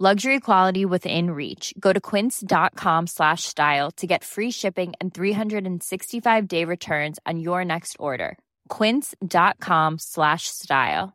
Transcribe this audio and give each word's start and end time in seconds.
Luxury 0.00 0.40
quality 0.40 0.84
within 0.84 1.30
reach. 1.30 1.72
Go 1.78 1.92
to 1.92 2.00
quince.com 2.00 3.06
slash 3.06 3.44
style 3.44 3.92
to 3.92 4.08
get 4.08 4.24
free 4.24 4.50
shipping 4.50 4.92
and 5.00 5.14
365 5.14 6.48
day 6.48 6.64
returns 6.64 7.20
on 7.24 7.38
your 7.38 7.64
next 7.64 7.94
order. 8.00 8.36
Quince.com 8.68 9.98
slash 10.00 10.48
style. 10.48 11.12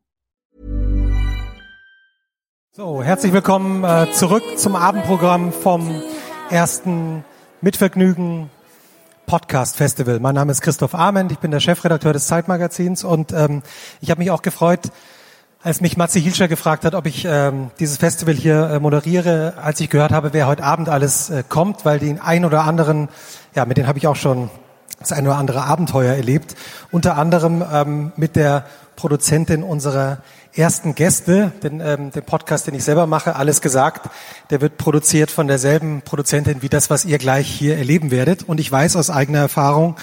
So, 2.72 3.04
herzlich 3.04 3.34
willkommen 3.34 3.84
äh, 3.84 4.14
zurück 4.14 4.44
zum 4.56 4.78
Abendprogramm 4.78 5.52
vom 5.52 6.02
ersten 6.50 7.26
Mitvergnügen 7.60 8.50
Podcast 9.26 9.76
Festival. 9.76 10.22
Mein 10.22 10.36
Name 10.36 10.54
ist 10.54 10.62
Christoph 10.62 10.96
Arment, 10.96 11.34
ich 11.34 11.40
bin 11.40 11.52
der 11.52 11.60
Chefredakteur 11.60 12.14
des 12.14 12.28
Zeitmagazins 12.28 13.04
und 13.04 13.34
ähm, 13.34 13.62
ich 14.00 14.10
habe 14.10 14.20
mich 14.20 14.32
auch 14.32 14.42
gefreut, 14.42 14.92
als 15.62 15.82
mich 15.82 15.98
Matze 15.98 16.20
Hilscher 16.20 16.48
gefragt 16.48 16.86
hat, 16.86 16.96
ob 16.96 17.06
ich 17.06 17.26
ähm, 17.26 17.72
dieses 17.80 17.98
Festival 17.98 18.34
hier 18.34 18.70
äh, 18.70 18.80
moderiere, 18.80 19.56
als 19.62 19.80
ich 19.82 19.90
gehört 19.90 20.12
habe, 20.12 20.32
wer 20.32 20.48
heute 20.48 20.64
Abend 20.64 20.88
alles 20.88 21.30
äh, 21.30 21.44
kommt, 21.48 21.84
weil 21.84 22.00
den 22.00 22.20
ein 22.20 22.46
oder 22.46 22.64
anderen, 22.64 23.10
ja, 23.56 23.66
mit 23.66 23.78
denen 23.78 23.88
habe 23.88 24.00
ich 24.00 24.08
auch 24.08 24.16
schon 24.16 24.50
das 25.00 25.12
ein 25.12 25.28
oder 25.28 25.36
andere 25.36 25.64
Abenteuer 25.64 26.14
erlebt. 26.14 26.56
Unter 26.92 27.18
anderem 27.18 27.64
ähm, 27.74 28.12
mit 28.16 28.38
der 28.38 28.66
Produzentin 28.96 29.64
unserer 29.64 30.20
ersten 30.54 30.96
Gäste, 30.96 31.52
den, 31.62 31.82
ähm, 31.82 32.12
den 32.12 32.24
Podcast, 32.24 32.68
den 32.68 32.76
ich 32.76 32.84
selber 32.86 33.06
mache, 33.06 33.36
alles 33.36 33.60
gesagt, 33.60 34.10
der 34.50 34.62
wird 34.62 34.78
produziert 34.78 35.30
von 35.30 35.48
derselben 35.48 36.02
Produzentin 36.04 36.62
wie 36.62 36.70
das, 36.70 36.90
was 36.90 37.04
ihr 37.04 37.18
gleich 37.18 37.50
hier 37.50 37.78
erleben 37.78 38.12
werdet. 38.12 38.44
Und 38.44 38.62
ich 38.62 38.72
weiß 38.72 38.96
aus 38.96 39.10
eigener 39.10 39.40
Erfahrung, 39.40 39.98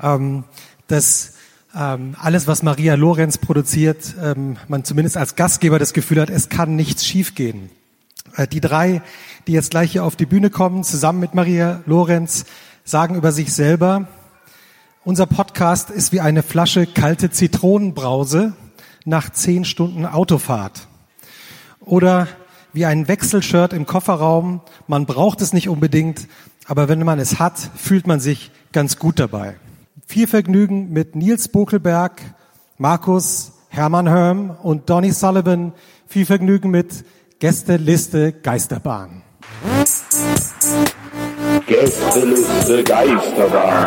ähm, 0.00 0.44
dass 0.86 1.32
ähm, 1.74 2.16
alles, 2.20 2.46
was 2.46 2.62
Maria 2.62 2.94
Lorenz 2.94 3.38
produziert, 3.38 4.14
ähm, 4.22 4.56
man 4.68 4.84
zumindest 4.84 5.16
als 5.16 5.36
Gastgeber 5.36 5.78
das 5.78 5.92
Gefühl 5.92 6.20
hat, 6.20 6.30
es 6.30 6.48
kann 6.48 6.76
nichts 6.76 7.04
schiefgehen. 7.04 7.70
Äh, 8.36 8.48
die 8.48 8.60
drei, 8.60 9.02
die 9.46 9.52
jetzt 9.52 9.70
gleich 9.70 9.92
hier 9.92 10.04
auf 10.04 10.16
die 10.16 10.26
Bühne 10.26 10.50
kommen, 10.50 10.84
zusammen 10.84 11.20
mit 11.20 11.34
Maria 11.34 11.82
Lorenz, 11.86 12.44
sagen 12.84 13.14
über 13.14 13.32
sich 13.32 13.52
selber, 13.52 14.08
unser 15.04 15.26
Podcast 15.26 15.90
ist 15.90 16.12
wie 16.12 16.20
eine 16.20 16.42
Flasche 16.42 16.86
kalte 16.86 17.30
Zitronenbrause 17.30 18.52
nach 19.04 19.30
zehn 19.30 19.64
Stunden 19.64 20.04
Autofahrt. 20.06 20.88
Oder 21.80 22.28
wie 22.72 22.84
ein 22.84 23.08
Wechselshirt 23.08 23.72
im 23.72 23.86
Kofferraum. 23.86 24.60
Man 24.86 25.06
braucht 25.06 25.40
es 25.40 25.52
nicht 25.52 25.68
unbedingt, 25.68 26.28
aber 26.66 26.88
wenn 26.88 27.02
man 27.04 27.18
es 27.18 27.38
hat, 27.38 27.58
fühlt 27.76 28.06
man 28.06 28.20
sich 28.20 28.50
ganz 28.72 28.98
gut 28.98 29.18
dabei. 29.18 29.56
Viel 30.10 30.26
Vergnügen 30.26 30.90
mit 30.90 31.14
Nils 31.14 31.46
Bokelberg, 31.46 32.20
Markus 32.78 33.52
Hermann 33.68 34.08
Hörm 34.08 34.56
und 34.60 34.90
Donny 34.90 35.12
Sullivan. 35.12 35.72
Viel 36.08 36.26
Vergnügen 36.26 36.72
mit 36.72 37.04
Gästeliste 37.38 38.32
Geisterbahn. 38.32 39.22
Gästeliste 41.64 42.82
Geisterbahn. 42.82 43.86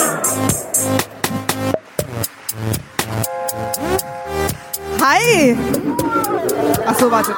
Hi! 5.01 5.57
Ach 6.85 6.99
so, 6.99 7.11
wartet. 7.11 7.35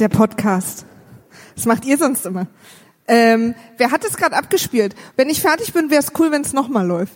Der 0.00 0.08
Podcast. 0.08 0.86
Das 1.54 1.66
macht 1.66 1.84
ihr 1.84 1.98
sonst 1.98 2.24
immer. 2.24 2.46
Ähm, 3.08 3.54
wer 3.78 3.90
hat 3.90 4.04
es 4.04 4.16
gerade 4.16 4.36
abgespielt? 4.36 4.94
Wenn 5.16 5.30
ich 5.30 5.40
fertig 5.40 5.72
bin, 5.72 5.90
wäre 5.90 6.02
es 6.02 6.12
cool, 6.18 6.30
wenn 6.30 6.42
es 6.42 6.52
nochmal 6.52 6.86
läuft. 6.86 7.14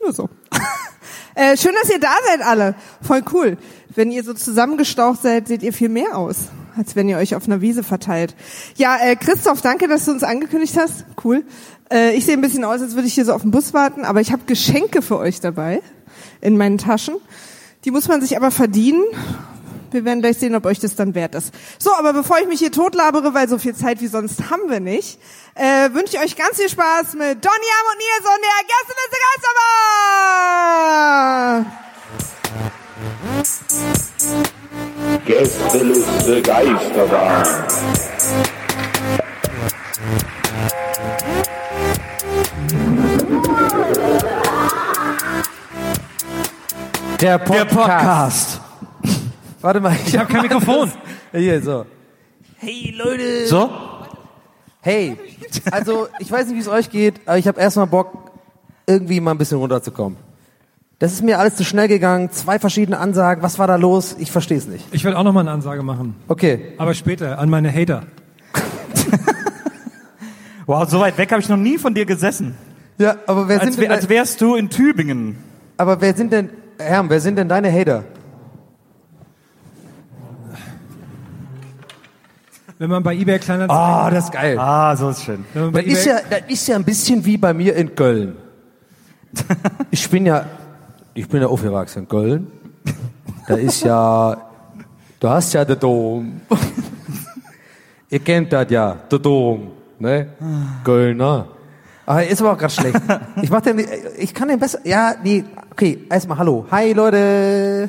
Nur 0.00 0.12
so. 0.12 0.28
äh, 1.34 1.56
schön, 1.56 1.74
dass 1.80 1.90
ihr 1.90 1.98
da 1.98 2.14
seid 2.26 2.40
alle. 2.40 2.76
Voll 3.02 3.22
cool. 3.32 3.58
Wenn 3.94 4.12
ihr 4.12 4.22
so 4.22 4.32
zusammengestaucht 4.32 5.22
seid, 5.22 5.48
seht 5.48 5.62
ihr 5.62 5.72
viel 5.72 5.88
mehr 5.88 6.16
aus, 6.16 6.48
als 6.76 6.94
wenn 6.94 7.08
ihr 7.08 7.18
euch 7.18 7.34
auf 7.34 7.46
einer 7.46 7.60
Wiese 7.60 7.82
verteilt. 7.82 8.34
Ja, 8.76 8.96
äh, 8.96 9.16
Christoph, 9.16 9.60
danke, 9.60 9.88
dass 9.88 10.04
du 10.04 10.12
uns 10.12 10.22
angekündigt 10.22 10.76
hast. 10.76 11.04
Cool. 11.24 11.44
Äh, 11.92 12.14
ich 12.14 12.24
sehe 12.24 12.34
ein 12.34 12.40
bisschen 12.40 12.64
aus, 12.64 12.80
als 12.80 12.94
würde 12.94 13.08
ich 13.08 13.14
hier 13.14 13.24
so 13.24 13.32
auf 13.32 13.42
den 13.42 13.50
Bus 13.50 13.74
warten, 13.74 14.04
aber 14.04 14.20
ich 14.20 14.32
habe 14.32 14.42
Geschenke 14.46 15.02
für 15.02 15.18
euch 15.18 15.40
dabei 15.40 15.82
in 16.40 16.56
meinen 16.56 16.78
Taschen. 16.78 17.16
Die 17.84 17.90
muss 17.90 18.08
man 18.08 18.20
sich 18.20 18.36
aber 18.36 18.50
verdienen. 18.50 19.02
Wir 19.94 20.04
werden 20.04 20.20
gleich 20.20 20.38
sehen, 20.38 20.56
ob 20.56 20.66
euch 20.66 20.80
das 20.80 20.96
dann 20.96 21.14
wert 21.14 21.36
ist. 21.36 21.54
So, 21.78 21.94
aber 21.94 22.12
bevor 22.12 22.38
ich 22.40 22.48
mich 22.48 22.58
hier 22.58 22.72
totlabere, 22.72 23.32
weil 23.32 23.48
so 23.48 23.58
viel 23.58 23.76
Zeit 23.76 24.00
wie 24.00 24.08
sonst 24.08 24.50
haben 24.50 24.68
wir 24.68 24.80
nicht, 24.80 25.20
äh, 25.54 25.88
wünsche 25.92 26.16
ich 26.16 26.20
euch 26.20 26.34
ganz 26.36 26.56
viel 26.56 26.68
Spaß 26.68 27.14
mit 27.14 27.44
Donny 27.44 27.70
Am 27.78 27.86
und 27.92 27.98
Nils 28.02 28.26
und 28.34 28.42
der 28.42 28.64
Gästeliste 35.26 36.42
Gästeliste 36.42 36.42
Geisterbahn. 36.42 37.44
Geisterbahn. 37.44 38.04
Der 47.20 47.38
Podcast. 47.38 47.70
Der 47.70 47.76
Podcast. 47.76 48.63
Warte 49.64 49.80
mal, 49.80 49.96
Ich 50.06 50.14
habe 50.18 50.30
kein 50.30 50.42
Mikrofon. 50.48 50.92
Hier, 51.32 51.62
so. 51.62 51.86
Hey 52.58 52.94
Leute. 52.94 53.46
So? 53.46 53.70
Hey, 54.82 55.16
also 55.70 56.08
ich 56.18 56.30
weiß 56.30 56.48
nicht, 56.48 56.56
wie 56.56 56.60
es 56.60 56.68
euch 56.68 56.90
geht, 56.90 57.22
aber 57.24 57.38
ich 57.38 57.48
habe 57.48 57.58
erstmal 57.58 57.86
Bock, 57.86 58.30
irgendwie 58.86 59.18
mal 59.20 59.30
ein 59.30 59.38
bisschen 59.38 59.56
runterzukommen. 59.56 60.18
Das 60.98 61.14
ist 61.14 61.22
mir 61.22 61.38
alles 61.38 61.56
zu 61.56 61.64
schnell 61.64 61.88
gegangen. 61.88 62.30
Zwei 62.30 62.58
verschiedene 62.58 62.98
Ansagen. 62.98 63.42
Was 63.42 63.58
war 63.58 63.66
da 63.66 63.76
los? 63.76 64.14
Ich 64.18 64.30
verstehe 64.30 64.58
es 64.58 64.66
nicht. 64.68 64.84
Ich 64.92 65.02
will 65.02 65.14
auch 65.14 65.22
noch 65.24 65.32
mal 65.32 65.40
eine 65.40 65.52
Ansage 65.52 65.82
machen, 65.82 66.14
Okay. 66.28 66.74
aber 66.76 66.92
später 66.92 67.38
an 67.38 67.48
meine 67.48 67.72
Hater. 67.72 68.02
Wow, 70.66 70.86
so 70.88 71.00
weit 71.00 71.16
weg 71.18 71.30
habe 71.32 71.40
ich 71.42 71.48
noch 71.48 71.56
nie 71.58 71.76
von 71.78 71.94
dir 71.94 72.04
gesessen. 72.04 72.54
Ja, 72.98 73.16
aber 73.26 73.48
wer 73.48 73.60
Als, 73.62 73.74
sind 73.76 73.82
denn, 73.84 73.90
als 73.92 74.08
wärst 74.10 74.40
du 74.42 74.56
in 74.56 74.68
Tübingen. 74.70 75.36
aber 75.78 76.00
wer 76.02 76.14
sind 76.14 76.32
denn, 76.32 76.48
Herr, 76.78 77.08
wer 77.08 77.20
sind 77.20 77.36
denn 77.36 77.48
deine 77.50 77.70
Hater? 77.72 78.04
Wenn 82.84 82.90
man 82.90 83.02
bei 83.02 83.14
eBay 83.14 83.38
kleiner 83.38 83.70
Ah, 83.70 84.10
das 84.10 84.24
ist 84.24 84.32
geil. 84.32 84.58
Ah, 84.58 84.94
so 84.94 85.08
ist 85.08 85.24
schön. 85.24 85.42
Das 85.72 85.84
ist, 85.84 86.04
ja, 86.04 86.18
das 86.28 86.42
ist 86.48 86.68
ja 86.68 86.76
ein 86.76 86.84
bisschen 86.84 87.24
wie 87.24 87.38
bei 87.38 87.54
mir 87.54 87.74
in 87.76 87.94
Köln. 87.94 88.36
Ich 89.90 90.10
bin 90.10 90.26
ja, 90.26 90.44
ich 91.14 91.26
bin 91.26 91.40
ja 91.40 91.46
aufgewachsen 91.46 92.00
in 92.00 92.08
Köln. 92.08 92.52
Da 93.48 93.54
ist 93.54 93.82
ja, 93.84 94.36
du 95.18 95.28
hast 95.30 95.54
ja 95.54 95.64
den 95.64 95.78
Dom. 95.78 96.42
Ihr 98.10 98.18
kennt 98.18 98.52
das 98.52 98.66
ja, 98.68 98.98
der 99.10 99.18
Dom, 99.18 99.70
ne? 99.98 100.26
Kölner. 100.84 101.48
Aber 102.04 102.26
ist 102.26 102.42
aber 102.42 102.52
auch 102.52 102.58
gerade 102.58 102.74
schlecht. 102.74 103.00
Ich 103.40 103.48
mach 103.48 103.62
den, 103.62 103.82
ich 104.18 104.34
kann 104.34 104.48
den 104.48 104.58
besser, 104.58 104.80
ja, 104.84 105.14
nee, 105.24 105.42
okay, 105.70 106.04
erstmal 106.10 106.36
hallo. 106.36 106.66
Hi 106.70 106.92
Leute. 106.92 107.88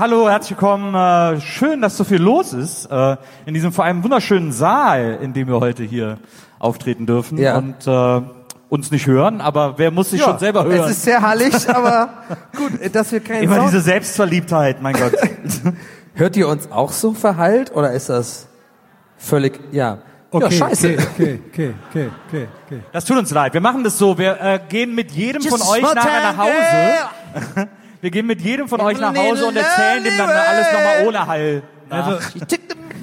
Hallo, 0.00 0.30
herzlich 0.30 0.52
willkommen. 0.52 0.94
Äh, 0.94 1.42
schön, 1.42 1.82
dass 1.82 1.98
so 1.98 2.04
viel 2.04 2.22
los 2.22 2.54
ist 2.54 2.86
äh, 2.86 3.18
in 3.44 3.52
diesem 3.52 3.70
vor 3.70 3.84
allem 3.84 4.02
wunderschönen 4.02 4.50
Saal, 4.50 5.18
in 5.20 5.34
dem 5.34 5.46
wir 5.46 5.60
heute 5.60 5.82
hier 5.82 6.16
auftreten 6.58 7.04
dürfen 7.04 7.36
Ja. 7.36 7.58
und 7.58 7.86
äh, 7.86 8.22
uns 8.70 8.90
nicht 8.90 9.06
hören. 9.06 9.42
Aber 9.42 9.76
wer 9.76 9.90
muss 9.90 10.08
sich 10.08 10.22
schon 10.22 10.38
selber 10.38 10.64
hören? 10.64 10.84
Es 10.84 10.92
ist 10.92 11.02
sehr 11.02 11.20
hallig, 11.20 11.68
aber 11.68 12.08
gut, 12.56 12.72
dass 12.94 13.12
wir 13.12 13.20
keinen 13.20 13.42
Immer 13.42 13.56
Sound 13.56 13.68
diese 13.68 13.82
Selbstverliebtheit, 13.82 14.80
mein 14.80 14.94
Gott. 14.94 15.12
Hört 16.14 16.34
ihr 16.34 16.48
uns 16.48 16.72
auch 16.72 16.92
so 16.92 17.12
verhallt 17.12 17.70
oder 17.74 17.92
ist 17.92 18.08
das 18.08 18.48
völlig, 19.18 19.60
ja, 19.70 19.98
Okay, 20.30 20.50
scheiße. 20.50 20.92
Okay, 20.92 21.40
okay, 21.50 21.74
okay, 21.90 22.10
okay, 22.28 22.48
okay. 22.64 22.80
Das 22.92 23.04
tut 23.04 23.18
uns 23.18 23.32
leid. 23.32 23.52
Wir 23.52 23.60
machen 23.60 23.84
das 23.84 23.98
so. 23.98 24.16
Wir 24.16 24.40
äh, 24.40 24.60
gehen 24.66 24.94
mit 24.94 25.10
jedem 25.10 25.42
von 25.42 25.58
Just 25.58 25.70
euch 25.70 25.80
small 25.80 25.94
nachher 25.94 26.32
nach 26.32 26.38
Hause. 26.38 27.68
Wir 28.00 28.10
gehen 28.10 28.26
mit 28.26 28.40
jedem 28.40 28.68
von 28.68 28.80
euch 28.80 28.98
nach 28.98 29.14
Hause 29.14 29.46
und 29.46 29.56
erzählen 29.56 30.02
dem 30.02 30.16
dann 30.16 30.30
alles 30.30 30.66
nochmal 30.72 31.06
ohne 31.06 31.26
Hall. 31.26 31.62
Also, 31.90 32.12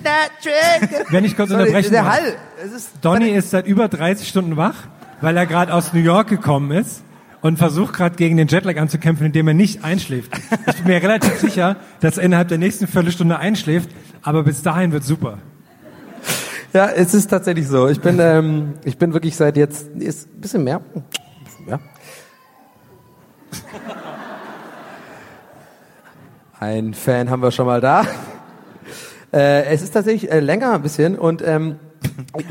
that 0.04 0.32
trick. 0.42 1.12
wenn 1.12 1.26
ich 1.26 1.36
kurz 1.36 1.50
Sorry, 1.50 1.64
unterbrechen 1.64 1.92
Der 1.92 2.04
darf. 2.04 2.14
Hall. 2.14 2.36
Ist 2.76 2.92
Donny 3.02 3.30
ist 3.30 3.52
seit 3.52 3.68
über 3.68 3.88
30 3.90 4.28
Stunden 4.28 4.58
wach, 4.58 4.76
weil 5.22 5.36
er 5.38 5.46
gerade 5.46 5.74
aus 5.74 5.94
New 5.94 6.00
York 6.00 6.30
gekommen 6.30 6.72
ist 6.72 7.04
und 7.42 7.58
versucht 7.58 7.94
gerade 7.94 8.16
gegen 8.16 8.38
den 8.38 8.48
Jetlag 8.48 8.78
anzukämpfen, 8.78 9.28
indem 9.28 9.48
er 9.50 9.54
nicht 9.54 9.84
einschläft. 9.84 10.32
Ich 10.68 10.78
bin 10.78 10.88
mir 10.88 11.02
relativ 11.04 11.36
sicher, 11.40 11.76
dass 12.00 12.18
er 12.18 12.24
innerhalb 12.24 12.48
der 12.48 12.58
nächsten 12.58 12.88
Viertelstunde 12.88 13.38
einschläft, 13.38 13.90
aber 14.24 14.44
bis 14.44 14.64
dahin 14.64 14.92
wird 14.94 15.04
super. 15.04 15.38
Ja, 16.74 16.88
es 16.88 17.14
ist 17.14 17.28
tatsächlich 17.28 17.68
so. 17.68 17.88
Ich 17.88 18.02
bin, 18.02 18.20
ähm, 18.20 18.74
ich 18.84 18.98
bin 18.98 19.14
wirklich 19.14 19.36
seit 19.36 19.58
jetzt 19.58 19.88
ist 19.96 20.28
ein 20.34 20.42
bisschen 20.42 20.64
mehr. 20.64 20.82
Ein 20.96 21.04
bisschen 21.44 21.66
mehr. 21.66 21.80
Ein 26.60 26.94
Fan 26.94 27.30
haben 27.30 27.42
wir 27.42 27.52
schon 27.52 27.66
mal 27.66 27.82
da. 27.82 28.06
Äh, 29.34 29.66
es 29.66 29.82
ist 29.82 29.92
tatsächlich 29.94 30.32
äh, 30.32 30.40
länger 30.40 30.74
ein 30.74 30.82
bisschen 30.82 31.18
und 31.20 31.44
ähm, 31.46 31.76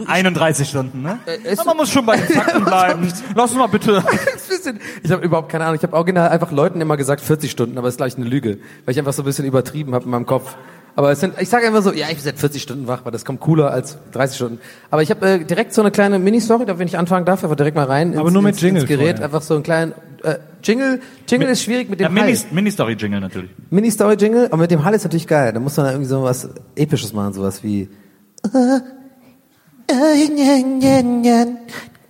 31 0.06 0.68
Stunden, 0.68 1.02
ne? 1.02 1.18
es- 1.44 1.58
Aber 1.58 1.70
man 1.70 1.78
muss 1.78 1.90
schon 1.90 2.04
bei 2.04 2.16
den 2.16 2.26
Fakten 2.26 2.64
bleiben. 2.64 3.12
Lass 3.34 3.50
uns 3.50 3.58
mal 3.58 3.66
bitte. 3.66 4.04
ich 5.02 5.10
habe 5.10 5.24
überhaupt 5.24 5.50
keine 5.50 5.64
Ahnung. 5.64 5.76
Ich 5.76 5.82
habe 5.82 5.94
original 5.94 6.28
einfach 6.28 6.52
Leuten 6.52 6.80
immer 6.80 6.96
gesagt 6.96 7.20
40 7.20 7.50
Stunden, 7.50 7.78
aber 7.78 7.86
das 7.86 7.94
ist 7.94 7.98
gleich 7.98 8.16
eine 8.16 8.26
Lüge, 8.26 8.58
weil 8.84 8.92
ich 8.92 8.98
einfach 8.98 9.12
so 9.12 9.22
ein 9.22 9.24
bisschen 9.24 9.46
übertrieben 9.46 9.94
habe 9.94 10.04
in 10.04 10.10
meinem 10.10 10.26
Kopf. 10.26 10.56
Aber 10.96 11.12
es 11.12 11.20
sind, 11.20 11.34
ich 11.38 11.48
sage 11.50 11.66
immer 11.66 11.82
so, 11.82 11.92
ja, 11.92 12.06
ich 12.08 12.14
bin 12.14 12.24
seit 12.24 12.38
40 12.38 12.62
Stunden 12.62 12.86
wach, 12.88 13.04
weil 13.04 13.12
das 13.12 13.24
kommt 13.26 13.40
cooler 13.40 13.70
als 13.70 13.98
30 14.12 14.36
Stunden. 14.36 14.58
Aber 14.90 15.02
ich 15.02 15.10
habe 15.10 15.26
äh, 15.28 15.44
direkt 15.44 15.74
so 15.74 15.82
eine 15.82 15.90
kleine 15.90 16.18
Mini-Story, 16.18 16.64
da 16.64 16.78
wenn 16.78 16.88
ich 16.88 16.96
anfangen 16.96 17.26
darf, 17.26 17.44
einfach 17.44 17.54
direkt 17.56 17.76
mal 17.76 17.84
rein 17.84 18.08
ins, 18.12 18.18
Aber 18.18 18.30
nur 18.30 18.40
mit 18.42 18.54
ins, 18.54 18.62
Jingle 18.62 18.80
ins 18.82 18.88
Gerät, 18.88 19.08
vorher. 19.18 19.24
einfach 19.26 19.42
so 19.42 19.54
einen 19.54 19.62
kleinen 19.62 19.92
äh, 20.24 20.36
Jingle. 20.64 21.00
Jingle 21.28 21.48
ist 21.50 21.62
schwierig 21.62 21.90
mit 21.90 22.00
dem 22.00 22.04
Ja, 22.04 22.08
Mini- 22.08 22.34
Hall. 22.34 22.46
Mini-Story-Jingle 22.50 23.20
natürlich. 23.20 23.50
Mini-Story-Jingle, 23.70 24.46
aber 24.46 24.56
mit 24.56 24.70
dem 24.70 24.84
Hall 24.84 24.94
ist 24.94 25.04
natürlich 25.04 25.26
geil. 25.26 25.52
Da 25.52 25.60
muss 25.60 25.76
man 25.76 25.86
irgendwie 25.86 26.08
so 26.08 26.22
was 26.22 26.48
Episches 26.74 27.12
machen, 27.12 27.34
sowas 27.34 27.62
wie 27.62 27.88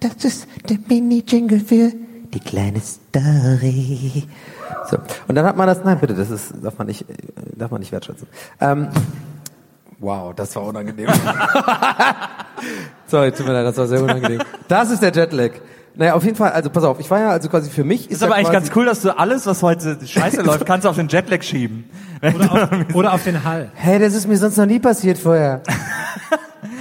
das 0.01 0.25
ist 0.25 0.47
der 0.69 0.79
Mini-Jingle 0.89 1.61
für 1.61 1.93
die 2.33 2.41
kleine 2.41 2.81
Story. 2.81 4.25
So. 4.91 4.99
Und 5.29 5.35
dann 5.35 5.45
hat 5.47 5.57
man 5.57 5.67
das, 5.67 5.85
nein, 5.85 5.99
bitte, 5.99 6.15
das 6.15 6.31
ist, 6.31 6.55
darf 6.63 6.79
man 6.79 6.87
nicht, 6.87 7.05
darf 7.57 7.71
man 7.71 7.81
nicht 7.81 7.93
wertschätzen. 7.93 8.29
Ähm, 8.61 8.89
wow, 9.99 10.35
das 10.35 10.55
war 10.57 10.65
unangenehm. 10.65 11.09
Sorry, 13.07 13.33
tut 13.33 13.47
mir 13.47 13.53
leid, 13.53 13.67
das 13.67 13.77
war 13.77 13.87
sehr 13.87 14.03
unangenehm. 14.03 14.43
Das 14.69 14.91
ist 14.91 15.03
der 15.03 15.13
Jetlag. 15.13 15.53
Naja, 15.99 16.13
auf 16.15 16.25
jeden 16.25 16.37
Fall, 16.37 16.53
also 16.53 16.69
pass 16.69 16.85
auf, 16.85 17.01
ich 17.01 17.11
war 17.11 17.21
ja 17.21 17.31
also 17.31 17.49
quasi 17.49 17.71
für 17.71 17.83
mich 17.83 18.11
Ist 18.11 18.21
ja 18.21 18.27
aber 18.27 18.37
eigentlich 18.37 18.53
ganz 18.53 18.71
cool, 18.77 18.85
dass 18.85 19.01
du 19.01 19.19
alles, 19.19 19.47
was 19.47 19.63
heute 19.63 19.97
scheiße 20.05 20.43
läuft, 20.43 20.67
kannst 20.67 20.85
du 20.85 20.91
auf 20.91 20.97
den 20.97 21.09
Jetlag 21.09 21.43
schieben. 21.43 21.89
Oder 22.23 22.53
auf, 22.53 22.95
oder 22.95 23.13
auf 23.15 23.25
den 23.25 23.45
Hall. 23.45 23.71
Hey, 23.75 23.99
das 23.99 24.15
ist 24.15 24.29
mir 24.29 24.37
sonst 24.37 24.59
noch 24.59 24.67
nie 24.67 24.79
passiert 24.79 25.17
vorher. 25.17 25.63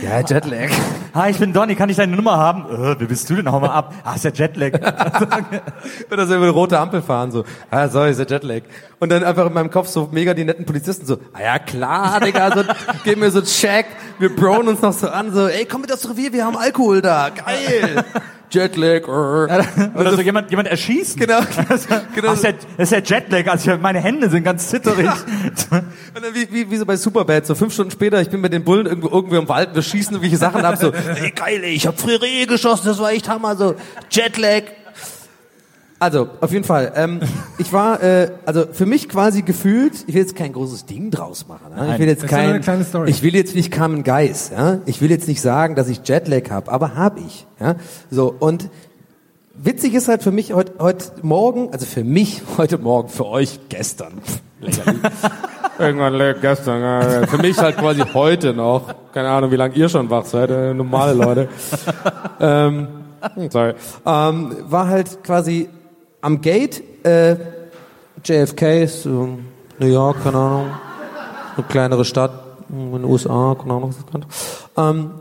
Ja, 0.01 0.19
Jetlag. 0.19 0.69
Hi, 1.13 1.31
ich 1.31 1.37
bin 1.37 1.53
Donny, 1.53 1.75
kann 1.75 1.89
ich 1.89 1.97
deine 1.97 2.15
Nummer 2.15 2.37
haben? 2.37 2.65
Äh, 2.65 2.99
wer 2.99 3.07
bist 3.07 3.29
du 3.29 3.35
denn? 3.35 3.51
Hau 3.51 3.59
mal 3.59 3.69
ab. 3.69 3.93
Ah, 4.03 4.15
ist 4.15 4.25
der 4.25 4.33
Jetlag. 4.33 4.73
Oder 6.11 6.27
so 6.27 6.35
über 6.35 6.43
eine 6.43 6.51
rote 6.51 6.77
Ampel 6.77 7.01
fahren, 7.01 7.31
so, 7.31 7.45
ah, 7.71 7.87
sorry, 7.87 8.11
ist 8.11 8.19
der 8.19 8.27
Jetlag. 8.27 8.63
Und 8.99 9.11
dann 9.11 9.23
einfach 9.23 9.45
in 9.45 9.53
meinem 9.53 9.69
Kopf 9.71 9.87
so 9.87 10.09
mega 10.11 10.33
die 10.33 10.43
netten 10.43 10.65
Polizisten 10.65 11.05
so, 11.05 11.17
ah 11.33 11.41
ja, 11.41 11.59
klar, 11.59 12.19
Digga, 12.19 12.55
so, 12.55 12.63
geben 13.03 13.21
mir 13.21 13.31
so 13.31 13.41
Check, 13.41 13.85
wir 14.19 14.35
broen 14.35 14.67
uns 14.67 14.81
noch 14.81 14.93
so 14.93 15.07
an, 15.07 15.33
so, 15.33 15.47
ey, 15.47 15.65
komm 15.65 15.81
mit 15.81 15.93
aufs 15.93 16.09
Revier, 16.09 16.33
wir 16.33 16.45
haben 16.45 16.57
Alkohol 16.57 17.01
da, 17.01 17.29
geil. 17.29 18.03
Jetlag, 18.51 19.07
äh. 19.07 19.97
Oder 19.99 20.15
so 20.15 20.21
jemand, 20.21 20.49
jemand 20.49 20.67
erschießen. 20.67 21.19
Genau, 21.19 21.39
genau. 22.15 22.29
Ach, 22.29 22.33
ist 22.33 22.43
der, 22.43 22.53
das 22.77 22.91
ist 22.91 22.91
der 22.91 23.03
Jetlag. 23.03 23.47
Also 23.47 23.77
meine 23.77 23.99
Hände 23.99 24.29
sind 24.29 24.43
ganz 24.43 24.69
zitterig. 24.69 25.09
Und 25.09 26.23
dann 26.23 26.33
wie, 26.33 26.47
wie, 26.51 26.71
wie 26.71 26.77
so 26.77 26.85
bei 26.85 26.95
Superbad, 26.95 27.45
so 27.45 27.55
fünf 27.55 27.73
Stunden 27.73 27.91
später, 27.91 28.21
ich 28.21 28.29
bin 28.29 28.41
mit 28.41 28.53
den 28.53 28.63
Bullen 28.63 28.85
irgendwo, 28.85 29.09
irgendwo 29.09 29.35
im 29.35 29.49
Wald, 29.49 29.73
wir 29.73 29.81
schießen 29.81 30.13
irgendwelche 30.13 30.37
Sachen 30.37 30.63
ab, 30.63 30.77
so, 30.77 30.91
ey, 31.21 31.31
geil, 31.31 31.61
ey, 31.63 31.73
ich 31.73 31.87
hab 31.87 31.99
früher 31.99 32.21
Rehe 32.21 32.47
geschossen, 32.47 32.87
das 32.87 32.99
war 32.99 33.11
echt 33.11 33.27
Hammer, 33.27 33.55
so, 33.55 33.75
Jetlag. 34.09 34.63
Also, 35.97 36.27
auf 36.41 36.51
jeden 36.51 36.65
Fall, 36.65 36.91
ähm, 36.95 37.21
ich 37.57 37.71
war, 37.71 38.03
äh, 38.03 38.31
also 38.45 38.65
für 38.69 38.85
mich 38.85 39.07
quasi 39.07 39.43
gefühlt, 39.43 39.93
ich 40.07 40.13
will 40.13 40.21
jetzt 40.21 40.35
kein 40.35 40.51
großes 40.51 40.85
Ding 40.85 41.09
draus 41.09 41.47
machen, 41.47 41.73
ne? 41.73 41.93
ich 41.93 41.99
will 41.99 42.07
jetzt 42.07 42.27
kein, 42.27 42.49
eine 42.49 42.59
kleine 42.59 42.83
Story. 42.83 43.09
ich 43.09 43.23
will 43.23 43.33
jetzt 43.33 43.55
nicht 43.55 43.71
Carmen 43.71 44.03
Geis, 44.03 44.51
ja, 44.53 44.79
ich 44.85 45.01
will 45.01 45.09
jetzt 45.09 45.27
nicht 45.27 45.41
sagen, 45.41 45.75
dass 45.75 45.87
ich 45.87 46.01
Jetlag 46.05 46.49
habe, 46.49 46.71
aber 46.71 46.95
hab 46.95 47.17
ich, 47.17 47.47
ja, 47.59 47.75
so, 48.11 48.35
und 48.37 48.69
Witzig 49.57 49.93
ist 49.93 50.09
halt 50.09 50.21
für 50.21 50.31
mich 50.31 50.51
heute, 50.51 50.73
heute 50.79 51.05
Morgen, 51.21 51.69
also 51.71 51.85
für 51.85 52.03
mich 52.03 52.41
heute 52.57 52.77
Morgen, 52.77 53.07
für 53.07 53.25
euch 53.25 53.59
gestern. 53.69 54.21
Irgendwann 55.79 56.35
gestern. 56.41 57.27
Für 57.27 57.37
mich 57.37 57.57
halt 57.57 57.77
quasi 57.77 58.01
heute 58.13 58.53
noch. 58.53 58.93
Keine 59.13 59.29
Ahnung, 59.29 59.51
wie 59.51 59.55
lange 59.55 59.75
ihr 59.75 59.87
schon 59.89 60.09
wach 60.09 60.25
seid, 60.25 60.49
äh, 60.49 60.73
normale 60.73 61.13
Leute. 61.13 61.49
ähm, 62.39 62.87
sorry. 63.49 63.73
Ähm, 64.05 64.55
war 64.67 64.87
halt 64.87 65.23
quasi 65.23 65.69
am 66.25 66.41
Gate, 66.41 66.81
äh, 67.05 67.35
JFK, 68.23 68.87
so 68.87 69.37
New 69.77 69.85
York, 69.85 70.23
keine 70.23 70.37
Ahnung, 70.37 70.71
eine 71.55 71.65
kleinere 71.67 72.03
Stadt 72.03 72.31
in 72.67 72.93
den 72.93 73.03
USA, 73.03 73.55
keine 73.59 73.73
Ahnung, 73.75 73.89
was 73.89 73.97
das 73.97 74.05
könnte. 74.07 74.27
Ähm, 74.75 75.11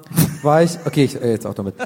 war 0.42 0.62
ich, 0.62 0.78
okay, 0.86 1.04
ich, 1.04 1.20
äh, 1.20 1.32
jetzt 1.32 1.46
auch 1.46 1.52
damit. 1.52 1.74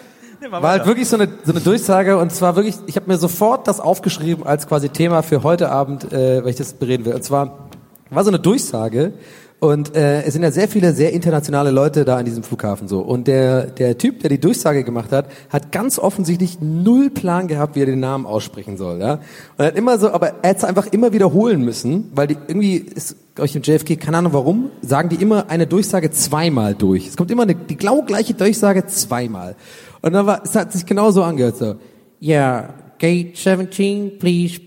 War 0.50 0.70
halt 0.70 0.86
wirklich 0.86 1.08
so 1.08 1.16
eine, 1.16 1.28
so 1.44 1.50
eine 1.50 1.60
Durchsage 1.60 2.16
und 2.16 2.32
zwar 2.32 2.54
wirklich, 2.54 2.76
ich 2.86 2.94
habe 2.94 3.08
mir 3.08 3.18
sofort 3.18 3.66
das 3.66 3.80
aufgeschrieben 3.80 4.46
als 4.46 4.68
quasi 4.68 4.88
Thema 4.88 5.22
für 5.22 5.42
heute 5.42 5.68
Abend, 5.68 6.10
äh, 6.12 6.42
weil 6.42 6.50
ich 6.50 6.56
das 6.56 6.74
bereden 6.74 7.04
will. 7.04 7.12
Und 7.12 7.24
zwar 7.24 7.68
war 8.08 8.22
so 8.22 8.30
eine 8.30 8.38
Durchsage 8.38 9.12
und 9.60 9.96
äh, 9.96 10.22
es 10.22 10.34
sind 10.34 10.44
ja 10.44 10.52
sehr 10.52 10.68
viele 10.68 10.92
sehr 10.92 11.12
internationale 11.12 11.72
Leute 11.72 12.04
da 12.04 12.16
an 12.18 12.24
diesem 12.24 12.44
Flughafen 12.44 12.86
so. 12.86 13.00
Und 13.00 13.26
der, 13.26 13.66
der 13.66 13.98
Typ, 13.98 14.20
der 14.20 14.30
die 14.30 14.38
Durchsage 14.38 14.84
gemacht 14.84 15.10
hat, 15.10 15.26
hat 15.50 15.72
ganz 15.72 15.98
offensichtlich 15.98 16.60
null 16.60 17.10
Plan 17.10 17.48
gehabt, 17.48 17.74
wie 17.74 17.80
er 17.80 17.86
den 17.86 17.98
Namen 17.98 18.24
aussprechen 18.24 18.76
soll. 18.76 19.00
Ja? 19.00 19.14
Und 19.14 19.20
er 19.56 19.66
hat 19.66 19.76
immer 19.76 19.98
so, 19.98 20.10
aber 20.10 20.34
er 20.42 20.50
hat 20.50 20.58
es 20.58 20.64
einfach 20.64 20.86
immer 20.86 21.12
wiederholen 21.12 21.64
müssen, 21.64 22.12
weil 22.14 22.28
die 22.28 22.36
irgendwie 22.46 22.76
ist, 22.76 23.16
glaube 23.34 23.46
ich, 23.46 23.56
im 23.56 23.62
JFK, 23.62 23.96
keine 23.96 24.18
Ahnung 24.18 24.32
warum, 24.32 24.70
sagen 24.80 25.08
die 25.08 25.16
immer 25.16 25.50
eine 25.50 25.66
Durchsage 25.66 26.12
zweimal 26.12 26.76
durch. 26.76 27.08
Es 27.08 27.16
kommt 27.16 27.32
immer 27.32 27.42
eine, 27.42 27.56
die 27.56 27.76
genau 27.76 28.02
gleiche 28.02 28.34
Durchsage 28.34 28.86
zweimal. 28.86 29.56
Und 30.02 30.12
dann 30.12 30.24
war, 30.24 30.42
es 30.44 30.54
hat 30.54 30.72
sich 30.72 30.86
genau 30.86 31.10
so 31.10 31.24
angehört, 31.24 31.56
so, 31.56 31.74
yeah, 32.22 32.74
gate 32.98 33.36
17, 33.36 34.18
please, 34.20 34.60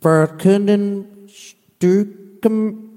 Berkunden, 0.00 1.06
Stürken, 1.26 2.87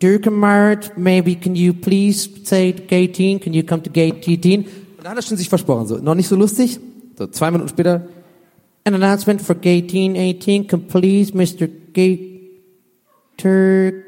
Dürkenmart, 0.00 0.96
maybe 0.96 1.34
can 1.34 1.54
you 1.54 1.72
please 1.72 2.28
say 2.44 2.72
gate 2.72 3.20
18, 3.20 3.40
can 3.40 3.52
you 3.52 3.62
come 3.62 3.82
to 3.82 3.90
gate 3.90 4.16
18? 4.26 4.64
Und 4.64 5.04
da 5.04 5.10
hat 5.10 5.16
er 5.16 5.22
schon 5.22 5.36
sich 5.36 5.48
versprochen, 5.48 5.86
so, 5.86 5.98
noch 5.98 6.14
nicht 6.14 6.28
so 6.28 6.36
lustig, 6.36 6.78
so, 7.16 7.26
zwei 7.26 7.50
Minuten 7.50 7.68
später, 7.68 8.08
an 8.84 8.94
announcement 8.94 9.42
for 9.42 9.54
gate 9.54 9.94
18, 9.94 10.66
can 10.66 10.86
please, 10.86 11.32
Mr. 11.32 11.68
Gate, 11.92 12.40
Turk, 13.36 14.04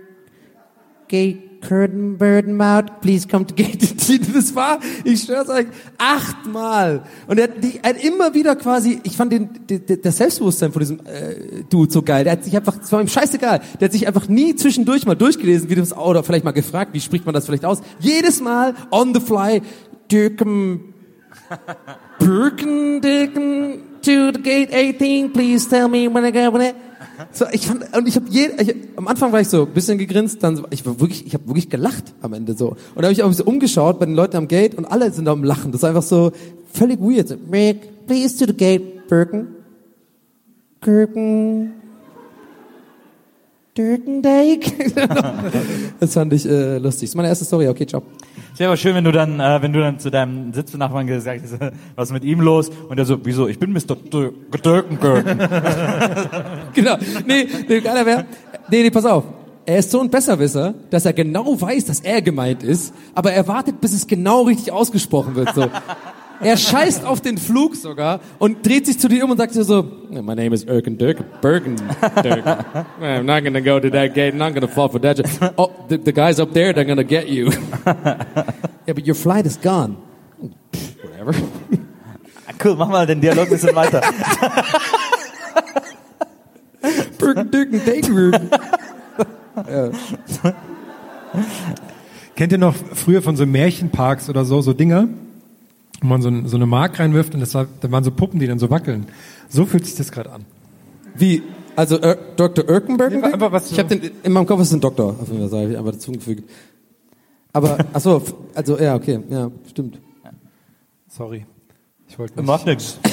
Gate 1.09 1.52
Curtain 1.67 2.19
Burden 2.19 2.61
Out, 2.61 3.01
please 3.01 3.27
come 3.27 3.47
to 3.47 3.55
Gate 3.57 3.83
18. 3.83 4.33
Das 4.35 4.55
war, 4.55 4.81
ich 5.05 5.23
schwör's 5.23 5.49
euch, 5.49 5.67
achtmal. 5.97 7.05
Und 7.27 7.39
er 7.39 7.45
hat, 7.45 7.63
die, 7.63 7.79
er 7.83 7.91
hat 7.91 8.05
immer 8.05 8.35
wieder 8.35 8.57
quasi, 8.57 9.01
ich 9.05 9.17
fand 9.17 9.33
den, 9.33 9.49
den, 9.69 10.03
das 10.03 10.17
Selbstbewusstsein 10.17 10.73
von 10.73 10.81
diesem 10.81 11.01
äh, 11.01 11.63
Dude 11.71 11.93
so 11.93 12.03
geil. 12.03 12.25
Der 12.25 12.33
hat 12.33 12.45
sich 12.45 12.57
einfach, 12.57 12.77
das 12.77 12.91
war 12.93 13.01
ihm 13.01 13.09
scheißegal, 13.09 13.61
der 13.81 13.87
hat 13.87 13.93
sich 13.93 14.07
einfach 14.07 14.29
nie 14.29 14.55
zwischendurch 14.57 15.07
mal 15.07 15.15
durchgelesen, 15.15 15.71
wie 15.71 15.77
das, 15.77 15.97
oder 15.97 16.23
vielleicht 16.25 16.45
mal 16.45 16.51
gefragt, 16.51 16.93
wie 16.93 17.01
spricht 17.01 17.25
man 17.25 17.35
das 17.35 17.47
vielleicht 17.47 17.65
aus. 17.65 17.81
Jedes 18.01 18.41
Mal 18.41 18.75
on 18.91 19.15
the 19.15 19.21
fly, 19.21 19.63
Dirkem, 20.11 20.93
Birkendicken 22.19 23.83
to 24.03 24.33
the 24.33 24.41
gate 24.43 24.73
18, 24.73 25.33
please 25.33 25.69
tell 25.69 25.89
me 25.89 26.09
when 26.09 26.25
I 26.25 26.31
go 26.31 26.51
when 26.51 26.63
I... 26.63 26.75
So, 27.33 27.47
ich 27.53 27.67
fand, 27.67 27.97
und 27.97 28.09
ich 28.09 28.17
habe 28.17 28.27
je, 28.29 28.51
ich, 28.59 28.75
am 28.97 29.09
Anfang 29.09 29.33
war 29.33 29.41
ich 29.41 29.49
so 29.49 29.67
ein 29.67 29.73
bisschen 29.73 29.99
gegrinst, 29.99 30.43
dann 30.43 30.57
so, 30.57 30.65
ich 30.71 30.85
war 30.87 31.01
wirklich, 31.01 31.27
ich 31.27 31.35
habe 31.35 31.47
wirklich 31.47 31.71
gelacht 31.71 32.15
am 32.21 32.33
Ende 32.33 32.55
so. 32.55 32.71
Und 32.71 32.79
dann 32.97 33.05
habe 33.05 33.13
ich 33.13 33.23
auch 33.23 33.33
so 33.33 33.45
umgeschaut 33.45 33.99
bei 33.99 34.07
den 34.07 34.15
Leuten 34.15 34.37
am 34.37 34.49
Gate 34.49 34.75
und 34.75 34.85
alle 34.85 35.11
sind 35.13 35.29
am 35.29 35.45
Lachen. 35.45 35.73
Das 35.73 35.83
ist 35.83 35.85
einfach 35.85 36.03
so 36.03 36.33
völlig 36.73 37.01
weird. 37.01 37.29
So, 37.29 37.37
please 38.07 38.39
to 38.39 38.47
the 38.47 38.57
gate, 38.57 39.09
Birken, 39.09 39.49
Birken, 40.81 41.82
Birkendike. 43.75 44.93
das 46.01 46.13
fand 46.13 46.33
ich 46.35 46.45
äh, 46.47 46.77
lustig. 46.77 47.09
Das 47.09 47.11
ist 47.11 47.15
meine 47.15 47.29
erste 47.29 47.45
Story. 47.47 47.69
Okay, 47.69 47.87
ciao. 47.87 48.03
Es 48.53 48.61
wäre 48.61 48.69
aber 48.69 48.77
schön, 48.77 48.95
wenn 48.95 49.05
du 49.05 49.13
dann, 49.13 49.41
äh, 49.41 49.63
wenn 49.63 49.73
du 49.73 49.81
dann 49.81 49.99
zu 49.99 50.11
deinem 50.11 50.53
Sitznachbarn 50.53 51.07
gesagt 51.07 51.43
hast, 51.43 51.59
was 51.97 52.09
ist 52.09 52.13
mit 52.13 52.25
ihm 52.25 52.41
los? 52.41 52.71
Und 52.89 52.99
er 52.99 53.07
so, 53.07 53.19
wieso? 53.25 53.49
Ich 53.49 53.59
bin 53.59 53.73
Mr. 53.73 53.97
Dürkengürken. 53.97 55.39
Genau. 56.75 56.97
Nee, 57.27 57.47
nee 57.69 57.81
geiler 57.81 58.07
wäre. 58.07 58.25
Nee, 58.71 58.83
nee, 58.83 58.91
pass 58.91 59.05
auf. 59.05 59.25
er 59.67 59.79
ist 59.79 59.91
so 59.91 60.01
ein 60.01 60.09
Besserwisser, 60.09 60.75
dass 60.89 61.05
er 61.05 61.13
genau 61.13 61.61
weiß, 61.61 61.85
dass 61.85 62.01
er 62.01 62.23
gemeint 62.23 62.63
ist, 62.63 62.95
aber 63.15 63.33
er 63.33 63.47
wartet, 63.47 63.81
bis 63.81 63.93
es 63.93 64.07
genau 64.07 64.43
richtig 64.43 64.73
ausgesprochen 64.73 65.35
wird. 65.35 65.55
So. 65.55 65.69
Er 66.43 66.57
scheißt 66.57 67.05
auf 67.05 67.21
den 67.21 67.39
Flug 67.39 67.77
sogar 67.77 68.21
und 68.39 68.67
dreht 68.67 68.87
sich 68.87 68.99
zu 68.99 69.09
dir 69.09 69.25
um 69.25 69.31
und 69.31 69.37
sagt 69.37 69.55
dir 69.55 69.65
so, 69.65 69.83
My 70.11 70.35
name 70.35 70.53
is 70.53 70.65
Erkin 70.65 70.99
Dirk, 70.99 71.41
Bergen 71.41 71.77
Dirk. 72.23 72.45
I'm 73.01 73.23
not 73.25 73.45
gonna 73.45 73.61
go 73.61 73.79
to 73.79 73.91
that 73.91 74.15
gate, 74.15 74.35
I'm 74.35 74.39
not 74.39 74.55
gonna 74.55 74.69
fall 74.69 74.89
for 74.89 75.01
that. 75.01 75.21
Oh, 75.57 75.71
the, 75.89 75.99
the 75.99 76.13
guys 76.13 76.41
up 76.41 76.53
there, 76.53 76.73
they're 76.73 76.85
gonna 76.85 77.05
get 77.05 77.29
you. 77.29 77.51
yeah, 77.87 78.93
but 78.95 79.07
your 79.07 79.15
flight 79.15 79.47
is 79.47 79.57
gone. 79.57 79.97
Pff, 80.73 81.05
Whatever. 81.05 81.35
Cool, 82.63 82.77
mach 82.77 82.89
mal 82.89 83.07
den 83.07 83.21
Dialog 83.21 83.47
ein 83.47 83.51
bisschen 83.51 83.75
weiter. 83.75 84.01
Bergen 87.19 87.51
Dirk 87.51 87.73
and 87.73 87.89
Dagerbergen. 87.89 88.51
Kennt 92.37 92.53
ihr 92.53 92.59
noch 92.59 92.75
früher 92.75 93.21
von 93.21 93.37
so 93.37 93.47
Märchenparks 93.47 94.29
oder 94.29 94.45
so, 94.45 94.61
so 94.61 94.73
Dinger, 94.75 95.09
wo 96.03 96.09
man 96.09 96.23
so, 96.23 96.29
ein, 96.29 96.47
so 96.49 96.57
eine 96.57 96.67
Mark 96.67 96.99
reinwirft 96.99 97.35
und 97.35 97.41
das 97.41 97.55
war, 97.55 97.67
da 97.81 97.91
waren 97.91 98.05
so 98.05 98.11
Puppen, 98.11 98.41
die 98.41 98.47
dann 98.47 98.59
so 98.59 98.71
wackeln. 98.71 99.07
So 99.49 99.65
fühlt 99.65 99.87
sich 99.87 99.95
das 99.95 100.13
gerade 100.13 100.31
an. 100.31 100.45
Wie? 101.15 101.43
Also 101.77 101.99
er, 101.99 102.17
Dr. 102.37 102.69
Erkenbergen? 102.69 103.23
Ja, 103.23 103.33
aber 103.33 103.53
was 103.53 103.71
ich 103.71 103.79
habe 103.79 103.97
den 103.97 104.11
in 104.23 104.33
meinem 104.33 104.47
Kopf 104.47 104.61
ist 104.61 104.73
ein 104.73 104.81
Doktor, 104.81 105.17
auf 105.21 105.29
jeden 105.31 105.49
Fall, 105.49 105.71
ich, 105.71 105.79
aber 105.79 105.93
dazugefügt. 105.93 106.49
Aber 107.53 107.79
ach 107.93 108.01
so, 108.01 108.23
also 108.55 108.79
ja, 108.79 108.95
okay, 108.95 109.21
ja, 109.31 109.51
stimmt. 109.71 109.99
Sorry. 111.09 111.47
Ich 112.09 112.19
wollte 112.19 112.37
nicht. 112.37 112.47
Macht 112.47 112.67
nix. 112.67 112.99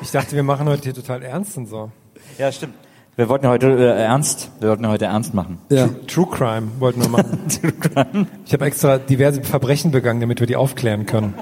Ich 0.00 0.12
dachte, 0.12 0.36
wir 0.36 0.44
machen 0.44 0.68
heute 0.68 0.84
hier 0.84 0.94
total 0.94 1.22
ernst 1.22 1.56
und 1.56 1.66
so. 1.66 1.90
Ja, 2.38 2.52
stimmt. 2.52 2.74
Wir 3.16 3.28
wollten 3.28 3.46
ja 3.46 3.50
heute 3.50 3.66
äh, 3.66 4.00
ernst, 4.00 4.48
wir 4.60 4.68
wollten 4.68 4.84
ja 4.84 4.90
heute 4.90 5.06
ernst 5.06 5.34
machen. 5.34 5.58
Ja. 5.70 5.88
True 6.06 6.28
Crime 6.30 6.68
wollten 6.78 7.02
wir 7.02 7.08
machen. 7.08 7.40
Ich 8.46 8.52
habe 8.52 8.64
extra 8.64 8.98
diverse 8.98 9.42
Verbrechen 9.42 9.90
begangen, 9.90 10.20
damit 10.20 10.38
wir 10.38 10.46
die 10.46 10.54
aufklären 10.54 11.04
können. 11.04 11.34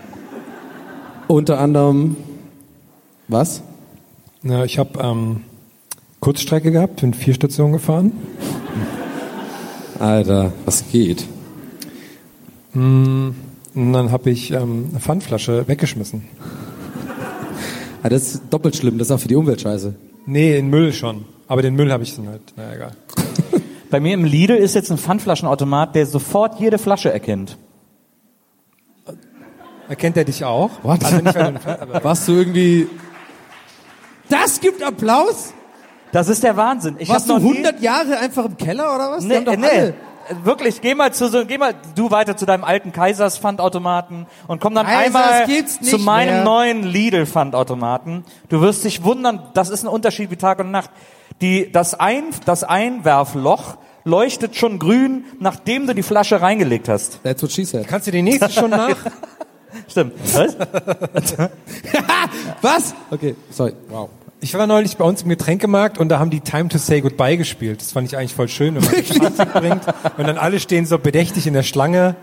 Unter 1.28 1.58
anderem 1.58 2.16
was? 3.28 3.62
Na, 4.42 4.64
ich 4.64 4.78
habe 4.78 5.00
ähm, 5.00 5.42
Kurzstrecke 6.20 6.70
gehabt, 6.70 7.00
bin 7.00 7.14
vier 7.14 7.34
Stationen 7.34 7.72
gefahren. 7.72 8.12
Alter, 9.98 10.52
was 10.64 10.84
geht? 10.92 11.26
Und 12.74 13.34
dann 13.74 14.12
habe 14.12 14.30
ich 14.30 14.52
ähm, 14.52 14.88
eine 14.90 15.00
Pfandflasche 15.00 15.66
weggeschmissen. 15.66 16.24
Ah, 18.02 18.08
das 18.08 18.34
ist 18.34 18.42
doppelt 18.50 18.76
schlimm, 18.76 18.98
das 18.98 19.08
ist 19.08 19.12
auch 19.12 19.20
für 19.20 19.28
die 19.28 19.36
Umwelt 19.36 19.60
scheiße. 19.60 19.94
Nee, 20.26 20.56
in 20.56 20.68
Müll 20.68 20.92
schon. 20.92 21.24
Aber 21.48 21.62
den 21.62 21.74
Müll 21.74 21.90
habe 21.90 22.04
ich 22.04 22.14
dann 22.14 22.28
halt, 22.28 22.42
na 22.56 22.74
egal. 22.74 22.92
Bei 23.90 23.98
mir 23.98 24.14
im 24.14 24.24
Lidl 24.24 24.54
ist 24.54 24.74
jetzt 24.74 24.90
ein 24.92 24.98
Pfandflaschenautomat, 24.98 25.94
der 25.94 26.06
sofort 26.06 26.60
jede 26.60 26.78
Flasche 26.78 27.12
erkennt. 27.12 27.56
Erkennt 29.88 30.16
er 30.16 30.24
dich 30.24 30.44
auch? 30.44 30.70
What? 30.82 31.04
Also 31.04 31.16
nicht, 31.18 31.34
weil 31.34 31.52
du 31.52 31.60
aber 31.82 32.04
Warst 32.04 32.26
du 32.28 32.32
irgendwie 32.32 32.88
Das 34.28 34.60
gibt 34.60 34.82
Applaus? 34.82 35.52
Das 36.12 36.28
ist 36.28 36.42
der 36.42 36.56
Wahnsinn. 36.56 36.96
Ich 36.98 37.08
Warst 37.08 37.28
du 37.28 37.34
noch 37.34 37.40
nie- 37.42 37.50
100 37.58 37.80
Jahre 37.80 38.18
einfach 38.18 38.44
im 38.46 38.56
Keller 38.56 38.94
oder 38.94 39.10
was? 39.10 39.24
Nee, 39.24 39.40
nee. 39.40 39.48
alle. 39.66 39.94
Wirklich, 40.42 40.80
geh 40.80 40.94
mal 40.96 41.12
zu 41.12 41.28
so, 41.28 41.44
geh 41.46 41.56
mal 41.56 41.72
du 41.94 42.10
weiter 42.10 42.36
zu 42.36 42.46
deinem 42.46 42.64
alten 42.64 42.90
Kaisers 42.90 43.38
Pfandautomaten 43.38 44.26
und 44.48 44.60
komm 44.60 44.74
dann 44.74 44.86
Kaisers 44.86 45.14
einmal 45.14 45.64
zu 45.64 45.98
meinem 45.98 46.34
mehr. 46.36 46.44
neuen 46.44 46.82
Lidl 46.82 47.26
Pfandautomaten. 47.26 48.24
Du 48.48 48.60
wirst 48.60 48.84
dich 48.84 49.04
wundern, 49.04 49.40
das 49.54 49.68
ist 49.70 49.84
ein 49.84 49.88
Unterschied 49.88 50.30
wie 50.32 50.36
Tag 50.36 50.58
und 50.58 50.72
Nacht. 50.72 50.90
Die, 51.42 51.70
das, 51.70 51.94
Ein, 51.94 52.24
das 52.44 52.64
Einwerfloch 52.64 53.76
leuchtet 54.02 54.56
schon 54.56 54.78
grün, 54.80 55.24
nachdem 55.38 55.86
du 55.86 55.94
die 55.94 56.02
Flasche 56.02 56.40
reingelegt 56.40 56.88
hast. 56.88 57.22
That's 57.22 57.42
what 57.42 57.52
she 57.52 57.64
said. 57.64 57.86
Kannst 57.86 58.06
du 58.08 58.10
die 58.10 58.22
nächste 58.22 58.50
schon 58.50 58.70
nach? 58.70 58.96
Stimmt. 59.88 60.12
Was? 60.34 60.56
Was? 62.62 62.94
Okay, 63.10 63.34
sorry. 63.50 63.72
Wow. 63.88 64.10
Ich 64.40 64.54
war 64.54 64.66
neulich 64.66 64.96
bei 64.96 65.04
uns 65.04 65.22
im 65.22 65.28
Getränkemarkt 65.28 65.98
und 65.98 66.08
da 66.08 66.18
haben 66.18 66.30
die 66.30 66.40
Time 66.40 66.68
to 66.68 66.78
Say 66.78 67.00
Goodbye 67.00 67.36
gespielt. 67.36 67.80
Das 67.80 67.92
fand 67.92 68.06
ich 68.08 68.16
eigentlich 68.16 68.34
voll 68.34 68.48
schön, 68.48 68.74
wenn 68.74 68.84
man 68.84 68.94
die 68.94 69.58
bringt. 69.58 69.82
Und 70.18 70.26
dann 70.26 70.36
alle 70.36 70.60
stehen 70.60 70.86
so 70.86 70.98
bedächtig 70.98 71.46
in 71.46 71.54
der 71.54 71.62
Schlange 71.62 72.16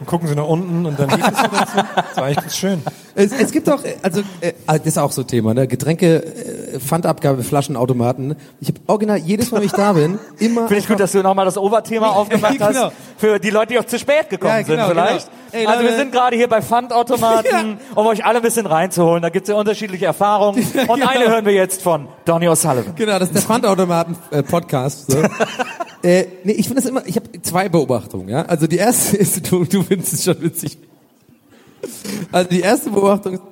und 0.00 0.06
gucken 0.06 0.28
so 0.28 0.34
nach 0.34 0.46
unten 0.46 0.86
und 0.86 0.98
dann 0.98 1.08
es 1.08 1.16
so 1.16 1.22
dazu. 1.22 1.76
Das 1.94 2.16
war 2.16 2.24
eigentlich 2.24 2.36
ganz 2.36 2.56
schön. 2.56 2.82
Es, 3.14 3.32
es 3.32 3.50
gibt 3.50 3.68
auch, 3.68 3.82
äh, 3.82 3.96
also 4.02 4.20
äh, 4.40 4.52
das 4.66 4.86
ist 4.86 4.98
auch 4.98 5.10
so 5.10 5.22
ein 5.22 5.26
Thema, 5.26 5.52
ne? 5.52 5.66
Getränke, 5.66 6.24
äh, 6.24 6.78
Pfandabgabe, 6.78 7.42
Flaschenautomaten. 7.42 8.36
Ich 8.60 8.68
habe 8.68 8.78
original 8.86 9.18
jedes 9.18 9.50
Mal, 9.50 9.58
wenn 9.58 9.66
ich 9.66 9.72
da 9.72 9.92
bin, 9.92 10.18
immer. 10.38 10.68
Finde 10.68 10.78
ich 10.78 10.86
gut, 10.86 11.00
dass 11.00 11.12
du 11.12 11.22
nochmal 11.22 11.44
das 11.44 11.58
Oberthema 11.58 12.08
aufgemacht 12.10 12.60
hast. 12.60 12.74
Genau. 12.74 12.92
Für 13.16 13.38
die 13.40 13.50
Leute, 13.50 13.72
die 13.72 13.78
auch 13.80 13.86
zu 13.86 13.98
spät 13.98 14.30
gekommen 14.30 14.52
Ja, 14.52 14.62
genau, 14.62 14.86
sind 14.86 14.96
vielleicht. 14.96 15.26
genau. 15.26 15.38
Ey, 15.50 15.66
also 15.66 15.82
wir 15.82 15.96
sind 15.96 16.12
gerade 16.12 16.36
hier 16.36 16.48
bei 16.48 16.60
Pfandautomaten, 16.60 17.78
um 17.94 18.06
euch 18.06 18.24
alle 18.24 18.36
ein 18.36 18.42
bisschen 18.42 18.66
reinzuholen. 18.66 19.22
Da 19.22 19.30
gibt's 19.30 19.48
ja 19.48 19.56
unterschiedliche 19.56 20.06
Erfahrungen. 20.06 20.62
Und 20.86 21.00
genau. 21.00 21.08
eine 21.08 21.28
hören 21.28 21.44
wir 21.46 21.54
jetzt 21.54 21.82
von 21.82 22.06
Donny 22.24 22.48
O'Sullivan. 22.48 22.94
Genau, 22.94 23.18
das 23.18 23.28
ist 23.28 23.34
der 23.34 23.42
Pfandautomaten-Podcast. 23.42 25.10
so. 25.10 25.18
äh, 26.02 26.26
nee, 26.44 26.52
ich 26.52 26.66
finde 26.68 26.82
das 26.82 26.90
immer, 26.90 27.02
ich 27.06 27.16
habe 27.16 27.26
zwei 27.42 27.68
Beobachtungen. 27.68 28.28
Ja? 28.28 28.42
Also 28.42 28.66
die 28.66 28.76
erste 28.76 29.16
ist, 29.16 29.50
du, 29.50 29.64
du 29.64 29.77
findest 29.82 30.12
es 30.14 30.24
schon 30.24 30.40
witzig. 30.42 30.78
Also 32.32 32.50
die 32.50 32.60
erste 32.60 32.90
Beobachtung 32.90 33.34
ist, 33.34 33.42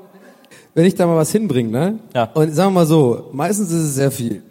wenn 0.74 0.84
ich 0.84 0.94
da 0.94 1.06
mal 1.06 1.16
was 1.16 1.32
hinbringe, 1.32 1.70
ne? 1.70 1.98
Ja. 2.14 2.24
Und 2.34 2.54
sagen 2.54 2.70
wir 2.72 2.80
mal 2.80 2.86
so, 2.86 3.30
meistens 3.32 3.70
ist 3.70 3.82
es 3.82 3.94
sehr 3.94 4.10
viel. 4.10 4.42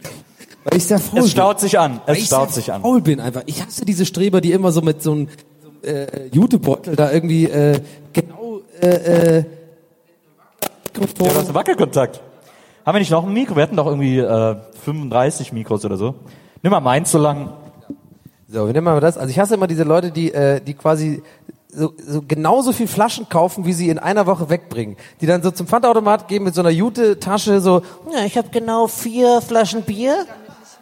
Weil 0.63 0.77
ich 0.77 0.86
sehr 0.86 1.00
faul 1.00 1.20
Es 1.20 1.25
bin. 1.25 1.32
staut 1.32 1.60
sich 1.60 1.77
an. 1.77 2.01
Es 2.08 2.17
ich 2.17 2.25
staut 2.25 2.51
sich 2.51 2.72
an. 2.74 2.82
faul 2.82 3.01
bin 3.01 3.20
einfach. 3.20 3.44
Ich 3.46 3.63
hasse 3.63 3.86
diese 3.86 4.05
Streber, 4.05 4.41
die 4.41 4.51
immer 4.51 4.72
so 4.72 4.82
mit 4.82 5.03
so 5.03 5.12
einem 5.12 5.27
so 5.62 5.88
äh, 5.88 6.27
Jutebeutel 6.32 6.96
da 6.96 7.12
irgendwie 7.12 7.46
äh, 7.46 7.79
genau 8.12 8.62
äh, 8.82 8.88
äh, 9.39 9.44
Mikrofon. 10.96 11.25
Ja, 11.27 11.34
du 11.34 11.39
hast 11.39 11.46
einen 11.46 11.55
Wackelkontakt. 11.55 12.22
Haben 12.86 12.96
wir 12.96 13.00
nicht 13.00 13.12
noch 13.12 13.25
ein 13.25 13.34
Mikro? 13.34 13.55
Wir 13.55 13.63
hatten 13.63 13.75
doch 13.75 13.88
irgendwie 13.88 14.20
äh, 14.20 14.55
35 14.84 15.53
Mikros 15.53 15.86
oder 15.86 15.98
so. 15.98 16.15
Nimm 16.62 16.72
mal 16.72 16.79
meins 16.79 17.12
so 17.12 17.17
lang. 17.17 17.53
So, 18.48 18.65
wir 18.67 18.74
nehmen 18.74 18.86
mal 18.86 19.00
das. 19.00 19.17
Also 19.17 19.29
ich 19.32 19.39
hasse 19.39 19.55
immer 19.55 19.67
diese 19.67 19.84
Leute, 19.84 20.12
die, 20.12 20.32
äh, 20.32 20.62
die 20.62 20.75
quasi 20.75 21.22
so, 21.75 21.94
so 21.98 22.22
genauso 22.27 22.72
viel 22.72 22.88
Flaschen 22.88 23.27
kaufen, 23.29 23.65
wie 23.65 23.74
sie 23.74 23.89
in 23.89 24.00
einer 24.00 24.25
Woche 24.25 24.50
wegbringen. 24.50 24.98
Die 25.22 25.25
dann 25.25 25.44
so 25.44 25.51
zum 25.51 25.67
Pfandautomat 25.67 26.27
gehen 26.27 26.44
mit 26.44 26.55
so 26.55 26.62
einer 26.62 26.70
Jute-Tasche 26.70 27.62
so, 27.62 27.82
ja, 28.12 28.25
ich 28.25 28.38
habe 28.38 28.50
genau 28.50 28.88
vier 28.88 29.41
Flaschen 29.41 29.84
Bier. 29.84 30.25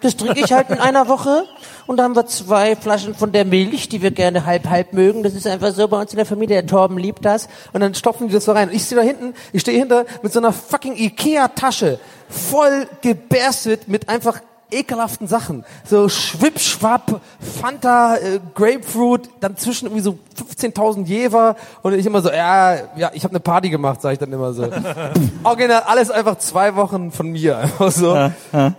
Das 0.01 0.17
trinke 0.17 0.41
ich 0.41 0.51
halt 0.51 0.69
in 0.69 0.79
einer 0.79 1.07
Woche. 1.07 1.45
Und 1.87 1.97
dann 1.97 2.07
haben 2.07 2.15
wir 2.15 2.25
zwei 2.25 2.75
Flaschen 2.75 3.15
von 3.15 3.31
der 3.31 3.45
Milch, 3.45 3.87
die 3.87 4.01
wir 4.01 4.11
gerne 4.11 4.45
halb-halb 4.45 4.91
mögen. 4.91 5.23
Das 5.23 5.33
ist 5.33 5.47
einfach 5.47 5.73
so 5.73 5.87
bei 5.87 5.99
uns 5.99 6.11
in 6.11 6.17
der 6.17 6.25
Familie. 6.25 6.61
Der 6.61 6.67
Torben 6.67 6.97
liebt 6.97 7.23
das. 7.23 7.47
Und 7.71 7.79
dann 7.79 7.95
stopfen 7.95 8.27
die 8.27 8.33
das 8.33 8.45
so 8.45 8.51
rein. 8.51 8.69
Und 8.69 8.75
ich 8.75 8.83
stehe 8.83 8.99
da 8.99 9.07
hinten, 9.07 9.33
ich 9.53 9.61
stehe 9.61 9.79
hinter 9.79 10.05
mit 10.21 10.33
so 10.33 10.39
einer 10.39 10.51
fucking 10.51 10.95
Ikea-Tasche. 10.95 11.99
Voll 12.27 12.87
geberstet 13.01 13.87
mit 13.87 14.09
einfach 14.09 14.41
ekelhaften 14.73 15.27
Sachen. 15.27 15.63
So 15.85 16.09
Schwippschwapp, 16.09 17.21
Fanta, 17.39 18.17
äh, 18.17 18.39
Grapefruit, 18.55 19.29
dann 19.39 19.55
zwischen 19.57 19.85
irgendwie 19.85 20.03
so 20.03 20.17
15.000 20.57 21.05
Jever 21.05 21.55
und 21.81 21.93
ich 21.93 22.05
immer 22.05 22.21
so, 22.21 22.29
ja, 22.29 22.75
ja, 22.95 23.11
ich 23.13 23.23
habe 23.23 23.31
eine 23.31 23.39
Party 23.39 23.69
gemacht, 23.69 24.01
sage 24.01 24.13
ich 24.13 24.19
dann 24.19 24.33
immer 24.33 24.53
so. 24.53 24.63
Original, 25.43 25.83
alles 25.85 26.11
einfach 26.11 26.37
zwei 26.37 26.75
Wochen 26.75 27.11
von 27.11 27.31
mir, 27.31 27.57
einfach 27.59 27.91
so. 27.91 28.13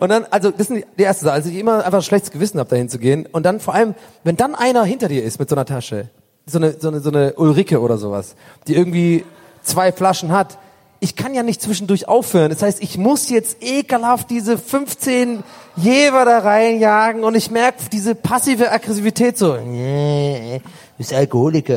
Und 0.00 0.08
dann, 0.08 0.26
also 0.30 0.50
das 0.50 0.70
ist 0.70 0.84
die 0.98 1.02
erste 1.02 1.24
Sache, 1.24 1.34
also 1.34 1.50
ich 1.50 1.56
immer 1.56 1.84
einfach 1.84 1.98
ein 1.98 2.02
schlechtes 2.02 2.30
Gewissen 2.30 2.58
habe, 2.58 2.70
dahin 2.70 2.88
zu 2.88 2.98
gehen. 2.98 3.26
Und 3.30 3.44
dann 3.44 3.60
vor 3.60 3.74
allem, 3.74 3.94
wenn 4.24 4.36
dann 4.36 4.54
einer 4.54 4.84
hinter 4.84 5.08
dir 5.08 5.22
ist 5.22 5.38
mit 5.38 5.48
so 5.48 5.54
einer 5.54 5.64
Tasche, 5.64 6.08
so 6.46 6.58
eine, 6.58 6.74
so 6.78 6.88
eine, 6.88 7.00
so 7.00 7.10
eine 7.10 7.34
Ulrike 7.34 7.80
oder 7.80 7.96
sowas, 7.96 8.34
die 8.66 8.74
irgendwie 8.74 9.24
zwei 9.62 9.92
Flaschen 9.92 10.32
hat, 10.32 10.58
ich 11.00 11.16
kann 11.16 11.34
ja 11.34 11.42
nicht 11.42 11.60
zwischendurch 11.60 12.08
aufhören. 12.08 12.50
Das 12.50 12.62
heißt, 12.62 12.82
ich 12.82 12.96
muss 12.96 13.28
jetzt 13.28 13.58
ekelhaft 13.60 14.30
diese 14.30 14.56
15 14.56 15.42
Jever 15.76 16.24
da 16.24 16.38
reinjagen 16.38 17.24
und 17.24 17.34
ich 17.34 17.50
merke 17.50 17.78
diese 17.92 18.14
passive 18.14 18.70
Aggressivität 18.70 19.36
so. 19.36 19.56
Nee, 19.56 20.62
bist 20.96 21.12
Alkoholiker. 21.12 21.76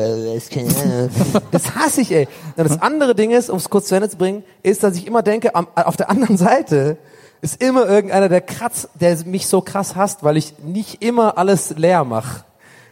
Das, 1.50 1.74
hasse 1.74 2.00
ich, 2.00 2.12
ey. 2.12 2.28
Und 2.56 2.68
das 2.68 2.80
andere 2.80 3.14
Ding 3.14 3.32
ist, 3.32 3.50
um 3.50 3.56
es 3.56 3.68
kurz 3.68 3.88
zu 3.88 3.96
Ende 3.96 4.08
zu 4.08 4.16
bringen, 4.16 4.44
ist, 4.62 4.82
dass 4.82 4.96
ich 4.96 5.06
immer 5.06 5.22
denke, 5.22 5.52
auf 5.54 5.96
der 5.96 6.10
anderen 6.10 6.36
Seite 6.36 6.96
ist 7.40 7.62
immer 7.62 7.86
irgendeiner, 7.88 8.28
der 8.28 8.40
kratz, 8.40 8.88
der 8.94 9.16
mich 9.24 9.46
so 9.46 9.60
krass 9.60 9.94
hasst, 9.94 10.22
weil 10.22 10.36
ich 10.36 10.54
nicht 10.64 11.02
immer 11.02 11.38
alles 11.38 11.70
leer 11.76 12.04
mache. 12.04 12.44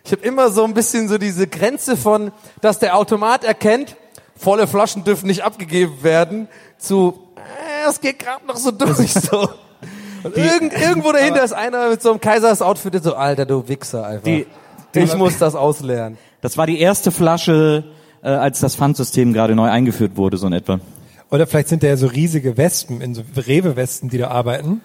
Ich 0.05 0.13
habe 0.13 0.23
immer 0.23 0.51
so 0.51 0.65
ein 0.65 0.75
bisschen 0.75 1.09
so 1.09 1.19
diese 1.19 1.47
Grenze 1.49 1.97
von, 1.97 2.31
dass 2.61 2.79
der 2.79 2.97
Automat 2.97 3.43
erkennt, 3.43 3.97
volle 4.37 4.67
Flaschen 4.67 5.05
dürfen 5.05 5.27
nicht 5.27 5.43
abgegeben 5.45 6.03
werden, 6.03 6.49
zu, 6.79 7.15
äh, 7.37 7.89
es 7.89 8.01
geht 8.01 8.19
gerade 8.19 8.47
noch 8.47 8.57
so 8.57 8.71
durch, 8.71 9.13
so. 9.15 9.49
Und 10.23 10.37
irgend, 10.37 10.73
irgendwo 10.73 11.13
dahinter 11.13 11.45
ist 11.45 11.53
einer 11.53 11.91
mit 11.91 12.03
so 12.03 12.11
einem 12.11 12.21
Kaisers-Outfit, 12.21 12.95
der 12.95 13.03
so, 13.03 13.15
Alter, 13.15 13.47
du 13.47 13.69
Wichser 13.69 14.07
einfach. 14.07 14.25
Die- 14.25 14.47
ich 14.95 15.15
muss 15.15 15.37
das 15.37 15.55
auslernen. 15.55 16.17
Das 16.41 16.57
war 16.57 16.67
die 16.67 16.81
erste 16.81 17.11
Flasche, 17.13 17.85
äh, 18.23 18.29
als 18.29 18.61
das 18.61 18.77
Pfandsystem 18.77 19.35
gerade 19.35 19.55
neu 19.55 19.69
eingeführt 19.69 20.17
wurde, 20.17 20.39
so 20.39 20.47
in 20.47 20.55
etwa. 20.55 20.81
Oder 21.31 21.47
vielleicht 21.47 21.69
sind 21.69 21.83
da 21.83 21.89
ja 21.89 21.97
so 21.99 22.07
riesige 22.07 22.57
Wespen, 22.57 23.03
in 23.03 23.15
so 23.15 23.23
Rewe-Westen, 23.37 24.09
die 24.09 24.17
da 24.17 24.29
arbeiten, 24.29 24.81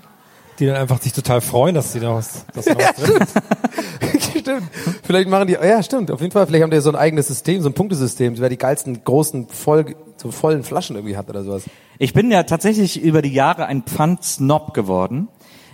die 0.59 0.65
dann 0.65 0.75
einfach 0.75 1.01
sich 1.01 1.13
total 1.13 1.39
freuen, 1.39 1.75
dass 1.75 1.93
sie 1.93 2.01
da 2.01 2.13
was, 2.13 2.45
dass 2.53 2.65
da 2.65 2.75
was 2.77 2.95
drin 2.97 3.21
ist. 3.21 3.35
stimmt. 4.41 4.63
Vielleicht 5.03 5.29
machen 5.29 5.47
die, 5.47 5.53
ja, 5.53 5.81
stimmt. 5.81 6.11
Auf 6.11 6.21
jeden 6.21 6.31
Fall, 6.31 6.45
vielleicht 6.45 6.63
haben 6.63 6.71
die 6.71 6.79
so 6.79 6.89
ein 6.89 6.95
eigenes 6.95 7.27
System, 7.27 7.61
so 7.61 7.69
ein 7.69 7.73
Punktesystem, 7.73 8.37
wer 8.37 8.49
die 8.49 8.57
geilsten, 8.57 9.03
großen, 9.03 9.47
voll, 9.47 9.95
so 10.17 10.31
vollen 10.31 10.63
Flaschen 10.63 10.95
irgendwie 10.95 11.17
hat 11.17 11.29
oder 11.29 11.43
sowas. 11.43 11.63
Ich 11.97 12.13
bin 12.13 12.31
ja 12.31 12.43
tatsächlich 12.43 13.01
über 13.01 13.21
die 13.21 13.33
Jahre 13.33 13.65
ein 13.65 13.83
Pfandsnob 13.83 14.73
geworden. 14.73 15.27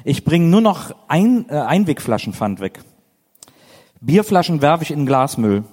Ich 0.03 0.23
bringe 0.23 0.45
nur 0.45 0.61
noch 0.61 0.95
ein, 1.07 1.45
äh, 1.49 1.53
Einwegflaschenpfand 1.53 2.59
weg. 2.59 2.79
Bierflaschen 3.99 4.61
werfe 4.61 4.83
ich 4.83 4.91
in 4.91 5.05
Glasmüll. 5.05 5.63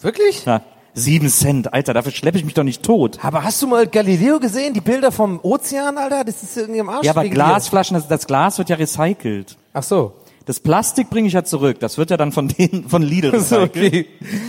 Wirklich? 0.00 0.44
Ja, 0.44 0.62
sieben 0.94 1.28
Cent, 1.28 1.72
Alter, 1.72 1.94
dafür 1.94 2.12
schleppe 2.12 2.38
ich 2.38 2.44
mich 2.44 2.54
doch 2.54 2.62
nicht 2.62 2.82
tot. 2.82 3.18
Aber 3.22 3.44
hast 3.44 3.60
du 3.62 3.66
mal 3.66 3.86
Galileo 3.86 4.38
gesehen? 4.38 4.74
Die 4.74 4.80
Bilder 4.80 5.10
vom 5.10 5.40
Ozean, 5.42 5.98
Alter? 5.98 6.24
Das 6.24 6.42
ist 6.42 6.56
irgendwie 6.56 6.80
am 6.80 6.88
Arsch. 6.88 7.04
Ja, 7.04 7.12
aber 7.12 7.28
Glasflaschen, 7.28 7.94
das, 7.94 8.08
das 8.08 8.26
Glas 8.26 8.58
wird 8.58 8.68
ja 8.68 8.76
recycelt. 8.76 9.56
Ach 9.72 9.82
so. 9.82 10.12
Das 10.48 10.60
Plastik 10.60 11.10
bringe 11.10 11.28
ich 11.28 11.34
ja 11.34 11.44
zurück. 11.44 11.78
Das 11.78 11.98
wird 11.98 12.08
ja 12.08 12.16
dann 12.16 12.32
von 12.32 12.48
denen, 12.48 12.88
von 12.88 13.02
Lidl 13.02 13.30
So, 13.38 13.56
recycelt. 13.56 13.70
okay. 13.76 14.06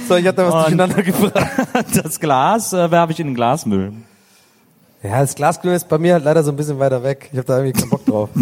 So, 0.08 0.16
ich 0.16 0.26
hab 0.26 0.36
da 0.38 0.46
was 0.48 0.54
Und- 0.54 0.62
durcheinander 0.80 1.04
gebracht. 1.04 1.68
Das 2.04 2.22
Glas 2.22 2.72
äh, 2.72 2.90
werfe 2.90 3.12
ich 3.12 3.20
in 3.20 3.28
den 3.28 3.36
Glasmüll. 3.36 3.92
Ja, 5.04 5.20
das 5.20 5.36
Glasglüh 5.36 5.74
ist 5.76 5.90
bei 5.90 5.98
mir 5.98 6.14
halt 6.14 6.24
leider 6.24 6.42
so 6.44 6.52
ein 6.52 6.56
bisschen 6.56 6.80
weiter 6.80 7.04
weg. 7.04 7.30
Ich 7.34 7.38
habe 7.38 7.48
da 7.48 7.58
irgendwie 7.60 7.80
keinen 7.80 7.90
Bock 7.90 8.06
drauf. 8.06 8.30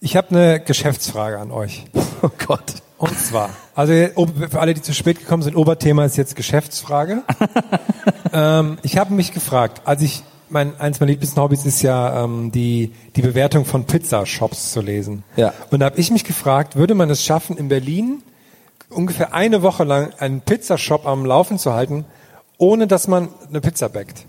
Ich 0.00 0.16
habe 0.16 0.30
eine 0.30 0.58
Geschäftsfrage 0.58 1.38
an 1.38 1.52
euch. 1.52 1.84
oh 2.22 2.30
Gott. 2.44 2.74
Und 2.98 3.16
zwar, 3.16 3.50
also 3.76 3.92
für 3.92 4.58
alle, 4.60 4.74
die 4.74 4.82
zu 4.82 4.92
spät 4.94 5.20
gekommen 5.20 5.44
sind, 5.44 5.54
Oberthema 5.54 6.04
ist 6.04 6.16
jetzt 6.16 6.34
Geschäftsfrage. 6.34 7.22
ähm, 8.32 8.78
ich 8.82 8.98
habe 8.98 9.14
mich 9.14 9.32
gefragt, 9.32 9.82
als 9.84 10.02
ich 10.02 10.24
mein 10.52 10.78
eins 10.78 11.00
meiner 11.00 11.12
liebsten 11.12 11.40
Hobbys 11.40 11.64
ist 11.66 11.82
ja 11.82 12.24
ähm, 12.24 12.52
die 12.52 12.92
die 13.16 13.22
Bewertung 13.22 13.64
von 13.64 13.84
Pizzashops 13.84 14.72
zu 14.72 14.80
lesen. 14.80 15.24
Ja. 15.36 15.52
Und 15.70 15.80
da 15.80 15.86
habe 15.86 15.98
ich 15.98 16.10
mich 16.10 16.24
gefragt, 16.24 16.76
würde 16.76 16.94
man 16.94 17.10
es 17.10 17.24
schaffen, 17.24 17.56
in 17.56 17.68
Berlin 17.68 18.22
ungefähr 18.90 19.34
eine 19.34 19.62
Woche 19.62 19.84
lang 19.84 20.12
einen 20.18 20.40
Pizzashop 20.42 21.06
am 21.06 21.24
Laufen 21.24 21.58
zu 21.58 21.72
halten, 21.72 22.04
ohne 22.58 22.86
dass 22.86 23.08
man 23.08 23.28
eine 23.48 23.60
Pizza 23.60 23.88
backt? 23.88 24.26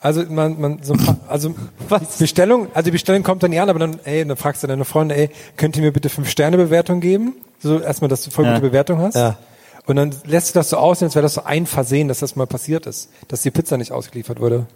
Also 0.00 0.24
man, 0.28 0.60
man 0.60 0.82
so 0.82 0.94
ein 0.94 0.98
paar, 0.98 1.16
also 1.28 1.54
Was? 1.88 2.18
Bestellung, 2.18 2.66
also 2.74 2.84
die 2.86 2.90
Bestellung 2.90 3.22
kommt 3.22 3.42
dann 3.42 3.50
nicht 3.50 3.60
an, 3.60 3.70
aber 3.70 3.78
dann, 3.78 4.00
ey, 4.04 4.26
dann 4.26 4.36
fragst 4.36 4.62
du 4.62 4.66
deine 4.66 4.84
Freunde, 4.84 5.16
ey, 5.16 5.30
könnt 5.56 5.76
ihr 5.76 5.82
mir 5.82 5.92
bitte 5.92 6.08
fünf 6.08 6.28
Sterne 6.28 6.56
Bewertung 6.56 7.00
geben? 7.00 7.34
So 7.60 7.78
erstmal, 7.80 8.08
dass 8.08 8.22
du 8.22 8.30
voll 8.30 8.44
Ja. 8.44 8.54
gute 8.54 8.66
Bewertung 8.68 8.98
hast. 8.98 9.14
Ja. 9.14 9.38
Und 9.86 9.96
dann 9.96 10.14
lässt 10.26 10.54
du 10.54 10.58
das 10.58 10.70
so 10.70 10.76
aussehen, 10.76 11.06
als 11.06 11.14
wäre 11.14 11.22
das 11.22 11.34
so 11.34 11.44
ein 11.44 11.66
Versehen, 11.66 12.08
dass 12.08 12.18
das 12.20 12.36
mal 12.36 12.46
passiert 12.46 12.86
ist, 12.86 13.10
dass 13.28 13.42
die 13.42 13.50
Pizza 13.50 13.76
nicht 13.76 13.92
ausgeliefert 13.92 14.40
wurde. 14.40 14.66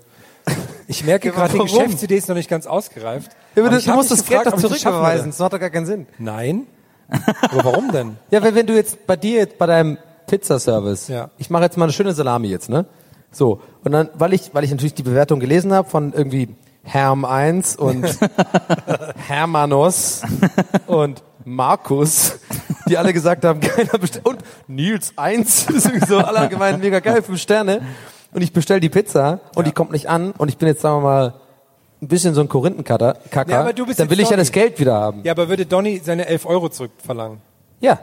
Ich 0.88 1.04
merke 1.04 1.30
gerade, 1.32 1.52
die? 1.52 1.58
Geschäftsidee 1.58 2.16
ist 2.16 2.28
noch 2.28 2.36
nicht 2.36 2.48
ganz 2.48 2.66
ausgereift. 2.66 3.32
Ja, 3.54 3.62
aber 3.64 3.72
Aber 3.74 3.80
du, 3.82 3.92
musst 3.92 4.10
das 4.10 4.24
Geld 4.24 4.44
gefragt, 4.44 4.46
doch 4.46 4.52
ob 4.52 4.58
ich 4.58 4.70
das 4.70 4.80
zurücküberweisen. 4.82 5.34
macht 5.38 5.52
doch 5.52 5.60
gar 5.60 5.70
keinen 5.70 5.86
Sinn. 5.86 6.06
Nein. 6.18 6.66
Aber 7.08 7.64
warum 7.64 7.90
denn? 7.92 8.16
Ja, 8.30 8.42
wenn, 8.42 8.54
wenn 8.54 8.66
du 8.66 8.74
jetzt 8.74 9.06
bei 9.06 9.16
dir, 9.16 9.46
bei 9.58 9.66
deinem 9.66 9.98
Pizzaservice, 10.26 11.08
Ja. 11.08 11.30
ich 11.38 11.50
mache 11.50 11.64
jetzt 11.64 11.76
mal 11.76 11.84
eine 11.84 11.92
schöne 11.92 12.12
Salami 12.12 12.48
jetzt, 12.48 12.68
ne? 12.68 12.86
So, 13.30 13.60
und 13.84 13.92
dann, 13.92 14.08
weil 14.14 14.32
ich, 14.32 14.54
weil 14.54 14.64
ich 14.64 14.70
natürlich 14.70 14.94
die 14.94 15.02
Bewertung 15.02 15.40
gelesen 15.40 15.72
habe 15.72 15.88
von 15.88 16.12
irgendwie 16.12 16.48
Herm 16.84 17.24
1 17.24 17.76
und 17.76 18.04
Hermanos 19.26 20.22
und 20.86 21.22
Markus, 21.44 22.38
die 22.88 22.96
alle 22.98 23.12
gesagt 23.12 23.44
haben, 23.44 23.60
keiner 23.60 23.98
bestellt. 23.98 24.26
Und 24.26 24.38
Nils 24.68 25.12
1, 25.16 25.66
das 25.66 25.76
ist 25.76 25.86
irgendwie 25.86 26.06
so 26.06 26.18
alle 26.18 26.48
gemeint, 26.48 26.80
mega 26.80 27.00
geil, 27.00 27.22
fünf 27.22 27.40
Sterne. 27.40 27.82
Und 28.32 28.42
ich 28.42 28.52
bestell 28.52 28.80
die 28.80 28.88
Pizza 28.88 29.40
und 29.54 29.66
die 29.66 29.72
kommt 29.72 29.92
nicht 29.92 30.08
an 30.08 30.32
und 30.32 30.48
ich 30.48 30.58
bin 30.58 30.68
jetzt, 30.68 30.82
sagen 30.82 30.98
wir 30.98 31.08
mal, 31.08 31.34
ein 32.02 32.08
bisschen 32.08 32.34
so 32.34 32.40
ein 32.40 32.48
Korinthenkacker, 32.48 33.14
Kacker, 33.30 33.50
Ja, 33.50 33.60
aber 33.60 33.72
du 33.72 33.86
bist 33.86 33.98
dann 33.98 34.10
will 34.10 34.20
ich 34.20 34.28
ja 34.28 34.36
das 34.36 34.52
Geld 34.52 34.78
wieder 34.78 34.94
haben. 34.94 35.22
Ja, 35.24 35.32
aber 35.32 35.48
würde 35.48 35.64
Donny 35.64 36.00
seine 36.04 36.26
11 36.26 36.46
Euro 36.46 36.68
zurückverlangen? 36.68 37.40
Ja. 37.80 37.98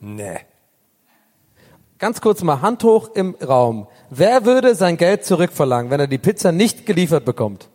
Nee. 0.00 0.38
Ganz 1.98 2.20
kurz 2.20 2.42
mal 2.42 2.60
Hand 2.60 2.82
hoch 2.84 3.10
im 3.14 3.36
Raum. 3.46 3.86
Wer 4.10 4.44
würde 4.44 4.74
sein 4.74 4.96
Geld 4.96 5.24
zurückverlangen, 5.24 5.90
wenn 5.90 6.00
er 6.00 6.06
die 6.06 6.18
Pizza 6.18 6.50
nicht 6.52 6.86
geliefert 6.86 7.24
bekommt? 7.24 7.68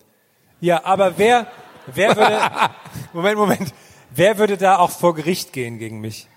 Ja, 0.62 0.84
aber 0.84 1.18
wer, 1.18 1.48
wer 1.88 2.16
würde, 2.16 2.40
Moment, 3.14 3.38
Moment, 3.38 3.74
wer 4.14 4.38
würde 4.38 4.58
da 4.58 4.78
auch 4.78 4.92
vor 4.92 5.16
Gericht 5.16 5.54
gehen 5.54 5.80
gegen 5.80 6.00
mich? 6.02 6.28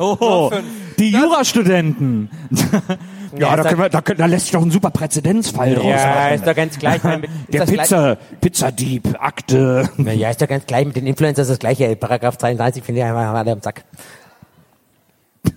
Oh, 0.00 0.50
die 0.98 1.10
Jurastudenten. 1.10 2.30
ja, 3.38 3.56
da, 3.56 3.62
können 3.62 3.80
wir, 3.80 3.88
da, 3.88 4.00
können, 4.00 4.18
da 4.18 4.26
lässt 4.26 4.46
sich 4.46 4.52
doch 4.52 4.62
ein 4.62 4.70
super 4.70 4.90
Präzedenzfall 4.90 5.74
draus 5.74 5.84
machen. 5.84 6.34
ist 6.34 6.46
doch 6.46 6.54
ganz 6.54 6.78
gleich. 6.78 7.02
Mit, 7.02 7.30
Der 7.48 7.66
Pizza, 7.66 8.16
Pizzadieb, 8.40 9.16
Akte. 9.18 9.88
Gleich, 9.96 10.18
ja, 10.18 10.30
ist 10.30 10.40
doch 10.42 10.48
ganz 10.48 10.66
gleich 10.66 10.86
mit 10.86 10.96
den 10.96 11.06
Influencers 11.06 11.48
das 11.48 11.58
gleiche. 11.58 11.94
Paragraph 11.96 12.38
32 12.38 12.82
finde 12.82 13.00
ich 13.00 13.06
einfach 13.06 13.34
alle 13.34 13.52
am 13.52 13.60
Sack. 13.60 13.84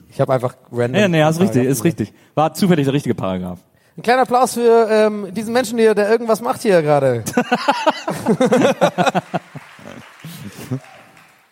Ich 0.09 0.21
habe 0.21 0.33
einfach 0.33 0.55
random. 0.71 0.99
Ja, 1.01 1.07
nee, 1.07 1.27
ist 1.27 1.39
richtig, 1.39 1.65
ist 1.65 1.83
richtig. 1.83 2.13
War 2.35 2.53
zufällig 2.53 2.85
der 2.85 2.93
richtige 2.93 3.15
Paragraph. 3.15 3.59
Ein 3.97 4.03
kleiner 4.03 4.21
Applaus 4.23 4.53
für 4.53 4.87
ähm, 4.91 5.33
diesen 5.33 5.53
Menschen 5.53 5.77
hier, 5.79 5.95
der 5.95 6.09
irgendwas 6.09 6.41
macht 6.41 6.61
hier 6.61 6.81
gerade. 6.83 7.23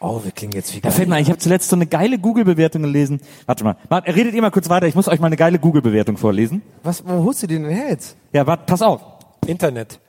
oh, 0.05 0.23
wir 0.23 0.31
klingen 0.31 0.53
jetzt 0.53 0.73
wie 0.75 0.81
Da 0.81 0.91
fällt 0.91 1.09
mir 1.09 1.15
ein, 1.15 1.23
ich 1.23 1.29
habe 1.29 1.39
zuletzt 1.39 1.69
so 1.69 1.75
eine 1.75 1.85
geile 1.87 2.17
Google-Bewertung 2.19 2.81
gelesen. 2.83 3.21
Warte 3.45 3.63
mal, 3.63 3.75
warte, 3.89 4.15
redet 4.15 4.33
ihr 4.33 4.41
mal 4.41 4.51
kurz 4.51 4.69
weiter. 4.69 4.87
Ich 4.87 4.95
muss 4.95 5.07
euch 5.07 5.19
mal 5.19 5.27
eine 5.27 5.35
geile 5.37 5.59
Google-Bewertung 5.59 6.17
vorlesen. 6.17 6.61
Was, 6.83 7.05
wo 7.07 7.23
holst 7.23 7.43
du 7.43 7.47
den 7.47 7.63
denn 7.63 7.71
her 7.71 7.89
jetzt? 7.89 8.15
Ja, 8.31 8.45
warte, 8.47 8.63
pass 8.65 8.81
auf. 8.81 9.01
Internet. 9.45 9.99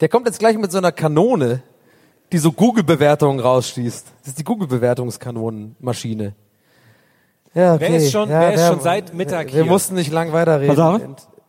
Der 0.00 0.08
kommt 0.08 0.26
jetzt 0.26 0.38
gleich 0.38 0.56
mit 0.56 0.70
so 0.72 0.78
einer 0.78 0.92
Kanone, 0.92 1.62
die 2.32 2.38
so 2.38 2.52
Google-Bewertungen 2.52 3.40
rausschießt. 3.40 4.06
Das 4.20 4.28
ist 4.28 4.38
die 4.38 4.44
Google-Bewertungskanonenmaschine. 4.44 6.34
Ja, 7.52 7.74
okay. 7.74 7.86
Wer 7.88 7.96
ist 7.96 8.12
schon- 8.12 8.30
ja, 8.30 8.40
wer 8.40 8.54
ist 8.54 8.60
wir- 8.60 8.66
schon 8.68 8.80
seit 8.80 9.12
Mittag 9.14 9.48
wir, 9.48 9.54
wir 9.54 9.62
hier? 9.64 9.72
mussten 9.72 9.94
nicht 9.96 10.12
lang 10.12 10.32
weiterreden. 10.32 10.74
Pass 10.76 10.84
auf. 10.84 11.02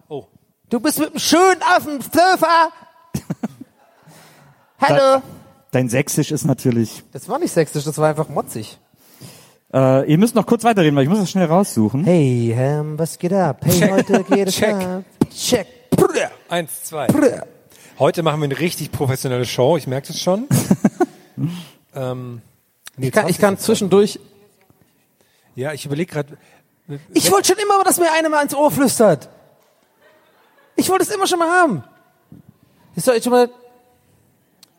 Oh. 0.09 0.25
Du 0.69 0.79
bist 0.79 0.99
mit 0.99 1.13
dem 1.13 1.19
schönen 1.19 1.61
dem 1.85 2.01
Sofa. 2.01 2.69
Hallo. 4.81 5.21
Dein 5.71 5.87
Sächsisch 5.87 6.31
ist 6.31 6.45
natürlich. 6.45 7.03
Das 7.13 7.29
war 7.29 7.39
nicht 7.39 7.51
sächsisch, 7.51 7.85
das 7.85 7.97
war 7.97 8.09
einfach 8.09 8.27
motzig. 8.27 8.77
Äh, 9.73 10.11
ihr 10.11 10.17
müsst 10.17 10.35
noch 10.35 10.45
kurz 10.45 10.65
weiterreden, 10.65 10.97
weil 10.97 11.03
ich 11.03 11.09
muss 11.09 11.19
das 11.19 11.31
schnell 11.31 11.45
raussuchen. 11.45 12.03
Hey, 12.03 12.51
ähm, 12.51 12.99
was 12.99 13.17
geht 13.17 13.31
ab? 13.31 13.61
Hey, 13.63 13.89
heute 13.89 14.23
geht 14.25 14.49
es 14.49 14.55
Check. 14.55 14.75
ab. 14.75 15.03
Check. 15.33 15.67
Eins, 16.49 16.83
zwei. 16.83 17.07
Heute 17.97 18.21
machen 18.21 18.41
wir 18.41 18.45
eine 18.45 18.59
richtig 18.59 18.91
professionelle 18.91 19.45
Show, 19.45 19.77
ich 19.77 19.87
merke 19.87 20.07
das 20.07 20.19
schon. 20.19 20.47
ähm, 21.95 22.41
nee, 22.97 23.07
Ich 23.07 23.13
kann, 23.13 23.29
ich 23.29 23.37
kann 23.37 23.57
zwischendurch. 23.57 24.19
Ja, 25.55 25.71
ich 25.71 25.85
überlege 25.85 26.11
gerade. 26.11 26.37
Ich 27.13 27.31
wollte 27.31 27.49
schon 27.53 27.63
immer, 27.63 27.81
dass 27.85 27.97
mir 27.97 28.11
einer 28.11 28.27
mal 28.27 28.43
ins 28.43 28.53
Ohr 28.53 28.71
flüstert. 28.71 29.29
Ich 30.75 30.89
wollte 30.89 31.03
es 31.03 31.11
immer 31.11 31.27
schon 31.27 31.39
mal 31.39 31.49
haben. 31.49 31.83
Ist 32.95 33.07
doch 33.07 33.13
jetzt 33.13 33.23
schon 33.23 33.31
mal. 33.31 33.49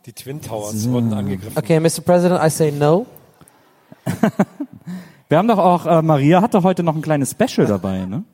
Die 0.06 0.12
Twin 0.12 0.40
Towers 0.40 0.88
wurden 0.88 1.12
angegriffen. 1.12 1.56
Okay, 1.56 1.78
Mr. 1.78 2.00
President, 2.04 2.40
I 2.44 2.50
say 2.50 2.72
no. 2.72 3.06
Wir 5.28 5.38
haben 5.38 5.48
doch 5.48 5.58
auch, 5.58 5.86
äh, 5.86 6.02
Maria 6.02 6.42
hatte 6.42 6.62
heute 6.62 6.82
noch 6.82 6.94
ein 6.94 7.02
kleines 7.02 7.30
Special 7.30 7.66
dabei, 7.66 8.04
ne? 8.04 8.24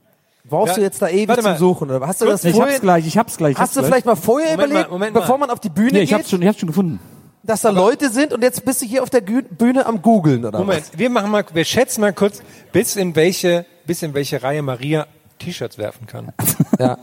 Brauchst 0.48 0.72
Ja, 0.72 0.74
du 0.76 0.80
jetzt 0.82 1.02
da 1.02 1.08
ewig 1.08 1.42
mal. 1.42 1.58
Suchen? 1.58 1.90
Oder? 1.90 2.06
Hast 2.06 2.22
du 2.22 2.24
das 2.24 2.42
Ich 2.42 2.54
vorher, 2.54 2.72
hab's 2.72 2.80
gleich, 2.80 3.06
ich 3.06 3.18
hab's 3.18 3.36
gleich. 3.36 3.52
ich 3.52 3.58
hast 3.58 3.76
du 3.76 3.80
hab's 3.80 3.88
vielleicht 3.88 4.06
mal 4.06 4.16
vorher 4.16 4.52
Moment 4.52 4.70
überlegt, 4.70 4.88
mal, 4.90 4.94
Moment 4.94 5.14
mal. 5.14 5.20
bevor 5.20 5.38
man 5.38 5.50
auf 5.50 5.60
die 5.60 5.68
Bühne 5.68 5.90
gleich. 5.90 5.98
Nee, 6.00 6.04
ich 6.04 6.10
geht, 6.10 6.18
hab's 6.20 6.30
schon, 6.30 6.40
ich 6.42 6.48
hab's 6.48 6.58
schon 6.58 6.68
gefunden. 6.68 7.00
dass 7.42 7.60
da 7.60 7.70
Leute 7.70 8.08
sind 8.10 8.32
und 8.32 8.42
jetzt 8.42 8.64
bist 8.64 8.80
du 8.80 8.86
hier 8.86 9.02
auf 9.02 9.10
der 9.10 9.20
Bühne 9.20 9.84
am 9.84 10.00
googeln 10.00 10.44
oder 10.46 10.58
Moment, 10.58 10.84
wir 10.96 11.10
machen 11.10 11.30
mal, 11.30 11.44
wir 11.52 11.64
schätzen 11.66 12.00
mal 12.00 12.14
kurz, 12.14 12.40
bis 12.72 12.96
in 12.96 13.14
welche, 13.14 13.66
bis 13.86 14.02
in 14.02 14.14
welche 14.14 14.42
Reihe 14.42 14.62
Maria 14.62 15.06
T-Shirts 15.38 15.76
werfen 15.76 16.06
kann. 16.06 16.32
was? 16.38 16.56
Ja. 16.80 16.98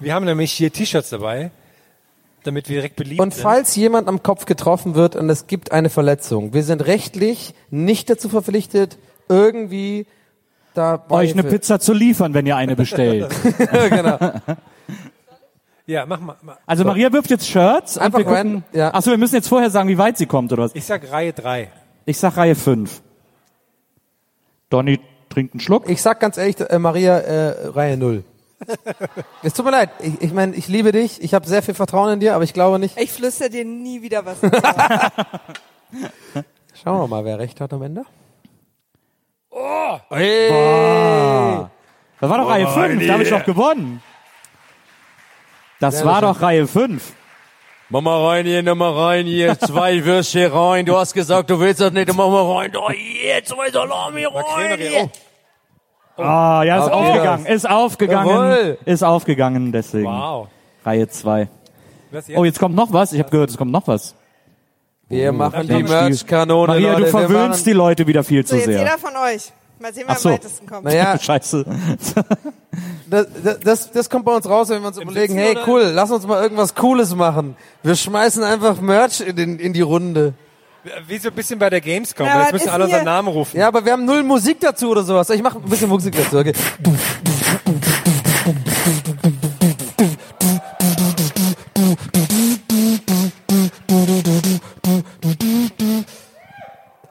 Wir 0.00 0.12
haben 0.14 0.24
nämlich 0.26 0.52
hier 0.52 0.72
T-Shirts 0.72 1.10
dabei, 1.10 1.52
damit 2.48 2.68
wir 2.68 2.76
direkt 2.76 2.96
beliebt 2.96 3.20
Und 3.20 3.34
sind. 3.34 3.42
falls 3.42 3.76
jemand 3.76 4.08
am 4.08 4.22
Kopf 4.22 4.44
getroffen 4.44 4.94
wird 4.94 5.14
und 5.14 5.30
es 5.30 5.46
gibt 5.46 5.70
eine 5.72 5.90
Verletzung, 5.90 6.52
wir 6.54 6.62
sind 6.64 6.84
rechtlich 6.86 7.54
nicht 7.70 8.10
dazu 8.10 8.28
verpflichtet, 8.28 8.98
irgendwie 9.28 10.06
da 10.74 11.04
Euch 11.08 11.32
eine 11.32 11.42
Pizza 11.44 11.80
zu 11.80 11.92
liefern, 11.92 12.34
wenn 12.34 12.46
ihr 12.46 12.56
eine 12.56 12.76
bestellt. 12.76 13.28
genau. 13.90 14.18
Ja, 15.86 16.04
mach 16.06 16.20
mal. 16.20 16.36
mal. 16.42 16.58
Also 16.66 16.84
Maria 16.84 17.12
wirft 17.12 17.30
jetzt 17.30 17.48
Shirts. 17.48 17.96
und 17.96 18.02
Einfach 18.02 18.18
wir 18.18 18.24
gucken, 18.26 18.64
ja. 18.72 18.92
Achso, 18.94 19.10
wir 19.10 19.18
müssen 19.18 19.34
jetzt 19.34 19.48
vorher 19.48 19.70
sagen, 19.70 19.88
wie 19.88 19.98
weit 19.98 20.18
sie 20.18 20.26
kommt, 20.26 20.52
oder 20.52 20.64
was? 20.64 20.74
Ich 20.74 20.84
sag 20.84 21.10
Reihe 21.10 21.32
drei. 21.32 21.70
Ich 22.04 22.18
sag 22.18 22.36
Reihe 22.36 22.54
5. 22.54 23.02
Donny 24.70 25.00
trinkt 25.30 25.54
einen 25.54 25.60
Schluck. 25.60 25.88
Ich 25.88 26.02
sag 26.02 26.20
ganz 26.20 26.36
ehrlich, 26.36 26.60
äh, 26.60 26.78
Maria, 26.78 27.18
äh, 27.18 27.68
Reihe 27.68 27.96
null. 27.96 28.24
Es 29.42 29.54
tut 29.54 29.64
mir 29.64 29.70
leid. 29.70 29.90
Ich, 30.00 30.20
ich 30.20 30.32
meine, 30.32 30.54
ich 30.54 30.68
liebe 30.68 30.92
dich. 30.92 31.22
Ich 31.22 31.34
habe 31.34 31.46
sehr 31.46 31.62
viel 31.62 31.74
Vertrauen 31.74 32.14
in 32.14 32.20
dir, 32.20 32.34
aber 32.34 32.44
ich 32.44 32.52
glaube 32.52 32.78
nicht. 32.78 32.98
Ich 32.98 33.12
flüster 33.12 33.48
dir 33.48 33.64
nie 33.64 34.02
wieder 34.02 34.24
was. 34.26 34.38
Schauen 36.82 37.00
wir 37.00 37.08
mal, 37.08 37.24
wer 37.24 37.38
recht 37.38 37.60
hat 37.60 37.72
am 37.72 37.82
Ende. 37.82 38.04
Das 42.20 42.30
war 42.30 42.38
doch 42.38 42.48
Reihe 42.50 42.66
5, 42.66 43.06
da 43.06 43.12
habe 43.12 43.22
ich 43.22 43.30
doch 43.30 43.44
gewonnen. 43.44 44.02
Das 45.80 45.98
Sehr 45.98 46.06
war 46.06 46.20
schön. 46.20 46.28
doch 46.28 46.42
Reihe 46.42 46.66
5. 46.66 47.12
Mach 47.90 48.02
mal 48.02 48.26
rein 48.26 48.44
hier, 48.44 48.62
nimm 48.62 48.76
mal 48.76 48.92
rein 48.92 49.24
hier, 49.26 49.58
zwei 49.58 50.04
Würstchen 50.04 50.52
rein. 50.52 50.84
Du 50.84 50.96
hast 50.96 51.14
gesagt, 51.14 51.48
du 51.48 51.58
willst 51.58 51.80
das 51.80 51.92
nicht, 51.92 52.08
mach 52.08 52.28
mal 52.28 52.58
rein. 52.58 52.72
Oh, 52.76 52.90
hier, 52.90 53.42
zwei 53.44 53.70
Salami 53.70 54.26
rein. 54.26 54.78
Hier. 54.78 55.10
Ah, 56.18 56.62
ja, 56.64 56.78
ist 56.78 56.84
Okay. 56.92 56.94
aufgegangen, 56.94 57.46
ist 57.46 57.68
aufgegangen, 57.70 58.28
Jawohl. 58.30 58.78
ist 58.84 59.02
aufgegangen, 59.04 59.72
deswegen. 59.72 60.06
Wow. 60.06 60.48
Reihe 60.84 61.08
2. 61.08 61.48
Was 62.10 62.24
Oh, 62.34 62.44
jetzt 62.44 62.58
kommt 62.58 62.74
noch 62.74 62.92
was. 62.92 63.12
Ich 63.12 63.18
habe 63.20 63.30
gehört, 63.30 63.50
es 63.50 63.56
kommt 63.58 63.70
noch 63.72 63.86
was. 63.86 64.14
Wir 65.08 65.32
machen 65.32 65.66
die 65.68 65.82
Merch-Kanone, 65.82 66.66
Maria, 66.68 66.92
Leute. 66.92 67.04
du 67.04 67.10
verwöhnst 67.10 67.64
die 67.66 67.72
Leute 67.72 68.06
wieder 68.06 68.22
viel 68.24 68.42
So, 68.46 68.50
zu 68.50 68.56
jetzt 68.56 68.64
sehr. 68.66 68.78
jeder 68.78 68.98
von 68.98 69.10
euch. 69.16 69.52
Mal 69.80 69.94
sehen, 69.94 70.04
wer 70.06 70.14
Ach 70.16 70.18
so. 70.18 70.28
am 70.30 70.34
weitesten 70.34 70.66
kommt. 70.66 70.84
Naja, 70.84 71.18
Scheiße. 71.20 71.64
das, 73.10 73.26
das, 73.62 73.90
das 73.92 74.10
kommt 74.10 74.24
bei 74.24 74.34
uns 74.34 74.48
raus, 74.48 74.68
wenn 74.70 74.82
wir 74.82 74.88
uns 74.88 74.98
überlegen, 74.98 75.32
Sitzen 75.34 75.38
hey, 75.38 75.52
oder- 75.52 75.68
cool, 75.68 75.82
lass 75.94 76.10
uns 76.10 76.26
mal 76.26 76.42
irgendwas 76.42 76.74
Cooles 76.74 77.14
machen. 77.14 77.56
Wir 77.82 77.94
schmeißen 77.96 78.42
einfach 78.42 78.80
Merch 78.80 79.20
in, 79.20 79.36
den, 79.36 79.58
in 79.58 79.72
die 79.72 79.80
Runde. 79.80 80.34
Wie 81.06 81.18
so 81.18 81.28
ein 81.28 81.34
bisschen 81.34 81.58
bei 81.58 81.70
der 81.70 81.80
Gamescom. 81.80 82.26
Ja, 82.26 82.42
Jetzt 82.42 82.52
müssen 82.52 82.68
alle 82.68 82.84
unseren? 82.84 83.04
Namen 83.04 83.28
rufen. 83.28 83.56
Ja, 83.56 83.68
aber 83.68 83.84
wir 83.84 83.92
haben 83.92 84.04
null 84.04 84.22
Musik 84.22 84.60
dazu 84.60 84.90
oder 84.90 85.02
sowas. 85.02 85.30
Ich 85.30 85.42
mache 85.42 85.58
ein 85.58 85.68
bisschen 85.68 85.88
Musik 85.88 86.14
dazu, 86.16 86.38
okay? 86.38 86.52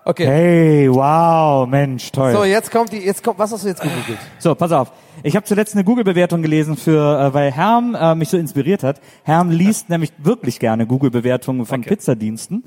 Okay. 0.06 0.26
Hey, 0.26 0.90
wow, 0.90 1.68
Mensch, 1.68 2.12
toll. 2.12 2.32
So, 2.32 2.44
jetzt 2.46 2.72
kommt 2.72 2.94
die, 2.94 3.00
jetzt 3.00 3.22
kommt, 3.22 3.38
was 3.40 3.52
hast 3.52 3.66
du 3.66 3.68
jetzt 3.68 3.82
gegoogelt? 3.82 4.18
So, 4.40 4.56
pass 4.56 4.72
auf. 4.72 4.92
Ich 5.23 5.36
habe 5.36 5.45
zuletzt 5.45 5.73
eine 5.73 5.84
Google-Bewertung 5.84 6.41
gelesen 6.41 6.77
für, 6.77 7.19
äh, 7.19 7.34
weil 7.34 7.51
Herm 7.51 7.95
äh, 7.95 8.15
mich 8.15 8.30
so 8.30 8.38
inspiriert 8.38 8.84
hat. 8.84 9.01
Herm 9.23 9.49
liest 9.49 9.89
nämlich 9.89 10.12
wirklich 10.17 10.60
gerne 10.60 10.86
Google-Bewertungen 10.86 11.65
von 11.65 11.82
Pizzadiensten. 11.82 12.63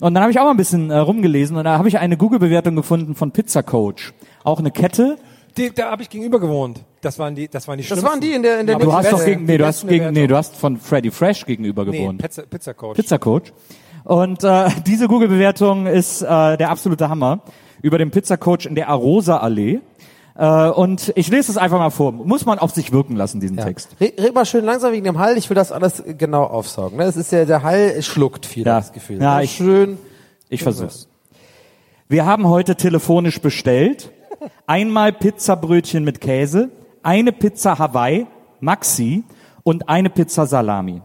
Und 0.00 0.14
dann 0.14 0.22
habe 0.22 0.30
ich 0.30 0.38
auch 0.38 0.44
mal 0.44 0.50
ein 0.50 0.56
bisschen 0.56 0.90
äh, 0.90 0.98
rumgelesen 0.98 1.56
und 1.56 1.64
da 1.64 1.78
habe 1.78 1.88
ich 1.88 1.98
eine 1.98 2.16
Google-Bewertung 2.16 2.76
gefunden 2.76 3.14
von 3.14 3.30
Pizza 3.32 3.62
Coach. 3.62 4.12
Auch 4.42 4.58
eine 4.58 4.70
Kette. 4.70 5.16
Die, 5.56 5.72
da 5.72 5.90
habe 5.90 6.02
ich 6.02 6.10
gegenüber 6.10 6.40
gewohnt. 6.40 6.80
Das 7.00 7.18
waren 7.18 7.34
die, 7.34 7.48
das 7.48 7.68
waren 7.68 7.78
die 7.78 7.86
Das 7.86 8.02
waren 8.02 8.20
die 8.20 8.32
in 8.32 8.42
der, 8.42 8.60
in 8.60 8.66
der 8.66 8.76
Aber 8.76 8.84
Du 8.86 8.92
hast 8.92 9.12
doch 9.12 9.24
gegen, 9.24 9.44
nee, 9.44 9.56
du 9.56 9.66
hast 9.66 9.86
gegen, 9.86 10.12
nee, 10.12 10.26
du 10.26 10.36
hast 10.36 10.56
von 10.56 10.76
Freddy 10.78 11.10
Fresh 11.10 11.46
gegenüber 11.46 11.84
Nee, 11.84 11.98
gewohnt. 11.98 12.20
Pizza, 12.20 12.42
Pizza 12.42 12.74
Coach. 12.74 12.96
Pizza 12.96 13.18
Coach. 13.18 13.52
Und 14.04 14.42
äh, 14.44 14.68
diese 14.86 15.08
Google-Bewertung 15.08 15.86
ist 15.86 16.22
äh, 16.22 16.56
der 16.56 16.70
absolute 16.70 17.08
Hammer 17.08 17.40
über 17.82 17.98
den 17.98 18.10
Pizza 18.10 18.36
Coach 18.36 18.66
in 18.66 18.74
der 18.74 18.88
Arosa 18.88 19.38
Allee. 19.38 19.80
Äh, 20.36 20.68
und 20.70 21.12
ich 21.16 21.28
lese 21.28 21.52
es 21.52 21.56
einfach 21.58 21.78
mal 21.78 21.90
vor. 21.90 22.10
Muss 22.12 22.44
man 22.44 22.58
auf 22.58 22.72
sich 22.72 22.92
wirken 22.92 23.14
lassen, 23.16 23.40
diesen 23.40 23.56
Text. 23.56 23.96
Red, 24.00 24.20
red 24.20 24.34
mal 24.34 24.44
schön 24.44 24.64
langsam 24.64 24.92
wegen 24.92 25.04
dem 25.04 25.18
Hall. 25.18 25.36
Ich 25.38 25.48
will 25.48 25.54
das 25.54 25.70
alles 25.72 26.02
genau 26.18 26.44
aufsaugen. 26.44 26.98
Ne? 26.98 27.04
Es 27.04 27.16
ist 27.16 27.30
ja, 27.32 27.44
der 27.44 27.62
Hall 27.62 28.02
schluckt 28.02 28.44
viel, 28.46 28.66
Ja. 28.66 28.76
das 28.76 28.92
Gefühl. 28.92 29.20
Ja, 29.22 29.36
Ne? 29.36 29.44
ich- 29.44 29.52
schön. 29.56 29.98
Ich 30.48 30.62
versuch's. 30.62 31.08
Wir 32.08 32.26
haben 32.26 32.48
heute 32.48 32.76
telefonisch 32.76 33.40
bestellt. 33.40 34.10
Einmal 34.66 35.12
Pizzabrötchen 35.12 36.04
mit 36.04 36.20
Käse, 36.20 36.70
eine 37.02 37.32
Pizza 37.32 37.78
Hawaii, 37.78 38.26
Maxi 38.60 39.24
und 39.62 39.88
eine 39.88 40.10
Pizza 40.10 40.46
Salami. 40.46 41.00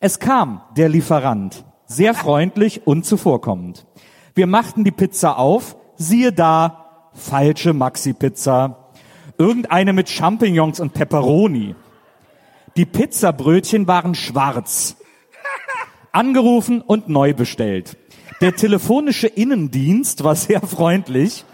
Es 0.00 0.18
kam 0.20 0.62
der 0.76 0.88
Lieferant, 0.88 1.64
sehr 1.86 2.14
freundlich 2.14 2.86
und 2.86 3.04
zuvorkommend. 3.04 3.84
Wir 4.34 4.46
machten 4.46 4.84
die 4.84 4.90
Pizza 4.90 5.36
auf, 5.38 5.76
siehe 5.96 6.32
da, 6.32 6.87
falsche 7.18 7.72
Maxi-Pizza. 7.72 8.92
Irgendeine 9.36 9.92
mit 9.92 10.08
Champignons 10.08 10.80
und 10.80 10.94
Pepperoni. 10.94 11.74
Die 12.76 12.86
Pizzabrötchen 12.86 13.86
waren 13.86 14.14
schwarz. 14.14 14.96
Angerufen 16.12 16.80
und 16.80 17.08
neu 17.08 17.34
bestellt. 17.34 17.96
Der 18.40 18.54
telefonische 18.54 19.26
Innendienst 19.26 20.22
war 20.22 20.36
sehr 20.36 20.60
freundlich. 20.60 21.44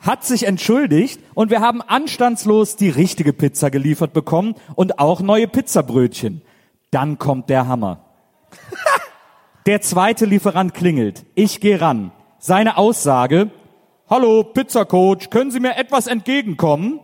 Hat 0.00 0.24
sich 0.24 0.46
entschuldigt 0.46 1.20
und 1.34 1.50
wir 1.50 1.60
haben 1.60 1.80
anstandslos 1.80 2.76
die 2.76 2.90
richtige 2.90 3.32
Pizza 3.32 3.70
geliefert 3.70 4.12
bekommen 4.12 4.54
und 4.74 4.98
auch 4.98 5.20
neue 5.20 5.48
Pizzabrötchen. 5.48 6.42
Dann 6.90 7.18
kommt 7.18 7.48
der 7.48 7.66
Hammer. 7.66 8.04
Der 9.66 9.80
zweite 9.80 10.26
Lieferant 10.26 10.74
klingelt. 10.74 11.24
Ich 11.34 11.60
gehe 11.60 11.80
ran. 11.80 12.10
Seine 12.44 12.76
Aussage, 12.76 13.52
Hallo, 14.10 14.42
Pizzacoach, 14.42 15.30
können 15.30 15.52
Sie 15.52 15.60
mir 15.60 15.76
etwas 15.76 16.08
entgegenkommen? 16.08 16.98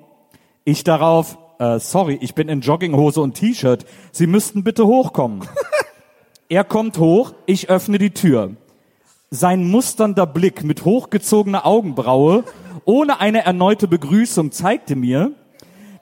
Ich 0.65 0.83
darauf, 0.83 1.39
äh, 1.61 1.79
sorry, 1.79 2.19
ich 2.21 2.35
bin 2.35 2.49
in 2.49 2.61
Jogginghose 2.61 3.21
und 3.21 3.35
T-Shirt. 3.35 3.87
Sie 4.11 4.27
müssten 4.27 4.65
bitte 4.65 4.85
hochkommen. 4.85 5.47
er 6.49 6.65
kommt 6.65 6.99
hoch, 6.99 7.35
ich 7.47 7.71
öffne 7.71 7.99
die 7.99 8.11
Tür. 8.11 8.57
Sein 9.31 9.71
musternder 9.71 10.27
Blick 10.27 10.65
mit 10.65 10.85
hochgezogener 10.85 11.65
Augenbraue, 11.65 12.43
ohne 12.85 13.21
eine 13.21 13.45
erneute 13.45 13.87
Begrüßung, 13.87 14.51
zeigte 14.51 14.97
mir, 14.97 15.31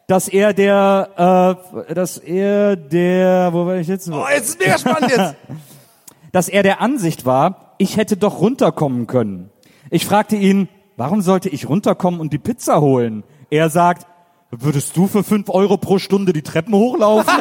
dass 0.07 0.29
er 0.29 0.55
der, 0.55 1.59
äh, 1.87 1.95
dass 1.95 2.17
er 2.17 2.77
der, 2.77 3.53
wo 3.53 3.67
war 3.67 3.77
ich 3.77 3.89
jetzt? 3.89 4.11
Oh, 4.11 4.25
jetzt 4.35 4.49
ist 4.49 4.61
mega 4.61 4.79
spannend 4.79 5.11
jetzt. 5.11 5.35
dass 6.33 6.49
er 6.49 6.63
der 6.63 6.81
Ansicht 6.81 7.27
war, 7.27 7.66
ich 7.79 7.97
hätte 7.97 8.17
doch 8.17 8.41
runterkommen 8.41 9.07
können. 9.07 9.51
Ich 9.91 10.07
fragte 10.07 10.37
ihn, 10.37 10.69
warum 10.97 11.23
sollte 11.23 11.49
ich 11.49 11.69
runterkommen 11.69 12.21
und 12.21 12.33
die 12.33 12.39
Pizza 12.39 12.81
holen? 12.81 13.25
Er 13.51 13.71
sagt, 13.71 14.07
würdest 14.51 14.97
du 14.97 15.07
für 15.07 15.23
fünf 15.23 15.49
Euro 15.49 15.77
pro 15.77 15.99
Stunde 15.99 16.33
die 16.33 16.43
Treppen 16.43 16.75
hochlaufen? 16.75 17.35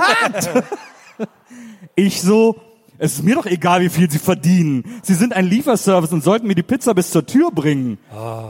ich 1.95 2.21
so, 2.21 2.55
es 2.97 3.15
ist 3.15 3.23
mir 3.23 3.35
doch 3.35 3.45
egal, 3.45 3.81
wie 3.81 3.89
viel 3.89 4.09
sie 4.09 4.19
verdienen. 4.19 4.83
Sie 5.03 5.13
sind 5.15 5.33
ein 5.33 5.45
Lieferservice 5.45 6.13
und 6.13 6.23
sollten 6.23 6.47
mir 6.47 6.55
die 6.55 6.63
Pizza 6.63 6.93
bis 6.93 7.11
zur 7.11 7.25
Tür 7.25 7.51
bringen. 7.51 7.97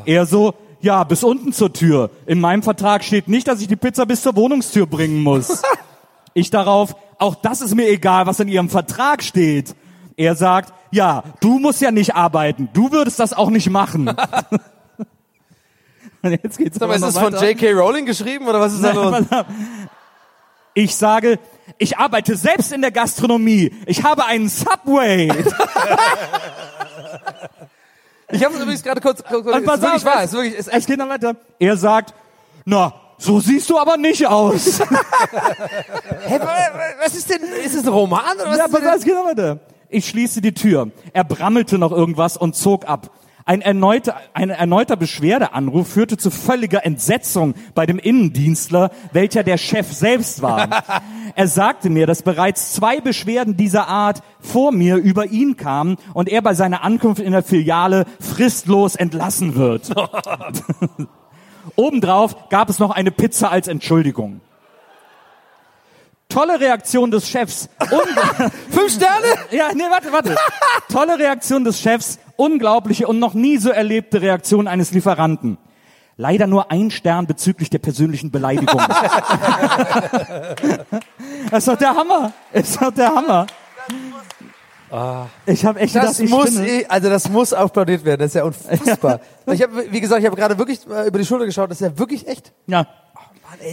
Er 0.05 0.25
so, 0.25 0.53
ja, 0.81 1.03
bis 1.03 1.23
unten 1.23 1.51
zur 1.51 1.73
Tür. 1.73 2.11
In 2.25 2.39
meinem 2.39 2.61
Vertrag 2.61 3.03
steht 3.03 3.27
nicht, 3.27 3.47
dass 3.47 3.61
ich 3.61 3.67
die 3.67 3.75
Pizza 3.75 4.05
bis 4.05 4.21
zur 4.21 4.35
Wohnungstür 4.35 4.87
bringen 4.87 5.23
muss. 5.23 5.61
Ich 6.37 6.49
darauf, 6.49 6.97
auch 7.17 7.35
das 7.35 7.61
ist 7.61 7.75
mir 7.75 7.87
egal, 7.87 8.25
was 8.25 8.41
in 8.41 8.49
Ihrem 8.49 8.67
Vertrag 8.67 9.23
steht. 9.23 9.73
Er 10.17 10.35
sagt, 10.35 10.73
ja, 10.91 11.23
du 11.41 11.59
musst 11.59 11.81
ja 11.81 11.91
nicht 11.91 12.15
arbeiten, 12.15 12.69
du 12.73 12.91
würdest 12.91 13.19
das 13.19 13.33
auch 13.33 13.49
nicht 13.49 13.69
machen. 13.69 14.07
Und 16.21 16.31
Jetzt 16.31 16.57
geht's 16.57 16.81
Aber 16.81 16.95
ist 16.95 17.03
es 17.03 17.17
von. 17.17 17.33
J.K. 17.33 17.71
Rowling 17.73 18.05
geschrieben 18.05 18.47
oder 18.47 18.59
was 18.59 18.73
ist 18.73 18.83
da 18.83 18.91
los? 18.93 19.23
Ich 20.73 20.95
sage, 20.95 21.37
ich 21.77 21.97
arbeite 21.97 22.35
selbst 22.35 22.71
in 22.73 22.81
der 22.81 22.91
Gastronomie. 22.91 23.71
Ich 23.85 24.03
habe 24.03 24.25
einen 24.25 24.49
Subway. 24.49 25.31
Ich 28.31 28.43
habe 28.43 28.55
es 28.55 28.61
übrigens 28.61 28.81
gerade 28.81 28.99
kurz, 29.01 29.23
kurz, 29.23 29.43
kurz 29.43 29.55
Und 29.55 29.65
pass 29.65 29.83
auf, 29.83 30.03
wahr, 30.03 30.23
es- 30.23 30.33
wirklich, 30.33 30.55
ist 30.55 30.67
Es 30.67 30.85
geht 30.87 30.97
noch 30.97 31.07
weiter. 31.07 31.35
Er 31.59 31.77
sagt, 31.77 32.13
na, 32.65 32.91
so 33.19 33.39
siehst 33.39 33.69
du 33.69 33.77
aber 33.77 33.97
nicht 33.97 34.25
aus. 34.25 34.79
Wa- 34.79 34.87
was 37.03 37.13
ist 37.15 37.29
denn, 37.29 37.43
ist 37.63 37.75
es 37.75 37.83
ein 37.83 37.89
Roman 37.89 38.35
oder 38.35 38.49
was 38.49 38.57
ja, 38.57 38.67
pass 38.67 38.81
auf, 38.83 38.95
es 38.95 39.03
geht 39.05 39.13
noch 39.13 39.25
weiter. 39.27 39.59
Ich 39.95 40.09
schließe 40.09 40.41
die 40.41 40.53
Tür. 40.53 40.91
Er 41.13 41.23
brammelte 41.23 41.77
noch 41.77 41.93
irgendwas 41.93 42.35
und 42.35 42.53
zog 42.53 42.85
ab. 42.85 43.11
Ein 43.45 43.61
erneuter, 43.61 44.17
ein 44.33 44.49
erneuter 44.49 44.97
Beschwerdeanruf 44.97 45.87
führte 45.87 46.17
zu 46.17 46.31
völliger 46.31 46.85
Entsetzung 46.85 47.53
bei 47.75 47.85
dem 47.85 47.97
Innendienstler, 47.97 48.91
welcher 49.13 49.43
der 49.43 49.57
Chef 49.57 49.89
selbst 49.93 50.41
war. 50.41 50.67
er 51.35 51.47
sagte 51.47 51.89
mir, 51.89 52.07
dass 52.07 52.23
bereits 52.23 52.73
zwei 52.73 52.99
Beschwerden 52.99 53.55
dieser 53.55 53.87
Art 53.87 54.21
vor 54.41 54.73
mir 54.73 54.97
über 54.97 55.27
ihn 55.27 55.55
kamen 55.55 55.95
und 56.13 56.27
er 56.27 56.41
bei 56.41 56.55
seiner 56.55 56.83
Ankunft 56.83 57.21
in 57.21 57.31
der 57.31 57.43
Filiale 57.43 58.03
fristlos 58.19 58.97
entlassen 58.97 59.55
wird. 59.55 59.91
Obendrauf 61.77 62.49
gab 62.49 62.69
es 62.69 62.79
noch 62.79 62.91
eine 62.91 63.11
Pizza 63.11 63.49
als 63.49 63.69
Entschuldigung. 63.69 64.41
Tolle 66.29 66.59
Reaktion 66.59 67.11
des 67.11 67.29
Chefs. 67.29 67.69
Fünf 68.69 68.93
Sterne? 68.93 69.25
ja, 69.51 69.69
nee, 69.73 69.83
warte, 69.89 70.11
warte. 70.11 70.35
Tolle 70.91 71.17
Reaktion 71.19 71.63
des 71.63 71.79
Chefs, 71.79 72.19
unglaubliche 72.35 73.07
und 73.07 73.19
noch 73.19 73.33
nie 73.33 73.57
so 73.57 73.69
erlebte 73.69 74.21
Reaktion 74.21 74.67
eines 74.67 74.91
Lieferanten. 74.91 75.57
Leider 76.17 76.47
nur 76.47 76.71
ein 76.71 76.91
Stern 76.91 77.27
bezüglich 77.27 77.69
der 77.69 77.79
persönlichen 77.79 78.31
Beleidigung. 78.31 78.81
das 81.51 81.59
ist 81.59 81.67
doch 81.67 81.77
der 81.77 81.95
Hammer. 81.95 82.31
Das 82.53 82.69
ist 82.69 82.81
doch 82.81 82.91
der 82.91 83.13
Hammer. 83.13 83.45
Ich 85.45 85.65
habe 85.65 85.79
echt 85.81 85.93
Das 85.95 86.17
gedacht, 86.17 86.19
ich 86.21 86.29
muss, 86.29 86.49
spinne. 86.53 86.67
eh, 86.67 86.85
also 86.87 87.09
das 87.09 87.27
muss 87.29 87.51
applaudiert 87.51 88.05
werden. 88.05 88.19
Das 88.21 88.27
ist 88.27 88.35
ja 88.35 88.43
unfassbar. 88.45 89.19
Ich 89.51 89.61
habe, 89.61 89.91
wie 89.91 89.99
gesagt, 89.99 90.21
ich 90.21 90.25
habe 90.25 90.37
gerade 90.37 90.57
wirklich 90.57 90.79
äh, 90.89 91.07
über 91.07 91.19
die 91.19 91.25
Schulter 91.25 91.45
geschaut. 91.45 91.69
Das 91.69 91.81
ist 91.81 91.85
ja 91.87 91.97
wirklich 91.99 92.25
echt. 92.27 92.53
Ja. 92.67 92.87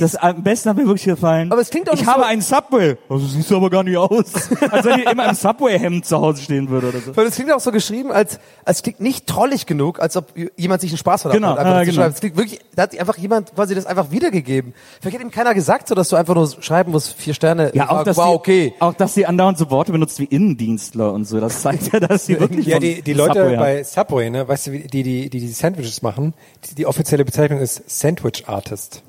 Das 0.00 0.14
am 0.16 0.42
besten 0.42 0.70
hat 0.70 0.76
mir 0.76 0.84
wirklich 0.86 1.04
gefallen. 1.04 1.50
Aber 1.52 1.60
es 1.60 1.68
klingt 1.70 1.90
auch 1.90 1.94
Ich 1.94 2.06
habe 2.06 2.20
so- 2.20 2.26
einen 2.26 2.40
Subway. 2.40 2.96
Also 3.08 3.26
siehst 3.26 3.50
du 3.50 3.56
aber 3.56 3.68
gar 3.68 3.82
nicht 3.82 3.96
aus. 3.96 4.32
Als 4.70 4.84
wenn 4.86 5.00
ich 5.00 5.06
immer 5.10 5.28
im 5.28 5.34
Subway-Hemd 5.34 6.06
zu 6.06 6.18
Hause 6.20 6.42
stehen 6.42 6.68
würde 6.70 6.88
oder 6.88 7.00
so. 7.00 7.16
Weil 7.16 7.26
es 7.26 7.34
klingt 7.34 7.52
auch 7.52 7.60
so 7.60 7.72
geschrieben, 7.72 8.12
als, 8.12 8.38
als 8.64 8.82
klingt 8.82 9.00
nicht 9.00 9.26
trollig 9.26 9.66
genug, 9.66 10.00
als 10.00 10.16
ob 10.16 10.32
jemand 10.56 10.80
sich 10.80 10.90
einen 10.92 10.98
Spaß 10.98 11.22
verdacht 11.22 11.38
Genau, 11.40 11.50
hat. 11.50 11.58
einfach 11.58 11.80
zu 11.80 11.84
genau. 11.86 11.94
schreiben. 12.02 12.14
Es 12.14 12.20
klingt 12.20 12.36
wirklich, 12.36 12.60
da 12.74 12.82
hat 12.84 12.98
einfach 12.98 13.18
jemand 13.18 13.54
quasi 13.54 13.74
das 13.74 13.86
einfach 13.86 14.10
wiedergegeben. 14.10 14.72
Vielleicht 15.00 15.18
hat 15.18 15.24
ihm 15.24 15.30
keiner 15.30 15.52
gesagt, 15.54 15.88
so 15.88 15.94
dass 15.94 16.08
du 16.08 16.16
einfach 16.16 16.34
nur 16.34 16.48
schreiben 16.60 16.92
musst, 16.92 17.14
vier 17.14 17.34
Sterne. 17.34 17.72
Ja, 17.74 17.88
auch 17.90 17.96
war, 17.96 18.04
dass, 18.04 18.16
war 18.16 18.28
die, 18.28 18.34
okay. 18.34 18.74
auch 18.78 18.94
dass 18.94 19.14
sie 19.14 19.26
andauernd 19.26 19.58
so 19.58 19.70
Worte 19.70 19.92
benutzt 19.92 20.18
wie 20.20 20.24
Innendienstler 20.24 21.12
und 21.12 21.24
so. 21.24 21.40
Das 21.40 21.60
zeigt 21.62 21.92
ja, 21.92 22.00
dass 22.00 22.26
sie 22.26 22.38
wirklich 22.40 22.66
Ja, 22.66 22.78
die, 22.78 23.02
die 23.02 23.12
Leute 23.14 23.40
Subway 23.42 23.56
bei 23.56 23.84
Subway, 23.84 24.30
ne, 24.30 24.46
weißt 24.46 24.68
du, 24.68 24.70
die, 24.72 24.86
die, 25.02 25.28
die, 25.28 25.40
die 25.40 25.48
Sandwiches 25.48 26.02
machen, 26.02 26.34
die, 26.70 26.74
die 26.76 26.86
offizielle 26.86 27.24
Bezeichnung 27.24 27.58
ist 27.60 27.82
Sandwich 27.90 28.44
Artist. 28.46 29.02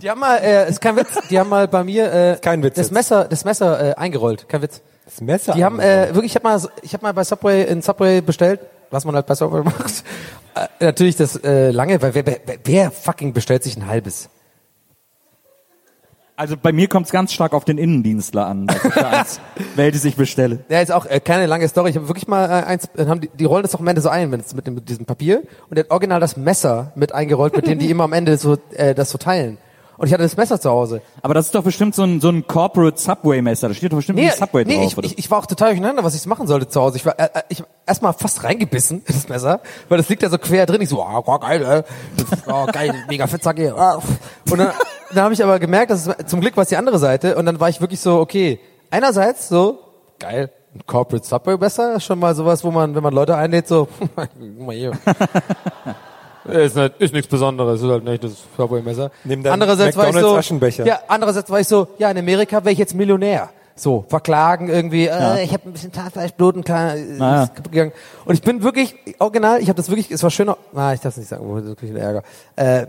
Die 0.00 0.08
haben 0.08 0.20
mal, 0.20 0.36
äh, 0.36 0.68
ist 0.68 0.80
kein 0.80 0.96
Witz, 0.96 1.08
die 1.28 1.38
haben 1.38 1.48
mal 1.48 1.66
bei 1.66 1.82
mir 1.82 2.12
äh, 2.12 2.36
Kein 2.40 2.62
Witz 2.62 2.76
das 2.76 2.86
jetzt. 2.86 2.92
Messer, 2.92 3.24
das 3.24 3.44
Messer 3.44 3.90
äh, 3.90 3.94
eingerollt. 3.94 4.48
Kein 4.48 4.62
Witz. 4.62 4.80
Das 5.04 5.20
Messer. 5.20 5.54
Die 5.54 5.64
haben 5.64 5.80
äh, 5.80 6.14
wirklich, 6.14 6.32
ich 6.32 6.36
habe 6.36 6.44
mal, 6.44 6.60
ich 6.82 6.92
habe 6.92 7.02
mal 7.02 7.12
bei 7.12 7.24
Subway 7.24 7.64
in 7.64 7.82
Subway 7.82 8.20
bestellt, 8.20 8.60
was 8.90 9.04
man 9.04 9.16
halt 9.16 9.26
bei 9.26 9.34
Subway 9.34 9.62
macht. 9.64 10.04
Äh, 10.54 10.84
natürlich 10.84 11.16
das 11.16 11.36
äh, 11.42 11.70
lange, 11.70 12.00
weil 12.00 12.14
wer, 12.14 12.26
wer, 12.26 12.38
wer 12.64 12.90
fucking 12.92 13.32
bestellt 13.32 13.64
sich 13.64 13.76
ein 13.76 13.88
halbes? 13.88 14.28
Also 16.38 16.56
bei 16.56 16.70
mir 16.70 16.86
kommt 16.86 17.06
es 17.06 17.12
ganz 17.12 17.32
stark 17.32 17.52
auf 17.52 17.64
den 17.64 17.78
Innendienstler 17.78 18.46
an, 18.46 18.68
was 18.68 18.84
ich 18.84 18.94
da 18.94 19.10
als 19.18 19.40
Welt 19.74 19.96
sich 19.96 20.14
bestelle. 20.14 20.60
Ja, 20.68 20.80
ist 20.80 20.92
auch 20.92 21.04
äh, 21.04 21.18
keine 21.18 21.46
lange 21.46 21.66
Story. 21.66 21.90
Ich 21.90 21.96
habe 21.96 22.06
wirklich 22.06 22.28
mal 22.28 22.44
äh, 22.44 22.64
eins, 22.64 22.88
äh, 22.96 23.06
haben 23.06 23.20
die, 23.20 23.28
die 23.28 23.44
rollen 23.44 23.62
das 23.62 23.72
doch 23.72 23.80
am 23.80 23.88
Ende 23.88 24.00
so 24.00 24.08
ein, 24.08 24.30
wenn 24.30 24.38
es 24.38 24.54
mit, 24.54 24.64
dem, 24.64 24.76
mit 24.76 24.88
diesem 24.88 25.04
Papier 25.04 25.42
und 25.68 25.74
der 25.76 25.82
hat 25.82 25.90
original 25.90 26.20
das 26.20 26.36
Messer 26.36 26.92
mit 26.94 27.12
eingerollt, 27.12 27.56
mit 27.56 27.66
dem 27.66 27.80
die 27.80 27.90
immer 27.90 28.04
am 28.04 28.12
Ende 28.12 28.36
so 28.36 28.56
äh, 28.74 28.94
das 28.94 29.10
so 29.10 29.18
teilen. 29.18 29.58
Und 29.98 30.06
ich 30.06 30.12
hatte 30.12 30.22
das 30.22 30.36
Messer 30.36 30.60
zu 30.60 30.70
Hause. 30.70 31.02
Aber 31.22 31.34
das 31.34 31.46
ist 31.46 31.54
doch 31.56 31.64
bestimmt 31.64 31.92
so 31.92 32.04
ein, 32.04 32.20
so 32.20 32.28
ein 32.28 32.46
Corporate 32.46 32.96
Subway-Messer. 32.98 33.66
Da 33.66 33.74
steht 33.74 33.90
doch 33.92 33.96
bestimmt 33.96 34.20
Nee, 34.20 34.30
ein 34.30 34.36
Subway 34.36 34.64
nee 34.64 34.76
drauf. 34.76 34.84
ich, 34.86 34.98
oder? 34.98 35.06
ich, 35.08 35.18
ich 35.18 35.30
war 35.30 35.40
auch 35.40 35.46
total 35.46 35.70
durcheinander, 35.70 36.04
was 36.04 36.14
ich 36.14 36.24
machen 36.24 36.46
sollte 36.46 36.68
zu 36.68 36.80
Hause. 36.80 36.98
Ich 36.98 37.04
war 37.04 37.18
äh, 37.18 37.24
äh, 37.34 37.42
ich 37.48 37.64
erstmal 37.84 38.12
fast 38.12 38.44
reingebissen 38.44 38.98
in 39.04 39.14
das 39.14 39.28
Messer, 39.28 39.60
weil 39.88 39.98
das 39.98 40.08
liegt 40.08 40.22
ja 40.22 40.30
so 40.30 40.38
quer 40.38 40.66
drin. 40.66 40.80
Ich 40.82 40.88
so, 40.88 41.02
ah, 41.02 41.20
oh, 41.26 41.38
geil, 41.40 41.62
äh. 41.62 41.82
oh, 42.46 42.66
geil, 42.66 42.94
mega 43.08 43.26
Fettsack 43.26 43.56
hier. 43.58 43.76
Ah. 43.76 44.00
Und 44.48 44.58
dann, 44.58 44.70
dann 45.12 45.24
habe 45.24 45.34
ich 45.34 45.42
aber 45.42 45.58
gemerkt, 45.58 45.90
dass 45.90 46.06
es, 46.06 46.26
zum 46.26 46.40
Glück 46.40 46.56
war 46.56 46.62
es 46.62 46.68
die 46.68 46.76
andere 46.76 47.00
Seite 47.00 47.36
und 47.36 47.44
dann 47.44 47.58
war 47.58 47.68
ich 47.68 47.80
wirklich 47.80 47.98
so, 47.98 48.20
okay, 48.20 48.60
einerseits 48.90 49.48
so, 49.48 49.80
geil, 50.20 50.52
ein 50.76 50.86
Corporate 50.86 51.26
Subway 51.26 51.56
besser, 51.56 51.98
schon 51.98 52.20
mal 52.20 52.36
sowas, 52.36 52.62
wo 52.62 52.70
man, 52.70 52.94
wenn 52.94 53.02
man 53.02 53.12
Leute 53.12 53.36
einlädt, 53.36 53.66
so, 53.66 53.88
guck 53.98 54.16
mal 54.16 54.76
hier. 54.76 54.92
Ist, 56.48 56.76
nicht, 56.76 56.94
ist 56.98 57.12
nichts 57.12 57.28
Besonderes, 57.28 57.82
ist 57.82 57.88
halt 57.88 58.04
nicht 58.04 58.24
das 58.24 58.36
deinen 59.42 59.52
Andererseits 59.52 59.96
war 59.96 60.08
ich 60.08 60.14
McDonald's 60.14 60.48
so, 60.48 60.84
ja, 60.84 61.00
andererseits 61.08 61.50
war 61.50 61.60
ich 61.60 61.68
so, 61.68 61.88
ja, 61.98 62.10
in 62.10 62.18
Amerika 62.18 62.64
wäre 62.64 62.72
ich 62.72 62.78
jetzt 62.78 62.94
Millionär. 62.94 63.50
So, 63.78 64.04
verklagen 64.08 64.68
irgendwie, 64.68 65.06
äh, 65.06 65.44
ich 65.44 65.52
habe 65.52 65.68
ein 65.68 65.72
bisschen 65.72 65.92
äh, 66.96 67.18
Naja. 67.18 67.44
ist 67.44 67.54
kaputt 67.54 67.70
gegangen. 67.72 67.92
Und 68.24 68.34
ich 68.34 68.42
bin 68.42 68.62
wirklich, 68.64 68.96
original, 69.20 69.60
ich 69.60 69.68
habe 69.68 69.76
das 69.76 69.88
wirklich, 69.88 70.10
es 70.10 70.22
war 70.22 70.30
schön, 70.30 70.48
ah, 70.48 70.92
ich 70.92 71.00
darf 71.00 71.12
es 71.14 71.18
nicht 71.18 71.28
sagen, 71.28 71.48
das 71.54 71.62
ist 71.62 71.68
wirklich 71.68 71.92
ein 71.92 71.96
Ärger. 71.96 72.22
Äh, 72.56 72.86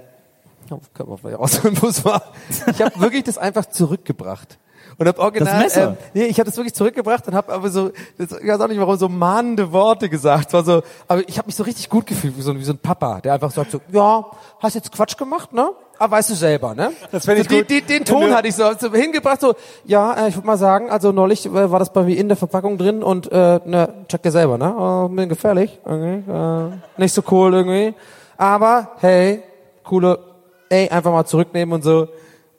oh, 0.71 0.79
können 0.95 1.09
wir 1.09 1.17
vielleicht 1.19 1.37
ausholen, 1.37 1.77
wo 1.79 1.87
es 1.87 2.03
war. 2.03 2.23
Ich 2.67 2.81
habe 2.81 2.99
wirklich 2.99 3.23
das 3.23 3.37
einfach 3.37 3.67
zurückgebracht. 3.67 4.57
Und 4.99 5.07
hab 5.07 5.17
original, 5.17 5.53
Das 5.53 5.63
Messer? 5.63 5.87
Ähm, 5.91 5.97
nee, 6.13 6.25
ich 6.25 6.37
habe 6.39 6.49
das 6.49 6.57
wirklich 6.57 6.73
zurückgebracht 6.73 7.25
und 7.25 7.33
habe 7.33 7.53
aber 7.53 7.69
so, 7.69 7.91
das, 8.17 8.33
ich 8.33 8.47
weiß 8.47 8.59
auch 8.59 8.67
nicht 8.67 8.79
warum, 8.81 8.97
so 8.97 9.07
mahnende 9.07 9.71
Worte 9.71 10.09
gesagt. 10.09 10.49
Es 10.49 10.53
War 10.53 10.65
so, 10.65 10.83
aber 11.07 11.27
ich 11.27 11.37
habe 11.37 11.45
mich 11.45 11.55
so 11.55 11.63
richtig 11.63 11.89
gut 11.89 12.05
gefühlt, 12.05 12.37
wie 12.37 12.41
so, 12.41 12.53
wie 12.53 12.63
so 12.65 12.73
ein 12.73 12.77
Papa, 12.79 13.21
der 13.21 13.33
einfach 13.33 13.49
sagt 13.49 13.71
so, 13.71 13.79
ja, 13.93 14.25
hast 14.59 14.75
jetzt 14.75 14.91
Quatsch 14.91 15.15
gemacht, 15.17 15.53
ne? 15.53 15.69
Aber 15.97 16.17
weißt 16.17 16.31
du 16.31 16.35
selber, 16.35 16.75
ne? 16.75 16.91
Das 17.11 17.23
fänd 17.23 17.39
ich 17.39 17.45
so, 17.45 17.49
die, 17.49 17.61
gut. 17.61 17.69
die, 17.69 17.81
den 17.81 17.99
Wenn 17.99 18.05
Ton 18.05 18.35
hatte 18.35 18.49
ich 18.49 18.55
so, 18.55 18.65
so 18.77 18.91
hingebracht, 18.93 19.39
so, 19.39 19.55
ja, 19.85 20.25
äh, 20.25 20.27
ich 20.27 20.35
würde 20.35 20.47
mal 20.47 20.57
sagen, 20.57 20.89
also 20.89 21.13
neulich 21.13 21.45
äh, 21.45 21.71
war 21.71 21.79
das 21.79 21.93
bei 21.93 22.03
mir 22.03 22.17
in 22.17 22.27
der 22.27 22.35
Verpackung 22.35 22.77
drin 22.77 23.01
und, 23.01 23.31
äh, 23.31 23.59
ne, 23.63 23.93
check 24.09 24.21
dir 24.21 24.31
selber, 24.31 24.57
ne? 24.57 24.75
Oh, 24.77 25.05
ein 25.05 25.15
bisschen 25.15 25.29
gefährlich, 25.29 25.79
irgendwie, 25.85 26.29
äh, 26.29 26.71
nicht 26.97 27.13
so 27.13 27.23
cool 27.31 27.53
irgendwie. 27.53 27.95
Aber, 28.35 28.91
hey, 28.99 29.43
coole, 29.85 30.19
ey, 30.67 30.89
einfach 30.89 31.13
mal 31.13 31.23
zurücknehmen 31.25 31.73
und 31.73 31.85
so. 31.85 32.09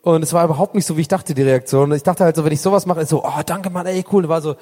Und 0.03 0.23
es 0.23 0.33
war 0.33 0.45
überhaupt 0.45 0.75
nicht 0.75 0.87
so, 0.87 0.97
wie 0.97 1.03
ich 1.03 1.09
dachte, 1.09 1.35
die 1.35 1.43
Reaktion. 1.43 1.93
Ich 1.93 2.03
dachte 2.03 2.25
halt 2.25 2.35
so, 2.37 2.45
wenn 2.45 2.53
ich 2.53 2.61
sowas 2.61 2.87
mache, 2.87 3.01
ist 3.03 3.11
so, 3.11 3.23
oh, 3.25 3.41
danke, 3.45 3.69
Mann, 3.71 3.87
ey, 3.87 4.05
cool. 4.13 4.23
Und 4.25 4.29
war 4.31 4.41
so, 4.41 4.57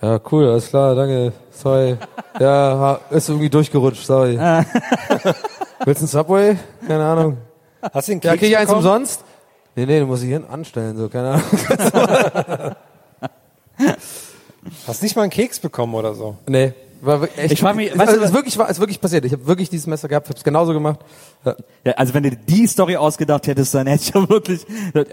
ja, 0.00 0.18
cool, 0.30 0.46
alles 0.48 0.68
klar, 0.68 0.94
danke, 0.94 1.32
sorry. 1.50 1.96
Ja, 2.38 2.98
ist 3.10 3.28
irgendwie 3.28 3.48
durchgerutscht, 3.50 4.04
sorry. 4.06 4.38
Willst 5.84 6.00
du 6.00 6.04
ein 6.06 6.08
Subway? 6.08 6.56
Keine 6.86 7.04
Ahnung. 7.04 7.36
Hast 7.92 8.08
du 8.08 8.12
den 8.12 8.20
Ja, 8.20 8.30
Keks 8.32 8.40
krieg 8.40 8.50
ich 8.50 8.56
eins 8.58 8.66
bekommen? 8.68 8.84
umsonst? 8.86 9.24
Nee, 9.74 9.86
nee, 9.86 10.00
du 10.00 10.06
musst 10.06 10.22
dich 10.22 10.30
hinten 10.30 10.50
anstellen, 10.50 10.96
so, 10.96 11.08
keine 11.08 11.32
Ahnung. 11.32 12.74
Hast 14.86 15.02
nicht 15.02 15.16
mal 15.16 15.22
einen 15.22 15.30
Keks 15.30 15.60
bekommen 15.60 15.94
oder 15.94 16.14
so? 16.14 16.36
Nee. 16.46 16.72
War 17.00 17.28
echt, 17.36 17.52
Ich 17.52 17.60
frag 17.60 17.76
mich, 17.76 17.90
es, 17.90 17.98
weißt 17.98 18.08
also, 18.08 18.20
du, 18.20 18.24
es 18.24 18.30
ist 18.30 18.36
wirklich, 18.36 18.58
war, 18.58 18.66
es 18.66 18.72
ist 18.72 18.80
wirklich 18.80 19.00
passiert. 19.00 19.24
Ich 19.24 19.32
habe 19.32 19.46
wirklich 19.46 19.68
dieses 19.70 19.86
Messer 19.86 20.08
gehabt, 20.08 20.28
habe 20.28 20.36
es 20.36 20.44
genauso 20.44 20.72
gemacht. 20.72 21.00
Ja. 21.44 21.56
Ja, 21.84 21.92
also 21.92 22.14
wenn 22.14 22.22
du 22.22 22.30
die 22.30 22.66
Story 22.66 22.96
ausgedacht 22.96 23.46
hättest, 23.46 23.74
dann 23.74 23.86
hätte 23.86 24.02
ich 24.02 24.14
ja 24.14 24.28
wirklich, 24.28 24.66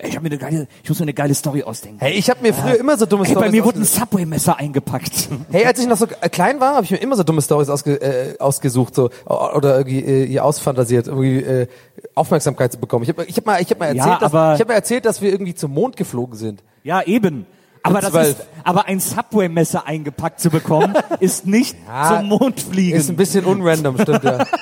ich, 0.04 0.16
hab 0.16 0.24
mir 0.24 0.30
eine 0.30 0.38
geile, 0.38 0.68
ich 0.84 0.90
muss 0.90 1.00
mir 1.00 1.04
eine 1.04 1.14
geile 1.14 1.36
Story 1.36 1.64
ausdenken. 1.64 2.00
Hey, 2.00 2.14
ich 2.14 2.30
habe 2.30 2.42
mir 2.42 2.54
früher 2.54 2.80
immer 2.80 2.98
so 2.98 3.06
dumme 3.06 3.26
Ey, 3.26 3.34
bei 3.34 3.40
Storys 3.42 3.52
mir 3.52 3.66
wurde 3.66 3.80
ein 3.80 3.86
Subway-Messer 3.86 4.58
eingepackt. 4.58 5.30
Hey, 5.52 5.66
als 5.66 5.80
ich 5.80 5.88
noch 5.88 5.98
so 5.98 6.06
äh, 6.06 6.30
klein 6.30 6.60
war, 6.60 6.76
habe 6.76 6.86
ich 6.86 6.92
mir 6.92 6.98
immer 6.98 7.16
so 7.16 7.24
dumme 7.24 7.42
Stories 7.42 7.70
ausge, 7.70 8.02
äh, 8.02 8.38
ausgesucht 8.40 8.96
so 8.96 9.10
oder 9.26 9.78
irgendwie 9.78 10.00
äh, 10.36 10.40
ausfantasiert, 10.40 11.08
irgendwie 11.08 11.40
äh, 11.40 11.68
Aufmerksamkeit 12.16 12.72
zu 12.72 12.80
bekommen. 12.80 13.04
Ich 13.04 13.10
habe 13.10 13.26
ich 13.26 13.38
hab 13.38 13.46
mal 13.46 13.62
ich 13.62 13.70
habe 13.70 13.80
mal 13.80 13.86
erzählt, 13.88 14.06
Ja, 14.06 14.18
dass, 14.20 14.32
ich 14.32 14.62
habe 14.62 14.66
mal 14.68 14.74
erzählt, 14.76 15.06
dass 15.06 15.22
wir 15.22 15.32
irgendwie 15.32 15.54
zum 15.54 15.72
Mond 15.72 15.98
geflogen 15.98 16.36
sind. 16.36 16.64
Ja, 16.84 17.02
eben. 17.02 17.46
Aber 17.84 18.00
das 18.02 18.14
ist, 18.30 18.48
aber 18.64 18.86
ein 18.86 19.00
Subway-Messer 19.00 19.86
eingepackt 19.86 20.40
zu 20.40 20.50
bekommen, 20.50 20.94
ist 21.20 21.46
nicht 21.46 21.76
Ja, 21.88 22.18
zum 22.18 22.28
Mond 22.30 22.60
fliegen. 22.62 22.98
Ist 22.98 23.10
ein 23.10 23.18
bisschen 23.18 23.46
unrandom, 23.46 23.98
stimmt 24.00 24.24
ja. 24.24 24.46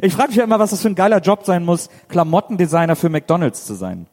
Ich 0.00 0.14
frage 0.14 0.28
mich 0.28 0.36
ja 0.36 0.44
immer, 0.44 0.58
was 0.58 0.70
das 0.70 0.80
für 0.80 0.88
ein 0.88 0.94
geiler 0.94 1.18
Job 1.20 1.44
sein 1.44 1.64
muss, 1.64 1.90
Klamottendesigner 2.08 2.96
für 2.96 3.10
McDonalds 3.10 3.66
zu 3.66 3.74
sein. 3.74 4.06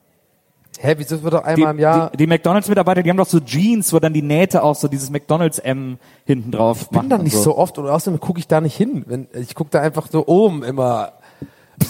Hä, 0.80 0.94
wieso 0.98 1.24
wird 1.24 1.34
doch 1.34 1.42
Die, 1.42 1.48
einmal 1.48 1.74
im 1.74 1.80
Jahr 1.80 2.10
die, 2.12 2.18
die 2.18 2.28
McDonalds-Mitarbeiter, 2.28 3.02
die 3.02 3.10
haben 3.10 3.18
doch 3.18 3.26
so 3.28 3.40
Jeans, 3.40 3.92
wo 3.94 4.00
dann 4.00 4.14
die 4.14 4.22
Nähte 4.22 4.62
auch 4.62 4.76
so 4.76 4.88
dieses 4.90 5.10
McDonalds-M 5.10 5.98
hinten 6.26 6.52
drauf 6.52 6.82
Ich 6.82 6.90
bin 6.90 7.10
da 7.10 7.18
nicht 7.18 7.36
so. 7.38 7.58
oft 7.58 7.78
und 7.78 7.88
außerdem 7.88 8.20
gucke 8.20 8.40
ich 8.40 8.48
da 8.48 8.60
nicht 8.62 8.76
hin. 8.76 9.04
Wenn, 9.08 9.28
ich 9.34 9.56
gucke 9.56 9.70
da 9.72 9.82
einfach 9.82 10.08
so 10.12 10.28
oben 10.28 10.64
immer. 10.64 11.14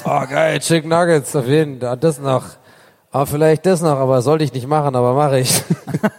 Oh 0.06 0.21
geil, 0.30 0.60
Chicken 0.60 0.89
Nuggets, 0.89 1.36
auf 1.36 1.47
jeden 1.47 1.80
Fall. 1.80 1.97
Das 1.97 2.19
noch. 2.19 2.43
Aber 3.12 3.26
vielleicht 3.26 3.65
das 3.65 3.82
noch, 3.82 3.98
aber 3.98 4.22
sollte 4.22 4.43
ich 4.43 4.54
nicht 4.54 4.67
machen, 4.67 4.96
aber 4.96 5.13
mache 5.13 5.39
ich. 5.39 5.63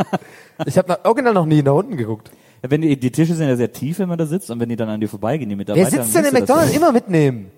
ich 0.67 0.79
habe 0.79 0.99
original 1.05 1.35
noch 1.35 1.47
nie 1.47 1.63
nach 1.63 1.75
unten 1.75 1.97
geguckt. 1.97 2.31
Ja, 2.63 2.71
wenn 2.71 2.81
die, 2.81 2.99
die 2.99 3.11
Tische 3.11 3.35
sind 3.35 3.49
ja 3.49 3.57
sehr 3.57 3.73
tief, 3.73 3.99
wenn 3.99 4.09
man 4.09 4.19
da 4.19 4.27
sitzt, 4.27 4.51
und 4.51 4.59
wenn 4.59 4.69
die 4.69 4.77
dann 4.77 4.89
an 4.89 5.01
dir 5.01 5.09
vorbeigehen, 5.09 5.49
die 5.49 5.57
Mitarbeiter. 5.57 5.93
Wer 5.93 6.03
sitzt 6.03 6.17
denn 6.17 6.25
in 6.25 6.33
McDonalds? 6.33 6.75
Immer 6.75 6.93
mitnehmen. 6.93 7.51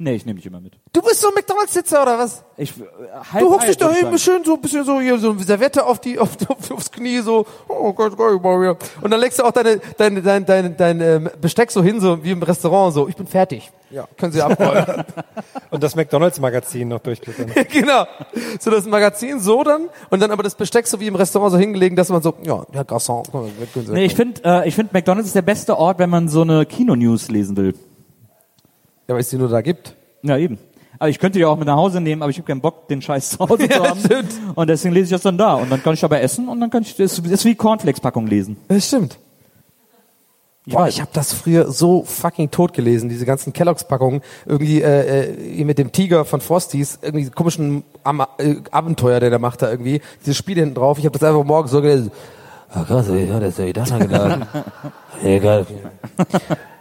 Nee, 0.00 0.14
ich 0.14 0.24
nehme 0.24 0.36
mich 0.36 0.46
immer 0.46 0.60
mit. 0.60 0.74
Du 0.92 1.02
bist 1.02 1.20
so 1.20 1.28
ein 1.28 1.34
McDonalds-Sitzer 1.34 2.02
oder 2.02 2.18
was? 2.18 2.44
Ich, 2.56 2.70
äh, 2.70 2.84
halb, 3.32 3.44
Du 3.44 3.50
hockst 3.50 3.68
dich 3.68 3.76
da 3.76 3.90
ich 3.90 4.02
eben 4.02 4.16
schön 4.18 4.44
so 4.44 4.54
ein 4.54 4.60
bisschen 4.60 4.84
so 4.84 5.00
hier 5.00 5.18
so 5.18 5.30
eine 5.30 5.42
Serviette 5.42 5.84
auf 5.84 6.00
die 6.00 6.18
auf, 6.20 6.30
auf, 6.48 6.70
aufs 6.70 6.92
Knie 6.92 7.18
so 7.18 7.46
oh 7.68 7.92
Gott, 7.92 8.16
Gott, 8.16 8.42
mal 8.42 8.60
wieder. 8.60 8.76
und 9.02 9.10
dann 9.10 9.18
legst 9.18 9.40
du 9.40 9.44
auch 9.44 9.50
deine 9.50 9.80
dein 9.96 10.22
dein 10.22 10.46
dein, 10.46 10.76
dein 10.76 11.00
ähm, 11.00 11.30
Besteck 11.40 11.72
so 11.72 11.82
hin 11.82 12.00
so 12.00 12.22
wie 12.22 12.30
im 12.30 12.42
Restaurant 12.42 12.94
so 12.94 13.08
ich 13.08 13.16
bin 13.16 13.26
fertig. 13.26 13.70
Ja, 13.90 14.06
können 14.18 14.32
Sie 14.32 14.42
abrollen. 14.42 14.84
Und 15.70 15.82
das 15.82 15.96
McDonalds-Magazin 15.96 16.88
noch 16.88 17.00
durchblättern. 17.00 17.52
genau. 17.70 18.06
So 18.60 18.70
das 18.70 18.86
Magazin 18.86 19.40
so 19.40 19.62
dann 19.62 19.88
und 20.10 20.20
dann 20.20 20.30
aber 20.30 20.42
das 20.42 20.54
Besteck 20.54 20.86
so 20.86 21.00
wie 21.00 21.06
im 21.06 21.14
Restaurant 21.14 21.52
so 21.52 21.58
hingelegen, 21.58 21.96
dass 21.96 22.08
man 22.08 22.22
so 22.22 22.34
ja, 22.42 22.64
Herr 22.72 22.84
Garçon, 22.84 23.22
komm, 23.30 23.50
können 23.72 23.86
Sie 23.86 23.92
Nee, 23.92 24.04
ich 24.04 24.14
finde, 24.14 24.42
äh, 24.44 24.68
ich 24.68 24.74
finde 24.74 24.90
McDonalds 24.92 25.28
ist 25.28 25.36
der 25.36 25.42
beste 25.42 25.78
Ort, 25.78 25.98
wenn 25.98 26.10
man 26.10 26.28
so 26.28 26.42
eine 26.42 26.66
Kino-News 26.66 27.28
lesen 27.28 27.56
will. 27.56 27.74
Ja, 29.08 29.14
weil 29.14 29.20
es 29.20 29.30
die 29.30 29.36
nur 29.36 29.48
da 29.48 29.60
gibt. 29.62 29.94
Ja, 30.22 30.36
eben. 30.36 30.58
Aber 30.98 31.08
ich 31.08 31.18
könnte 31.18 31.38
die 31.38 31.44
auch 31.44 31.56
mit 31.56 31.66
nach 31.66 31.76
Hause 31.76 32.00
nehmen, 32.00 32.22
aber 32.22 32.30
ich 32.30 32.38
habe 32.38 32.46
keinen 32.46 32.60
Bock, 32.60 32.88
den 32.88 33.00
Scheiß 33.00 33.30
zu 33.30 33.38
Hause 33.38 33.68
zu 33.68 33.82
haben. 33.82 34.00
stimmt. 34.00 34.32
Und 34.54 34.68
deswegen 34.68 34.94
lese 34.94 35.04
ich 35.04 35.10
das 35.10 35.22
dann 35.22 35.38
da. 35.38 35.54
Und 35.54 35.70
dann 35.70 35.82
kann 35.82 35.94
ich 35.94 36.00
dabei 36.00 36.20
essen 36.20 36.48
und 36.48 36.60
dann 36.60 36.70
kann 36.70 36.82
ich, 36.82 36.96
das 36.96 37.18
ist 37.18 37.44
wie 37.44 37.54
Cornflakes-Packung 37.54 38.26
lesen. 38.26 38.56
Das 38.68 38.86
stimmt. 38.86 39.18
Boah, 40.66 40.86
ich 40.86 41.00
habe 41.00 41.10
das 41.14 41.32
früher 41.32 41.70
so 41.70 42.02
fucking 42.02 42.50
tot 42.50 42.74
gelesen, 42.74 43.08
diese 43.08 43.24
ganzen 43.24 43.54
Kelloggs-Packungen, 43.54 44.20
irgendwie 44.44 44.82
äh, 44.82 45.30
äh, 45.30 45.64
mit 45.64 45.78
dem 45.78 45.92
Tiger 45.92 46.26
von 46.26 46.42
Frosties, 46.42 46.98
irgendwie 47.00 47.20
diese 47.20 47.30
komischen 47.30 47.84
Am 48.04 48.20
äh, 48.36 48.56
Abenteuer, 48.70 49.18
der 49.20 49.30
da 49.30 49.38
macht 49.38 49.62
da 49.62 49.70
irgendwie, 49.70 50.02
dieses 50.20 50.36
Spiel 50.36 50.56
hinten 50.56 50.74
drauf. 50.74 50.98
Ich 50.98 51.06
habe 51.06 51.18
das 51.18 51.26
einfach 51.26 51.44
morgens 51.44 51.70
so 51.70 51.80
gelesen. 51.80 52.10
Ah, 52.70 52.84
krass, 52.84 53.08
ey, 53.08 53.26
ja, 53.26 53.40
das 53.40 53.58
ist 53.58 53.64
ja 53.64 53.72
das 53.72 53.92
angeladen. 53.92 54.44
Egal. 55.24 55.66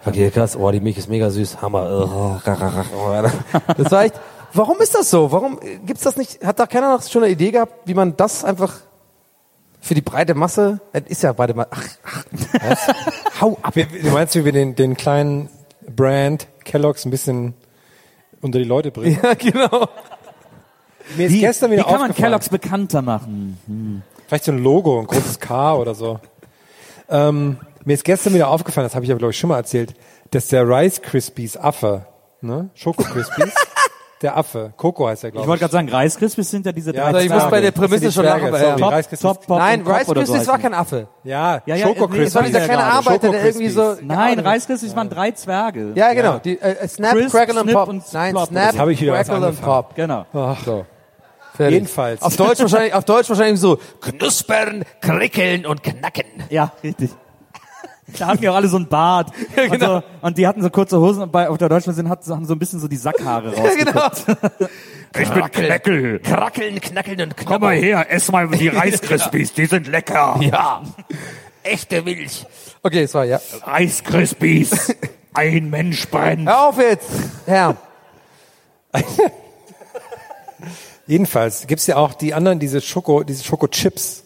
Okay, 0.08 0.30
krass. 0.32 0.56
Oh, 0.56 0.72
die 0.72 0.80
Milch 0.80 0.98
ist 0.98 1.10
mega 1.10 1.30
süß. 1.30 1.62
Hammer. 1.62 2.41
Das 3.78 3.91
war 3.91 4.04
echt. 4.04 4.15
Warum 4.54 4.80
ist 4.82 4.96
das 4.96 5.10
so? 5.10 5.32
Warum 5.32 5.60
äh, 5.62 5.78
gibt's 5.86 6.04
das 6.04 6.15
nicht? 6.15 6.43
Hat 6.46 6.58
da 6.60 6.65
keiner 6.65 6.93
noch 6.96 7.04
schon 7.04 7.24
eine 7.24 7.32
Idee 7.32 7.52
gehabt, 7.52 7.74
wie 7.86 7.93
man 7.93 8.15
das 8.15 8.46
einfach 8.46 8.74
für 9.82 9.93
die 9.93 10.02
breite 10.02 10.34
Masse? 10.36 10.80
Es 10.93 11.04
ist 11.08 11.24
ja 11.24 11.34
breite 11.34 11.54
Masse. 11.54 11.70
Ach, 11.72 11.84
ach, 12.06 12.24
was? 12.62 12.88
Hau 13.41 13.58
ab. 13.62 13.76
Wie- 13.76 13.84
Du 13.86 14.10
meinst, 14.12 14.36
wie 14.36 14.46
wir 14.46 14.54
den, 14.54 14.76
den 14.76 14.96
kleinen 14.96 15.50
Brand 15.93 16.48
Kellogg's 16.63 17.06
ein 17.06 17.12
bisschen 17.12 17.54
unter 18.41 18.60
die 18.60 18.65
Leute 18.65 18.91
bringen. 18.91 19.20
Ja, 19.24 19.34
genau. 19.34 19.88
Mir 21.15 21.28
ist 21.28 21.34
Wie, 21.34 21.39
gestern 21.41 21.72
wie 21.72 21.76
wieder 21.76 21.84
kann 21.86 22.00
man. 22.00 22.13
Kellogg's 22.15 22.50
bekannter 22.50 23.02
machen? 23.02 24.04
Vielleicht 24.28 24.43
so 24.46 24.52
ein 24.52 24.60
Logo, 24.63 25.00
ein 25.00 25.08
großes 25.08 25.39
K 25.39 25.76
oder 25.76 25.93
so. 25.93 26.20
Ähm, 27.10 27.58
mir 27.88 27.93
ist 27.93 28.04
gestern 28.04 28.34
wieder 28.34 28.50
aufgefallen, 28.50 28.86
das 28.86 28.95
habe 28.95 29.06
ich 29.06 29.12
aber 29.12 29.17
glaube 29.19 29.32
ich 29.32 29.39
schon 29.39 29.47
mal 29.50 29.58
erzählt, 29.58 29.93
dass 30.32 30.47
der 30.50 30.67
Rice 30.67 31.02
Krispies 31.02 31.56
Affe, 31.58 32.06
ne, 32.41 32.69
Schoko 32.76 33.02
Krispies, 33.04 33.54
der 34.21 34.36
Affe, 34.36 34.73
Coco 34.76 35.08
heißt 35.08 35.23
er 35.23 35.28
Ich 35.30 35.34
glaube 35.34 35.47
wollte 35.47 35.62
gerade 35.62 35.71
sagen, 35.71 35.89
Rice 35.93 36.17
Krispies 36.17 36.50
sind 36.52 36.65
ja 36.65 36.71
diese 36.73 36.93
Ja, 36.93 37.04
drei 37.04 37.08
also 37.08 37.19
ich 37.19 37.30
muss 37.30 37.38
Zwerge. 37.39 37.52
bei 37.52 37.62
der 37.62 37.71
Prämisse 37.71 38.12
schon 38.12 38.23
Zwerge, 38.26 38.50
lachen. 38.50 38.65
sorry. 38.65 38.82
Ja. 38.82 38.88
Rice 38.89 39.08
Krispies. 39.10 39.19
Top, 39.21 39.47
Pop 39.47 39.58
Nein, 39.60 39.82
Rice 39.88 40.10
oder 40.10 40.26
so 40.26 40.34
Krispies 40.34 40.47
war 40.50 40.60
kein 40.60 40.73
Affe. 40.73 41.08
Ja, 41.23 41.62
Ja, 41.65 41.76
ja, 41.76 41.88
Schoko 41.88 42.08
nee, 42.08 42.23
das 42.26 42.36
war 42.36 42.41
Krispies. 42.43 42.62
dieser 42.62 42.73
kleine. 42.73 42.91
Arbeiter, 42.91 43.30
der 43.30 43.45
irgendwie 43.45 43.69
so... 43.69 43.82
Krispies. 43.89 44.08
Nein, 44.08 44.39
Rice 44.39 44.65
Krispies 44.67 44.95
waren 44.95 45.10
drei 45.10 45.32
Zwerge. 45.32 45.91
Ja, 45.95 46.13
genau. 46.13 46.39
Die, 46.39 46.60
äh, 46.60 46.88
Snap, 46.88 47.12
Crisp, 47.13 47.36
Crackle 47.36 47.62
und 47.62 47.71
Pop. 47.71 47.88
und 47.89 48.13
Nein. 48.13 48.36
Snap, 48.45 48.88
ich 48.89 49.00
Crackle 49.00 49.17
angefangen. 49.17 49.58
Pop. 49.62 49.95
Genau. 49.95 50.26
So. 50.65 50.86
Fertig. 51.56 51.73
Jedenfalls. 51.73 52.21
Auf 52.21 52.36
Deutsch 52.36 52.60
wahrscheinlich, 52.60 52.93
auf 52.93 53.06
Deutsch 53.06 53.30
wahrscheinlich 53.30 53.60
so 53.60 53.80
knuspern, 54.02 54.84
krickeln 55.02 55.65
und 55.65 55.82
knacken. 55.84 56.26
Ja, 56.50 56.71
richtig. 56.84 57.12
Da 58.17 58.28
hatten 58.28 58.41
die 58.41 58.48
auch 58.50 58.56
alle 58.56 58.67
so 58.70 58.78
einen 58.78 58.88
Bart. 58.88 59.32
Ja, 59.56 59.67
genau. 59.67 59.96
und, 59.98 60.02
so, 60.04 60.26
und 60.28 60.38
die 60.38 60.48
hatten 60.48 60.62
so 60.62 60.70
kurze 60.70 61.00
Hosen 61.00 61.24
und 61.24 61.32
bei, 61.32 61.50
auf 61.50 61.58
der 61.58 61.67
Deutschen 61.70 61.93
sind, 61.93 62.08
hat, 62.10 62.26
haben 62.28 62.46
so 62.46 62.54
ein 62.54 62.60
bisschen 62.60 62.80
so 62.80 62.88
die 62.88 62.96
Sackhaare 62.96 63.54
Ja, 63.56 63.62
rausgeguckt. 63.62 64.26
genau. 64.26 64.70
Ich 65.20 65.30
bin 65.30 65.52
Kneckel. 65.52 66.20
Krackeln, 66.20 66.80
knackeln 66.80 67.22
und 67.22 67.36
knacken. 67.36 67.46
Komm 67.46 67.62
mal 67.62 67.76
her, 67.76 68.10
ess 68.10 68.32
mal 68.32 68.48
die 68.48 68.67
Rice 68.70 69.02
Krispies, 69.02 69.54
die 69.54 69.65
sind 69.65 69.88
lecker. 69.88 70.38
Ja. 70.41 70.84
Echte 71.63 72.02
Milch. 72.02 72.46
Okay, 72.84 73.04
es 73.04 73.13
war 73.13 73.26
ja. 73.26 73.41
Rice 73.65 74.04
Krispies. 74.04 74.96
Ein 75.34 75.70
Mensch 75.70 76.08
brennt. 76.08 76.48
Hör 76.48 76.70
auf 76.70 76.78
jetzt, 76.80 77.10
Herr. 77.46 77.76
Jedenfalls 81.08 81.67
gibt's 81.67 81.88
ja 81.88 81.98
auch 81.98 82.13
die 82.13 82.34
anderen, 82.34 82.60
diese 82.60 82.82
Schoko, 82.82 83.24
diese 83.24 83.43
Schokochips. 83.43 84.24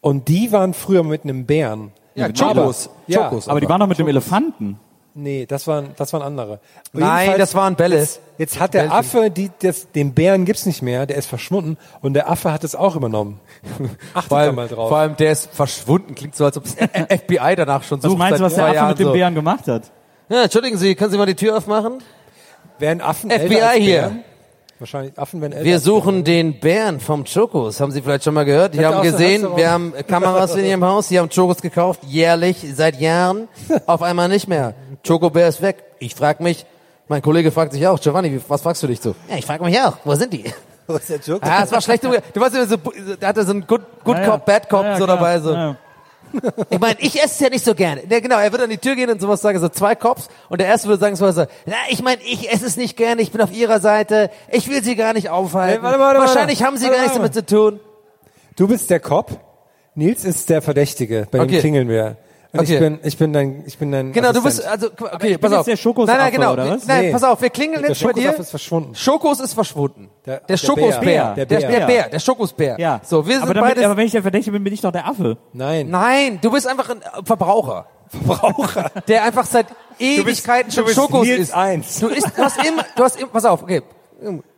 Und 0.00 0.28
die 0.28 0.52
waren 0.52 0.74
früher 0.74 1.04
mit 1.04 1.24
einem 1.24 1.46
Bären. 1.46 1.92
Ja, 2.14 2.26
Aber- 2.26 2.34
Chocos. 2.34 2.90
Ja, 3.06 3.24
Chocos. 3.28 3.48
Aber 3.48 3.60
die 3.60 3.68
waren 3.68 3.80
doch 3.80 3.86
mit 3.86 3.98
dem 3.98 4.08
Elefanten. 4.08 4.78
Nee, 5.14 5.44
das 5.44 5.66
waren, 5.66 5.90
das 5.98 6.10
waren 6.14 6.22
andere. 6.22 6.58
Nein, 6.94 7.34
das 7.36 7.54
waren 7.54 7.74
Bälle. 7.76 7.98
Jetzt, 7.98 8.20
jetzt 8.38 8.58
hat 8.58 8.72
der 8.72 8.84
Bällchen. 8.84 8.96
Affe, 8.98 9.30
die, 9.30 9.50
das, 9.60 9.92
den 9.92 10.14
Bären 10.14 10.46
gibt's 10.46 10.64
nicht 10.64 10.80
mehr, 10.80 11.04
der 11.04 11.16
ist 11.18 11.26
verschwunden 11.26 11.76
und 12.00 12.14
der 12.14 12.30
Affe 12.30 12.50
hat 12.50 12.64
es 12.64 12.74
auch 12.74 12.96
übernommen. 12.96 13.38
Achtet 14.14 14.28
Vor 14.30 14.38
da 14.38 14.44
allem, 14.44 14.54
mal 14.54 14.68
drauf. 14.68 14.88
vor 14.88 14.96
allem, 14.96 15.14
der 15.18 15.32
ist 15.32 15.54
verschwunden. 15.54 16.14
Klingt 16.14 16.34
so, 16.34 16.46
als 16.46 16.56
ob 16.56 16.64
das 16.64 16.72
FBI 17.20 17.56
danach 17.56 17.82
schon 17.82 18.02
Was 18.02 18.08
sucht. 18.10 18.18
meinst 18.18 18.40
du, 18.40 18.44
was 18.44 18.54
der 18.54 18.64
Affe 18.64 18.74
Jahren 18.74 18.88
mit 18.88 18.98
dem 19.00 19.06
so. 19.08 19.12
Bären 19.12 19.34
gemacht 19.34 19.68
hat? 19.68 19.90
Ja, 20.30 20.44
entschuldigen 20.44 20.78
Sie, 20.78 20.94
können 20.94 21.10
Sie 21.10 21.18
mal 21.18 21.26
die 21.26 21.34
Tür 21.34 21.58
aufmachen? 21.58 21.98
Wären 22.78 23.02
Affen 23.02 23.30
FBI 23.30 23.38
älter 23.54 23.68
als 23.68 23.76
hier. 23.78 24.12
Wahrscheinlich 24.82 25.16
Affen 25.16 25.40
älter. 25.40 25.62
Wir 25.62 25.78
suchen 25.78 26.24
den 26.24 26.58
Bären 26.58 26.98
vom 26.98 27.22
Chokos. 27.24 27.78
Haben 27.78 27.92
Sie 27.92 28.02
vielleicht 28.02 28.24
schon 28.24 28.34
mal 28.34 28.44
gehört? 28.44 28.74
Die 28.74 28.84
haben 28.84 29.00
gesehen, 29.00 29.46
wir 29.54 29.70
haben 29.70 29.94
Kameras 30.08 30.56
in 30.56 30.64
ihrem 30.64 30.84
Haus, 30.84 31.06
die 31.06 31.20
haben 31.20 31.28
Chokos 31.28 31.62
gekauft, 31.62 32.00
jährlich, 32.02 32.66
seit 32.74 33.00
Jahren. 33.00 33.46
Auf 33.86 34.02
einmal 34.02 34.28
nicht 34.28 34.48
mehr. 34.48 34.74
Chocobär 35.06 35.46
ist 35.46 35.62
weg. 35.62 35.84
Ich 36.00 36.16
frag 36.16 36.40
mich, 36.40 36.66
mein 37.06 37.22
Kollege 37.22 37.52
fragt 37.52 37.74
sich 37.74 37.86
auch, 37.86 38.00
Giovanni, 38.00 38.40
was 38.48 38.62
fragst 38.62 38.82
du 38.82 38.88
dich 38.88 39.00
so? 39.00 39.14
Ja, 39.30 39.36
ich 39.36 39.46
frage 39.46 39.62
mich 39.62 39.78
auch, 39.80 39.98
wo 40.04 40.16
sind 40.16 40.32
die? 40.32 40.46
Wo 40.88 40.96
ist 40.96 41.08
der 41.08 41.20
Joke? 41.20 41.46
Ah, 41.46 41.62
es 41.62 41.70
war 41.70 41.80
schlecht. 41.80 42.02
Du 42.02 42.10
weißt, 42.10 42.68
so, 42.68 42.76
der 43.20 43.28
hatte 43.28 43.44
so 43.44 43.52
einen 43.52 43.64
Good, 43.64 43.82
good 44.02 44.16
Ja. 44.16 44.30
Cop, 44.30 44.44
Bad 44.44 44.68
Cop 44.68 44.82
Ja, 44.82 44.90
ja, 44.90 44.98
so 44.98 45.04
klar. 45.04 45.16
dabei. 45.16 45.38
So. 45.38 45.52
Ja, 45.52 45.66
ja. 45.68 45.76
Ich 46.70 46.78
meine, 46.78 46.96
ich 47.00 47.16
esse 47.16 47.26
es 47.26 47.40
ja 47.40 47.48
nicht 47.50 47.64
so 47.64 47.74
gerne. 47.74 48.02
Ja, 48.08 48.20
genau, 48.20 48.38
er 48.38 48.50
würde 48.52 48.64
an 48.64 48.70
die 48.70 48.78
Tür 48.78 48.94
gehen 48.96 49.10
und 49.10 49.20
sowas 49.20 49.40
sagen, 49.42 49.58
so 49.58 49.68
zwei 49.68 49.94
Cops. 49.94 50.28
Und 50.48 50.60
der 50.60 50.68
erste 50.68 50.88
würde 50.88 51.00
sagen 51.00 51.16
so, 51.16 51.30
so 51.30 51.46
na, 51.66 51.74
ich 51.90 52.02
meine, 52.02 52.22
ich 52.22 52.50
esse 52.52 52.66
es 52.66 52.76
nicht 52.76 52.96
gerne, 52.96 53.22
ich 53.22 53.32
bin 53.32 53.40
auf 53.40 53.52
ihrer 53.52 53.80
Seite, 53.80 54.30
ich 54.50 54.68
will 54.68 54.82
sie 54.82 54.96
gar 54.96 55.12
nicht 55.12 55.28
aufhalten. 55.30 55.74
Hey, 55.74 55.82
warte, 55.82 55.98
warte, 55.98 56.18
warte. 56.20 56.30
Wahrscheinlich 56.34 56.62
haben 56.62 56.76
sie 56.76 56.84
Warte, 56.84 56.96
gar 56.96 57.02
nichts 57.04 57.18
warte. 57.18 57.30
damit 57.34 57.48
zu 57.48 57.56
tun. 57.56 57.80
Du 58.56 58.68
bist 58.68 58.90
der 58.90 59.00
Cop, 59.00 59.30
Nils 59.94 60.24
ist 60.24 60.48
der 60.50 60.62
Verdächtige, 60.62 61.26
bei 61.30 61.40
Okay. 61.40 61.52
dem 61.52 61.60
klingeln 61.60 61.88
wir. 61.88 62.16
Okay. 62.54 62.74
ich 62.74 62.78
bin, 62.80 62.98
ich 63.02 63.16
bin 63.18 63.32
dein, 63.32 63.62
ich 63.66 63.78
bin 63.78 63.92
dein 63.92 64.12
Genau, 64.12 64.30
du 64.32 64.40
Assistent. 64.40 64.80
bist, 64.80 64.84
also, 65.00 65.14
okay, 65.14 65.28
ich 65.28 65.32
bin 65.32 65.40
pass 65.40 65.50
jetzt 65.52 65.58
auf. 65.60 65.64
der 65.66 65.76
Schokosaffe, 65.76 66.18
nein, 66.18 66.24
nein, 66.26 66.32
genau. 66.40 66.52
oder 66.52 66.68
was? 66.70 66.86
Nein, 66.86 67.04
Nee. 67.06 67.12
pass 67.12 67.24
auf, 67.24 67.40
wir 67.40 67.48
klingeln 67.50 67.80
Der 67.80 67.90
jetzt 67.92 68.02
bei 68.04 68.12
dir. 68.12 68.20
Schokosaffe 68.20 68.42
ist 68.42 68.50
verschwunden. 68.50 68.94
Schokos 68.94 69.40
ist 69.40 69.54
verschwunden. 69.54 70.10
Der- 70.26 70.36
Der, 70.38 70.46
der 70.48 70.56
Schokosbär. 70.58 71.00
Bär. 71.00 71.34
Der, 71.34 71.46
Der 71.46 71.60
der, 71.70 71.86
Bär. 71.86 72.08
Der 72.10 72.18
Schokosbär. 72.18 72.76
Ja. 72.78 73.00
So, 73.04 73.26
wir 73.26 73.34
sind 73.34 73.44
aber, 73.44 73.54
damit, 73.54 73.70
beides, 73.70 73.84
aber 73.86 73.96
wenn 73.96 74.04
ich 74.06 74.12
der 74.12 74.22
Verdächtige 74.22 74.52
bin, 74.52 74.64
bin 74.64 74.74
ich 74.74 74.82
doch 74.82 74.92
der 74.92 75.06
Affe. 75.08 75.38
Nein. 75.54 75.88
nein, 75.88 76.38
du 76.42 76.50
bist 76.50 76.66
einfach 76.66 76.90
ein 76.90 77.00
Verbraucher. 77.24 77.86
Verbraucher. 78.08 78.90
Der 79.08 79.24
einfach 79.24 79.46
seit 79.46 79.66
Ewigkeiten 79.98 80.68
du 80.68 80.74
schon 80.76 80.84
bist 80.84 80.96
Schokos 80.96 81.22
Nils 81.26 81.40
isst. 81.40 81.54
eins. 81.54 82.00
Du 82.00 82.08
isst, 82.08 82.26
du 82.36 82.42
hast 82.42 82.58
immer, 82.66 82.84
du 82.96 83.02
hast 83.04 83.18
immer, 83.18 83.30
pass 83.30 83.46
auf, 83.46 83.62
okay. 83.62 83.82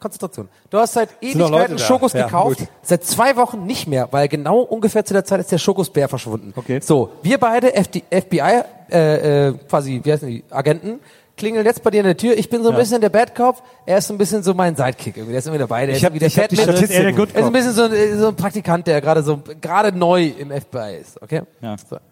Konzentration. 0.01 0.49
Du 0.71 0.79
hast 0.79 0.93
seit 0.95 1.11
Ewigkeiten? 1.21 1.79
Schokos 1.79 2.13
Ja, 2.13 2.25
gekauft, 2.27 2.59
gut. 2.59 2.69
seit 2.83 3.05
zwei 3.05 3.37
Wochen 3.37 3.65
nicht 3.67 3.87
mehr, 3.89 4.09
weil 4.11 4.29
genau 4.29 4.61
ungefähr 4.61 5.05
zu 5.05 5.15
der 5.15 5.25
Zeit 5.25 5.41
ist 5.41 5.53
der 5.53 5.59
Schokosbär 5.59 6.09
verschwunden. 6.09 6.53
Okay. 6.57 6.81
So, 6.83 7.11
wir 7.23 7.39
beide, 7.39 7.75
FD, 7.75 8.03
FBI, 8.11 8.63
äh, 8.91 9.49
äh, 9.49 9.55
quasi, 9.69 10.01
wie 10.03 10.13
heißen 10.13 10.29
die, 10.29 10.45
Agenten, 10.51 11.01
klingeln 11.37 11.65
jetzt 11.67 11.83
bei 11.83 11.91
dir 11.91 12.01
an 12.01 12.07
der 12.07 12.17
Tür. 12.17 12.37
Ich 12.39 12.49
bin 12.49 12.63
so 12.63 12.69
ein 12.69 12.75
Ja. 12.75 12.81
bisschen 12.81 13.01
der 13.01 13.09
Bad 13.09 13.35
Cop, 13.35 13.63
er 13.87 13.99
ist 13.99 14.07
so 14.07 14.15
ein 14.15 14.19
bisschen 14.19 14.43
so 14.43 14.55
mein 14.55 14.77
Sidekick. 14.77 15.17
Irgendwie. 15.17 15.33
Der 15.33 15.39
ist 15.41 15.47
immer 15.49 15.59
dabei, 15.59 15.87
der 15.87 15.97
Ich 15.97 16.03
ist 16.03 16.07
hab- 16.07 16.19
der 16.19 16.29
ich 16.29 16.35
die 16.35 16.55
ist 16.55 16.91
eher 16.91 17.03
der. 17.03 17.13
Good 17.13 17.31
Er 17.35 17.41
ist 17.41 17.47
ein 17.47 17.53
bisschen 17.53 17.73
so, 17.73 17.83
ein- 17.85 18.19
so 18.19 18.29
ein 18.29 18.37
Praktikant, 18.37 18.87
der 18.87 19.01
gerade 19.01 19.23
so, 19.23 19.41
gerade 19.61 19.97
neu 19.97 20.27
im 20.39 20.51
FBI 20.53 20.99
ist, 21.01 21.21
okay? 21.21 21.43
Ja. 21.61 21.75
So. 21.91 21.97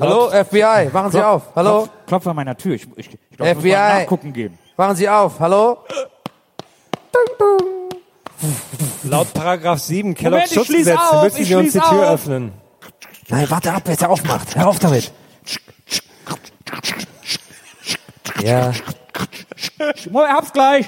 Hallo, 0.00 0.30
FBI, 0.30 0.90
machen 0.92 1.10
Sie 1.10 1.22
auf. 1.22 1.42
Hallo, 1.56 1.80
Klopf, 1.82 1.90
klopf 2.06 2.26
an 2.28 2.36
meiner 2.36 2.56
Tür. 2.56 2.74
Ich, 2.74 2.86
ich, 2.96 3.08
ich 3.30 3.36
glaube, 3.36 3.50
ich 3.50 3.54
muss 3.56 3.64
FBI. 3.64 3.72
mal 3.72 3.98
nachgucken 4.00 4.32
gehen. 4.32 4.58
machen 4.76 4.96
Sie 4.96 5.08
auf. 5.08 5.40
Hallo? 5.40 5.78
Laut 9.02 9.34
Paragraph 9.34 9.80
7 9.80 10.00
Moment, 10.10 10.18
Kellogg's 10.18 10.44
ich 10.44 10.50
schließ 10.52 10.66
Schutzgesetz 10.66 10.98
auf, 10.98 11.22
müssen 11.24 11.44
Sie 11.44 11.54
uns 11.56 11.72
die 11.72 11.80
Tür 11.80 12.06
auf. 12.06 12.14
öffnen. 12.14 12.52
Nein, 13.28 13.50
warte 13.50 13.72
ab, 13.72 13.82
wer 13.84 13.94
es 13.94 14.02
aufmacht. 14.02 14.54
Hör 14.54 14.68
auf 14.68 14.78
damit. 14.78 15.12
Ja. 18.42 18.70
Ich 18.70 20.08
hab's 20.14 20.52
gleich. 20.52 20.86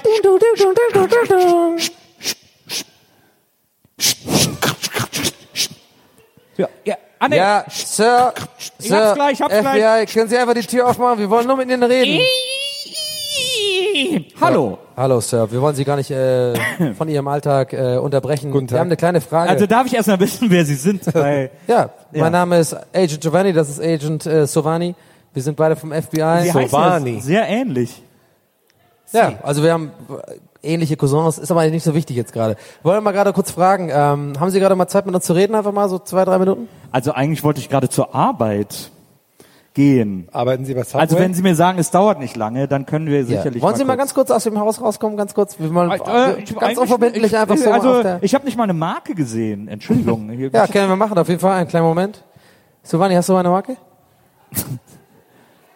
Ja, 6.57 6.67
ja. 6.85 6.95
Ah, 7.19 7.27
nee. 7.29 7.37
Ja, 7.37 7.65
Sir, 7.69 8.33
Ich 8.79 8.87
Sir, 8.87 8.97
hab's 9.05 9.13
gleich, 9.15 9.33
ich 9.33 9.41
hab's 9.41 9.53
FBI, 9.55 9.77
gleich. 9.77 10.13
können 10.13 10.27
Sie 10.29 10.37
einfach 10.37 10.53
die 10.55 10.61
Tür 10.61 10.87
aufmachen? 10.89 11.19
Wir 11.19 11.29
wollen 11.29 11.45
nur 11.47 11.55
mit 11.57 11.69
Ihnen 11.69 11.83
reden. 11.83 12.19
Hallo. 14.39 14.77
Hallo, 14.97 15.19
Sir, 15.21 15.51
wir 15.51 15.61
wollen 15.61 15.75
Sie 15.75 15.83
gar 15.85 15.95
nicht 15.97 16.09
äh, 16.11 16.53
von 16.97 17.07
Ihrem 17.07 17.27
Alltag 17.27 17.73
äh, 17.73 17.97
unterbrechen. 17.97 18.51
Guten 18.51 18.67
Tag. 18.67 18.75
Wir 18.75 18.79
haben 18.79 18.87
eine 18.87 18.97
kleine 18.97 19.21
Frage. 19.21 19.49
Also 19.51 19.65
darf 19.67 19.85
ich 19.85 19.93
erstmal 19.93 20.19
wissen, 20.19 20.49
wer 20.49 20.65
Sie 20.65 20.75
sind? 20.75 21.03
Weil 21.13 21.51
ja, 21.67 21.89
Ja. 22.11 22.23
mein 22.23 22.31
Name 22.31 22.59
ist 22.59 22.73
Agent 22.93 23.21
Giovanni, 23.21 23.53
das 23.53 23.69
ist 23.69 23.79
Agent 23.81 24.25
äh, 24.25 24.47
Sovani. 24.47 24.95
Wir 25.33 25.43
sind 25.43 25.55
beide 25.55 25.75
vom 25.75 25.91
FBI. 25.91 26.41
Sie 26.43 26.49
Sovani. 26.51 27.15
ja 27.15 27.21
sehr 27.21 27.47
ähnlich. 27.47 28.01
Ja, 29.13 29.33
also 29.43 29.61
wir 29.63 29.73
haben 29.73 29.91
ähnliche 30.63 30.97
Cousins, 30.97 31.37
ist 31.37 31.51
aber 31.51 31.65
nicht 31.69 31.83
so 31.83 31.93
wichtig 31.95 32.15
jetzt 32.15 32.33
gerade. 32.33 32.55
Wollen 32.83 32.97
wir 32.97 33.01
mal 33.01 33.11
gerade 33.11 33.33
kurz 33.33 33.51
fragen, 33.51 33.89
ähm, 33.91 34.33
haben 34.39 34.49
Sie 34.51 34.59
gerade 34.59 34.75
mal 34.75 34.87
Zeit 34.87 35.05
mit 35.05 35.15
uns 35.15 35.25
zu 35.25 35.33
reden, 35.33 35.55
einfach 35.55 35.71
mal 35.71 35.89
so 35.89 35.99
zwei, 35.99 36.23
drei 36.25 36.37
Minuten? 36.39 36.67
Also 36.91 37.11
eigentlich 37.13 37.43
wollte 37.43 37.59
ich 37.59 37.69
gerade 37.69 37.89
zur 37.89 38.13
Arbeit 38.15 38.91
gehen. 39.73 40.27
Arbeiten 40.33 40.65
Sie 40.65 40.73
bei 40.73 40.83
Subway? 40.83 40.99
Also 41.01 41.17
wenn 41.17 41.33
Sie 41.33 41.41
mir 41.41 41.55
sagen, 41.55 41.79
es 41.79 41.91
dauert 41.91 42.19
nicht 42.19 42.35
lange, 42.35 42.67
dann 42.67 42.85
können 42.85 43.07
wir 43.07 43.25
sicherlich. 43.25 43.61
Wollen 43.63 43.75
Sie 43.75 43.85
mal 43.85 43.93
kurz- 43.93 43.99
ganz 43.99 44.13
kurz 44.13 44.31
aus 44.31 44.43
dem 44.43 44.59
Haus 44.59 44.81
rauskommen, 44.81 45.15
ganz 45.17 45.33
kurz? 45.33 45.57
Wir 45.59 45.73
wollen 45.73 45.89
Äh, 45.91 45.95
äh, 45.95 46.39
ich- 46.41 46.49
ganz 46.49 46.61
eigentlich- 46.63 46.77
unverbindlich 46.79 47.23
ich, 47.31 47.37
einfach 47.37 47.55
so 47.57 47.71
Also 47.71 48.03
ich 48.21 48.35
habe 48.35 48.43
nicht 48.45 48.57
mal 48.57 48.63
eine 48.63 48.73
Marke 48.73 49.15
gesehen. 49.15 49.67
Entschuldigung. 49.67 50.29
Ja, 50.53 50.67
können 50.67 50.89
wir 50.89 50.95
machen, 50.97 51.17
auf 51.17 51.27
jeden 51.29 51.39
Fall. 51.39 51.53
Einen 51.53 51.69
kleinen 51.69 51.85
Moment. 51.85 52.23
Sovani, 52.83 53.15
hast 53.15 53.29
du 53.29 53.35
eine 53.35 53.49
Marke? 53.49 53.77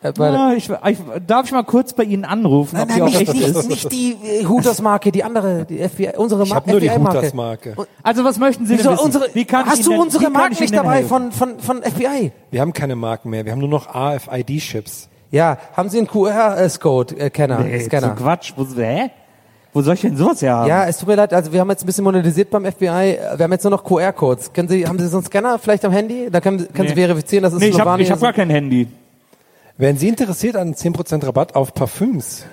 Äh, 0.06 0.14
beide. 0.16 0.38
Ah, 0.38 0.54
ich, 0.54 0.70
ich, 0.70 0.98
darf 1.26 1.46
ich 1.46 1.52
mal 1.52 1.64
kurz 1.64 1.94
bei 1.94 2.04
Ihnen 2.04 2.26
anrufen, 2.26 2.80
ob 2.80 2.88
die 2.94 3.02
auch 3.02 3.08
echt 3.08 3.34
ist? 3.34 3.70
nicht 3.70 3.92
die 3.92 4.12
äh, 4.24 4.46
Hooters-Marke, 4.46 5.12
die 5.12 5.24
andere, 5.24 5.66
die 5.66 5.78
FBI, 5.78 6.12
unsere 6.18 6.44
ich 6.44 6.50
Ma 6.50 6.56
habe 6.58 6.72
nur 6.72 6.80
die. 6.80 6.90
Hutas-Marke. 6.92 7.76
Also 8.04 8.24
was 8.24 8.38
möchten 8.38 8.66
Sie 8.66 8.74
Wieso, 8.78 8.90
denn 8.90 8.94
wissen? 8.98 9.06
unsere, 9.06 9.30
Wie 9.34 9.46
kann 9.46 9.66
ich 9.66 9.72
hast 9.72 9.78
Ihnen 9.80 9.86
du 9.86 9.92
denn- 9.92 10.02
unsere 10.02 10.30
Marken 10.30 10.54
ich 10.54 10.60
nicht 10.60 10.76
dabei 10.76 10.96
helfen? 10.98 11.32
von, 11.32 11.32
von, 11.32 11.60
von 11.60 11.84
FBI? 11.84 12.32
Wir 12.52 12.62
haben 12.62 12.74
keine 12.74 12.96
Marken 12.96 13.30
mehr, 13.30 13.46
wir 13.46 13.52
haben 13.52 13.60
nur 13.60 13.70
noch 13.70 13.88
AFID-Chips. 13.94 15.10
Ja, 15.32 15.58
haben 15.76 15.90
Sie 15.90 15.98
einen 15.98 16.08
QR-Code-Scanner? 16.08 17.60
Nee, 17.60 17.80
so 17.80 17.86
Scanner? 17.86 18.10
Quatsch. 18.16 18.54
Wo, 18.56 18.66
hä? 18.78 19.10
Wo 19.74 19.82
soll 19.82 19.96
ich 19.96 20.02
denn 20.02 20.16
sowas 20.16 20.42
her 20.42 20.56
haben? 20.56 20.70
Ja, 20.70 20.86
es 20.86 21.00
tut 21.00 21.10
mir 21.10 21.16
leid, 21.16 21.34
also 21.34 21.52
wir 21.52 21.60
haben 21.60 21.70
jetzt 21.70 21.84
ein 21.84 21.86
bisschen 21.86 22.06
modernisiert 22.06 22.50
beim 22.50 22.64
FBI. 22.64 22.86
Wir 22.88 23.40
haben 23.40 23.52
jetzt 23.52 23.64
nur 23.64 23.72
noch 23.72 23.84
QR-Codes. 23.84 24.54
Können 24.54 24.70
Sie, 24.70 24.88
haben 24.88 24.98
Sie 25.00 25.08
so 25.08 25.18
einen 25.18 25.26
Scanner 25.26 25.60
vielleicht 25.60 25.84
am 25.84 25.92
Handy? 25.92 26.30
Da 26.32 26.40
können, 26.40 26.60
können 26.72 26.88
Sie 26.88 26.96
Nee. 26.96 27.02
verifizieren, 27.02 27.44
dass 27.44 27.54
es 27.54 27.60
nee, 27.60 27.66
ich 27.68 27.74
habe 27.74 27.84
Slovani 27.84 28.04
ich 28.04 28.10
hab 28.12 28.18
ist. 28.18 28.22
gar 28.24 28.32
kein 28.34 28.50
Handy. 28.50 28.88
Wären 29.78 29.98
Sie 29.98 30.08
interessiert 30.08 30.56
an 30.56 30.74
10% 30.74 31.26
Rabatt 31.26 31.56
auf 31.56 31.74
Parfüms? 31.74 32.46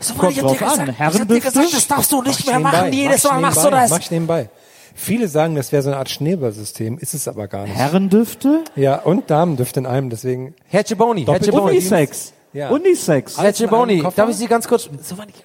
So, 0.00 0.14
Kommt 0.14 0.32
ich 0.32 0.42
hab 0.42 0.50
dir 0.52 0.56
drauf 0.58 0.62
an. 0.62 0.86
gesagt, 0.86 0.88
ich 0.88 0.98
hab 1.00 1.12
dir 1.12 1.18
Herrendüfte? 1.18 1.40
gesagt, 1.50 1.72
das 1.74 1.86
darfst 1.86 2.12
du 2.12 2.22
nicht 2.22 2.46
mehr 2.46 2.58
Nebenbei, 2.58 2.78
machen. 2.78 2.92
Jedes 2.92 3.24
mach 3.24 3.30
Mal 3.32 3.36
ich 3.38 3.42
machst 3.42 3.56
du 3.58 3.60
nebenbei, 3.62 3.80
das. 3.80 3.90
Mach 3.90 3.98
ich 4.00 4.10
nebenbei. 4.10 4.50
Viele 4.96 5.28
sagen, 5.28 5.54
das 5.56 5.72
wäre 5.72 5.82
so 5.82 5.90
eine 5.90 5.98
Art 5.98 6.08
Schneeballsystem, 6.10 6.98
ist 6.98 7.14
es 7.14 7.26
aber 7.26 7.48
gar 7.48 7.64
nicht. 7.64 7.74
Herrendüfte? 7.74 8.64
Ja, 8.76 8.96
und 8.96 9.30
Damendüfte 9.30 9.80
in 9.80 9.86
einem, 9.86 10.10
deswegen. 10.10 10.54
Herr 10.68 10.84
Ciboni, 10.84 11.24
Herr 11.24 11.34
Doppelt- 11.34 11.44
Ciboni. 11.46 11.70
Unisex. 11.72 12.32
Ja. 12.52 12.68
Unisex. 12.70 13.38
Herr 13.40 13.52
Ciboni, 13.54 13.92
einem 13.94 14.02
Koffer? 14.04 14.16
darf 14.16 14.30
ich 14.30 14.36
Sie 14.36 14.46
ganz 14.46 14.68
kurz... 14.68 14.88
So 15.02 15.18
war 15.18 15.26
nicht 15.26 15.42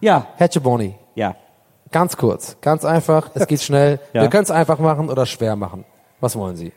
Ja, 0.00 0.26
Herr 0.36 0.50
Ciboni, 0.50 0.94
ja. 1.16 1.34
ganz 1.90 2.16
kurz, 2.16 2.56
ganz 2.60 2.84
einfach, 2.84 3.30
es 3.34 3.46
geht 3.48 3.62
schnell. 3.62 3.98
Ja. 4.12 4.22
Wir 4.22 4.28
können 4.28 4.44
es 4.44 4.50
einfach 4.52 4.78
machen 4.78 5.08
oder 5.08 5.26
schwer 5.26 5.56
machen. 5.56 5.84
Was 6.20 6.36
wollen 6.36 6.56
Sie? 6.56 6.72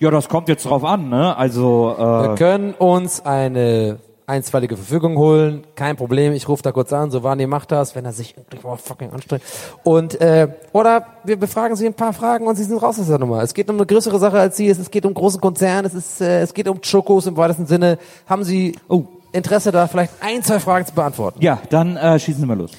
Ja, 0.00 0.10
das 0.10 0.28
kommt 0.28 0.48
jetzt 0.48 0.64
drauf 0.64 0.84
an, 0.84 1.08
ne? 1.08 1.36
Also, 1.36 1.94
Wir 1.96 2.32
äh, 2.32 2.36
können 2.36 2.74
uns 2.74 3.24
eine 3.24 3.98
einstweilige 4.28 4.76
Verfügung 4.76 5.16
holen, 5.16 5.64
kein 5.74 5.96
Problem. 5.96 6.34
Ich 6.34 6.48
rufe 6.48 6.62
da 6.62 6.70
kurz 6.70 6.92
an, 6.92 7.10
Sovani 7.10 7.46
macht 7.46 7.72
das, 7.72 7.94
wenn 7.94 8.04
er 8.04 8.12
sich 8.12 8.36
endlich 8.36 8.62
mal 8.62 8.76
fucking 8.76 9.10
anstrengt. 9.10 9.42
Und 9.84 10.20
äh, 10.20 10.48
oder 10.72 11.06
wir 11.24 11.38
befragen 11.38 11.76
Sie 11.76 11.86
ein 11.86 11.94
paar 11.94 12.12
Fragen 12.12 12.46
und 12.46 12.56
Sie 12.56 12.64
sind 12.64 12.76
raus 12.76 13.00
aus 13.00 13.08
der 13.08 13.18
Nummer. 13.18 13.42
Es 13.42 13.54
geht 13.54 13.70
um 13.70 13.76
eine 13.76 13.86
größere 13.86 14.18
Sache 14.18 14.38
als 14.38 14.56
Sie. 14.58 14.68
Es, 14.68 14.78
es 14.78 14.90
geht 14.90 15.06
um 15.06 15.14
großen 15.14 15.40
Konzern. 15.40 15.86
Es 15.86 15.94
ist 15.94 16.20
äh, 16.20 16.42
es 16.42 16.52
geht 16.52 16.68
um 16.68 16.80
Chokos 16.80 17.26
im 17.26 17.36
weitesten 17.36 17.66
Sinne. 17.66 17.98
Haben 18.26 18.44
Sie 18.44 18.76
oh, 18.88 19.04
Interesse 19.32 19.72
da 19.72 19.86
vielleicht 19.86 20.12
ein 20.20 20.42
zwei 20.42 20.60
Fragen 20.60 20.84
zu 20.84 20.94
beantworten? 20.94 21.40
ja, 21.42 21.58
dann 21.70 21.96
äh, 21.96 22.18
schießen 22.18 22.42
Sie 22.42 22.46
mal 22.46 22.58
los. 22.58 22.72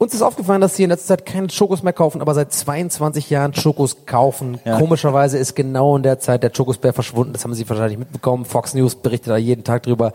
Uns 0.00 0.14
ist 0.14 0.22
aufgefallen, 0.22 0.62
dass 0.62 0.76
Sie 0.76 0.82
in 0.84 0.88
letzter 0.88 1.08
Zeit 1.18 1.26
keine 1.26 1.48
Chokos 1.48 1.82
mehr 1.82 1.92
kaufen, 1.92 2.22
aber 2.22 2.32
seit 2.32 2.54
22 2.54 3.28
Jahren 3.28 3.52
Chokos 3.52 4.06
kaufen. 4.06 4.58
Ja. 4.64 4.78
Komischerweise 4.78 5.36
ist 5.36 5.54
genau 5.54 5.94
in 5.94 6.02
der 6.02 6.18
Zeit 6.18 6.42
der 6.42 6.48
Chokosbär 6.50 6.94
verschwunden. 6.94 7.34
Das 7.34 7.44
haben 7.44 7.52
Sie 7.52 7.68
wahrscheinlich 7.68 7.98
mitbekommen. 7.98 8.46
Fox 8.46 8.72
News 8.72 8.94
berichtet 8.94 9.28
da 9.28 9.36
jeden 9.36 9.62
Tag 9.62 9.82
drüber. 9.82 10.14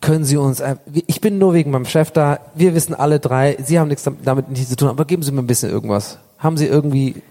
Können 0.00 0.24
Sie 0.24 0.36
uns, 0.36 0.60
ich 1.06 1.20
bin 1.20 1.38
nur 1.38 1.54
wegen 1.54 1.70
meinem 1.70 1.84
Chef 1.86 2.10
da. 2.10 2.40
Wir 2.56 2.74
wissen 2.74 2.92
alle 2.92 3.20
drei, 3.20 3.56
Sie 3.62 3.78
haben 3.78 3.86
nichts 3.86 4.02
damit- 4.24 4.48
nichts 4.48 4.68
zu 4.70 4.74
tun, 4.74 4.88
aber 4.88 5.04
geben 5.04 5.22
Sie 5.22 5.30
mir 5.30 5.42
ein 5.42 5.46
bisschen 5.46 5.70
irgendwas. 5.70 6.18
Haben 6.40 6.56
Sie 6.56 6.66
irgendwie 6.66 7.22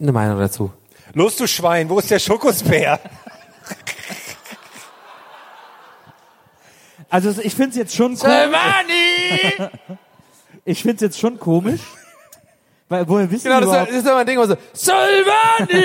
eine 0.00 0.10
Meinung 0.10 0.40
dazu? 0.40 0.72
Los, 1.12 1.36
du 1.36 1.46
Schwein, 1.46 1.88
wo 1.90 2.00
ist 2.00 2.10
der 2.10 2.18
Schokosbär? 2.18 2.98
Also 7.08 7.30
ich 7.40 7.54
finde 7.54 7.70
es 7.70 7.76
jetzt 7.76 7.94
schon 7.94 8.18
komisch. 8.18 8.32
Ich 10.64 10.82
finde 10.82 10.96
es 10.96 11.00
jetzt 11.02 11.18
schon 11.18 11.38
komisch. 11.38 11.80
Weil, 12.88 13.08
woher 13.08 13.30
wissen 13.30 13.44
Genau, 13.44 13.60
Sie 13.60 13.64
das 13.66 13.70
überhaupt, 13.70 13.90
ist, 13.90 13.96
das 13.96 14.04
ist 14.04 14.10
immer 14.10 14.20
ein 14.20 14.26
Ding, 14.26 14.38
wo 14.38 14.46
so, 14.46 14.56
Silvani! 14.72 15.84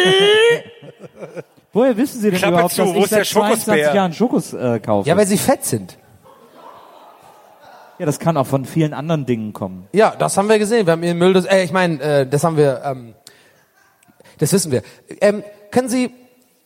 woher 1.73 1.97
wissen 1.97 2.21
Sie 2.21 2.29
denn 2.29 2.39
Klappe 2.39 2.53
überhaupt, 2.55 2.73
zu, 2.73 2.83
dass 2.83 2.93
wo 2.93 2.99
ich 2.99 3.07
seit 3.07 3.25
22 3.25 3.63
Schokosbär? 3.63 3.95
Jahren 3.95 4.13
Schokos 4.13 4.53
äh, 4.53 4.79
kaufe? 4.79 5.07
ja, 5.07 5.15
weil 5.15 5.25
Sie 5.27 5.37
fett 5.37 5.63
sind. 5.63 5.97
ja, 7.97 8.05
das 8.05 8.19
kann 8.19 8.35
auch 8.37 8.47
von 8.47 8.65
vielen 8.65 8.93
anderen 8.93 9.25
Dingen 9.25 9.53
kommen. 9.53 9.87
Ja, 9.93 10.15
das 10.15 10.35
haben 10.37 10.49
wir 10.49 10.59
gesehen. 10.59 10.85
Wir 10.85 10.91
haben 10.93 11.03
Ihren 11.03 11.17
Müll, 11.17 11.33
das, 11.33 11.45
äh, 11.45 11.63
ich 11.63 11.71
meine, 11.71 12.01
äh, 12.01 12.27
das 12.27 12.43
haben 12.43 12.57
wir, 12.57 12.81
ähm, 12.83 13.13
das 14.39 14.51
wissen 14.51 14.71
wir. 14.71 14.83
Ähm, 15.21 15.43
können 15.71 15.87
Sie 15.89 16.11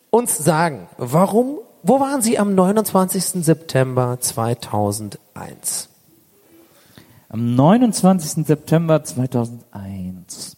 uns 0.09 0.37
sagen, 0.37 0.87
warum, 0.97 1.59
wo 1.83 1.99
waren 1.99 2.21
Sie 2.21 2.39
am 2.39 2.55
29. 2.55 3.43
September 3.43 4.17
2001? 4.19 5.89
Am 7.33 7.55
29. 7.55 8.45
September 8.45 9.03
2001. 9.03 10.55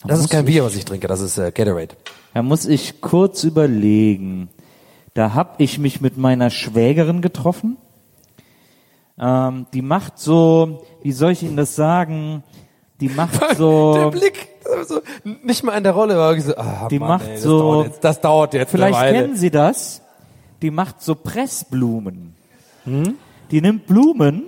Da 0.00 0.06
Das 0.06 0.20
ist 0.20 0.30
kein 0.30 0.44
Bier, 0.44 0.62
was 0.62 0.76
ich 0.76 0.84
trinke, 0.84 1.08
das 1.08 1.20
ist 1.20 1.38
äh, 1.38 1.50
Gatorade. 1.50 1.96
Da 2.34 2.42
muss 2.44 2.66
ich 2.66 3.00
kurz 3.00 3.42
überlegen. 3.42 4.48
Da 5.14 5.34
hab 5.34 5.60
ich 5.60 5.80
mich 5.80 6.00
mit 6.00 6.16
meiner 6.16 6.50
Schwägerin 6.50 7.20
getroffen. 7.20 7.78
Ähm, 9.18 9.66
die 9.74 9.82
macht 9.82 10.20
so, 10.20 10.84
wie 11.02 11.10
soll 11.10 11.32
ich 11.32 11.42
Ihnen 11.42 11.56
das 11.56 11.74
sagen? 11.74 12.44
Die 13.00 13.08
macht 13.08 13.40
Der 13.50 13.56
so, 13.56 14.10
Blick, 14.12 14.50
so, 14.86 15.00
nicht 15.42 15.64
mal 15.64 15.76
in 15.76 15.82
der 15.82 15.94
Rolle, 15.94 16.14
wirklich 16.14 16.44
so, 16.44 16.56
ah, 16.56 16.86
Die 16.92 17.00
Mann, 17.00 17.08
macht 17.08 17.26
ey, 17.26 17.34
das 17.34 17.42
so- 17.42 17.58
dauert 17.58 17.86
jetzt, 17.88 18.04
das 18.04 18.20
dauert 18.20 18.54
jetzt 18.54 18.70
vielleicht 18.70 19.00
kennen 19.00 19.34
Sie 19.34 19.50
das. 19.50 20.00
Die 20.62 20.70
macht 20.70 21.02
so 21.02 21.16
Pressblumen. 21.16 22.36
Hm? 22.84 23.14
Die 23.50 23.60
nimmt 23.60 23.88
Blumen 23.88 24.44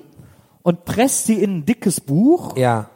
und 0.67 0.85
presst 0.85 1.29
die 1.29 1.41
in 1.41 1.59
ein 1.59 1.65
dickes 1.65 2.01
Buch 2.01 2.57
Ja. 2.57 2.87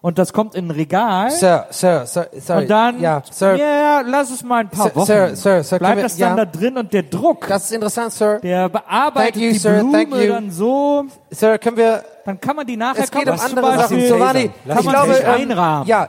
und 0.00 0.18
das 0.18 0.32
kommt 0.32 0.56
in 0.56 0.66
ein 0.66 0.70
Regal. 0.72 1.30
Sir, 1.30 1.66
Sir, 1.70 2.04
Sir, 2.04 2.26
sorry. 2.40 2.62
Und 2.62 2.70
dann, 2.70 3.00
ja, 3.00 3.22
Sir, 3.30 3.54
ja, 3.54 4.00
lass 4.04 4.30
es 4.32 4.42
mal 4.42 4.62
ein 4.62 4.68
paar 4.68 4.88
Sir, 4.88 4.96
Wochen. 4.96 5.06
Sir, 5.06 5.36
Sir, 5.36 5.62
Sir, 5.62 5.78
Bleibt 5.78 6.02
das 6.02 6.16
dann 6.16 6.36
ja. 6.36 6.44
da 6.44 6.50
drin 6.58 6.76
und 6.76 6.92
der 6.92 7.04
Druck, 7.04 7.46
das 7.46 7.66
ist 7.66 7.72
interessant, 7.72 8.12
Sir. 8.14 8.40
der 8.42 8.68
bearbeitet 8.68 9.36
you, 9.36 9.52
die 9.52 9.58
sir, 9.58 9.78
Blume 9.78 10.26
dann 10.26 10.50
so, 10.50 11.04
Sir, 11.30 11.56
können 11.58 11.76
wir, 11.76 12.02
dann 12.24 12.40
kann 12.40 12.56
man 12.56 12.66
die 12.66 12.76
nachher 12.76 13.04
es 13.04 13.12
geht 13.12 13.28
um 13.28 13.38
andere 13.38 13.78
Sachen. 13.78 13.98
Giovanni, 13.98 14.50
kann 14.66 14.84
man 14.84 14.94
glaube, 14.94 15.14
ähm, 15.14 15.34
einrahmen. 15.50 15.86
ja, 15.86 16.08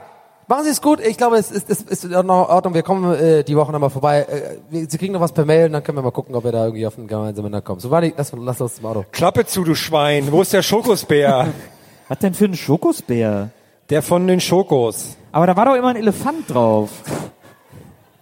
machen 0.51 0.65
Sie 0.65 0.69
es 0.69 0.81
gut. 0.81 0.99
Ich 0.99 1.17
glaube, 1.17 1.37
es 1.37 1.49
ist, 1.49 1.69
es 1.69 1.81
ist 1.81 2.03
in 2.05 2.13
Ordnung. 2.29 2.73
Wir 2.73 2.83
kommen 2.83 3.13
äh, 3.15 3.43
die 3.43 3.55
Woche 3.55 3.71
nochmal 3.71 3.89
vorbei. 3.89 4.21
Äh, 4.29 4.57
wir- 4.69 4.87
Sie 4.89 4.97
kriegen 4.97 5.13
noch 5.13 5.21
was 5.21 5.31
per 5.31 5.45
Mail 5.45 5.65
und 5.67 5.73
dann 5.73 5.83
können 5.83 5.97
wir 5.97 6.01
mal 6.03 6.11
gucken, 6.11 6.35
ob 6.35 6.43
wir 6.43 6.51
da 6.51 6.65
irgendwie 6.65 6.85
auf 6.85 6.97
einen 6.97 7.07
gemeinsamen 7.07 7.49
Nenner 7.49 7.61
kommen. 7.61 7.79
Giovanni, 7.79 8.13
lass, 8.15 8.31
lass 8.37 8.61
uns 8.61 8.75
zum 8.75 8.85
Auto. 8.85 9.05
Klappe 9.11 9.45
zu, 9.45 9.63
du 9.63 9.73
Schwein, 9.75 10.31
wo 10.31 10.41
ist 10.41 10.53
der 10.53 10.61
Schokosbär? 10.61 11.47
Was 12.09 12.19
denn 12.19 12.33
für 12.33 12.45
ein 12.45 12.55
Schokosbär? 12.55 13.49
der 13.89 14.01
von 14.01 14.25
den 14.27 14.39
Schokos. 14.39 15.17
Aber 15.33 15.47
da 15.47 15.55
war 15.57 15.65
doch 15.65 15.75
immer 15.75 15.89
ein 15.89 15.97
Elefant 15.97 16.49
drauf. 16.49 16.89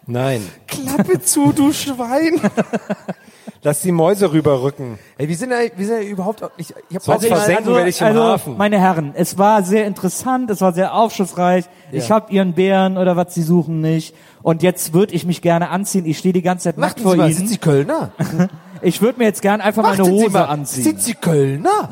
Nein. 0.07 0.41
Klappe 0.65 1.21
zu, 1.21 1.51
du 1.51 1.71
Schwein. 1.71 2.39
Lass 3.61 3.81
die 3.81 3.91
Mäuse 3.91 4.31
rüberrücken. 4.31 4.97
Ey, 5.17 5.27
wir 5.27 5.35
sind 5.35 5.51
ja, 5.51 5.57
wir 5.75 5.85
sind 5.85 6.01
ja 6.03 6.07
überhaupt 6.07 6.41
nicht, 6.57 6.73
ich 6.89 6.95
hab 6.95 7.03
Sonst 7.03 7.25
versenken 7.25 7.75
werde 7.75 7.89
ich 7.89 7.99
im 7.99 8.07
also 8.07 8.23
Hafen. 8.23 8.57
meine 8.57 8.79
Herren, 8.79 9.11
es 9.15 9.37
war 9.37 9.63
sehr 9.63 9.85
interessant, 9.85 10.49
es 10.49 10.61
war 10.61 10.71
sehr 10.71 10.93
aufschlussreich. 10.93 11.65
Ich 11.91 12.09
habe 12.09 12.31
Ihren 12.31 12.53
Bären 12.53 12.97
oder 12.97 13.17
was 13.17 13.33
Sie 13.33 13.41
suchen 13.43 13.81
nicht. 13.81 14.15
Und 14.43 14.63
jetzt 14.63 14.93
würde 14.93 15.13
ich 15.13 15.25
mich 15.25 15.41
gerne 15.41 15.69
anziehen. 15.69 16.05
Ich 16.05 16.17
stehe 16.19 16.31
die 16.31 16.41
ganze 16.41 16.65
Zeit 16.65 16.77
nackt 16.77 16.99
Warten 16.99 17.03
vor 17.03 17.11
Sie 17.13 17.17
mal, 17.17 17.29
Ihnen. 17.29 17.35
sind 17.37 17.49
Sie 17.49 17.57
Kölner? 17.57 18.11
Ich 18.81 19.01
würde 19.01 19.19
mir 19.19 19.25
jetzt 19.25 19.41
gerne 19.41 19.61
einfach 19.61 19.83
meine 19.83 19.97
Warten 19.97 20.15
Sie 20.15 20.23
Hose 20.23 20.29
mal, 20.29 20.45
anziehen. 20.45 20.83
Sind 20.85 21.01
Sie 21.01 21.13
Kölner? 21.13 21.89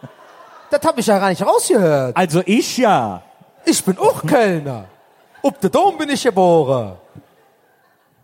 das 0.70 0.80
hab 0.84 0.98
ich 0.98 1.06
ja 1.06 1.18
gar 1.18 1.30
nicht 1.30 1.40
rausgehört. 1.42 2.14
Also 2.14 2.42
ich 2.44 2.76
ja. 2.76 3.22
Ich 3.64 3.82
bin 3.82 3.96
auch 3.96 4.26
Kölner. 4.26 4.84
Ob 5.40 5.58
der 5.62 5.70
Dom 5.70 5.96
bin 5.96 6.10
ich 6.10 6.22
geboren. 6.22 6.98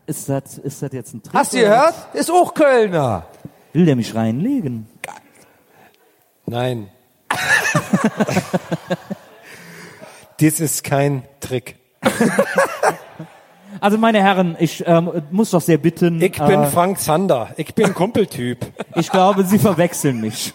Ist 0.07 0.29
das, 0.29 0.59
ist 0.59 0.83
das 0.83 0.93
jetzt 0.93 1.15
ein 1.15 1.23
Trick? 1.23 1.35
Hast 1.35 1.53
du 1.53 1.59
gehört? 1.59 1.95
Ist 2.15 2.31
auch 2.31 2.55
Kölner. 2.55 3.27
Will 3.73 3.85
der 3.85 3.97
mich 3.97 4.15
reinlegen? 4.15 4.87
Nein. 6.47 6.89
Dies 10.41 10.61
ist 10.61 10.85
kein 10.85 11.25
Trick. 11.41 11.77
Also 13.79 13.99
meine 13.99 14.23
Herren, 14.23 14.57
ich 14.59 14.83
ähm, 14.87 15.11
muss 15.31 15.51
doch 15.51 15.61
sehr 15.61 15.77
bitten. 15.77 16.23
Ich 16.23 16.39
bin 16.39 16.63
äh, 16.63 16.67
Frank 16.67 16.99
Zander. 16.99 17.51
Ich 17.59 17.75
bin 17.75 17.93
Kumpeltyp. 17.93 18.59
ich 18.95 19.11
glaube, 19.11 19.45
Sie 19.45 19.59
verwechseln 19.59 20.23
mich. 20.23 20.55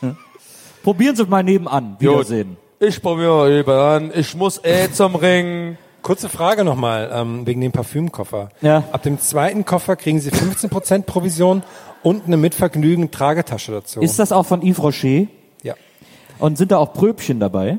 Probieren 0.81 1.15
Sie 1.15 1.21
es 1.21 1.29
mal 1.29 1.43
nebenan. 1.43 1.97
Wiedersehen. 1.99 2.57
Ich 2.79 2.99
probiere 2.99 3.59
eben 3.59 3.69
an. 3.69 4.11
Ich 4.15 4.33
muss 4.33 4.59
eh 4.63 4.91
zum 4.91 5.13
Ring. 5.13 5.77
Kurze 6.01 6.29
Frage 6.29 6.63
nochmal, 6.63 7.11
ähm, 7.13 7.45
wegen 7.45 7.61
dem 7.61 7.71
Parfümkoffer. 7.71 8.49
Ja. 8.61 8.83
Ab 8.91 9.03
dem 9.03 9.19
zweiten 9.19 9.65
Koffer 9.65 9.95
kriegen 9.95 10.19
Sie 10.19 10.31
15% 10.31 11.03
Provision 11.03 11.63
und 12.01 12.25
eine 12.25 12.37
Mitvergnügen 12.37 13.11
Tragetasche 13.11 13.71
dazu. 13.71 14.01
Ist 14.01 14.17
das 14.17 14.31
auch 14.31 14.45
von 14.45 14.61
Yves 14.61 14.81
Rocher? 14.81 15.27
ja. 15.63 15.75
Und 16.39 16.57
sind 16.57 16.71
da 16.71 16.77
auch 16.77 16.93
Pröbchen 16.93 17.39
dabei? 17.39 17.77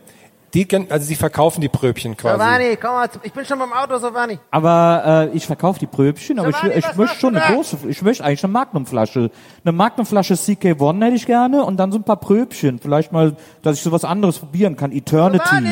Die, 0.55 0.69
also 0.91 1.07
Sie 1.07 1.15
verkaufen 1.15 1.63
die 1.63 1.71
Pröbchen 1.71 2.15
quasi. 2.15 2.37
Giovanni, 2.37 2.77
komm 2.77 2.91
mal, 2.91 3.09
ich 3.23 3.33
bin 3.33 3.45
schon 3.47 3.59
beim 3.59 3.73
Auto, 3.73 3.99
Giovanni. 3.99 4.39
Aber 4.51 5.31
äh, 5.33 5.37
ich 5.37 5.47
verkaufe 5.47 5.79
die 5.79 5.87
Pröbchen, 5.87 6.39
aber 6.39 6.51
ich, 6.51 6.57
Giovanni, 6.57 6.79
ich 6.79 6.89
was 6.89 6.97
möchte 6.97 7.19
schon 7.19 7.37
eine 7.37 7.47
da? 7.47 7.55
große, 7.55 7.79
ich 7.89 8.03
möchte 8.03 8.23
eigentlich 8.23 8.45
eine 8.45 8.53
Magnumflasche. 8.53 9.31
Eine 9.65 9.73
Magnumflasche 9.73 10.35
CK1 10.35 11.05
hätte 11.05 11.17
ich 11.17 11.25
gerne 11.25 11.65
und 11.65 11.79
dann 11.79 11.91
so 11.91 11.99
ein 11.99 12.05
paar 12.05 12.19
Pröbchen. 12.19 12.79
Vielleicht 12.81 13.13
mal, 13.13 13.35
dass 13.63 13.79
ich 13.79 13.83
sowas 13.83 14.05
anderes 14.05 14.41
probieren 14.41 14.77
kann. 14.77 14.93
Eternity. 14.93 15.67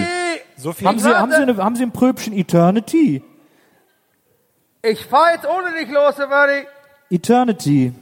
So 0.57 0.73
viel 0.73 0.89
Haben 0.89 0.99
Sie, 0.99 1.09
haben, 1.15 1.31
Sie 1.31 1.37
eine, 1.37 1.57
haben 1.59 1.77
Sie 1.77 1.83
ein 1.83 1.93
Pröbchen 1.93 2.33
Eternity? 2.33 3.23
Ich 4.83 5.05
fahr 5.05 5.35
jetzt 5.35 5.47
ohne 5.47 5.79
dich 5.79 5.91
los, 5.91 6.17
Giovanni. 6.17 6.65
Eternity. 7.11 7.93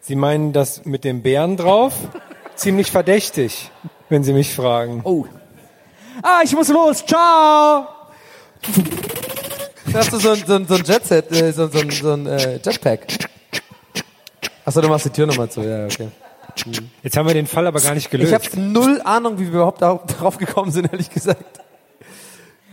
Sie 0.00 0.16
meinen 0.16 0.54
das 0.54 0.86
mit 0.86 1.04
dem 1.04 1.22
Bären 1.22 1.58
drauf? 1.58 1.92
Ziemlich 2.54 2.90
verdächtig, 2.90 3.70
wenn 4.08 4.24
Sie 4.24 4.32
mich 4.32 4.54
fragen. 4.54 5.02
Oh. 5.04 5.26
Ah, 6.22 6.40
ich 6.44 6.52
muss 6.54 6.68
los. 6.68 7.04
Ciao. 7.06 7.86
Da 9.92 9.98
hast 9.98 10.12
du 10.12 10.18
so 10.18 10.30
ein, 10.30 10.42
so 10.46 10.54
ein, 10.54 10.66
so 10.66 10.74
ein 10.74 10.84
Jetset, 10.84 11.30
äh, 11.32 11.52
so, 11.52 11.68
so, 11.68 11.78
ein- 11.80 11.90
so 11.90 12.12
ein 12.12 12.26
äh, 12.26 12.60
Jetpack. 12.64 13.06
Achso, 14.64 14.80
du 14.80 14.88
machst 14.88 15.06
die 15.06 15.10
Tür 15.10 15.26
nochmal 15.26 15.50
zu, 15.50 15.60
ja, 15.62 15.84
okay. 15.86 16.08
Jetzt 17.02 17.16
haben 17.16 17.26
wir 17.26 17.34
den 17.34 17.46
Fall 17.46 17.66
aber 17.66 17.80
gar 17.80 17.94
nicht 17.94 18.04
Ich 18.04 18.10
gelöst. 18.10 18.32
habe 18.32 18.60
null 18.60 19.00
Ahnung, 19.04 19.38
wie 19.38 19.44
wir 19.46 19.54
überhaupt 19.54 19.82
da- 19.82 20.00
darauf 20.18 20.38
gekommen 20.38 20.70
sind, 20.70 20.92
ehrlich 20.92 21.10
gesagt. 21.10 21.42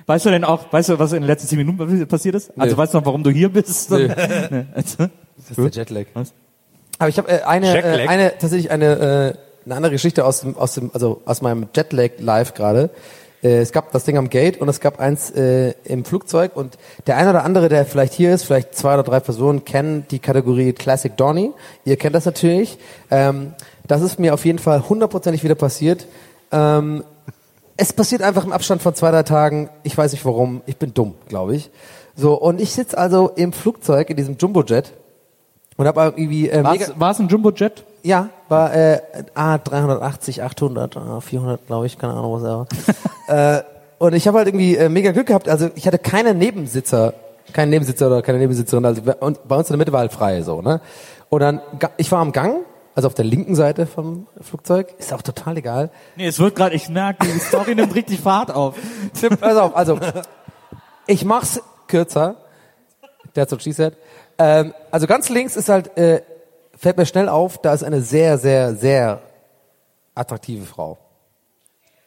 Weißt 0.06 0.26
du 0.26 0.30
denn 0.32 0.44
auch, 0.44 0.72
weißt 0.72 0.90
du, 0.90 1.00
was 1.00 1.12
in 1.14 1.22
den 1.22 1.28
letzten 1.28 1.48
zehn 1.48 1.58
Minuten 1.58 2.08
passiert 2.08 2.36
ist? 2.36 2.52
Also 2.58 2.76
weißt 2.78 2.94
du 2.94 2.98
noch, 3.00 3.06
warum 3.06 3.24
du 3.24 3.30
hier 3.32 3.50
bist? 3.50 3.90
Nö. 3.92 4.08
Nee. 4.08 4.66
Also, 4.76 4.98
Das 5.38 5.58
ist 5.58 5.76
der 5.76 5.84
Jetlag. 5.84 6.06
Was? 6.14 6.34
Aber 7.00 7.10
ich 7.10 7.18
habe 7.18 7.30
äh, 7.30 7.42
eine, 7.44 7.74
Jetlag? 7.74 8.00
äh, 8.00 8.08
eine 8.08 8.38
tatsächlich 8.38 8.72
eine, 8.72 8.86
äh, 8.86 9.66
eine 9.66 9.76
andere 9.76 9.92
Geschichte 9.94 10.26
aus 10.26 10.42
dem, 10.42 10.58
aus 10.58 10.74
dem, 10.74 10.92
also 10.94 11.22
aus 11.26 11.42
meinem 11.42 11.68
Jetlag 11.76 12.12
Live 12.20 12.54
gerade. 12.56 12.90
Äh, 13.44 13.60
es 13.60 13.72
gab 13.72 13.92
das 13.92 14.04
Ding 14.04 14.18
am 14.18 14.30
Gate 14.30 14.60
und 14.60 14.70
es 14.70 14.80
gab 14.80 15.00
eins 15.00 15.32
äh, 15.32 15.74
im 15.84 16.06
Flugzeug 16.06 16.56
und 16.56 16.78
der 17.08 17.18
eine 17.18 17.30
oder 17.30 17.44
andere, 17.44 17.70
der 17.70 17.86
vielleicht 17.86 18.14
hier 18.14 18.34
ist, 18.34 18.44
vielleicht 18.44 18.76
zwei 18.76 18.94
oder 18.94 19.04
drei 19.04 19.20
Personen 19.20 19.66
kennen 19.66 20.06
die 20.12 20.20
Kategorie 20.20 20.74
Classic 20.74 21.16
Donny. 21.16 21.52
Ihr 21.86 21.98
kennt 21.98 22.16
das 22.16 22.26
natürlich. 22.26 22.78
Ähm, 23.12 23.54
das 23.88 24.02
ist 24.02 24.20
mir 24.20 24.34
auf 24.34 24.46
jeden 24.46 24.60
Fall 24.60 24.88
hundertprozentig 24.88 25.44
wieder 25.44 25.56
passiert. 25.56 26.06
Ähm, 26.52 27.04
es 27.78 27.94
passiert 27.94 28.22
einfach 28.22 28.44
im 28.44 28.52
Abstand 28.52 28.82
von 28.82 28.94
zwei, 28.94 29.12
drei 29.12 29.24
Tagen. 29.24 29.70
Ich 29.84 29.98
weiß 29.98 30.12
nicht 30.12 30.26
warum. 30.26 30.62
Ich 30.66 30.78
bin 30.78 30.94
dumm, 30.94 31.16
glaube 31.28 31.56
ich. 31.56 31.72
So, 32.16 32.34
und 32.34 32.60
ich 32.60 32.74
sitze 32.74 32.98
also 32.98 33.32
im 33.36 33.54
Flugzeug, 33.54 34.10
in 34.10 34.18
diesem 34.18 34.36
Jumbojet 34.38 34.94
und 35.78 35.88
habe 35.88 36.14
irgendwie 36.18 36.50
äh, 36.50 36.64
War 36.64 37.12
es 37.12 37.20
ein 37.20 37.30
Jumbojet? 37.30 37.86
Ja, 38.04 38.30
war 38.48 38.74
äh, 38.74 39.02
A380, 39.36 40.42
800, 40.42 40.98
A 40.98 41.22
400, 41.22 41.68
glaube 41.68 41.86
ich, 41.86 41.98
keine 41.98 42.14
Ahnung 42.14 42.34
was 42.34 42.44
er 42.44 42.68
war. 43.28 43.58
äh, 43.60 43.64
und 44.00 44.14
ich 44.14 44.28
habe 44.28 44.38
halt 44.38 44.48
irgendwie 44.48 44.76
äh, 44.76 44.90
mega 44.90 45.12
Glück 45.12 45.28
gehabt. 45.28 45.50
Also 45.50 45.70
ich 45.76 45.86
hatte 45.86 46.00
keine 46.00 46.34
Nebensitzer, 46.34 47.14
keinen 47.54 47.70
Nebensitzer 47.70 48.08
oder 48.08 48.22
keine 48.22 48.40
Nebensitzerin. 48.40 48.86
Also 48.86 49.02
und 49.20 49.48
bei 49.48 49.56
uns 49.56 49.70
in 49.70 49.74
der 49.74 49.78
Mitte 49.78 49.92
war 49.92 50.00
halt 50.00 50.14
frei 50.14 50.42
so. 50.42 50.62
Ne? 50.62 50.82
Und 51.30 51.42
dann, 51.42 51.62
ich 51.98 52.12
war 52.12 52.20
am 52.20 52.32
Gang, 52.32 52.66
also 52.96 53.08
auf 53.08 53.14
der 53.14 53.26
linken 53.26 53.56
Seite 53.56 53.86
vom 53.86 54.28
Flugzeug, 54.42 54.96
ist 54.98 55.14
auch 55.14 55.22
total 55.22 55.58
egal. 55.58 55.92
Nee, 56.16 56.28
es 56.28 56.40
wird 56.40 56.56
gerade, 56.56 56.76
ich 56.76 56.90
merke, 56.90 57.28
die 57.28 57.40
Story 57.40 57.76
nimmt 57.76 57.94
richtig 57.94 58.22
Fahrt 58.22 58.52
auf. 58.52 58.76
Tipp, 59.20 59.40
pass 59.40 59.58
auf, 59.58 59.76
also 59.76 60.00
ich 61.06 61.26
mach's 61.26 61.62
kürzer. 61.88 62.38
That's 63.34 63.52
what 63.52 63.62
she 63.62 63.74
said. 63.74 63.96
Ähm, 64.38 64.74
also 64.92 65.06
ganz 65.06 65.30
links 65.30 65.56
ist 65.56 65.70
halt, 65.70 65.96
äh, 65.98 66.22
fällt 66.80 66.98
mir 66.98 67.06
schnell 67.06 67.30
auf, 67.30 67.58
da 67.62 67.74
ist 67.74 67.84
eine 67.84 68.02
sehr, 68.02 68.38
sehr, 68.38 68.76
sehr 68.76 69.22
attraktive 70.16 70.66
Frau. 70.66 70.98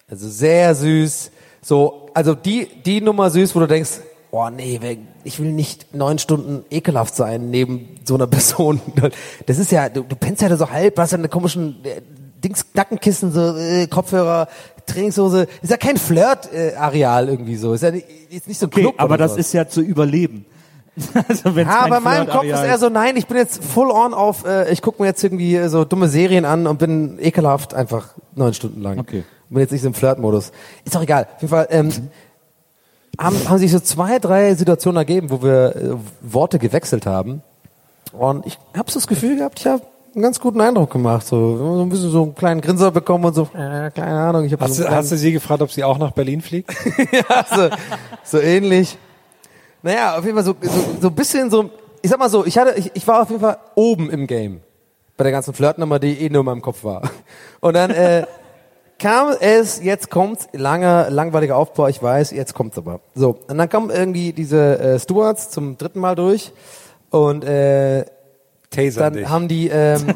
Also 0.09 0.29
sehr 0.29 0.75
süß. 0.75 1.31
So, 1.63 2.09
also 2.15 2.35
die, 2.35 2.69
die 2.85 3.01
Nummer 3.01 3.31
süß, 3.31 3.55
wo 3.55 3.61
du 3.61 3.67
denkst, 3.67 4.01
oh 4.31 4.49
nee, 4.49 4.81
ich 5.25 5.39
will 5.39 5.53
nicht 5.53 5.95
neun 5.95 6.19
Stunden 6.19 6.65
ekelhaft 6.71 7.15
sein 7.15 7.51
neben 7.51 7.97
so 8.05 8.15
einer 8.15 8.27
Person. 8.29 8.81
Das 9.47 9.59
ist 9.59 9.71
ja, 9.73 9.89
du, 9.89 10.03
du 10.03 10.17
pennst 10.17 10.43
ja 10.43 10.57
so 10.57 10.71
halb, 10.71 10.99
hast 10.99 11.13
ja 11.13 11.19
eine 11.19 11.29
komischen 11.29 11.85
äh, 11.85 12.01
Dings, 12.43 12.67
Nackenkissen, 12.75 13.31
so 13.31 13.57
äh, 13.57 13.87
Kopfhörer, 13.87 14.49
Trainingshose. 14.87 15.47
Ist 15.61 15.71
ja 15.71 15.77
kein 15.77 15.97
Flirt-Areal 15.97 17.29
irgendwie 17.29 17.57
so. 17.57 17.75
Ist 17.75 17.83
ja 17.83 17.91
nicht, 17.93 18.07
ist 18.31 18.49
nicht 18.49 18.59
so 18.59 18.67
ein 18.67 18.73
Okay, 18.73 18.81
Club 18.81 18.95
aber 18.99 19.17
das 19.17 19.33
sowas. 19.33 19.47
ist 19.47 19.53
ja 19.53 19.69
zu 19.69 19.81
überleben. 19.81 20.45
also 21.29 21.49
Ja, 21.51 21.81
aber 21.81 21.99
in 21.99 22.03
meinem 22.03 22.29
Kopf 22.29 22.45
ist 22.45 22.63
eher 22.63 22.79
so, 22.79 22.89
nein, 22.89 23.17
ich 23.17 23.27
bin 23.27 23.37
jetzt 23.37 23.65
full 23.65 23.91
on 23.91 24.13
auf, 24.15 24.45
äh, 24.45 24.71
ich 24.71 24.83
gucke 24.83 25.03
mir 25.03 25.09
jetzt 25.09 25.25
irgendwie 25.25 25.57
äh, 25.57 25.69
so 25.69 25.85
dumme 25.85 26.09
Serien 26.09 26.45
an 26.45 26.67
und 26.67 26.79
bin 26.79 27.19
ekelhaft 27.19 27.75
einfach 27.75 28.09
neun 28.35 28.53
Stunden 28.55 28.83
lang. 28.83 28.99
Okay. 28.99 29.25
Bin 29.49 29.61
jetzt 29.61 29.73
nicht 29.73 29.83
so 29.83 29.89
im 29.89 29.95
Flirt-Modus. 29.95 30.53
Ist 30.85 30.95
doch 30.95 31.03
egal. 31.03 31.27
Auf 31.35 31.43
jeden 31.43 31.51
Fall 31.51 31.67
ähm, 31.71 31.91
haben, 33.19 33.49
haben 33.49 33.59
sich 33.59 33.71
so 33.71 33.81
zwei, 33.81 34.19
drei 34.19 34.55
Situationen 34.55 34.97
ergeben, 34.97 35.31
wo 35.31 35.43
wir 35.43 35.77
äh, 35.77 35.95
Worte 36.21 36.59
gewechselt 36.59 37.07
haben. 37.07 37.43
Und 38.13 38.47
ich 38.47 38.59
habe 38.77 38.91
so 38.91 38.99
das 38.99 39.07
Gefühl 39.07 39.37
gehabt, 39.37 39.61
ich 39.61 39.67
habe 39.67 39.83
einen 40.15 40.23
ganz 40.23 40.41
guten 40.41 40.61
Eindruck 40.61 40.91
gemacht. 40.91 41.27
So, 41.27 41.57
so 41.57 41.83
ein 41.83 41.89
bisschen 41.89 42.11
so 42.11 42.23
einen 42.23 42.35
kleinen 42.35 42.61
Grinser 42.61 42.91
bekommen 42.91 43.25
und 43.25 43.35
so, 43.35 43.49
äh, 43.55 43.91
keine 43.91 44.21
Ahnung. 44.21 44.45
Ich 44.45 44.53
hab 44.53 44.61
Hast 44.61 44.75
so 44.75 44.85
du, 44.85 44.91
hast 44.91 45.13
du 45.13 45.17
sie 45.17 45.33
gefragt, 45.33 45.63
ob 45.63 45.71
sie 45.71 45.85
auch 45.85 45.99
nach 45.99 46.13
Berlin 46.13 46.41
fliegt? 46.43 46.75
ja, 47.13 47.45
so, 47.51 47.69
so 48.25 48.39
ähnlich. 48.39 48.99
Naja, 49.83 50.17
auf 50.19 50.25
jeden 50.25 50.37
Fall 50.37 50.45
so, 50.45 50.55
so, 50.61 50.85
so 51.01 51.09
ein 51.09 51.15
bisschen 51.15 51.51
so, 51.51 51.71
ich 52.01 52.11
sag 52.11 52.19
mal 52.19 52.29
so, 52.29 52.45
ich 52.47 52.57
hatte, 52.59 52.79
ich, 52.79 52.91
ich 52.95 53.07
war 53.07 53.23
auf 53.23 53.31
jeden 53.31 53.41
Fall 53.41 53.59
oben 53.75 54.11
im 54.11 54.27
Game. 54.27 54.61
Bei 55.17 55.25
der 55.25 55.33
ganzen 55.33 55.55
Flirtnummer, 55.55 55.99
die 55.99 56.21
eh 56.21 56.31
nur 56.31 56.41
in 56.41 56.47
meinem 56.47 56.63
Kopf 56.63 56.85
war. 56.85 57.03
Und 57.61 57.75
dann, 57.75 57.91
äh, 57.91 58.27
kam 59.03 59.35
es, 59.41 59.83
jetzt 59.83 60.11
kommt's, 60.11 60.49
langer, 60.53 61.11
langweiliger 61.11 61.57
Aufbau, 61.57 61.89
ich 61.89 62.01
weiß, 62.01 62.31
jetzt 62.31 62.55
kommt's 62.55 62.79
aber. 62.79 63.01
So, 63.17 63.37
und 63.49 63.59
dann 63.59 63.69
kommen 63.69 63.91
irgendwie 63.91 64.33
diese 64.33 64.79
äh, 64.79 64.99
Stewards 65.01 65.51
zum 65.51 65.77
dritten 65.77 65.99
Mal 65.99 66.15
durch 66.15 66.53
und 67.11 67.43
äh, 67.43 68.05
Taser 68.71 69.01
dann 69.01 69.13
dich. 69.15 69.29
haben 69.29 69.49
die, 69.49 69.69
ähm, 69.69 70.15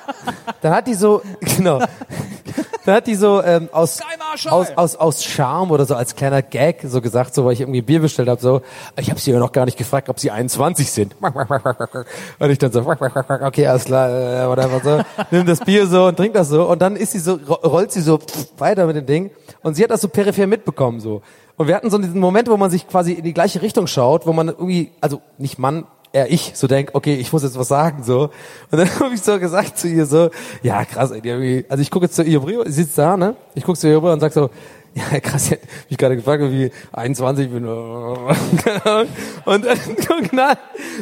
dann 0.62 0.74
hat 0.74 0.88
die 0.88 0.94
so, 0.94 1.22
genau, 1.56 1.80
dann 2.84 2.96
hat 2.96 3.06
die 3.06 3.14
so 3.14 3.42
ähm, 3.42 3.68
aus, 3.72 4.00
aus, 4.46 4.70
aus, 4.76 4.96
aus 4.96 5.24
Charme 5.24 5.70
oder 5.70 5.84
so 5.86 5.94
als 5.94 6.14
kleiner 6.16 6.42
Gag 6.42 6.84
so 6.86 7.00
gesagt, 7.00 7.34
so 7.34 7.44
weil 7.44 7.52
ich 7.54 7.60
irgendwie 7.60 7.82
Bier 7.82 8.00
bestellt 8.00 8.28
habe, 8.28 8.40
so, 8.40 8.62
ich 8.98 9.10
habe 9.10 9.18
sie 9.20 9.30
ja 9.32 9.38
noch 9.38 9.52
gar 9.52 9.64
nicht 9.64 9.78
gefragt, 9.78 10.08
ob 10.08 10.18
sie 10.20 10.30
21 10.30 10.90
sind. 10.90 11.16
Und 12.38 12.50
ich 12.50 12.58
dann 12.58 12.72
so, 12.72 12.80
okay, 12.86 13.66
alles 13.66 13.84
klar, 13.84 14.08
äh, 14.10 14.48
whatever, 14.48 14.80
so, 14.82 15.24
nimm 15.30 15.46
das 15.46 15.60
Bier 15.60 15.86
so 15.86 16.06
und 16.06 16.16
trink 16.16 16.34
das 16.34 16.48
so 16.48 16.68
und 16.68 16.80
dann 16.82 16.96
ist 16.96 17.12
sie 17.12 17.18
so, 17.18 17.34
ro- 17.48 17.66
rollt 17.68 17.92
sie 17.92 18.00
so 18.00 18.18
weiter 18.58 18.86
mit 18.86 18.96
dem 18.96 19.06
Ding 19.06 19.30
und 19.62 19.74
sie 19.74 19.82
hat 19.82 19.90
das 19.90 20.00
so 20.00 20.08
peripher 20.08 20.46
mitbekommen 20.46 21.00
so. 21.00 21.22
Und 21.56 21.68
wir 21.68 21.76
hatten 21.76 21.88
so 21.88 21.98
diesen 21.98 22.18
Moment, 22.18 22.48
wo 22.50 22.56
man 22.56 22.70
sich 22.70 22.88
quasi 22.88 23.12
in 23.12 23.22
die 23.24 23.32
gleiche 23.32 23.62
Richtung 23.62 23.86
schaut, 23.86 24.26
wo 24.26 24.32
man 24.32 24.48
irgendwie, 24.48 24.90
also 25.00 25.20
nicht 25.38 25.58
Mann, 25.58 25.84
eher 26.14 26.30
ich 26.30 26.52
so 26.54 26.66
denk, 26.66 26.90
okay, 26.92 27.14
ich 27.14 27.32
muss 27.32 27.42
jetzt 27.42 27.58
was 27.58 27.68
sagen 27.68 28.02
so. 28.04 28.30
Und 28.70 28.78
dann 28.78 28.88
habe 29.00 29.14
ich 29.14 29.22
so 29.22 29.38
gesagt 29.38 29.78
zu 29.78 29.88
ihr 29.88 30.06
so, 30.06 30.30
ja 30.62 30.84
krass, 30.84 31.10
irgendwie, 31.10 31.64
also 31.68 31.82
ich 31.82 31.90
gucke 31.90 32.06
jetzt 32.06 32.14
zu 32.14 32.22
ihr 32.22 32.42
rüber, 32.42 32.64
sie 32.66 32.84
sitzt 32.84 32.96
da, 32.96 33.16
ne? 33.16 33.36
Ich 33.54 33.64
gucke 33.64 33.78
zu 33.78 33.88
ihr 33.88 33.96
rüber 33.96 34.12
und 34.12 34.20
sag 34.20 34.32
so, 34.32 34.48
ja 34.94 35.18
krass, 35.18 35.50
ich 35.50 35.58
mich 35.90 35.98
gerade 35.98 36.14
gefragt, 36.14 36.40
wie 36.44 36.70
21 36.92 37.50
bin. 37.50 37.66
Und 39.44 39.64
dann 39.64 39.78
original 40.08 40.56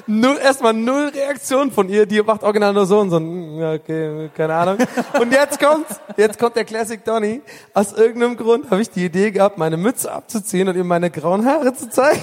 null, 0.06 0.38
erstmal 0.42 0.72
null 0.72 1.12
Reaktion 1.14 1.70
von 1.70 1.90
ihr, 1.90 2.06
die 2.06 2.22
macht 2.22 2.42
original 2.42 2.72
nur 2.72 2.86
so 2.86 3.00
und 3.00 3.10
so, 3.10 3.18
hm, 3.18 3.62
okay, 3.62 4.30
keine 4.34 4.54
Ahnung. 4.54 4.78
Und 5.20 5.30
jetzt 5.30 5.60
kommt, 5.60 5.84
jetzt 6.16 6.38
kommt 6.38 6.56
der 6.56 6.64
Classic 6.64 7.04
Donny. 7.04 7.42
Aus 7.74 7.92
irgendeinem 7.92 8.38
Grund 8.38 8.70
habe 8.70 8.80
ich 8.80 8.88
die 8.88 9.04
Idee 9.04 9.30
gehabt, 9.30 9.58
meine 9.58 9.76
Mütze 9.76 10.10
abzuziehen 10.10 10.68
und 10.68 10.76
ihm 10.76 10.86
meine 10.86 11.10
grauen 11.10 11.44
Haare 11.44 11.74
zu 11.74 11.90
zeigen 11.90 12.22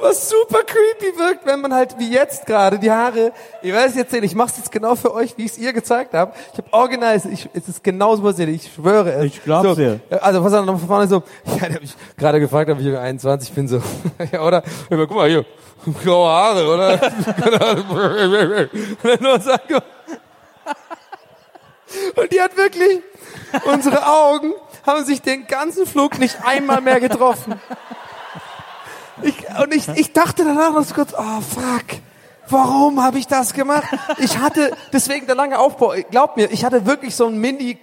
was 0.00 0.28
super 0.28 0.60
creepy 0.64 1.18
wirkt, 1.18 1.46
wenn 1.46 1.60
man 1.60 1.72
halt 1.72 1.98
wie 1.98 2.10
jetzt 2.10 2.46
gerade 2.46 2.78
die 2.78 2.90
Haare, 2.90 3.32
ich 3.62 3.72
weiß 3.72 3.94
jetzt 3.96 4.12
nicht, 4.12 4.24
ich 4.24 4.34
mach's 4.34 4.56
jetzt 4.56 4.70
genau 4.70 4.94
für 4.94 5.14
euch, 5.14 5.36
wie 5.36 5.44
ich 5.44 5.52
es 5.52 5.58
ihr 5.58 5.72
gezeigt 5.72 6.14
habe. 6.14 6.32
Ich 6.52 6.58
habe 6.58 6.72
original, 6.72 7.16
ich, 7.16 7.48
es 7.52 7.68
ist 7.68 7.84
genauso 7.84 8.22
passiert, 8.22 8.48
ich 8.48 8.72
schwöre 8.72 9.12
es. 9.12 9.24
Ich 9.24 9.42
glaub's 9.42 9.68
so, 9.68 9.74
dir. 9.74 10.00
Also 10.20 10.44
was 10.44 10.52
noch 10.52 10.78
von 10.78 10.88
vorne 10.88 11.08
so, 11.08 11.22
ja, 11.46 11.66
der 11.66 11.76
hab 11.76 11.82
ich 11.82 11.94
gerade 12.16 12.40
gefragt, 12.40 12.70
ob 12.70 12.80
ich 12.80 12.86
über 12.86 13.00
21 13.00 13.52
bin, 13.52 13.68
so, 13.68 13.82
ja, 14.32 14.42
oder? 14.42 14.62
Ja, 14.90 14.96
guck 14.96 15.14
mal 15.14 15.28
hier, 15.28 15.44
graue 16.02 16.28
Haare, 16.28 16.66
oder? 16.66 17.00
Nur 19.20 19.40
sagen, 19.40 19.82
und 22.16 22.32
die 22.32 22.40
hat 22.40 22.56
wirklich, 22.56 23.00
unsere 23.64 24.06
Augen 24.06 24.52
haben 24.86 25.04
sich 25.04 25.22
den 25.22 25.46
ganzen 25.46 25.86
Flug 25.86 26.18
nicht 26.18 26.36
einmal 26.44 26.80
mehr 26.80 27.00
getroffen. 27.00 27.60
Ich, 29.22 29.34
und 29.62 29.74
ich, 29.74 29.88
ich 29.88 30.12
dachte 30.12 30.44
danach 30.44 30.72
noch 30.72 30.84
so 30.84 30.94
kurz, 30.94 31.12
oh 31.16 31.40
fuck, 31.40 31.84
warum 32.48 33.02
habe 33.02 33.18
ich 33.18 33.26
das 33.26 33.52
gemacht? 33.52 33.84
Ich 34.18 34.38
hatte, 34.38 34.70
deswegen 34.92 35.26
der 35.26 35.34
lange 35.34 35.58
Aufbau, 35.58 35.94
glaub 36.10 36.36
mir, 36.36 36.50
ich 36.50 36.64
hatte 36.64 36.86
wirklich 36.86 37.14
so 37.14 37.26
ein 37.26 37.38
mini, 37.38 37.78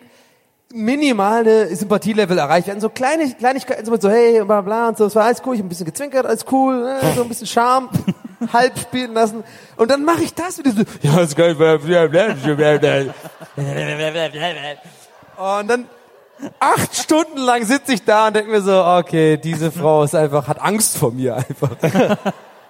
minimale 0.73 1.75
Sympathielevel 1.75 2.38
erreicht. 2.38 2.67
Wir 2.67 2.71
hatten 2.71 2.82
so 2.82 2.89
kleine 2.89 3.29
Kleinigkeiten, 3.34 3.86
so, 3.86 3.91
mit 3.91 4.01
so 4.01 4.09
hey, 4.09 4.43
bla 4.43 4.61
bla 4.61 4.89
und 4.89 4.97
so, 4.97 5.05
es 5.05 5.15
war 5.15 5.25
alles 5.25 5.41
cool, 5.45 5.55
ich 5.55 5.59
hab 5.59 5.65
ein 5.65 5.69
bisschen 5.69 5.86
gezwinkert, 5.86 6.25
alles 6.25 6.45
cool, 6.51 6.84
ne, 6.84 6.99
so 7.15 7.23
ein 7.23 7.29
bisschen 7.29 7.47
Charme, 7.47 7.89
halb 8.53 8.77
spielen 8.77 9.13
lassen. 9.13 9.43
Und 9.77 9.91
dann 9.91 10.03
mache 10.03 10.23
ich 10.23 10.34
das 10.34 10.57
wieder 10.57 10.71
so, 10.71 10.84
ja, 11.01 11.25
bla, 11.27 11.75
bla, 11.75 12.07
bla. 12.77 12.99
Und 15.59 15.69
dann 15.69 15.88
acht 16.59 16.95
Stunden 16.95 17.37
lang 17.37 17.65
sitze 17.65 17.93
ich 17.93 18.03
da 18.03 18.27
und 18.27 18.35
denke 18.35 18.51
mir 18.51 18.61
so, 18.61 18.83
okay, 18.83 19.37
diese 19.37 19.71
Frau 19.71 20.03
ist 20.03 20.15
einfach, 20.15 20.47
hat 20.47 20.61
Angst 20.61 20.97
vor 20.97 21.11
mir 21.11 21.37
einfach. 21.37 21.71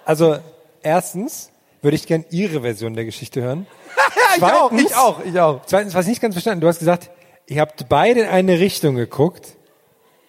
Also, 0.03 0.37
erstens 0.81 1.51
würde 1.83 1.95
ich 1.95 2.07
gern 2.07 2.25
Ihre 2.31 2.61
Version 2.61 2.95
der 2.95 3.05
Geschichte 3.05 3.41
hören. 3.41 3.67
Ja, 3.95 4.35
ich 4.37 4.43
auch, 4.43 4.69
Zweitens- 4.69 4.89
ich 4.89 4.95
auch, 4.95 5.25
ich 5.25 5.39
auch. 5.39 5.61
Zweitens, 5.67 5.93
was 5.93 6.05
ich 6.05 6.09
nicht 6.09 6.21
ganz 6.21 6.33
verstanden, 6.33 6.61
du 6.61 6.67
hast 6.67 6.79
gesagt, 6.79 7.11
ihr 7.45 7.61
habt 7.61 7.87
beide 7.87 8.21
in 8.21 8.27
eine 8.27 8.59
Richtung 8.59 8.95
geguckt 8.95 9.49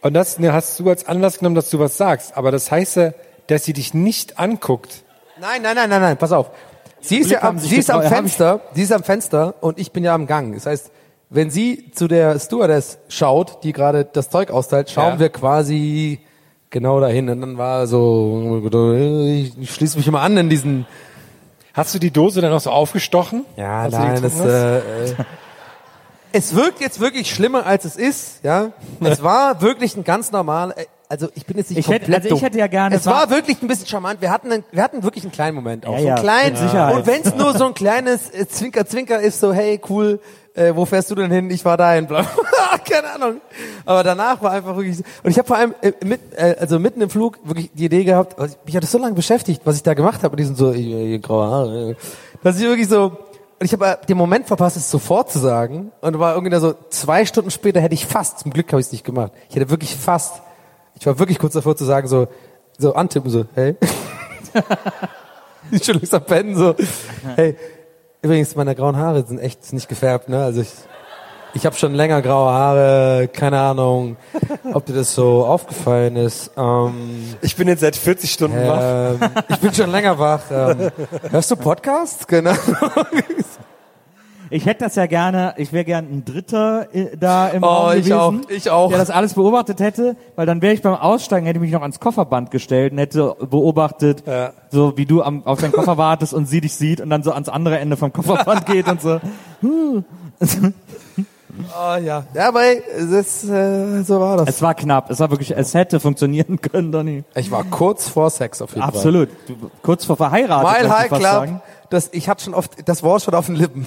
und 0.03 0.13
das 0.15 0.39
ne, 0.39 0.53
hast 0.53 0.79
du 0.79 0.89
als 0.91 1.07
Anlass 1.09 1.39
genommen, 1.39 1.57
dass 1.57 1.71
du 1.71 1.79
was 1.79 1.97
sagst. 1.97 2.37
Aber 2.37 2.51
das 2.51 2.71
heißt 2.71 2.97
ja, 2.97 3.13
dass 3.47 3.65
sie 3.65 3.73
dich 3.73 3.95
nicht 3.95 4.39
anguckt. 4.39 5.05
Nein, 5.41 5.63
nein, 5.63 5.75
nein, 5.75 5.89
nein, 5.89 6.03
nein, 6.03 6.17
pass 6.19 6.33
auf. 6.33 6.51
Sie 7.01 7.17
ist 7.17 7.29
Blick 7.29 7.43
ja 7.43 7.49
am, 7.49 7.59
sie 7.59 7.77
ist 7.77 7.91
am 7.91 8.03
Fenster, 8.03 8.61
sie 8.75 8.83
ist 8.83 8.93
am 8.93 9.03
Fenster 9.03 9.55
und 9.61 9.79
ich 9.79 9.91
bin 9.91 10.05
ja 10.05 10.15
am 10.15 10.27
Gang. 10.27 10.55
Das 10.55 10.67
heißt, 10.67 10.91
wenn 11.35 11.51
sie 11.51 11.91
zu 11.93 12.09
der 12.09 12.39
Stewardess 12.39 12.99
schaut, 13.09 13.65
die 13.65 13.73
gerade 13.73 14.05
das 14.05 14.29
Zeug 14.31 14.51
austeilt, 14.51 14.91
schauen 14.91 15.15
Ja. 15.15 15.19
wir 15.19 15.29
quasi 15.31 16.21
genau 16.71 17.01
dahin. 17.01 17.29
Und 17.31 17.41
dann 17.41 17.59
war 17.59 17.87
so, 17.87 18.61
ich, 19.59 19.71
schließe 19.71 19.97
mich 19.99 20.07
immer 20.07 20.21
an 20.21 20.37
in 20.37 20.49
diesen, 20.51 20.87
Hast 21.75 21.95
du 21.95 21.99
die 21.99 22.11
Dose 22.11 22.43
dann 22.43 22.51
noch 22.51 22.61
so 22.61 22.71
aufgestochen? 22.71 23.47
ja, 23.57 23.89
die 23.89 23.95
nein, 23.95 24.21
das, 24.23 24.35
hast? 24.35 24.45
äh, 24.45 24.79
äh, 24.79 25.15
es 26.33 26.55
wirkt 26.55 26.81
jetzt 26.81 27.01
wirklich 27.01 27.31
schlimmer, 27.31 27.65
als 27.67 27.85
es 27.87 27.97
ist, 27.97 28.45
ja. 28.45 28.73
Es 29.01 29.23
war 29.23 29.63
wirklich 29.63 29.97
ein 29.97 30.05
ganz 30.05 30.33
normal, 30.33 30.73
äh, 30.77 30.85
also 31.13 31.29
ich 31.35 31.45
bin 31.45 31.59
jetzt 31.59 31.69
nicht 31.71 31.79
Ich 31.79 31.89
hätte- 31.89 32.07
komplett 32.07 32.23
also 32.25 32.29
ich 32.29 32.41
dumm. 32.41 32.45
hätte 32.47 32.59
ja 32.59 32.67
gerne- 32.69 32.97
Es 32.97 33.05
war 33.07 33.29
wirklich 33.29 33.61
ein 33.61 33.69
bisschen 33.69 33.87
charmant. 33.87 34.21
Wir 34.23 34.31
hatten, 34.31 34.51
einen, 34.51 34.65
wir 34.73 34.83
hatten 34.83 35.03
wirklich 35.03 35.25
einen 35.25 35.33
kleinen 35.33 35.55
Moment 35.55 35.87
auch. 35.87 35.99
Ja, 35.99 36.17
so 36.17 36.27
ja, 36.27 36.45
mit 36.47 36.57
Sicherheit. 36.57 36.97
Und 36.97 37.07
wenn 37.07 37.21
es 37.23 37.35
nur 37.35 37.57
so 37.57 37.67
ein 37.67 37.75
kleines 37.75 38.31
äh, 38.31 38.49
Zwinker-Zwinker 38.49 39.21
ist, 39.21 39.39
so 39.39 39.53
hey, 39.53 39.79
cool, 39.91 40.21
äh, 40.55 40.75
wo 40.75 40.87
fährst 40.87 41.11
du 41.11 41.15
denn 41.15 41.31
hin? 41.31 41.51
Ich 41.51 41.65
war 41.67 41.77
dahin. 41.77 42.09
Keine 42.91 43.11
Ahnung. 43.15 43.41
Aber 43.85 44.03
danach 44.03 44.41
war 44.43 44.53
einfach 44.53 44.75
wirklich 44.75 44.97
so. 44.97 45.03
Und 45.23 45.31
ich 45.31 45.39
habe 45.39 45.47
vor 45.47 45.57
allem 45.59 45.75
äh, 45.83 45.93
mit, 46.03 46.21
äh, 46.35 46.57
also 46.59 46.79
mitten 46.79 47.03
im 47.03 47.11
Flug 47.11 47.39
wirklich 47.45 47.71
die 47.75 47.85
Idee 47.85 48.05
gehabt, 48.05 48.39
also 48.39 48.57
mich 48.65 48.75
hat 48.75 48.83
das 48.83 48.91
so 48.91 48.99
lange 48.99 49.15
beschäftigt, 49.15 49.61
was 49.65 49.77
ich 49.77 49.83
da 49.83 49.93
gemacht 49.95 50.23
habe, 50.23 50.31
mit 50.33 50.41
diesen 50.41 50.57
so 50.57 50.73
äh, 50.73 51.19
graue 51.19 51.47
Haare, 51.47 51.91
äh, 51.91 51.95
dass 52.43 52.57
ich 52.59 52.63
wirklich 52.67 52.89
so 52.89 53.13
und 53.61 53.67
ich 53.67 53.73
habe 53.75 53.87
äh, 53.87 53.97
den 54.09 54.17
Moment 54.17 54.47
verpasst, 54.49 54.77
es 54.77 54.91
sofort 54.91 55.31
zu 55.31 55.39
sagen. 55.39 55.93
Und 56.01 56.19
war 56.19 56.33
irgendwie 56.35 56.51
da 56.51 56.59
so 56.59 56.75
zwei 56.91 57.25
Stunden 57.27 57.51
später 57.53 57.81
hätte 57.81 57.95
ich 57.95 58.07
fast, 58.07 58.41
zum 58.41 58.51
Glück 58.51 58.73
habe 58.73 58.81
ich 58.81 58.87
es 58.87 58.93
nicht 58.93 59.05
gemacht. 59.05 59.31
Ich 59.51 59.55
hätte 59.55 59.71
wirklich 59.71 59.95
fast, 59.95 60.43
ich 61.03 61.07
war 61.07 61.19
wirklich 61.19 61.41
kurz 61.41 61.55
davor 61.55 61.75
zu 61.75 61.85
sagen, 61.85 62.07
so, 62.07 62.29
so 62.79 62.95
antippen, 62.95 63.29
so, 63.29 63.45
hey. 63.57 63.75
ich 65.73 65.85
schon 65.85 65.97
langsam 65.97 66.23
pennen, 66.23 66.55
so, 66.55 66.77
hey. 67.35 67.57
Übrigens, 68.23 68.55
meine 68.55 68.77
grauen 68.77 68.97
Haare 68.97 69.27
sind 69.27 69.41
echt 69.41 69.73
nicht 69.73 69.89
gefärbt, 69.89 70.29
ne? 70.29 70.45
Also 70.45 70.61
ich, 70.61 70.71
ich 71.55 71.67
habe 71.67 71.75
schon 71.75 71.95
länger 71.95 72.23
graue 72.23 72.53
Haare, 72.53 73.29
keine 73.33 73.59
Ahnung, 73.59 74.17
ob 74.73 74.87
dir 74.87 74.93
das 74.93 75.13
so 75.13 75.45
aufgefallen 75.45 76.15
ist. 76.15 76.53
Ähm, 76.57 77.35
Ich 77.41 77.57
bin 77.57 77.67
jetzt 77.67 77.81
seit 77.81 77.97
40 77.97 78.33
Stunden 78.33 78.65
wach. 78.65 78.79
ähm, 78.81 79.21
ich 79.49 79.59
bin 79.59 79.75
schon 79.75 79.91
länger 79.91 80.17
wach. 80.21 80.43
Ähm, 80.53 80.93
hörst 81.33 81.51
du 81.51 81.57
Podcasts? 81.57 82.25
Genau. 82.29 82.55
Ich 84.55 84.67
hätte 84.67 84.85
das 84.85 84.97
ja 84.97 85.07
gerne, 85.07 85.55
ich 85.57 85.73
wäre 85.73 85.85
gern 85.87 86.05
ein 86.05 86.25
Dritter 86.27 86.87
äh, 86.95 87.17
da 87.17 87.49
im 87.49 87.63
Oh, 87.63 87.67
Raum 87.67 87.91
ich 87.93 88.05
gewesen, 88.05 88.13
auch, 88.19 88.35
ich 88.51 88.71
auch. 88.71 88.89
der 88.91 88.99
das 88.99 89.09
alles 89.09 89.33
beobachtet 89.33 89.81
hätte, 89.81 90.15
weil 90.37 90.45
dann 90.45 90.61
wäre 90.61 90.75
ich 90.75 90.83
beim 90.83 90.95
Aussteigen, 90.95 91.47
hätte 91.47 91.57
ich 91.57 91.63
mich 91.63 91.73
noch 91.73 91.81
ans 91.81 92.01
Kofferband 92.01 92.51
gestellt 92.51 92.93
und 92.93 92.99
hätte 92.99 93.35
beobachtet, 93.41 94.25
Ja. 94.27 94.53
so 94.71 94.97
wie 94.99 95.07
du 95.07 95.23
am, 95.23 95.47
auf 95.47 95.59
deinen 95.61 95.73
Koffer 95.73 95.97
wartest 95.97 96.35
und 96.35 96.45
sie 96.47 96.61
dich 96.61 96.75
sieht 96.75 97.01
und 97.01 97.09
dann 97.09 97.23
so 97.23 97.33
ans 97.33 97.49
andere 97.49 97.79
Ende 97.79 97.97
vom 97.97 98.13
Kofferband 98.13 98.67
geht 98.67 98.89
und 98.89 99.01
so. 99.01 99.21
Oh 99.65 100.03
ja. 102.03 102.25
Ja, 102.35 102.49
aber 102.49 102.63
ey, 102.63 102.83
das, 103.11 103.45
äh, 103.45 104.03
so 104.03 104.21
war 104.21 104.37
das. 104.37 104.49
Es 104.51 104.61
war 104.61 104.75
knapp, 104.75 105.11
es 105.11 105.19
war 105.21 105.31
wirklich, 105.31 105.57
es 105.57 105.73
hätte 105.73 105.99
funktionieren 105.99 106.61
können, 106.61 106.93
Donny. 106.93 107.25
Ich 107.35 107.51
war 107.51 107.65
kurz 107.65 108.09
vor 108.09 108.29
Sex 108.29 108.61
auf 108.61 108.71
jeden 108.75 108.83
Absolut. 108.83 109.31
Du, 109.47 109.55
kurz 109.83 110.05
vor 110.05 110.17
verheiratet, 110.19 110.69
Fall. 110.69 110.83
Mile 110.83 110.99
High 110.99 111.13
ich 111.13 111.19
Club. 111.19 111.63
Das, 111.89 112.11
ich 112.13 112.29
hatte 112.29 112.45
schon 112.45 112.55
oft 112.55 112.87
das 112.87 113.03
Wort 113.03 113.23
schon 113.23 113.35
auf 113.35 113.47
den 113.47 113.57
Lippen. 113.57 113.87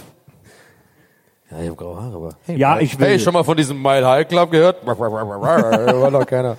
Ja, 1.56 1.62
ich 1.62 1.68
habe 1.70 1.78
graue 1.78 2.02
Haare, 2.02 2.16
aber. 2.16 2.30
Hey, 2.46 2.58
Ja, 2.58 2.80
ich 2.80 3.00
will. 3.00 3.08
Hey, 3.08 3.20
schon 3.20 3.34
mal 3.34 3.44
von 3.44 3.56
diesem 3.56 3.82
Mile 3.82 4.06
High 4.06 4.28
Club 4.28 4.52
gehört? 4.52 4.86
war 6.02 6.12
doch 6.12 6.26
keiner. 6.26 6.58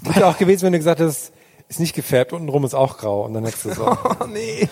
Wäre 0.00 0.26
auch 0.26 0.38
gewesen, 0.38 0.66
wenn 0.66 0.72
du 0.72 0.78
gesagt 0.78 1.00
hättest, 1.00 1.32
ist 1.68 1.80
nicht 1.80 1.94
gefärbt, 1.94 2.32
untenrum 2.32 2.64
ist 2.64 2.74
auch 2.74 2.98
grau. 2.98 3.24
Und 3.24 3.34
dann 3.34 3.44
hättest 3.44 3.64
du 3.64 3.70
so. 3.72 3.86
Oh 4.20 4.26
nee. 4.32 4.68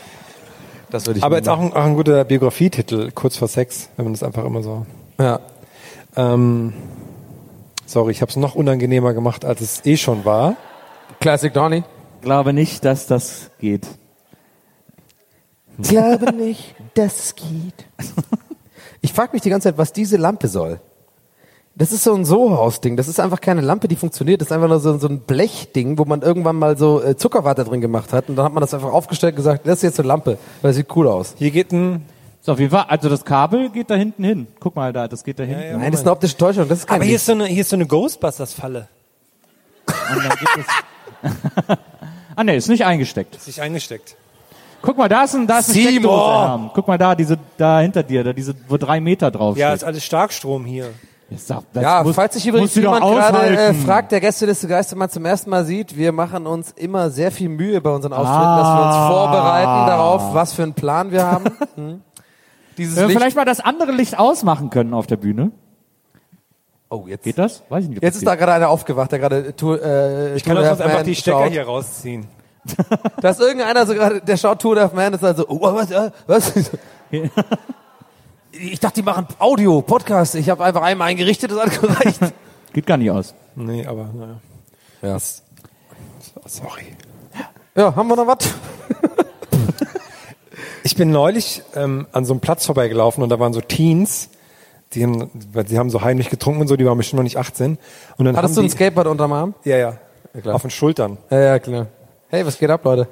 Das 0.91 1.07
würde 1.07 1.19
ich 1.19 1.25
Aber 1.25 1.37
jetzt 1.37 1.49
auch 1.49 1.59
ein, 1.59 1.73
auch 1.73 1.85
ein 1.85 1.97
guter 1.97 2.25
Biografietitel, 2.25 3.11
kurz 3.11 3.37
vor 3.37 3.49
Sex, 3.49 3.89
wenn 3.97 4.05
man 4.05 4.13
das 4.13 4.23
einfach 4.23 4.45
immer 4.45 4.63
so. 4.63 4.87
Ja. 5.19 5.41
Ähm, 6.15 6.73
sorry, 7.87 8.13
ich 8.13 8.21
habe 8.21 8.31
es 8.31 8.37
noch 8.37 8.55
unangenehmer 8.55 9.13
gemacht, 9.13 9.45
als 9.45 9.61
es 9.61 9.85
eh 9.85 9.97
schon 9.97 10.25
war. 10.25 10.55
Classic 11.19 11.53
Donny. 11.53 11.83
Glaube 12.21 12.53
nicht, 12.53 12.85
dass 12.85 13.09
das 13.09 13.51
geht. 13.59 13.89
Glaube 15.83 16.33
nicht, 16.33 16.75
dass 16.95 17.25
es 17.27 17.35
geht. 17.35 17.87
Ich 19.01 19.13
frage 19.13 19.33
mich 19.33 19.43
die 19.43 19.51
ganze 19.51 19.69
Zeit, 19.69 19.79
was 19.79 19.93
diese 19.93 20.17
Lampe 20.17 20.49
soll. 20.49 20.81
Das 21.77 21.91
ist 21.91 22.05
so 22.05 22.15
ein 22.15 22.25
Sohaus-Ding. 22.25 22.97
Das 22.97 23.09
ist 23.09 23.19
einfach 23.19 23.41
keine 23.41 23.61
Lampe, 23.61 23.89
die 23.89 23.97
funktioniert. 23.97 24.41
Das 24.41 24.49
ist 24.49 24.53
einfach 24.53 24.69
nur 24.69 24.79
so, 24.79 24.97
so 24.99 25.09
ein 25.09 25.21
Blechding, 25.21 25.99
wo 25.99 26.05
man 26.05 26.23
irgendwann 26.23 26.57
mal 26.57 26.79
so 26.79 27.03
äh, 27.03 27.17
Zuckerwatte 27.17 27.65
drin 27.65 27.81
gemacht 27.81 28.13
hat. 28.13 28.29
Und 28.29 28.37
dann 28.37 28.45
hat 28.45 28.53
man 28.53 28.61
das 28.61 28.73
einfach 28.73 28.93
aufgestellt 28.93 29.33
und 29.33 29.39
gesagt, 29.39 29.67
das 29.67 29.79
ist 29.79 29.83
jetzt 29.83 29.99
eine 29.99 30.07
Lampe, 30.07 30.39
weil 30.63 30.71
das 30.71 30.77
sieht 30.77 30.95
cool 30.95 31.09
aus. 31.09 31.35
Hier 31.37 31.51
geht 31.51 31.73
ein. 31.73 32.05
So, 32.43 32.53
auf 32.53 32.61
jeden 32.61 32.71
Fall, 32.71 32.85
also 32.89 33.09
das 33.09 33.25
Kabel 33.25 33.71
geht 33.71 33.91
da 33.91 33.95
hinten 33.95 34.23
hin. 34.23 34.47
Guck 34.61 34.77
mal 34.77 34.93
da, 34.93 35.09
das 35.09 35.25
geht 35.25 35.39
da 35.39 35.45
hinten. 35.45 35.81
Nein, 35.81 35.91
das 35.91 36.01
ist 36.01 36.07
eine 36.07 36.13
optische 36.13 36.37
Täuschung. 36.37 36.69
Das 36.69 36.81
ist 36.81 36.87
kein 36.87 36.97
Aber 36.97 37.05
hier 37.05 37.17
ist 37.17 37.27
so 37.27 37.33
eine, 37.33 37.47
hier 37.47 37.63
ist 37.63 37.71
so 37.71 37.77
eine 37.77 37.87
Ghostbusters-Falle. 37.87 38.87
Und 39.87 40.25
dann 40.25 40.39
gibt 40.39 40.59
es 40.59 41.77
ah 42.37 42.45
ne, 42.45 42.55
ist 42.55 42.69
nicht 42.69 42.85
eingesteckt. 42.85 43.41
Sich 43.41 43.61
eingesteckt. 43.61 44.17
Guck 44.85 44.99
mal, 44.99 45.09
da 45.09 45.25
ist 45.25 45.35
ein, 45.35 45.47
da 45.47 45.59
ist 45.61 45.71
eine 45.71 45.75
Simon! 45.79 45.93
Steckdose. 46.13 46.71
Guck 46.75 46.89
mal 46.89 46.99
da, 46.99 47.15
diese 47.15 47.39
da 47.57 47.81
hinter 47.81 48.03
dir, 48.03 48.23
da 48.23 48.33
diese, 48.33 48.55
wo 48.69 48.77
drei 48.77 49.01
Meter 49.01 49.31
drauf 49.31 49.57
Ja, 49.57 49.73
ist 49.73 49.83
alles 49.85 50.05
Starkstrom 50.05 50.65
hier. 50.65 50.91
Doch- 51.49 51.63
das 51.73 51.83
Ja, 51.83 52.03
muss- 52.05 52.15
falls 52.15 52.35
sich 52.35 52.47
übrigens 52.47 52.75
doch 52.75 52.83
jemand 52.83 53.03
gerade 53.03 53.57
äh, 53.57 53.75
fragt, 53.75 54.13
der 54.13 54.21
Gästeliste 54.21 54.69
Geistermann 54.69 55.09
zum 55.11 55.25
ersten 55.25 55.49
Mal 55.51 55.65
sieht, 55.65 55.97
wir 55.97 56.13
machen 56.13 56.47
uns 56.47 56.71
immer 56.73 57.09
sehr 57.11 57.33
viel 57.33 57.49
Mühe 57.49 57.81
bei 57.81 57.91
unseren 57.91 58.13
Auftritten, 58.13 58.41
dass 58.57 58.69
wir 58.69 58.85
uns 58.87 58.95
Ah. 58.95 59.09
vorbereiten 59.11 59.87
darauf, 59.89 60.35
was 60.35 60.53
für 60.53 60.63
einen 60.65 60.75
Plan 60.75 61.11
wir 61.11 61.25
haben. 61.27 61.45
Hm. 61.77 62.03
Dieses 62.77 62.97
Wenn 62.97 63.03
wir 63.05 63.09
Licht. 63.09 63.19
vielleicht 63.19 63.37
mal 63.37 63.45
das 63.45 63.61
andere 63.61 63.93
Licht 63.93 64.19
ausmachen 64.19 64.69
können 64.71 64.95
auf 64.95 65.07
der 65.07 65.17
Bühne. 65.17 65.51
Oh, 66.91 67.05
jetzt. 67.07 67.25
Geht 67.25 67.39
das? 67.39 67.63
Weiß 67.69 67.85
ich 67.85 67.91
nicht. 67.91 68.03
Jetzt 68.03 68.15
das 68.17 68.23
ist 68.23 68.27
da 68.27 68.35
gerade 68.35 68.53
einer 68.53 68.69
aufgeht, 68.69 68.97
der 69.11 69.19
gerade 69.19 69.37
äh, 69.49 70.37
Ich 70.37 70.45
kann 70.45 70.57
sonst 70.57 70.81
einfach 70.81 71.03
die 71.03 71.15
Stecker 71.15 71.45
schaut. 71.45 71.51
hier 71.53 71.65
rausziehen. 71.65 72.27
Da 73.21 73.31
ist 73.31 73.41
irgendeiner 73.41 73.87
so 73.87 73.95
gerade, 73.95 74.21
der 74.21 74.37
schaut 74.37 74.61
Tour 74.61 74.83
of 74.83 74.93
Man, 74.93 75.15
ist 75.15 75.25
also, 75.25 75.47
oh, 75.49 75.61
was, 75.61 75.91
äh, 75.91 76.11
was? 76.27 76.53
Ich 78.57 78.79
dachte, 78.79 79.01
die 79.01 79.03
machen 79.03 79.27
Audio, 79.41 79.83
Podcast. 79.83 80.37
Ich 80.37 80.49
habe 80.49 80.63
einfach 80.63 80.83
einmal 80.83 81.09
eingerichtet, 81.09 81.51
das 81.51 81.59
hat 81.59 81.81
gereicht. 81.81 82.21
geht. 82.73 82.87
Gar 82.87 82.99
nicht 82.99 83.11
aus. 83.11 83.35
Nee, 83.57 83.85
aber 83.85 84.09
naja. 84.15 84.41
Ja. 85.03 85.19
Sorry. 86.47 86.97
ja, 87.75 87.97
haben 87.97 88.09
wir 88.09 88.15
noch 88.17 88.29
was? 88.29 88.55
Ich 90.85 90.97
bin 90.97 91.11
neulich 91.11 91.63
ähm, 91.75 92.07
an 92.13 92.25
so 92.27 92.35
einem 92.35 92.41
Platz 92.41 92.67
vorbeigelaufen 92.67 93.23
und 93.23 93.31
da 93.31 93.41
waren 93.41 93.55
so 93.55 93.61
Teens, 93.61 94.29
die 94.93 95.03
haben, 95.03 95.31
weil 95.53 95.67
sie 95.67 95.79
haben 95.79 95.89
so 95.91 96.03
heimlich 96.03 96.29
getrunken 96.29 96.61
und 96.61 96.69
so, 96.69 96.77
die 96.77 96.85
waren 96.85 96.99
bestimmt 96.99 97.19
noch 97.19 97.25
nicht 97.25 97.39
18. 97.39 97.79
Und 98.19 98.25
dann 98.25 98.37
Hattest 98.37 98.57
du 98.57 98.61
ein 98.61 98.69
Skateboard 98.69 99.07
unterm 99.09 99.33
Arm? 99.33 99.55
die, 99.65 99.71
Ja, 99.71 99.79
ja. 99.79 99.99
klar. 100.41 100.55
Auf 100.55 100.63
den 100.63 100.71
Schultern. 100.71 101.17
Ja, 101.31 101.41
ja, 101.41 101.59
klar. 101.59 101.87
Hey, 102.29 102.45
was 102.45 102.59
geht 102.59 102.71
ab, 102.71 102.85
Leute? 102.85 103.09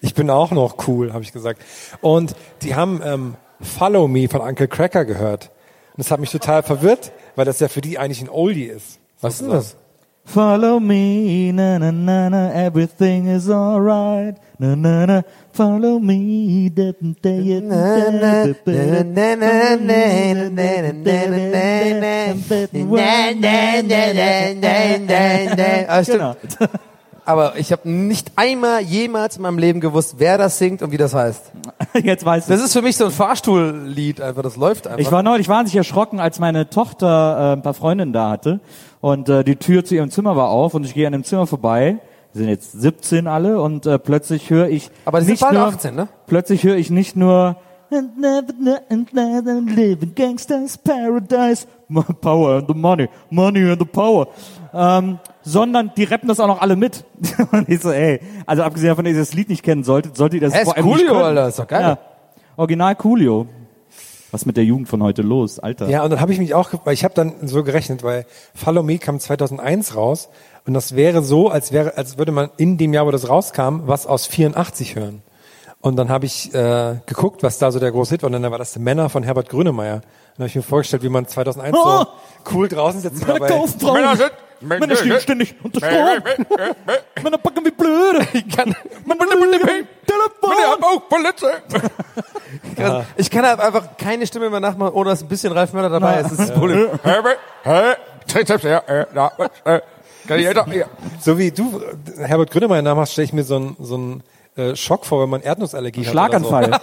Ich 0.00 0.14
bin 0.14 0.30
auch 0.30 0.50
noch 0.50 0.88
cool, 0.88 1.12
habe 1.12 1.22
ich 1.22 1.32
gesagt. 1.32 1.60
Und 2.00 2.34
die 2.62 2.74
haben 2.74 3.00
ähm, 3.04 3.34
Follow 3.60 4.08
Me 4.08 4.28
von 4.28 4.40
Uncle 4.40 4.68
Cracker 4.68 5.04
gehört. 5.04 5.50
Und 5.90 5.98
das 5.98 6.10
hat 6.10 6.20
mich 6.20 6.30
total 6.30 6.62
verwirrt, 6.62 7.12
weil 7.36 7.44
das 7.44 7.60
ja 7.60 7.68
für 7.68 7.82
die 7.82 7.98
eigentlich 7.98 8.22
ein 8.22 8.30
Oldie 8.30 8.64
ist. 8.64 8.98
Was 9.20 9.40
ist 9.42 9.50
das? 9.50 9.76
Follow 10.24 10.78
me, 10.78 11.50
na 11.52 11.78
na 11.78 11.90
na 11.90 12.30
na, 12.30 12.52
everything 12.52 13.26
is 13.26 13.48
alright. 13.50 14.36
Na 14.58 14.76
na 14.76 15.06
na, 15.06 15.22
follow 15.52 15.98
me, 15.98 16.70
da 16.70 16.92
da 16.92 17.08
da 17.22 17.72
da 17.72 18.54
da 23.82 24.98
da 25.06 25.54
da 25.56 25.84
Ah, 25.88 26.04
stimmt. 26.04 26.36
Genau. 26.58 26.70
Aber 27.30 27.56
ich 27.56 27.70
habe 27.70 27.88
nicht 27.88 28.32
einmal 28.34 28.80
jemals 28.80 29.36
in 29.36 29.42
meinem 29.42 29.58
Leben 29.58 29.80
gewusst, 29.80 30.16
wer 30.18 30.36
das 30.36 30.58
singt 30.58 30.82
und 30.82 30.90
wie 30.90 30.96
das 30.96 31.14
heißt. 31.14 31.52
Jetzt 32.02 32.24
weiß 32.24 32.46
Das 32.46 32.58
ich. 32.58 32.66
ist 32.66 32.72
für 32.72 32.82
mich 32.82 32.96
so 32.96 33.04
ein 33.04 33.12
Fahrstuhllied, 33.12 34.20
einfach. 34.20 34.42
Das 34.42 34.56
läuft 34.56 34.88
einfach. 34.88 34.98
Ich 34.98 35.12
war 35.12 35.22
neulich 35.22 35.48
wahnsinnig 35.48 35.76
erschrocken, 35.76 36.18
als 36.18 36.40
meine 36.40 36.70
Tochter 36.70 37.38
äh, 37.38 37.52
ein 37.52 37.62
paar 37.62 37.74
Freundinnen 37.74 38.12
da 38.12 38.30
hatte 38.30 38.58
und 39.00 39.28
äh, 39.28 39.44
die 39.44 39.54
Tür 39.56 39.84
zu 39.84 39.94
ihrem 39.94 40.10
Zimmer 40.10 40.34
war 40.34 40.48
auf 40.48 40.74
und 40.74 40.84
ich 40.84 40.94
gehe 40.94 41.06
an 41.06 41.12
dem 41.12 41.22
Zimmer 41.22 41.46
vorbei. 41.46 41.98
Wir 42.32 42.40
sind 42.40 42.48
jetzt 42.48 42.72
17 42.72 43.28
alle 43.28 43.60
und 43.60 43.86
äh, 43.86 43.98
plötzlich 44.00 44.50
höre 44.50 44.68
ich 44.68 44.90
Aber 45.04 45.20
die 45.20 45.26
sind 45.26 45.32
nicht 45.34 45.40
bald 45.42 45.54
nur, 45.54 45.66
18, 45.66 45.94
ne? 45.94 46.08
Plötzlich 46.26 46.64
höre 46.64 46.76
ich 46.76 46.90
nicht 46.90 47.14
nur 47.16 47.56
And 47.92 48.18
never, 48.20 48.80
and 48.88 49.12
never 49.12 49.60
live 49.62 50.02
in 50.02 50.14
gangsters 50.14 50.78
paradise. 50.78 51.66
Power 52.20 52.58
and 52.58 52.68
the 52.68 52.74
money, 52.74 53.08
money 53.30 53.68
and 53.68 53.80
the 53.80 53.84
power. 53.84 54.28
Ähm, 54.72 55.18
sondern 55.50 55.92
die 55.96 56.04
rappen 56.04 56.28
das 56.28 56.40
auch 56.40 56.46
noch 56.46 56.60
alle 56.60 56.76
mit. 56.76 57.04
und 57.52 57.68
ich 57.68 57.80
so, 57.80 57.90
ey, 57.90 58.20
also 58.46 58.62
abgesehen 58.62 58.90
davon, 58.90 59.04
dass 59.04 59.14
ihr 59.14 59.20
das 59.20 59.34
Lied 59.34 59.48
nicht 59.48 59.62
kennen 59.62 59.84
solltet, 59.84 60.16
solltet 60.16 60.40
ihr 60.40 60.48
das 60.48 60.56
ist 60.56 60.64
vor 60.64 60.76
allem 60.76 60.86
nicht 60.86 60.98
Coolio, 60.98 61.12
können. 61.12 61.24
Alter, 61.24 61.48
ist 61.48 61.58
doch 61.58 61.66
geil. 61.66 61.82
Ja. 61.82 61.98
Original 62.56 62.94
Coolio. 62.96 63.46
Was 64.32 64.46
mit 64.46 64.56
der 64.56 64.64
Jugend 64.64 64.88
von 64.88 65.02
heute 65.02 65.22
los, 65.22 65.58
Alter? 65.58 65.88
Ja, 65.88 66.04
und 66.04 66.10
dann 66.10 66.20
habe 66.20 66.32
ich 66.32 66.38
mich 66.38 66.54
auch, 66.54 66.70
weil 66.84 66.94
ich 66.94 67.02
habe 67.02 67.14
dann 67.14 67.48
so 67.48 67.64
gerechnet, 67.64 68.04
weil 68.04 68.26
Follow 68.54 68.84
Me 68.84 68.98
kam 68.98 69.18
2001 69.18 69.96
raus 69.96 70.28
und 70.66 70.74
das 70.74 70.94
wäre 70.94 71.22
so, 71.22 71.48
als 71.48 71.72
wäre, 71.72 71.96
als 71.96 72.16
würde 72.16 72.30
man 72.30 72.50
in 72.56 72.78
dem 72.78 72.94
Jahr, 72.94 73.06
wo 73.06 73.10
das 73.10 73.28
rauskam, 73.28 73.80
was 73.86 74.06
aus 74.06 74.28
84 74.28 74.94
hören. 74.94 75.22
Und 75.80 75.96
dann 75.96 76.10
habe 76.10 76.26
ich 76.26 76.54
äh, 76.54 76.96
geguckt, 77.06 77.42
was 77.42 77.58
da 77.58 77.72
so 77.72 77.80
der 77.80 77.90
große 77.90 78.10
Hit 78.14 78.22
war. 78.22 78.28
Und 78.28 78.40
dann 78.40 78.50
war 78.50 78.58
das 78.58 78.74
The 78.74 78.80
Männer 78.80 79.08
von 79.08 79.22
Herbert 79.22 79.48
Grönemeyer. 79.48 79.94
Und 79.94 80.02
dann 80.02 80.40
habe 80.40 80.48
ich 80.48 80.56
mir 80.56 80.62
vorgestellt, 80.62 81.02
wie 81.02 81.08
man 81.08 81.26
2001 81.26 81.74
Oh! 81.76 81.82
so 81.98 82.06
cool 82.52 82.68
draußen 82.68 83.00
sitzt. 83.00 83.26
Meine 83.26 83.40
dabei. 83.40 83.48
Kaufbrauen, 83.48 84.18
Männer 84.60 84.96
stehen 84.96 85.20
ständig 85.20 85.54
unter 85.62 85.78
Strom. 85.80 86.22
Männer 87.22 87.38
packen 87.38 87.64
wie 87.64 87.70
blöde. 87.70 88.26
Männer 89.06 89.26
blöde. 89.26 89.86
Telefon. 90.06 90.50
kann, 92.76 93.06
ich 93.16 93.30
kann 93.30 93.46
halt 93.46 93.60
einfach 93.60 93.96
keine 93.96 94.26
Stimme 94.26 94.50
mehr 94.50 94.60
nachmachen, 94.60 94.92
ohne 94.94 95.10
dass 95.10 95.22
ein 95.22 95.28
bisschen 95.28 95.52
Ralf 95.52 95.72
Möller 95.72 95.88
dabei 95.88 96.20
ist. 96.20 96.24
Das 96.24 96.32
ist 96.32 96.40
das 96.40 96.54
Problem. 96.54 96.88
Kann 100.26 100.38
ich. 100.38 100.84
So 101.20 101.38
wie 101.38 101.50
du 101.50 101.80
Herbert 102.18 102.50
Grönemeyer 102.50 102.82
Namen 102.82 103.00
hast, 103.00 103.12
stelle 103.12 103.24
ich 103.24 103.32
mir 103.32 103.44
so 103.44 103.56
einen 103.56 103.76
so 103.80 103.94
einen, 103.94 104.22
äh, 104.56 104.76
Schock 104.76 105.06
vor, 105.06 105.22
wenn 105.22 105.30
man 105.30 105.42
Erdnussallergie 105.42 106.04
hat. 106.04 106.12
Schlaganfall. 106.12 106.70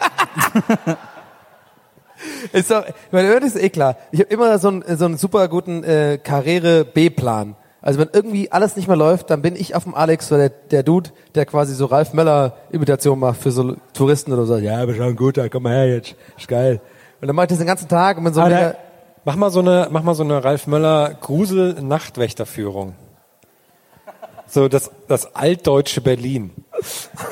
Ist 2.52 2.72
doch, 2.72 2.84
ich 2.88 3.12
meine, 3.12 3.40
das 3.40 3.56
ist 3.56 3.62
eh 3.62 3.70
klar. 3.70 3.96
Ich 4.12 4.20
habe 4.20 4.34
immer 4.34 4.58
so 4.58 4.70
einen, 4.70 4.98
so 4.98 5.06
einen 5.06 5.18
super 5.18 5.48
guten 5.48 5.84
äh, 5.84 6.18
Karriere-B-Plan. 6.18 7.56
Also 7.82 8.00
wenn 8.00 8.10
irgendwie 8.12 8.52
alles 8.52 8.76
nicht 8.76 8.88
mehr 8.88 8.98
läuft, 8.98 9.30
dann 9.30 9.42
bin 9.42 9.56
ich 9.56 9.76
auf 9.76 9.84
dem 9.84 9.94
Alex, 9.96 10.28
so 10.30 10.36
der, 10.38 10.50
der 10.50 10.84
Dude, 10.84 11.12
der 11.36 11.46
quasi 11.46 11.74
so 11.76 11.86
Ralf 11.86 12.14
Möller-Imitation 12.14 13.20
macht 13.20 13.40
für 13.42 13.52
so 13.52 13.76
Touristen 13.94 14.34
oder 14.34 14.46
so. 14.46 14.58
Ja, 14.58 14.84
bist 14.86 14.98
schon 14.98 15.08
ein 15.08 15.16
guter, 15.16 15.48
komm 15.50 15.64
mal 15.64 15.74
her 15.74 15.88
jetzt, 15.96 16.16
ist 16.38 16.48
geil. 16.48 16.82
Und 17.22 17.28
dann 17.28 17.36
mache 17.36 17.46
ich 17.46 17.50
das 17.50 17.58
den 17.60 17.68
ganzen 17.68 17.88
Tag 17.88 18.18
und 18.18 18.24
bin 18.24 18.34
so 18.34 18.42
Aber 18.42 18.50
mega, 18.50 18.62
der- 18.70 18.78
Mach 19.26 19.36
mal 19.36 19.50
so 19.52 19.60
eine, 19.60 19.88
mach 19.92 20.04
mal 20.04 20.16
so 20.16 20.24
eine 20.24 20.42
Ralf 20.44 20.68
Möller 20.68 21.14
Grusel 21.20 21.74
Nachtwächterführung. 21.82 22.96
So 24.48 24.70
das, 24.70 24.90
das 25.10 25.36
altdeutsche 25.36 26.00
Berlin. 26.00 26.52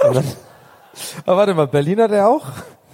Dann, 0.02 0.24
Aber 1.26 1.38
warte 1.38 1.54
mal, 1.54 1.68
Berliner 1.68 2.08
der 2.10 2.28
auch? 2.28 2.46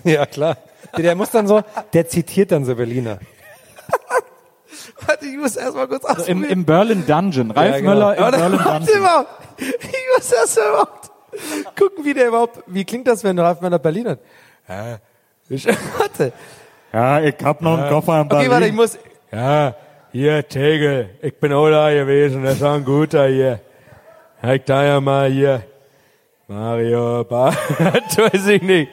ja 0.03 0.25
klar. 0.27 0.57
Der, 0.95 1.03
der 1.03 1.15
muss 1.15 1.31
dann 1.31 1.47
so, 1.47 1.61
der 1.93 2.07
zitiert 2.07 2.51
dann 2.51 2.63
so 2.65 2.75
Berliner. 2.75 3.17
Warte, 5.07 5.25
ich 5.25 5.37
muss 5.37 5.55
erstmal 5.55 5.87
kurz 5.87 6.03
Im, 6.03 6.09
ausprobieren. 6.09 6.43
Im 6.43 6.65
Berlin 6.65 7.03
Dungeon. 7.07 7.51
Ralf 7.51 7.71
Ja, 7.71 7.77
genau. 7.79 7.89
Möller 7.93 8.15
im 8.15 8.21
Warte, 8.23 8.37
Berlin 8.37 8.59
warte 8.63 8.85
Dungeon. 8.85 9.01
mal. 9.01 9.25
Ich 9.57 10.05
muss 10.17 10.31
erst 10.31 10.57
mal 10.57 10.69
überhaupt 10.69 11.11
gucken, 11.79 12.05
wie 12.05 12.13
der 12.13 12.27
überhaupt, 12.27 12.59
wie 12.67 12.83
klingt 12.85 13.07
das, 13.07 13.23
wenn 13.23 13.37
Ralf 13.39 13.61
Möller 13.61 13.79
Berlin 13.79 14.09
hat? 14.09 14.19
Ja, 14.67 14.97
ich, 15.49 15.65
warte. 15.97 16.33
Ja, 16.93 17.21
ich 17.21 17.35
hab 17.43 17.61
noch 17.61 17.77
einen 17.77 17.89
Koffer 17.89 18.21
im 18.21 18.27
Okay, 18.31 18.49
warte, 18.49 18.67
ich 18.67 18.73
muss, 18.73 18.97
Ja, 19.31 19.75
hier, 20.11 20.47
Tegel, 20.47 21.09
ich 21.21 21.37
bin 21.39 21.53
auch 21.53 21.69
da 21.69 21.89
gewesen, 21.93 22.43
das 22.43 22.59
war 22.59 22.75
ein 22.75 22.83
guter 22.83 23.27
hier. 23.27 23.59
Ich 24.43 24.63
da 24.65 24.83
ja 24.83 24.99
mal 24.99 25.29
hier, 25.29 25.63
Mario, 26.47 27.23
Bart, 27.23 27.55
weiß 27.79 28.47
ich 28.47 28.61
nicht. 28.61 28.91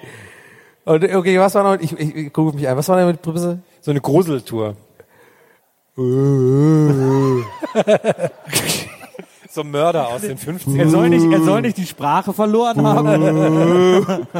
Und, 0.84 1.04
okay, 1.12 1.38
was 1.40 1.54
war 1.54 1.64
noch, 1.64 1.82
ich, 1.82 1.92
ich, 1.98 2.14
ich 2.14 2.32
gucke 2.32 2.54
mich 2.56 2.68
ein, 2.68 2.76
was 2.76 2.88
war 2.88 2.96
denn 2.98 3.06
mit 3.06 3.20
Prämisse? 3.20 3.58
So 3.80 3.90
eine 3.90 4.00
Gruseltour. 4.00 4.76
so 9.50 9.64
Mörder 9.64 10.06
aus 10.08 10.20
den 10.20 10.38
50ern. 10.38 10.78
Er 10.78 10.88
soll 10.88 11.08
nicht, 11.08 11.26
er 11.28 11.40
soll 11.40 11.60
nicht 11.62 11.76
die 11.76 11.86
Sprache 11.86 12.32
verloren 12.32 12.86
haben. 12.86 14.16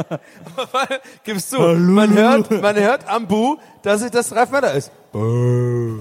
Gibst 1.25 1.51
du, 1.51 1.59
man 1.59 2.13
hört, 2.15 2.49
man 2.61 2.77
hört 2.77 3.05
am 3.09 3.27
Bu, 3.27 3.57
dass 3.81 4.01
es 4.01 4.11
das 4.11 4.33
Ralf 4.33 4.51
Möller 4.51 4.73
ist. 4.73 4.89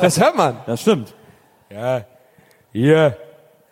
Das 0.00 0.18
hört 0.20 0.36
man. 0.36 0.56
Das 0.66 0.80
stimmt. 0.80 1.14
Ja, 1.70 2.04
hier, 2.72 3.16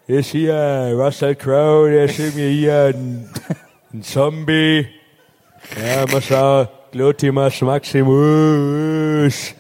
ist 0.07 0.31
hier 0.31 0.93
Russell 0.95 1.35
Crowe, 1.35 1.91
der 1.91 2.07
schickt 2.07 2.37
mir 2.37 2.51
hier 2.51 2.93
ein, 2.95 3.29
ein 3.93 4.03
Zombie. 4.05 4.87
Ja, 5.77 6.07
mal 6.07 6.23
schauen, 6.23 6.69
Glotimas 6.93 7.61
Maximus. 7.63 9.55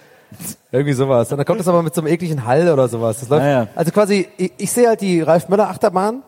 Irgendwie 0.72 0.92
sowas. 0.92 1.30
Und 1.32 1.38
dann 1.38 1.46
kommt 1.46 1.60
das 1.60 1.68
aber 1.68 1.82
mit 1.82 1.94
so 1.94 2.00
einem 2.00 2.12
ekligen 2.12 2.46
Hall 2.46 2.68
oder 2.70 2.88
sowas. 2.88 3.20
Das 3.20 3.28
läuft, 3.28 3.42
Ja, 3.42 3.50
ja. 3.50 3.66
Also 3.74 3.90
quasi, 3.90 4.28
ich, 4.36 4.52
ich 4.56 4.72
sehe 4.72 4.88
halt 4.88 5.00
die 5.00 5.20
Ralf 5.20 5.48
Möller 5.48 5.68
Achterbahn. 5.68 6.22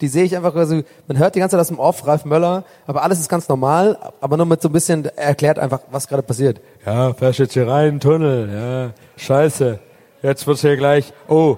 Die 0.00 0.08
sehe 0.08 0.22
ich 0.24 0.36
einfach 0.36 0.52
quasi, 0.52 0.84
man 1.08 1.18
hört 1.18 1.34
die 1.34 1.40
ganze 1.40 1.56
Zeit 1.56 1.60
aus 1.60 1.68
dem 1.68 1.80
Off 1.80 2.06
Ralf 2.06 2.24
Möller, 2.24 2.62
aber 2.86 3.02
alles 3.02 3.18
ist 3.18 3.28
ganz 3.28 3.48
normal, 3.48 3.98
aber 4.20 4.36
nur 4.36 4.46
mit 4.46 4.62
so 4.62 4.68
ein 4.68 4.72
bisschen 4.72 5.06
erklärt 5.16 5.58
einfach, 5.58 5.80
was 5.90 6.06
gerade 6.06 6.22
passiert. 6.22 6.60
Ja, 6.86 7.12
fährst 7.14 7.40
jetzt 7.40 7.54
hier 7.54 7.66
rein 7.66 7.98
Tunnel, 7.98 8.48
ja, 8.48 8.90
scheiße. 9.16 9.80
Jetzt 10.22 10.46
wird's 10.46 10.60
hier 10.60 10.76
gleich, 10.76 11.12
oh, 11.26 11.56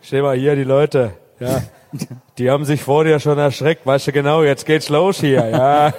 steh 0.00 0.22
mal 0.22 0.34
hier, 0.36 0.56
die 0.56 0.64
Leute, 0.64 1.12
ja. 1.38 1.60
Die 2.38 2.50
haben 2.50 2.64
sich 2.64 2.82
vor 2.82 3.04
dir 3.04 3.20
schon 3.20 3.36
erschreckt, 3.36 3.84
weißt 3.84 4.06
du 4.06 4.12
genau, 4.12 4.42
jetzt 4.42 4.64
geht's 4.64 4.88
los 4.88 5.20
hier, 5.20 5.46
ja. 5.50 5.92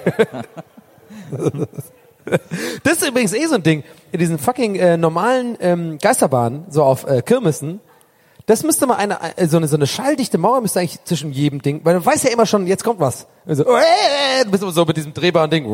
Das 2.82 2.94
ist 2.94 3.08
übrigens 3.08 3.32
eh 3.32 3.46
so 3.46 3.56
ein 3.56 3.62
Ding. 3.62 3.84
In 4.12 4.18
diesen 4.18 4.38
fucking 4.38 4.76
äh, 4.76 4.96
normalen 4.96 5.56
ähm, 5.60 5.98
Geisterbahnen, 5.98 6.64
so 6.70 6.82
auf 6.82 7.06
äh, 7.06 7.22
Kirmessen, 7.22 7.80
das 8.46 8.62
müsste 8.62 8.86
mal 8.86 8.96
eine, 8.96 9.18
äh, 9.36 9.46
so 9.46 9.56
eine, 9.56 9.66
so 9.68 9.76
eine 9.76 9.86
schalldichte 9.86 10.36
Mauer 10.36 10.60
müsste 10.60 10.80
eigentlich 10.80 11.02
zwischen 11.04 11.32
jedem 11.32 11.62
Ding, 11.62 11.80
weil 11.82 11.98
du 11.98 12.04
weißt 12.04 12.24
ja 12.24 12.30
immer 12.30 12.44
schon, 12.44 12.66
jetzt 12.66 12.84
kommt 12.84 13.00
was. 13.00 13.26
Also, 13.46 13.64
äh, 13.64 14.44
du 14.44 14.50
bist 14.50 14.62
immer 14.62 14.72
so 14.72 14.84
mit 14.84 14.98
diesem 14.98 15.14
drehbaren 15.14 15.50
Ding. 15.50 15.64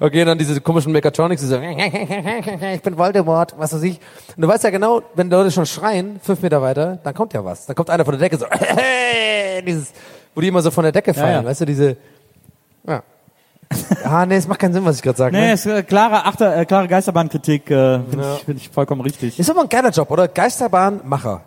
Okay, 0.00 0.24
dann 0.24 0.38
diese 0.38 0.58
komischen 0.62 0.92
Mechatronics, 0.92 1.42
die 1.42 1.48
so, 1.48 1.60
ich 2.74 2.82
bin 2.82 2.96
Voldemort, 2.96 3.54
was 3.58 3.74
weiß 3.74 3.82
ich. 3.82 4.00
Und 4.34 4.42
du 4.42 4.48
weißt 4.48 4.64
ja 4.64 4.70
genau, 4.70 5.02
wenn 5.14 5.28
Leute 5.28 5.50
schon 5.50 5.66
schreien, 5.66 6.18
fünf 6.22 6.40
Meter 6.40 6.62
weiter, 6.62 6.98
dann 7.04 7.12
kommt 7.12 7.34
ja 7.34 7.44
was. 7.44 7.66
Dann 7.66 7.76
kommt 7.76 7.90
einer 7.90 8.06
von 8.06 8.18
der 8.18 8.20
Decke 8.20 8.38
so, 8.38 8.46
dieses, 9.66 9.92
wo 10.34 10.40
die 10.40 10.48
immer 10.48 10.62
so 10.62 10.70
von 10.70 10.84
der 10.84 10.92
Decke 10.92 11.12
fallen, 11.12 11.42
ja. 11.42 11.44
weißt 11.44 11.60
du, 11.60 11.66
diese, 11.66 11.96
ja. 12.86 13.02
Ah, 14.04 14.26
nee, 14.26 14.36
es 14.36 14.48
macht 14.48 14.58
keinen 14.58 14.72
Sinn, 14.72 14.84
was 14.84 14.96
ich 14.96 15.02
gerade 15.02 15.18
sage. 15.18 15.36
Nee, 15.36 15.46
ne? 15.46 15.52
ist 15.52 15.66
äh, 15.66 15.82
klare, 15.82 16.24
Achter, 16.26 16.56
äh, 16.56 16.64
klare 16.64 16.88
Geisterbahnkritik, 16.88 17.70
äh, 17.70 18.00
finde 18.00 18.34
ich, 18.36 18.44
find 18.44 18.60
ich 18.60 18.68
vollkommen 18.68 19.00
richtig. 19.00 19.38
Ist 19.38 19.50
aber 19.50 19.62
ein 19.62 19.68
geiler 19.68 19.90
Job, 19.90 20.10
oder? 20.10 20.28
Geisterbahnmacher. 20.28 21.42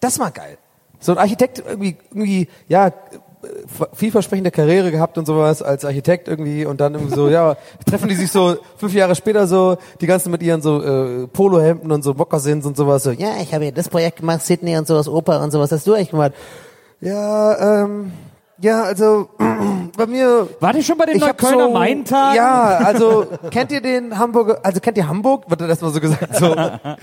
Das 0.00 0.18
war 0.18 0.30
geil. 0.30 0.58
So 1.00 1.12
ein 1.12 1.18
Architekt 1.18 1.62
irgendwie, 1.66 1.96
irgendwie, 2.10 2.48
ja, 2.68 2.88
äh, 2.88 2.92
vielversprechende 3.92 4.50
Karriere 4.50 4.90
gehabt 4.90 5.18
und 5.18 5.26
sowas 5.26 5.62
als 5.62 5.84
Architekt 5.84 6.28
irgendwie 6.28 6.64
und 6.64 6.80
dann 6.80 6.94
irgendwie 6.94 7.14
so, 7.14 7.28
ja, 7.28 7.56
treffen 7.86 8.08
die 8.08 8.14
sich 8.14 8.30
so 8.30 8.56
fünf 8.76 8.94
Jahre 8.94 9.14
später 9.14 9.46
so, 9.46 9.76
die 10.00 10.06
ganzen 10.06 10.30
mit 10.30 10.42
ihren 10.42 10.62
so 10.62 10.82
äh, 10.82 11.26
Polohemden 11.26 11.92
und 11.92 12.02
so 12.02 12.14
Mokassins 12.14 12.64
und 12.64 12.76
sowas 12.76 13.02
so, 13.02 13.10
ja, 13.10 13.36
ich 13.42 13.54
habe 13.54 13.66
ja 13.66 13.70
das 13.70 13.88
Projekt 13.88 14.20
gemacht, 14.20 14.42
Sydney 14.42 14.76
und 14.76 14.86
sowas, 14.86 15.08
Oper 15.08 15.42
und 15.42 15.50
sowas, 15.50 15.70
hast 15.72 15.86
du 15.86 15.94
eigentlich 15.94 16.10
gemacht? 16.10 16.32
Ja, 17.00 17.82
ähm, 17.84 18.12
ja, 18.64 18.82
also 18.82 19.28
bei 19.96 20.06
mir 20.06 20.48
Wart 20.60 20.76
ihr 20.76 20.82
schon 20.82 20.98
bei 20.98 21.06
den 21.06 21.16
ich 21.16 21.20
Neuköllner 21.22 21.64
so, 21.66 21.72
Main-Tagen? 21.72 22.36
Ja, 22.36 22.78
also 22.78 23.26
kennt 23.50 23.70
ihr 23.72 23.80
den 23.80 24.18
Hamburger, 24.18 24.58
also 24.62 24.80
kennt 24.80 24.96
ihr 24.96 25.06
Hamburg? 25.06 25.44
Wird 25.48 25.60
das 25.60 25.80
mal 25.80 25.92
so 25.92 26.00
gesagt? 26.00 26.34
So. 26.36 26.54
ja, 26.56 26.96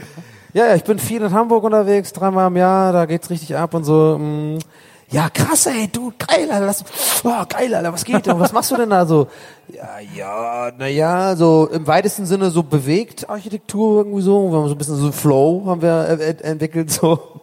ja, 0.53 0.75
ich 0.75 0.83
bin 0.83 0.99
viel 0.99 1.21
in 1.21 1.33
Hamburg 1.33 1.63
unterwegs, 1.63 2.11
dreimal 2.13 2.47
im 2.47 2.57
Jahr, 2.57 2.91
da 2.91 3.05
geht's 3.05 3.29
richtig 3.29 3.55
ab 3.55 3.73
und 3.73 3.83
so. 3.83 4.17
mm. 4.19 4.59
Ja, 5.11 5.29
krass, 5.29 5.65
ey, 5.65 5.89
du, 5.91 6.13
geil, 6.17 6.49
Alter, 6.49 6.67
das, 6.67 6.85
oh, 7.25 7.43
geil, 7.49 7.75
Alter, 7.75 7.91
was 7.91 8.05
geht 8.05 8.25
denn? 8.25 8.39
Was 8.39 8.53
machst 8.53 8.71
du 8.71 8.77
denn 8.77 8.91
da 8.91 9.05
so? 9.05 9.27
Ja, 9.67 9.99
ja, 10.15 10.71
naja, 10.77 11.35
so 11.35 11.67
im 11.67 11.85
weitesten 11.85 12.25
Sinne 12.25 12.49
so 12.49 12.63
bewegt 12.63 13.29
Architektur 13.29 13.97
irgendwie 13.97 14.21
so. 14.21 14.49
Wir 14.49 14.57
haben 14.57 14.69
so 14.69 14.73
ein 14.73 14.77
bisschen 14.77 14.95
so 14.95 15.11
Flow 15.11 15.63
haben 15.67 15.81
wir 15.81 16.07
äh, 16.07 16.29
ent- 16.29 16.41
entwickelt, 16.41 16.91
so. 16.91 17.40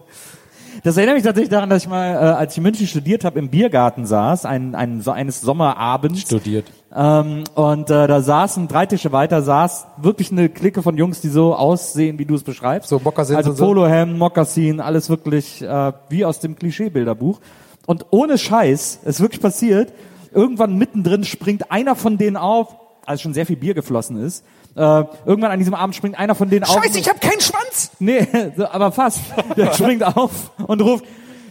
Das 0.84 0.96
erinnert 0.96 1.16
mich 1.16 1.24
tatsächlich 1.24 1.50
daran, 1.50 1.70
dass 1.70 1.82
ich 1.82 1.88
mal, 1.88 2.14
äh, 2.14 2.16
als 2.16 2.52
ich 2.52 2.58
in 2.58 2.62
München 2.62 2.86
studiert 2.86 3.24
habe, 3.24 3.38
im 3.38 3.48
Biergarten 3.48 4.06
saß, 4.06 4.44
ein, 4.44 4.74
ein, 4.74 5.00
so 5.00 5.10
eines 5.10 5.40
Sommerabends. 5.40 6.20
Studiert. 6.20 6.66
Ähm, 6.94 7.44
und 7.54 7.90
äh, 7.90 8.06
da 8.06 8.20
saßen, 8.22 8.68
drei 8.68 8.86
Tische 8.86 9.12
weiter, 9.12 9.42
saß 9.42 9.86
wirklich 9.98 10.30
eine 10.32 10.48
Clique 10.48 10.82
von 10.82 10.96
Jungs, 10.96 11.20
die 11.20 11.28
so 11.28 11.54
aussehen, 11.54 12.18
wie 12.18 12.24
du 12.24 12.34
es 12.34 12.42
beschreibst. 12.42 12.88
So 12.88 13.00
Mokassins 13.02 13.36
Also 13.36 13.50
und 13.50 13.56
so? 13.56 13.64
Polohemd, 13.66 14.16
Mokassin, 14.18 14.80
alles 14.80 15.08
wirklich 15.08 15.62
äh, 15.62 15.92
wie 16.08 16.24
aus 16.24 16.40
dem 16.40 16.56
Klischeebilderbuch. 16.56 17.40
Und 17.86 18.06
ohne 18.10 18.38
Scheiß, 18.38 19.00
es 19.02 19.16
ist 19.16 19.20
wirklich 19.20 19.40
passiert, 19.40 19.92
irgendwann 20.32 20.76
mittendrin 20.76 21.24
springt 21.24 21.70
einer 21.70 21.96
von 21.96 22.18
denen 22.18 22.36
auf, 22.36 22.76
als 23.04 23.22
schon 23.22 23.34
sehr 23.34 23.46
viel 23.46 23.56
Bier 23.56 23.74
geflossen 23.74 24.18
ist, 24.18 24.44
äh, 24.76 25.04
irgendwann 25.26 25.50
an 25.50 25.58
diesem 25.58 25.74
Abend 25.74 25.94
springt 25.96 26.18
einer 26.18 26.34
von 26.34 26.48
denen 26.48 26.64
auf. 26.64 26.82
Scheiße, 26.82 26.98
ich 26.98 27.08
hab 27.08 27.20
keinen 27.20 27.40
Schwanz! 27.40 27.90
Nee, 27.98 28.26
so, 28.56 28.68
aber 28.68 28.92
fast. 28.92 29.20
Der 29.56 29.72
springt 29.74 30.04
auf 30.04 30.50
und 30.66 30.80
ruft, 30.80 31.04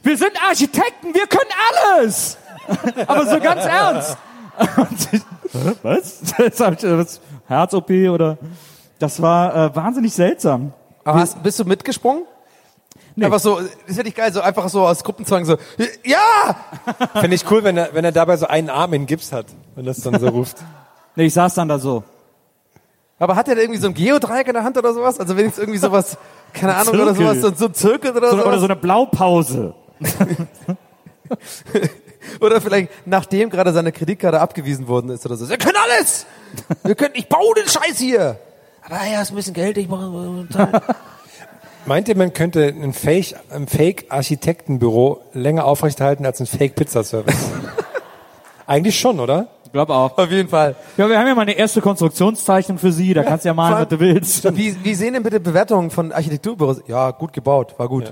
wir 0.04 0.18
sind 0.18 0.32
Architekten, 0.48 1.14
wir 1.14 1.28
können 1.28 1.52
alles! 1.96 2.38
aber 3.08 3.26
so 3.26 3.40
ganz 3.40 3.66
ernst. 3.66 4.18
Und 4.78 5.14
ich, 5.14 5.22
was? 5.84 6.22
Das 6.38 6.60
ich, 6.60 6.84
was? 6.84 7.22
Herz-OP 7.48 7.90
oder? 7.90 8.38
Das 9.00 9.22
war 9.22 9.56
äh, 9.56 9.76
wahnsinnig 9.76 10.14
seltsam. 10.14 10.74
Aber 11.04 11.20
hast, 11.20 11.42
bist 11.44 11.60
du 11.60 11.66
mitgesprungen? 11.66 12.24
Einfach 13.20 13.40
so, 13.40 13.60
ist 13.88 13.98
ja 13.98 14.04
nicht 14.04 14.16
geil, 14.16 14.32
so 14.32 14.42
einfach 14.42 14.70
so 14.70 14.86
aus 14.86 15.04
Gruppenzwang 15.04 15.44
so, 15.44 15.58
ja! 16.04 16.56
Finde 17.20 17.36
ich 17.36 17.50
cool, 17.50 17.64
wenn 17.64 17.76
er, 17.76 17.90
wenn 17.94 18.06
er 18.06 18.12
dabei 18.12 18.38
so 18.38 18.46
einen 18.46 18.70
Arm 18.70 18.94
in 18.94 19.08
Gips 19.08 19.32
hat, 19.32 19.48
wenn 19.76 19.86
das 19.86 20.02
dann 20.02 20.20
so 20.20 20.28
ruft. 20.28 20.58
Nee, 21.16 21.26
ich 21.26 21.34
saß 21.34 21.56
dann 21.56 21.68
da 21.68 21.80
so. 21.80 22.04
Aber 23.20 23.36
hat 23.36 23.48
er 23.48 23.56
da 23.56 23.62
irgendwie 23.62 23.80
so 23.80 23.88
ein 23.88 23.94
Geodreieck 23.94 24.48
in 24.48 24.54
der 24.54 24.64
Hand 24.64 24.78
oder 24.78 24.94
sowas? 24.94 25.20
Also 25.20 25.36
wenigstens 25.36 25.64
irgendwie 25.64 25.80
sowas, 25.80 26.18
keine 26.54 26.76
Ahnung, 26.76 26.94
oder 26.94 27.16
Zirkel. 27.16 27.42
sowas, 27.42 27.42
so, 27.42 27.56
so 27.56 27.66
ein 27.66 27.74
Zirkel 27.74 28.12
oder 28.16 28.30
so 28.30 28.38
sowas? 28.38 28.48
oder 28.48 28.60
so 28.60 28.66
eine 28.66 28.76
Blaupause. 28.76 29.74
Oder 32.42 32.62
vielleicht 32.62 32.90
nachdem 33.06 33.50
gerade 33.50 33.74
seine 33.74 33.92
Kreditkarte 33.92 34.40
abgewiesen 34.40 34.88
worden 34.88 35.10
ist 35.12 35.26
oder 35.26 35.38
so. 35.38 35.50
Wir 35.50 35.58
können 35.58 35.78
alles! 35.84 36.26
Wir 36.84 36.96
können, 36.96 37.14
ich 37.16 37.28
baue 37.30 37.56
den 37.56 37.68
Scheiß 37.68 37.98
hier! 37.98 38.40
Aber 38.84 39.06
ja, 39.06 39.22
ist 39.22 39.32
ein 39.32 39.36
bisschen 39.36 39.54
Geld, 39.54 39.78
ich 39.78 39.88
mache. 39.88 40.48
Meint 41.86 42.10
ihr, 42.10 42.18
man 42.18 42.34
könnte 42.34 42.68
ein 42.68 42.94
Fake, 42.94 43.36
ein 43.50 43.68
Fake-Architektenbüro 43.68 45.22
länger 45.34 45.66
aufrechterhalten 45.66 46.26
als 46.26 46.40
ein 46.40 46.46
Fake-Pizzaservice? 46.46 47.50
Eigentlich 48.68 49.00
schon, 49.00 49.20
oder? 49.20 49.48
Glaub 49.78 49.92
auch. 49.92 50.18
Auf 50.18 50.32
jeden 50.32 50.50
Fall. 50.50 50.76
Ja, 50.98 51.08
wir 51.08 51.20
haben 51.20 51.28
ja 51.28 51.36
mal 51.36 51.44
eine 51.44 51.52
erste 51.52 51.82
Konstruktionszeichnung 51.82 52.80
für 52.80 52.92
Sie, 52.92 53.14
da 53.14 53.22
kannst 53.22 53.46
du 53.46 53.50
ja 53.50 53.54
malen, 53.54 53.78
was 53.78 53.88
du 53.88 54.00
willst. 54.00 54.58
Wie, 54.58 54.76
wie 54.84 54.96
sehen 54.96 55.14
denn 55.14 55.22
bitte 55.22 55.40
Bewertungen 55.40 55.92
von 55.92 56.12
Architekturbüros? 56.12 56.82
Ja, 56.88 57.12
gut 57.12 57.32
gebaut, 57.32 57.76
war 57.78 57.88
gut. 57.88 58.12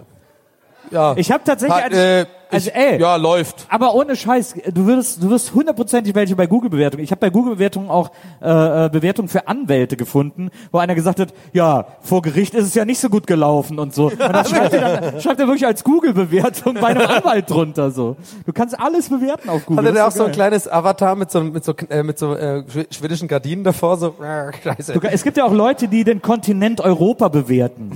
Ja. 0.91 1.15
Ich 1.17 1.31
habe 1.31 1.43
tatsächlich, 1.43 1.75
Hat, 1.75 1.85
als, 1.85 1.97
äh, 1.97 2.25
also 2.51 2.69
ich, 2.69 2.75
ey, 2.75 2.99
ja, 2.99 3.15
läuft. 3.15 3.65
aber 3.69 3.95
ohne 3.95 4.15
Scheiß, 4.15 4.55
du 4.73 4.85
wirst, 4.87 5.23
du 5.23 5.29
wirst 5.29 5.53
hundertprozentig 5.53 6.13
welche 6.15 6.35
bei 6.35 6.47
Google-Bewertungen. 6.47 7.03
Ich 7.03 7.11
habe 7.11 7.19
bei 7.19 7.29
Google-Bewertungen 7.29 7.89
auch 7.89 8.11
äh, 8.41 8.85
äh, 8.85 8.89
Bewertungen 8.89 9.27
für 9.27 9.47
Anwälte 9.47 9.97
gefunden, 9.97 10.49
wo 10.71 10.77
einer 10.77 10.95
gesagt 10.95 11.19
hat, 11.19 11.33
ja, 11.53 11.87
vor 12.01 12.21
Gericht 12.21 12.53
ist 12.53 12.65
es 12.65 12.73
ja 12.75 12.85
nicht 12.85 12.99
so 12.99 13.09
gut 13.09 13.27
gelaufen 13.27 13.79
und 13.79 13.93
so. 13.93 14.05
Und 14.11 14.19
dann 14.19 14.45
schreibt 14.45 14.73
er, 14.73 15.19
schreibt 15.19 15.39
er 15.39 15.47
wirklich 15.47 15.65
als 15.65 15.83
Google-Bewertung 15.83 16.75
bei 16.75 16.87
einem 16.87 17.01
Anwalt 17.09 17.49
drunter 17.49 17.91
so. 17.91 18.15
Du 18.45 18.53
kannst 18.53 18.79
alles 18.79 19.09
bewerten 19.09 19.49
auf 19.49 19.65
Google. 19.65 19.85
Hatte 19.85 19.93
der 19.93 20.03
auch 20.05 20.09
ist 20.09 20.17
so 20.17 20.25
ein 20.25 20.31
kleines 20.31 20.71
Avatar 20.71 21.15
mit 21.15 21.31
so, 21.31 21.41
mit 21.41 21.63
so, 21.65 21.73
äh, 21.89 22.03
mit 22.03 22.17
so 22.19 22.33
äh, 22.35 22.63
schw- 22.71 22.93
schwedischen 22.93 23.27
Gardinen 23.27 23.63
davor, 23.63 23.97
so, 23.97 24.15
scheiße. 24.63 24.93
Du, 24.93 24.99
es 25.07 25.23
gibt 25.23 25.37
ja 25.37 25.45
auch 25.45 25.53
Leute, 25.53 25.87
die 25.87 26.03
den 26.03 26.21
Kontinent 26.21 26.81
Europa 26.81 27.27
bewerten. 27.29 27.91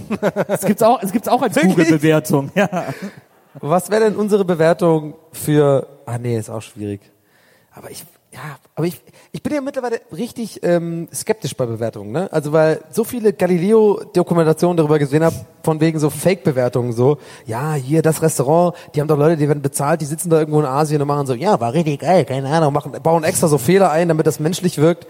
Es 0.47 0.61
gibt's 0.61 0.81
auch, 0.83 1.01
es 1.01 1.11
gibt's 1.11 1.27
auch 1.27 1.41
als? 1.41 1.59
Google-Bewertung. 1.59 2.51
Ja. 2.55 2.85
Was 3.53 3.89
wäre 3.89 4.05
denn 4.05 4.15
unsere 4.15 4.45
Bewertung 4.45 5.15
für, 5.31 5.87
ah 6.05 6.17
nee, 6.17 6.37
ist 6.37 6.49
auch 6.49 6.61
schwierig. 6.61 7.01
Aber 7.71 7.89
ich, 7.89 8.05
ja, 8.31 8.57
aber 8.75 8.85
ich, 8.85 9.01
ich 9.31 9.41
bin 9.41 9.53
ja 9.53 9.61
mittlerweile 9.61 10.01
richtig 10.15 10.61
ähm, 10.63 11.07
skeptisch 11.13 11.55
bei 11.55 11.65
Bewertungen, 11.65 12.11
ne? 12.11 12.31
Also 12.31 12.51
weil 12.51 12.81
so 12.91 13.03
viele 13.03 13.33
Galileo-Dokumentationen 13.33 14.77
darüber 14.77 14.99
gesehen 14.99 15.23
habe, 15.23 15.35
von 15.63 15.79
wegen 15.79 15.97
so 15.99 16.09
Fake-Bewertungen, 16.09 16.93
so, 16.93 17.17
ja, 17.47 17.73
hier 17.73 18.01
das 18.01 18.21
Restaurant, 18.21 18.75
die 18.93 19.01
haben 19.01 19.07
doch 19.07 19.17
Leute, 19.17 19.37
die 19.37 19.47
werden 19.47 19.63
bezahlt, 19.63 20.01
die 20.01 20.05
sitzen 20.05 20.29
da 20.29 20.39
irgendwo 20.39 20.59
in 20.59 20.65
Asien 20.65 21.01
und 21.01 21.07
machen 21.07 21.25
so, 21.25 21.33
ja, 21.33 21.59
war 21.59 21.73
richtig 21.73 22.01
geil, 22.01 22.25
keine 22.25 22.49
Ahnung, 22.49 22.71
machen, 22.71 22.91
bauen 23.01 23.23
extra 23.23 23.47
so 23.47 23.57
Fehler 23.57 23.91
ein, 23.91 24.07
damit 24.09 24.27
das 24.27 24.39
menschlich 24.39 24.77
wirkt. 24.77 25.07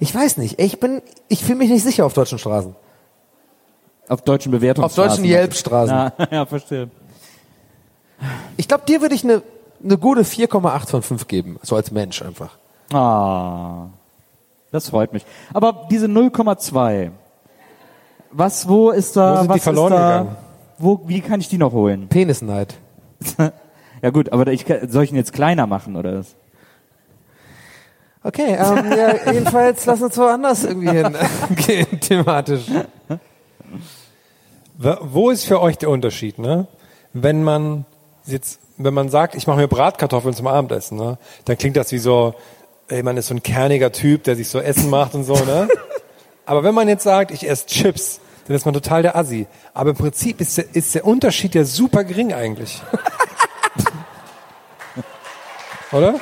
Ich 0.00 0.14
weiß 0.14 0.38
nicht, 0.38 0.58
ich 0.58 0.80
bin, 0.80 1.02
ich 1.28 1.44
fühle 1.44 1.58
mich 1.58 1.70
nicht 1.70 1.82
sicher 1.82 2.06
auf 2.06 2.14
deutschen 2.14 2.38
Straßen. 2.38 2.74
Auf 4.08 4.22
deutschen 4.22 4.50
Bewertungsstraßen. 4.52 5.10
Auf 5.10 5.16
deutschen 5.16 5.24
Yelp-Straßen. 5.24 5.94
Ja, 5.94 6.12
ja, 6.30 6.46
verstehe. 6.46 6.90
Ich 8.56 8.68
glaube, 8.68 8.84
dir 8.86 9.00
würde 9.00 9.14
ich 9.14 9.24
eine 9.24 9.42
eine 9.84 9.98
gute 9.98 10.22
4,8 10.22 10.88
von 10.88 11.02
5 11.02 11.26
geben, 11.26 11.58
so 11.62 11.74
als 11.74 11.90
Mensch 11.90 12.22
einfach. 12.22 12.50
Ah, 12.92 13.86
das 14.70 14.90
freut 14.90 15.12
mich. 15.12 15.24
Aber 15.52 15.88
diese 15.90 16.06
0,2, 16.06 17.10
was, 18.30 18.68
wo 18.68 18.90
ist 18.90 19.16
da, 19.16 19.32
Wo 19.32 19.36
sind 19.38 19.44
die 19.50 19.54
was 19.56 19.62
verloren 19.64 19.92
ist 19.92 19.98
da, 19.98 20.18
gegangen? 20.20 20.36
wo, 20.78 21.00
wie 21.06 21.20
kann 21.20 21.40
ich 21.40 21.48
die 21.48 21.58
noch 21.58 21.72
holen? 21.72 22.06
Penisneid. 22.08 22.74
ja 24.02 24.10
gut, 24.10 24.30
aber 24.32 24.46
ich, 24.52 24.64
kann- 24.64 24.88
soll 24.88 25.02
ich 25.02 25.10
ihn 25.10 25.16
jetzt 25.16 25.32
kleiner 25.32 25.66
machen 25.66 25.96
oder 25.96 26.20
was? 26.20 26.36
Okay, 28.22 28.54
ähm, 28.56 28.92
ja, 28.96 29.32
jedenfalls 29.32 29.84
lass 29.84 30.00
uns 30.00 30.16
woanders 30.16 30.62
irgendwie 30.64 30.90
hingehen, 30.90 32.00
thematisch. 32.00 32.66
Wa- 34.78 34.98
Wo 35.02 35.30
ist 35.30 35.44
für 35.44 35.60
euch 35.60 35.76
der 35.78 35.90
Unterschied, 35.90 36.38
ne? 36.38 36.68
Wenn 37.12 37.42
man 37.42 37.84
jetzt, 38.26 38.60
wenn 38.76 38.94
man 38.94 39.08
sagt, 39.08 39.34
ich 39.34 39.46
mache 39.46 39.58
mir 39.58 39.68
Bratkartoffeln 39.68 40.34
zum 40.34 40.46
Abendessen, 40.46 40.96
ne? 40.96 41.18
Dann 41.44 41.58
klingt 41.58 41.76
das 41.76 41.92
wie 41.92 41.98
so, 41.98 42.34
ey, 42.88 43.02
man 43.02 43.16
ist 43.16 43.28
so 43.28 43.34
ein 43.34 43.42
kerniger 43.42 43.92
Typ, 43.92 44.24
der 44.24 44.36
sich 44.36 44.48
so 44.48 44.60
Essen 44.60 44.90
macht 44.90 45.14
und 45.14 45.24
so, 45.24 45.34
ne? 45.34 45.68
Aber 46.46 46.64
wenn 46.64 46.74
man 46.74 46.88
jetzt 46.88 47.04
sagt, 47.04 47.30
ich 47.30 47.48
esse 47.48 47.66
Chips, 47.66 48.20
dann 48.46 48.56
ist 48.56 48.64
man 48.64 48.74
total 48.74 49.02
der 49.02 49.16
Assi. 49.16 49.46
Aber 49.74 49.90
im 49.90 49.96
Prinzip 49.96 50.40
ist 50.40 50.58
der, 50.58 50.74
ist 50.74 50.94
der 50.94 51.04
Unterschied 51.04 51.54
ja 51.54 51.64
super 51.64 52.04
gering 52.04 52.32
eigentlich. 52.32 52.82
Oder? 55.92 56.18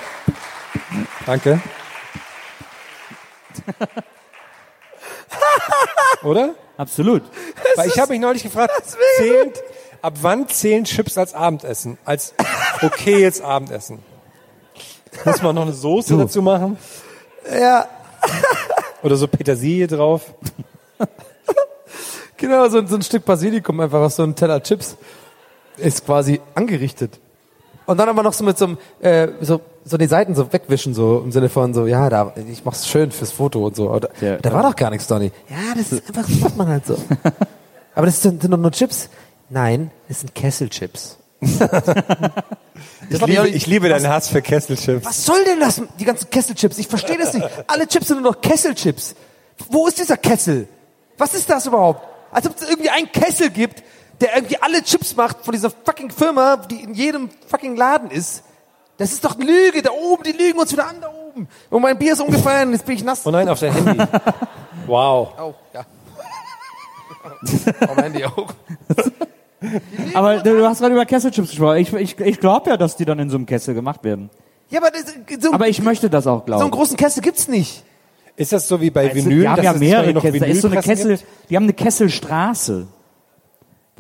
Danke. 1.27 1.61
Oder? 6.23 6.55
Absolut. 6.77 7.23
Weil 7.77 7.89
ich 7.89 7.99
habe 7.99 8.13
mich 8.13 8.21
neulich 8.21 8.43
gefragt, 8.43 8.73
zählt, 9.17 9.63
ab 10.03 10.15
wann 10.23 10.49
zählen 10.49 10.85
Chips 10.85 11.19
als 11.19 11.35
Abendessen? 11.35 11.99
Als 12.05 12.35
okayes 12.83 13.41
Abendessen? 13.43 13.99
Muss 15.25 15.43
man 15.43 15.55
noch 15.55 15.63
eine 15.63 15.73
Soße 15.73 16.17
dazu 16.17 16.41
machen? 16.43 16.79
Ja, 17.53 17.87
Oder 19.03 19.17
so 19.17 19.27
Petersilie 19.29 19.87
drauf? 19.87 20.35
genau, 22.37 22.69
so, 22.69 22.85
so 22.87 22.97
ein 22.97 23.03
Stück 23.03 23.25
Basilikum 23.25 23.81
einfach 23.81 24.01
auf 24.01 24.13
so 24.13 24.23
einen 24.23 24.35
Teller 24.35 24.63
Chips 24.63 24.97
ist 25.77 26.05
quasi 26.05 26.41
angerichtet. 26.55 27.19
Und 27.87 27.97
dann 27.99 28.09
aber 28.09 28.23
noch 28.23 28.35
so 28.35 28.45
mit 28.45 28.59
so 28.59 28.67
einem, 28.67 28.79
äh, 29.01 29.29
so, 29.41 29.63
so 29.85 29.97
die 29.97 30.07
Seiten 30.07 30.35
so 30.35 30.53
wegwischen, 30.53 30.95
so 30.95 31.23
im 31.25 31.33
Sinne 31.33 31.49
von 31.49 31.73
so, 31.75 31.87
ja, 31.87 32.09
da, 32.09 32.33
ich 32.51 32.65
mach's 32.65 32.87
schön 32.87 33.11
fürs 33.11 33.33
Foto 33.33 33.67
und 33.67 33.75
so. 33.75 33.99
Da, 33.99 34.09
Ja, 34.21 34.37
da 34.37 34.53
war 34.53 34.63
doch 34.63 34.77
gar 34.77 34.91
nichts, 34.91 35.07
Donny. 35.07 35.33
Ja, 35.49 35.75
das 35.75 35.93
ist 35.93 36.07
einfach, 36.07 36.29
das 36.29 36.39
macht 36.41 36.57
man 36.57 36.69
halt 36.69 36.87
so. 36.87 36.97
Aber 37.95 38.07
das 38.07 38.21
sind, 38.21 38.43
sind 38.43 38.51
doch 38.51 38.59
nur 38.59 38.71
Chips. 38.71 39.09
Nein, 39.51 39.91
das 40.09 40.21
sind 40.21 40.35
Kesselchips. 40.35 41.19
Ich 43.11 43.27
liebe, 43.27 43.49
ich 43.49 43.67
liebe 43.67 43.89
deinen 43.89 44.09
Hass 44.09 44.29
für 44.29 44.41
Kesselchips. 44.41 45.05
Was 45.05 45.25
soll 45.25 45.45
denn 45.45 45.61
das, 45.61 45.83
die 45.99 46.05
ganzen 46.05 46.31
Kesselchips? 46.31 46.79
Ich 46.79 46.87
verstehe 46.87 47.19
das 47.19 47.35
nicht. 47.35 47.47
Alle 47.67 47.87
Chips 47.87 48.09
sind 48.09 48.23
nur 48.23 48.33
noch 48.33 48.41
Kesselchips. 48.41 49.15
Wo 49.69 49.87
ist 49.87 49.99
dieser 49.99 50.17
Kessel? 50.17 50.69
Was 51.19 51.35
ist 51.35 51.51
das 51.51 51.67
überhaupt? 51.67 52.07
Als 52.31 52.47
ob 52.47 52.57
es 52.57 52.69
irgendwie 52.69 52.91
einen 52.91 53.11
Kessel 53.11 53.51
gibt, 53.51 53.83
der 54.21 54.37
irgendwie 54.37 54.59
alle 54.61 54.83
Chips 54.83 55.17
macht 55.17 55.45
von 55.45 55.53
dieser 55.53 55.71
fucking 55.71 56.11
Firma, 56.11 56.57
die 56.57 56.83
in 56.83 56.95
jedem 56.95 57.31
fucking 57.49 57.77
Laden 57.77 58.11
ist. 58.11 58.45
Das 58.99 59.13
ist 59.13 59.25
doch 59.25 59.35
eine 59.35 59.45
Lüge. 59.45 59.83
Da 59.83 59.91
oben, 59.91 60.23
die 60.23 60.33
lügen 60.33 60.59
uns 60.59 60.73
wieder 60.73 60.87
an, 60.87 61.01
da 61.01 61.09
oben. 61.09 61.49
Und 61.71 61.83
mein 61.83 61.99
Bier 61.99 62.13
ist 62.13 62.21
umgefallen, 62.21 62.73
jetzt 62.73 62.85
bin 62.85 62.97
ich 62.97 63.05
nass. 63.05 63.27
Oh 63.27 63.31
nein, 63.31 63.49
auf 63.49 63.59
dein 63.59 63.73
Handy. 63.73 64.05
Wow. 64.87 65.29
Oh, 65.39 65.55
ja. 65.73 65.81
Auf 67.89 67.97
mein 67.97 68.05
Handy 68.05 68.25
auch. 68.25 68.49
Aber 70.15 70.39
du, 70.39 70.57
du 70.57 70.67
hast 70.67 70.81
gerade 70.81 70.95
über 70.95 71.05
Kesselchips 71.07 71.51
gesprochen. 71.51 71.77
Ich, 71.79 71.93
ich, 71.93 72.19
ich 72.19 72.41
glaube 72.41 72.71
ja, 72.71 72.77
dass 72.77 72.97
die 72.97 73.05
dann 73.05 73.19
in 73.19 73.31
so 73.31 73.37
einem 73.37 73.47
Kessel 73.47 73.75
gemacht 73.75 74.03
werden. 74.05 74.31
Ja, 74.71 74.81
aber 74.81 74.91
das, 74.91 75.05
so, 75.43 75.53
Aber 75.53 75.69
ich 75.69 75.83
möchte 75.83 76.09
das 76.09 76.27
auch 76.27 76.31
so 76.33 76.37
einen 76.39 76.47
glauben. 76.47 76.71
großen 76.71 76.97
Kessel 76.97 77.23
gibt's 77.23 77.49
nicht. 77.49 77.83
Ist 78.37 78.53
das 78.53 78.69
so 78.69 78.81
wie 78.81 78.91
bei 78.91 79.11
Also, 79.11 79.17
Vinyl? 79.17 79.41
die 79.43 79.49
haben 79.49 79.57
dass 79.57 79.65
ja 79.65 79.73
es 79.73 79.79
mehrere 79.81 80.13
noch 80.15 80.23
Kessel. 80.23 80.43
Ist 80.45 80.63
so 80.63 80.69
eine 80.69 80.81
Kessel, 80.81 81.17
gibt? 81.17 81.27
die 81.51 81.57
haben 81.57 81.65
eine 81.65 81.73
Kesselstraße, 81.75 82.87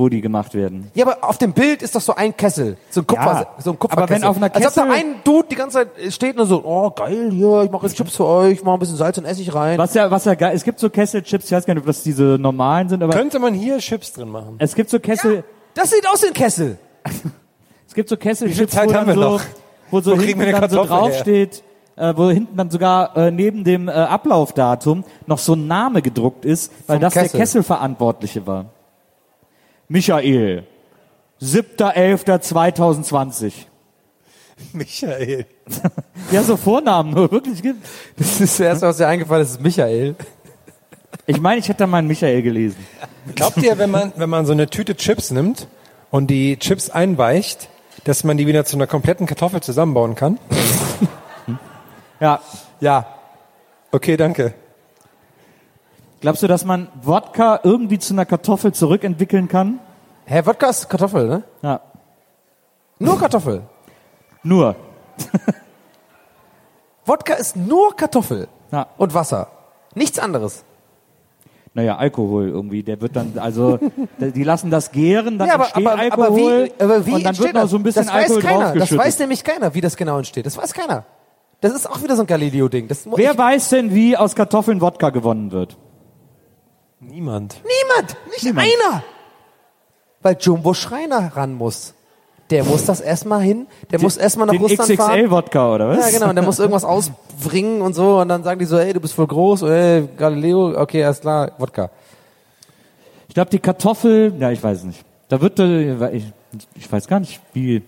wo 0.00 0.08
die 0.08 0.20
gemacht 0.20 0.54
werden. 0.54 0.90
Ja, 0.94 1.06
aber 1.06 1.18
auf 1.28 1.38
dem 1.38 1.52
Bild 1.52 1.82
ist 1.82 1.94
doch 1.94 2.00
so 2.00 2.14
ein 2.16 2.36
Kessel. 2.36 2.76
So 2.90 3.02
ein 3.02 3.06
Kupfer, 3.06 3.24
Ja, 3.24 3.46
so 3.62 3.70
ein 3.70 3.74
aber 3.74 3.78
Kupferkessel. 3.78 4.22
wenn 4.22 4.28
auf 4.28 4.36
einer 4.36 4.46
Als 4.54 4.66
ob 4.66 4.74
da 4.74 4.82
Kessel- 4.86 4.92
ein 4.98 5.14
Dude 5.22 5.46
die 5.50 5.54
ganze 5.54 5.78
Zeit 5.78 6.12
steht 6.12 6.38
und 6.40 6.46
so, 6.46 6.62
oh 6.64 6.90
geil, 6.90 7.28
hier, 7.30 7.62
ich 7.62 7.70
mache 7.70 7.86
jetzt 7.86 7.96
Chips 7.96 8.16
für 8.16 8.26
euch, 8.26 8.54
ich 8.54 8.64
mache 8.64 8.74
ein 8.76 8.80
bisschen 8.80 8.96
Salz 8.96 9.18
und 9.18 9.24
Essig 9.26 9.54
rein. 9.54 9.78
Was 9.78 9.94
ja, 9.94 10.10
was 10.10 10.24
ja 10.24 10.34
geil, 10.34 10.52
es 10.56 10.64
gibt 10.64 10.80
so 10.80 10.90
Kesselchips, 10.90 11.44
ich 11.44 11.52
weiß 11.52 11.64
gar 11.66 11.74
nicht, 11.74 11.82
ob 11.82 11.86
das 11.86 12.02
diese 12.02 12.36
normalen 12.40 12.88
sind, 12.88 13.02
aber 13.02 13.12
Könnte 13.12 13.38
man 13.38 13.54
hier 13.54 13.78
Chips 13.78 14.12
drin 14.12 14.30
machen? 14.30 14.56
es 14.58 14.74
gibt 14.74 14.90
so 14.90 14.98
Kessel, 14.98 15.44
Das 15.74 15.90
sieht 15.90 16.04
aus 16.12 16.22
wie 16.22 16.28
ein 16.28 16.34
Kessel. 16.34 16.78
es 17.86 17.94
gibt 17.94 18.08
so 18.08 18.16
Kesselchips, 18.16 18.74
wo 18.74 18.80
haben 18.80 18.92
dann 18.92 19.06
wir 19.06 19.14
so, 19.14 19.20
noch? 19.20 19.40
wo 19.90 20.00
so 20.00 20.16
Wo 20.16 20.20
hinten 20.20 20.50
dann 20.50 20.70
so 20.70 20.78
her? 20.80 20.86
draufsteht, 20.86 21.62
äh, 21.96 22.14
wo 22.16 22.30
hinten 22.30 22.56
dann 22.56 22.70
sogar 22.70 23.16
äh, 23.16 23.30
neben 23.30 23.64
dem 23.64 23.88
äh, 23.88 23.92
Ablaufdatum 23.92 25.04
noch 25.26 25.38
so 25.38 25.54
ein 25.54 25.66
Name 25.66 26.00
gedruckt 26.02 26.44
ist, 26.44 26.72
weil 26.86 26.96
Vom 26.96 27.02
das 27.02 27.14
Kessel. 27.14 27.30
der 27.30 27.40
Kesselverantwortliche 27.40 28.46
war. 28.46 28.66
Michael, 29.92 30.68
7.11.2020. 31.42 33.52
Michael. 34.72 35.46
Ja, 36.30 36.44
so 36.44 36.56
Vornamen 36.56 37.12
nur, 37.12 37.32
wirklich 37.32 37.60
gibt. 37.60 37.84
Das 38.16 38.40
ist 38.40 38.40
das 38.40 38.60
erste, 38.60 38.86
was 38.86 38.98
dir 38.98 39.08
eingefallen 39.08 39.42
ist, 39.42 39.50
ist 39.50 39.62
Michael. 39.62 40.14
Ich 41.26 41.40
meine, 41.40 41.58
ich 41.58 41.68
hätte 41.68 41.78
da 41.78 41.88
mal 41.88 41.98
einen 41.98 42.06
Michael 42.06 42.40
gelesen. 42.42 42.76
Glaubt 43.34 43.56
ihr, 43.56 43.78
wenn 43.78 43.90
man, 43.90 44.12
wenn 44.14 44.30
man 44.30 44.46
so 44.46 44.52
eine 44.52 44.70
Tüte 44.70 44.94
Chips 44.94 45.32
nimmt 45.32 45.66
und 46.12 46.28
die 46.28 46.56
Chips 46.56 46.88
einweicht, 46.88 47.68
dass 48.04 48.22
man 48.22 48.36
die 48.36 48.46
wieder 48.46 48.64
zu 48.64 48.76
einer 48.76 48.86
kompletten 48.86 49.26
Kartoffel 49.26 49.60
zusammenbauen 49.60 50.14
kann? 50.14 50.38
Ja, 52.20 52.40
Ja. 52.78 53.06
Okay, 53.90 54.16
danke. 54.16 54.54
Glaubst 56.20 56.42
du, 56.42 56.46
dass 56.46 56.64
man 56.64 56.88
Wodka 57.02 57.60
irgendwie 57.62 57.98
zu 57.98 58.14
einer 58.14 58.24
Kartoffel 58.26 58.72
zurückentwickeln 58.72 59.48
kann? 59.48 59.78
Hä, 60.26 60.42
Wodka 60.44 60.68
ist 60.68 60.88
Kartoffel, 60.88 61.26
ne? 61.28 61.42
Ja, 61.62 61.80
Nur 62.98 63.18
Kartoffel. 63.18 63.62
nur. 64.42 64.76
Wodka 67.04 67.34
ist 67.34 67.56
nur 67.56 67.96
Kartoffel. 67.96 68.48
Ja. 68.70 68.86
Und 68.98 69.14
Wasser. 69.14 69.48
Nichts 69.94 70.18
anderes. 70.18 70.64
Naja, 71.74 71.96
Alkohol 71.96 72.48
irgendwie, 72.48 72.82
der 72.82 73.00
wird 73.00 73.14
dann, 73.16 73.38
also, 73.38 73.78
die 74.18 74.42
lassen 74.42 74.70
das 74.70 74.90
gären, 74.90 75.38
dann 75.38 75.48
ja, 75.48 75.54
aber, 75.54 75.64
entsteht 75.64 75.86
aber, 75.86 75.98
Alkohol 76.00 76.26
aber 76.28 76.36
wie, 76.36 76.72
aber 76.82 77.06
wie 77.06 77.12
und 77.14 77.22
dann 77.22 77.28
entsteht 77.30 77.46
wird 77.46 77.54
noch 77.54 77.62
das? 77.62 77.70
so 77.70 77.76
ein 77.76 77.82
bisschen 77.82 78.06
das 78.06 78.14
weiß 78.14 78.22
Alkohol 78.30 78.42
keiner. 78.42 78.74
Das 78.74 78.96
weiß 78.96 79.18
nämlich 79.20 79.44
keiner, 79.44 79.74
wie 79.74 79.80
das 79.80 79.96
genau 79.96 80.18
entsteht. 80.18 80.46
Das 80.46 80.56
weiß 80.56 80.72
keiner. 80.74 81.04
Das 81.60 81.72
ist 81.72 81.88
auch 81.88 82.02
wieder 82.02 82.16
so 82.16 82.22
ein 82.22 82.26
Galileo-Ding. 82.26 82.88
Wer 83.16 83.36
weiß 83.36 83.68
denn, 83.70 83.94
wie 83.94 84.16
aus 84.16 84.34
Kartoffeln 84.34 84.80
Wodka 84.80 85.10
gewonnen 85.10 85.52
wird? 85.52 85.76
Niemand. 87.00 87.60
Niemand. 87.64 88.16
Nicht 88.30 88.46
einer. 88.56 89.02
Weil 90.22 90.36
Jumbo 90.38 90.74
Schreiner 90.74 91.34
ran 91.34 91.54
muss. 91.54 91.94
der 92.50 92.64
muss 92.64 92.84
das 92.84 93.00
erstmal 93.00 93.40
hin, 93.42 93.66
der 93.90 94.00
muss 94.00 94.16
erstmal 94.16 94.46
nach 94.46 94.52
Den 94.52 94.62
Russland 94.62 94.92
fahren. 94.96 95.12
XXL-Wodka, 95.20 95.74
oder 95.74 95.88
was? 95.90 95.98
Ja, 95.98 96.18
genau, 96.18 96.30
und 96.30 96.34
der 96.34 96.44
muss 96.44 96.58
irgendwas 96.58 96.84
ausbringen 96.84 97.80
und 97.80 97.94
so 97.94 98.20
und 98.20 98.28
dann 98.28 98.42
sagen 98.42 98.58
die 98.58 98.66
so, 98.66 98.76
ey, 98.76 98.92
du 98.92 99.00
bist 99.00 99.14
voll 99.14 99.28
groß, 99.28 99.62
ey, 99.62 100.08
Galileo, 100.16 100.78
okay, 100.78 101.04
alles 101.04 101.20
klar, 101.20 101.52
Wodka. 101.58 101.90
Ich 103.28 103.34
glaube, 103.34 103.50
die 103.50 103.60
Kartoffel, 103.60 104.34
ja, 104.38 104.50
ich 104.50 104.62
weiß 104.62 104.82
nicht. 104.84 105.04
Da 105.28 105.40
wird, 105.40 105.60
äh, 105.60 106.10
ich, 106.10 106.24
ich 106.74 106.90
weiß 106.90 107.06
gar 107.06 107.20
nicht, 107.20 107.40
wie. 107.52 107.82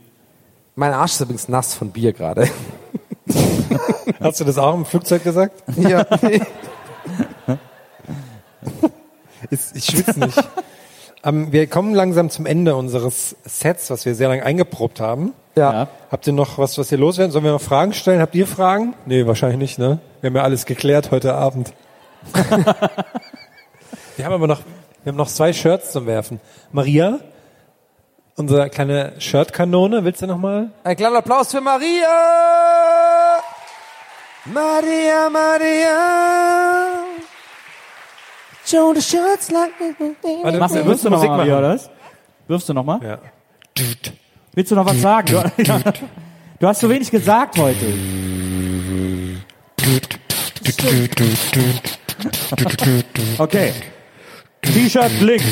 Mein 0.76 0.92
Arsch 0.92 1.12
ist 1.14 1.20
übrigens 1.20 1.48
nass 1.48 1.74
von 1.74 1.90
Bier 1.90 2.12
gerade. 2.12 2.48
Hast 4.20 4.38
du 4.40 4.44
das 4.44 4.56
auch 4.58 4.74
im 4.74 4.84
Flugzeug 4.84 5.24
gesagt? 5.24 5.62
ja. 5.76 6.06
Ist- 9.50 9.76
Ich 9.76 9.84
schwitze 9.86 10.18
nicht. 10.20 10.38
ähm, 11.24 11.52
wir 11.52 11.66
kommen 11.66 11.94
langsam 11.94 12.30
zum 12.30 12.46
Ende 12.46 12.74
unseres 12.76 13.36
Sets, 13.44 13.90
was 13.90 14.04
wir 14.06 14.14
sehr 14.14 14.28
lange 14.28 14.44
eingeprobt 14.44 15.00
haben. 15.00 15.32
ja. 15.56 15.72
Ja. 15.72 15.88
Habt 16.10 16.26
ihr 16.26 16.32
noch 16.34 16.58
was, 16.58 16.76
was 16.78 16.92
ihr 16.92 16.98
loswerden? 16.98 17.32
Sollen 17.32 17.44
wir 17.44 17.52
noch 17.52 17.60
Fragen 17.60 17.92
stellen? 17.94 18.20
Habt 18.20 18.34
ihr 18.34 18.46
Fragen? 18.46 18.94
Nee, 19.06 19.26
wahrscheinlich 19.26 19.58
nicht, 19.58 19.78
ne? 19.78 19.98
Wir 20.20 20.28
haben 20.28 20.36
ja 20.36 20.42
alles 20.42 20.66
geklärt 20.66 21.10
heute 21.10 21.34
Abend. 21.34 21.72
wir 24.16 24.24
haben 24.24 24.32
aber 24.34 24.46
noch, 24.46 24.60
wir 25.02 25.10
haben 25.12 25.16
noch 25.16 25.28
zwei 25.28 25.52
Shirts 25.52 25.92
zum 25.92 26.06
Werfen. 26.06 26.40
Maria, 26.70 27.18
unsere 28.36 28.68
kleine 28.70 29.14
Shirtkanone, 29.18 30.04
willst 30.04 30.22
du 30.22 30.26
noch 30.26 30.38
mal? 30.38 30.70
Ein 30.84 30.96
kleiner 30.96 31.18
Applaus 31.18 31.50
für 31.50 31.60
Maria! 31.60 32.08
Maria, 34.44 35.30
Maria! 35.30 37.11
Show 38.72 38.94
the 38.94 39.02
shirts 39.02 39.50
like 39.50 39.72
Warte, 40.42 40.58
Machst, 40.58 40.76
du 40.76 40.84
müssen 40.84 41.10
noch 41.10 41.18
Musik 41.18 41.28
mal, 41.28 41.36
machen. 41.36 41.50
Maria, 41.50 41.58
oder 41.58 41.74
was? 41.74 41.90
Wirfst 42.48 42.68
du 42.70 42.72
noch 42.72 42.84
mal? 42.84 43.00
Ja. 43.02 43.18
Willst 44.54 44.70
du 44.70 44.74
noch 44.74 44.86
was 44.86 44.98
sagen? 44.98 45.26
Du, 45.58 45.62
du 46.58 46.66
hast 46.66 46.80
so 46.80 46.88
wenig 46.88 47.10
gesagt 47.10 47.58
heute. 47.58 47.84
Okay. 53.36 53.74
T-Shirt 54.62 55.20
links. 55.20 55.44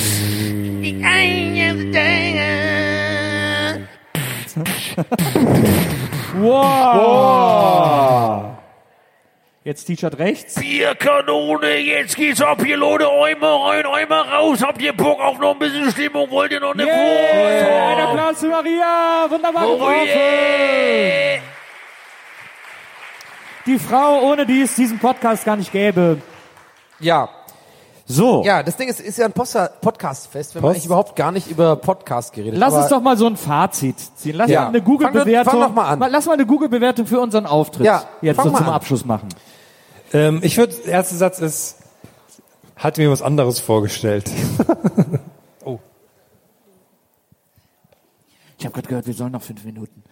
wow. 6.40 8.56
Jetzt 9.62 9.84
T-Shirt 9.84 10.18
rechts. 10.18 10.54
Bierkanone, 10.54 11.76
jetzt 11.76 12.16
geht's 12.16 12.40
ab, 12.40 12.62
hier 12.64 12.78
Leute, 12.78 13.06
Eimer 13.10 13.66
rein, 13.66 13.84
Eimer 13.84 14.26
raus. 14.32 14.62
Habt 14.62 14.80
ihr 14.80 14.94
Bock 14.94 15.20
auf 15.20 15.38
noch 15.38 15.52
ein 15.52 15.58
bisschen 15.58 15.90
Stimmung? 15.90 16.30
Wollt 16.30 16.50
ihr 16.52 16.60
noch 16.60 16.72
eine 16.72 16.84
Yeah. 16.84 16.94
Ein 16.94 17.98
Wurst? 17.98 18.08
Applaus 18.08 18.40
für 18.40 18.46
Maria. 18.48 19.26
Wunderbar 19.28 19.68
Oh 19.68 19.74
geworfen. 19.74 20.08
yeah. 20.08 21.40
Die 23.66 23.78
Frau, 23.78 24.20
ohne 24.30 24.46
die 24.46 24.62
es 24.62 24.74
diesen 24.76 24.98
Podcast 24.98 25.44
gar 25.44 25.56
nicht 25.56 25.70
gäbe. 25.70 26.22
Ja. 26.98 27.28
So. 28.12 28.42
Ja, 28.44 28.62
das 28.64 28.76
Ding 28.76 28.88
ist, 28.88 29.00
ist 29.00 29.18
ja 29.18 29.26
ein 29.26 29.32
Podcast-Fest. 29.32 30.54
Wir 30.54 30.58
haben 30.58 30.62
Post? 30.62 30.74
eigentlich 30.74 30.86
überhaupt 30.86 31.14
gar 31.14 31.30
nicht 31.30 31.48
über 31.48 31.76
Podcast 31.76 32.32
geredet. 32.32 32.58
Lass 32.58 32.72
aber- 32.74 32.82
uns 32.82 32.90
doch 32.90 33.00
mal 33.00 33.16
so 33.16 33.26
ein 33.26 33.36
Fazit 33.36 33.94
ziehen. 34.16 34.34
Lass 34.34 34.50
Ja. 34.50 34.62
mal 34.62 34.68
eine 34.68 34.78
Fang 34.78 34.86
Google-Bewertung. 34.86 35.52
fang 35.52 35.60
doch 35.60 35.72
mal 35.74 35.88
an. 35.88 36.10
Lass 36.10 36.26
mal 36.26 36.32
eine 36.32 36.44
Google-Bewertung 36.44 37.06
für 37.06 37.20
unseren 37.20 37.46
Auftritt 37.46 37.86
Ja, 37.86 38.02
jetzt 38.20 38.34
fang 38.36 38.50
so 38.50 38.56
zum 38.56 38.66
an. 38.66 38.72
Abschluss 38.72 39.04
machen. 39.04 39.28
Ähm, 40.12 40.40
ich 40.42 40.56
würde, 40.58 40.74
der 40.74 40.92
erste 40.92 41.14
Satz 41.14 41.38
ist, 41.38 41.76
hatte 42.74 43.00
mir 43.00 43.12
was 43.12 43.22
anderes 43.22 43.60
vorgestellt. 43.60 44.28
Ich 48.58 48.66
habe 48.66 48.74
gerade 48.74 48.88
gehört, 48.88 49.06
wir 49.06 49.14
sollen 49.14 49.32
noch 49.32 49.40
fünf 49.42 49.64
Minuten. 49.64 50.02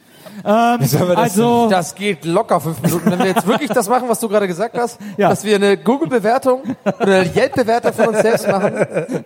Wir 0.42 0.78
das 0.78 0.94
Also, 1.16 1.68
Das 1.68 1.94
geht 1.94 2.24
locker 2.24 2.60
fünf 2.60 2.80
Minuten. 2.82 3.10
Wenn 3.10 3.18
wir 3.18 3.26
jetzt 3.26 3.46
wirklich 3.46 3.70
das 3.70 3.88
machen, 3.88 4.08
was 4.08 4.20
du 4.20 4.28
gerade 4.28 4.46
gesagt 4.46 4.76
hast, 4.78 4.98
Ja. 5.16 5.28
dass 5.28 5.44
wir 5.44 5.56
eine 5.56 5.76
Google-Bewertung 5.76 6.62
oder 6.84 7.20
eine 7.20 7.30
Yelp-Bewertung 7.34 7.92
von 7.92 8.08
uns 8.08 8.20
selbst 8.20 8.46
machen. 8.48 9.24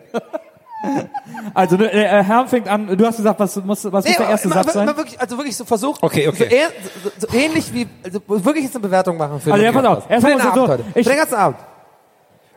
also 1.54 1.76
äh, 1.76 1.86
äh, 1.86 2.24
Herr 2.24 2.46
fängt 2.46 2.68
an. 2.68 2.96
Du 2.96 3.06
hast 3.06 3.16
gesagt, 3.16 3.38
was 3.38 3.56
muss, 3.56 3.84
was 3.84 4.04
muss 4.04 4.16
der 4.16 4.28
erste 4.28 4.48
mal- 4.48 4.64
Satz 4.64 4.72
sein? 4.72 4.86
wirklich, 4.96 5.20
also 5.20 5.36
wirklich 5.36 5.56
so 5.56 5.64
versucht. 5.64 6.02
Okay, 6.02 6.28
okay. 6.28 6.44
So, 6.48 6.54
eher, 6.54 6.68
so, 7.04 7.26
so 7.28 7.36
ähnlich 7.36 7.72
wie, 7.72 7.86
also 8.04 8.20
wirklich 8.26 8.64
jetzt 8.64 8.74
eine 8.74 8.82
Bewertung 8.82 9.16
machen 9.16 9.40
für 9.40 9.52
Also, 9.52 9.64
den 9.64 9.72
ja, 9.74 9.80
pass 9.80 9.98
auf. 9.98 10.04
Erst 10.10 10.24
Für 10.26 10.30
den 10.32 10.40
so- 10.40 10.68
heute. 10.68 10.84
ich- 10.94 11.04
Für 11.06 11.10
den 11.12 11.18
ganzen 11.18 11.34
Abend. 11.34 11.58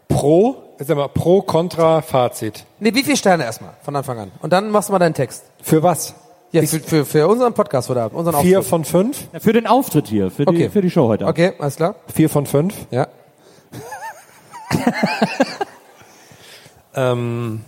Pro, 0.08 0.56
sag 0.80 0.96
mal, 0.98 1.08
pro, 1.10 1.42
contra, 1.42 2.02
Fazit. 2.02 2.64
Nee, 2.80 2.94
wie 2.94 3.04
viele 3.04 3.18
Sterne 3.18 3.44
erstmal 3.44 3.72
von 3.84 3.96
Anfang 3.96 4.20
an? 4.20 4.32
Und 4.42 4.54
dann 4.54 4.70
machst 4.70 4.90
du 4.90 4.94
mal 4.94 5.00
deinen 5.00 5.14
Text. 5.16 5.44
Für 5.62 5.82
was? 5.84 6.14
Ja, 6.56 6.62
für, 6.66 6.80
für, 6.80 7.06
für 7.06 7.28
unseren 7.28 7.54
Podcast 7.54 7.90
heute 7.90 8.02
Abend, 8.02 8.18
unseren 8.18 8.42
Vier 8.42 8.60
Auftritt. 8.60 8.70
von 8.70 8.86
fünf? 8.86 9.28
Für 9.40 9.52
den 9.52 9.68
Auftritt 9.68 10.08
hier, 10.08 10.32
für 10.32 10.46
die, 10.46 10.56
Okay. 10.56 10.70
für 10.70 10.82
die 10.82 10.90
Show 10.90 11.08
heute. 11.10 11.26
Okay, 11.26 11.54
alles 11.60 11.76
klar. 11.76 11.96
Vier 12.14 12.30
von 12.30 12.46
fünf? 12.46 12.74
Ja. 12.92 13.08
Ähm, 16.98 17.62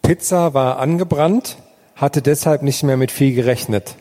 Pizza 0.00 0.54
war 0.54 0.78
angebrannt, 0.78 1.58
hatte 1.96 2.22
deshalb 2.22 2.62
nicht 2.62 2.82
mehr 2.82 2.96
mit 2.96 3.10
viel 3.12 3.34
gerechnet. 3.34 3.96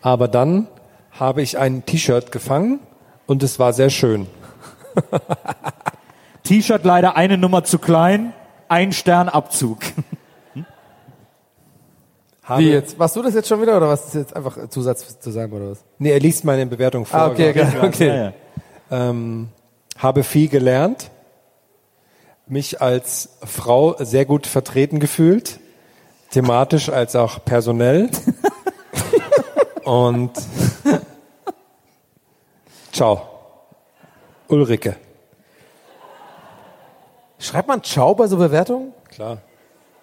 Aber 0.00 0.26
dann 0.26 0.66
habe 1.12 1.42
ich 1.42 1.58
ein 1.58 1.86
T-Shirt 1.86 2.32
gefangen 2.32 2.80
und 3.26 3.44
es 3.44 3.60
war 3.60 3.72
sehr 3.72 3.90
schön. 3.90 4.26
T-Shirt 6.42 6.82
leider 6.84 7.14
eine 7.16 7.38
Nummer 7.38 7.62
zu 7.62 7.78
klein, 7.78 8.32
ein 8.68 8.92
Stern 8.92 9.28
Abzug. 9.28 9.78
Habe, 12.42 12.62
Wie 12.62 12.70
jetzt? 12.70 12.98
Warst 12.98 13.14
du 13.14 13.22
das 13.22 13.34
jetzt 13.34 13.48
schon 13.48 13.62
wieder 13.62 13.76
oder 13.76 13.88
was 13.88 14.06
ist 14.06 14.14
jetzt 14.14 14.36
einfach 14.36 14.68
Zusatz 14.68 15.20
zu 15.20 15.30
sagen 15.30 15.52
oder 15.52 15.70
was? 15.70 15.84
Nee, 15.98 16.10
er 16.10 16.18
liest 16.18 16.44
meine 16.44 16.66
Bewertung 16.66 17.06
vor. 17.06 17.20
Ah, 17.20 17.28
okay, 17.28 17.52
glaub 17.52 17.68
okay. 17.68 17.86
okay. 17.86 18.08
Ja, 18.08 18.14
ja. 18.16 19.10
ähm, 19.10 19.48
habe 19.96 20.24
viel 20.24 20.48
gelernt, 20.48 21.10
mich 22.48 22.82
als 22.82 23.28
Frau 23.44 23.94
sehr 24.00 24.24
gut 24.24 24.48
vertreten 24.48 24.98
gefühlt, 24.98 25.60
thematisch 26.30 26.88
als 26.88 27.14
auch 27.14 27.44
personell. 27.44 28.10
Und 29.84 30.32
ciao. 32.90 33.28
Ulrike. 34.48 34.96
Schreibt 37.38 37.68
man 37.68 37.82
Ciao 37.82 38.14
bei 38.14 38.26
so 38.26 38.36
Bewertungen? 38.36 38.92
Klar. 39.08 39.38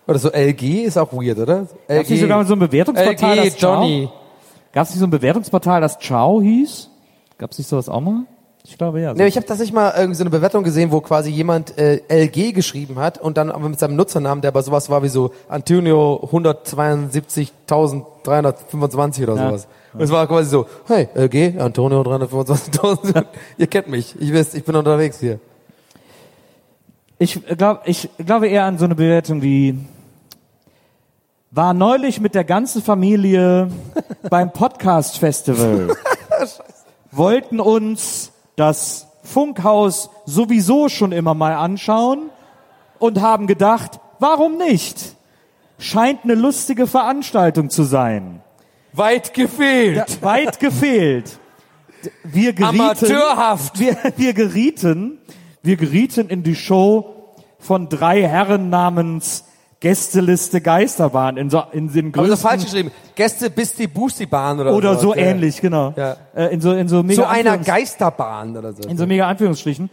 Oder 0.09 0.17
so 0.19 0.29
LG 0.31 0.85
ist 0.85 0.97
auch 0.97 1.13
weird, 1.13 1.37
oder? 1.37 1.67
Gab 1.87 2.01
es 2.01 2.09
nicht 2.09 2.19
sogar 2.21 2.43
so 2.43 2.53
ein 2.53 2.59
Bewertungsportal, 2.59 3.37
LG, 3.37 3.45
das 3.45 3.57
Ciao? 3.57 3.75
Johnny. 3.75 4.09
Gab 4.73 4.83
es 4.85 4.89
nicht 4.89 4.99
so 4.99 5.05
ein 5.05 5.11
Bewertungsportal, 5.11 5.81
das 5.81 5.99
Ciao 5.99 6.41
hieß? 6.41 6.89
Gab 7.37 7.51
es 7.51 7.59
nicht 7.59 7.67
sowas 7.67 7.87
auch 7.89 8.01
mal? 8.01 8.23
Ich 8.65 8.75
glaube 8.77 8.99
ja. 9.01 9.13
Nee, 9.13 9.27
ich 9.27 9.35
habe 9.35 9.45
tatsächlich 9.45 9.73
mal 9.73 9.93
irgendwie 9.95 10.15
so 10.15 10.23
eine 10.23 10.29
Bewertung 10.31 10.63
gesehen, 10.63 10.91
wo 10.91 10.99
quasi 11.01 11.29
jemand 11.29 11.77
äh, 11.77 12.01
LG 12.09 12.53
geschrieben 12.53 12.97
hat 12.99 13.19
und 13.19 13.37
dann 13.37 13.51
aber 13.51 13.69
mit 13.69 13.79
seinem 13.79 13.95
Nutzernamen, 13.95 14.41
der 14.41 14.49
aber 14.49 14.63
sowas 14.63 14.89
war 14.89 15.01
wie 15.03 15.07
so 15.09 15.31
Antonio 15.47 16.27
172.325 16.31 19.23
oder 19.23 19.35
Ja. 19.35 19.47
sowas. 19.49 19.67
Und 19.93 20.01
es 20.01 20.11
war 20.11 20.27
quasi 20.27 20.49
so, 20.49 20.65
hey, 20.87 21.07
LG, 21.15 21.59
Antonio 21.59 22.01
325.000, 22.01 23.25
ihr 23.57 23.67
kennt 23.67 23.87
mich, 23.89 24.15
ich 24.19 24.31
wisst, 24.33 24.55
ich 24.55 24.63
bin 24.63 24.75
unterwegs 24.75 25.19
hier. 25.19 25.39
Ich, 27.17 27.39
glaub, 27.57 27.81
ich 27.85 28.09
glaube 28.25 28.47
eher 28.47 28.63
an 28.65 28.77
so 28.77 28.85
eine 28.85 28.95
Bewertung 28.95 29.41
wie 29.41 29.77
war 31.51 31.73
neulich 31.73 32.19
mit 32.19 32.35
der 32.35 32.43
ganzen 32.43 32.81
Familie 32.81 33.69
beim 34.29 34.51
Podcast 34.51 35.17
Festival. 35.17 35.95
Wollten 37.11 37.59
uns 37.59 38.31
das 38.55 39.07
Funkhaus 39.23 40.09
sowieso 40.25 40.89
schon 40.89 41.11
immer 41.11 41.33
mal 41.33 41.53
anschauen 41.53 42.29
und 42.99 43.21
haben 43.21 43.47
gedacht, 43.47 43.99
warum 44.19 44.57
nicht? 44.57 45.15
Scheint 45.79 46.23
eine 46.23 46.35
lustige 46.35 46.87
Veranstaltung 46.87 47.69
zu 47.69 47.83
sein. 47.83 48.41
Weit 48.93 49.33
gefehlt. 49.33 50.21
Weit 50.21 50.59
gefehlt. 50.59 51.39
Wir 52.23 52.53
gerieten, 52.53 52.81
Amateurhaft. 52.81 53.79
Wir, 53.79 53.97
wir 54.17 54.33
gerieten, 54.33 55.19
wir 55.63 55.77
gerieten 55.77 56.29
in 56.29 56.43
die 56.43 56.55
Show 56.55 57.35
von 57.59 57.89
drei 57.89 58.21
Herren 58.21 58.69
namens 58.69 59.45
Gästeliste 59.79 60.59
Geisterbahn 60.59 61.37
in 61.37 61.49
so 61.49 61.63
in 61.71 61.91
den 61.91 62.07
Aber 62.13 62.23
so 62.25 62.31
größten 62.31 62.49
falsch 62.49 62.63
geschrieben. 62.65 62.91
Gäste 63.15 63.49
bis 63.49 63.75
die 63.75 63.87
Boosti 63.87 64.25
Bahn 64.25 64.59
oder 64.59 64.73
oder 64.73 64.97
so 64.97 65.15
ja. 65.15 65.21
ähnlich, 65.21 65.61
genau. 65.61 65.93
Ja. 65.95 66.17
Äh, 66.35 66.53
in 66.53 66.59
so 66.59 66.73
in 66.73 66.89
so 66.89 67.01
mega 67.01 67.23
Zu 67.23 67.29
einer 67.29 67.57
Geisterbahn 67.57 68.57
oder 68.57 68.73
so. 68.73 68.89
in 68.89 68.97
so 68.97 69.07
mega 69.07 69.27
Anführungsstrichen. 69.27 69.89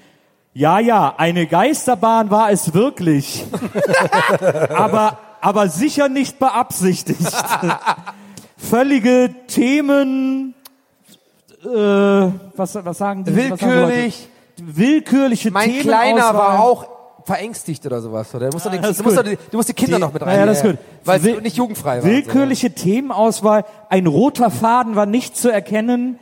Ja, 0.55 0.81
ja, 0.81 1.15
eine 1.19 1.47
Geisterbahn 1.47 2.31
war 2.31 2.51
es 2.51 2.75
wirklich. 2.75 3.45
aber, 4.71 5.19
aber 5.41 5.69
sicher 5.69 6.09
nicht 6.09 6.39
beabsichtigt. 6.39 7.21
Völlige 8.57 9.35
Themen, 9.47 10.55
äh, 11.63 11.69
was, 11.69 12.75
was 12.75 12.99
sagen 12.99 13.25
die? 13.25 13.51
was 13.51 13.61
sagen 13.61 13.71
die? 13.71 13.77
Willkürlich. 13.77 14.29
Willkürliche 14.57 15.51
Mein 15.51 15.71
Themenauswahl. 15.71 16.13
Kleiner 16.15 16.35
war 16.35 16.61
auch 16.61 16.96
verängstigt 17.27 17.85
oder 17.85 18.01
sowas. 18.01 18.35
Oder? 18.35 18.49
Du, 18.49 18.55
musst 18.57 18.65
doch 18.67 18.71
die, 18.71 18.79
das 18.79 18.91
ist 18.93 19.01
du, 19.01 19.05
musst 19.05 19.27
die, 19.27 19.37
du 19.51 19.57
musst 19.59 19.69
die 19.69 19.75
Kinder 19.75 19.97
Die- 19.97 20.01
noch 20.03 20.13
mit 20.13 20.23
rein. 20.23 20.39
ja, 20.39 20.47
das 20.47 20.59
ist 20.59 20.65
gut. 20.65 20.79
Weil 21.05 21.27
es 21.27 21.43
nicht 21.43 21.57
jugendfrei 21.57 21.99
war. 22.03 22.05
Willkürliche 22.09 22.71
Themenauswahl, 22.73 23.65
ein 23.91 24.07
roter 24.07 24.51
Faden 24.51 24.97
war 24.97 25.05
nicht 25.07 25.37
zu 25.37 25.51
erkennen. 25.51 26.19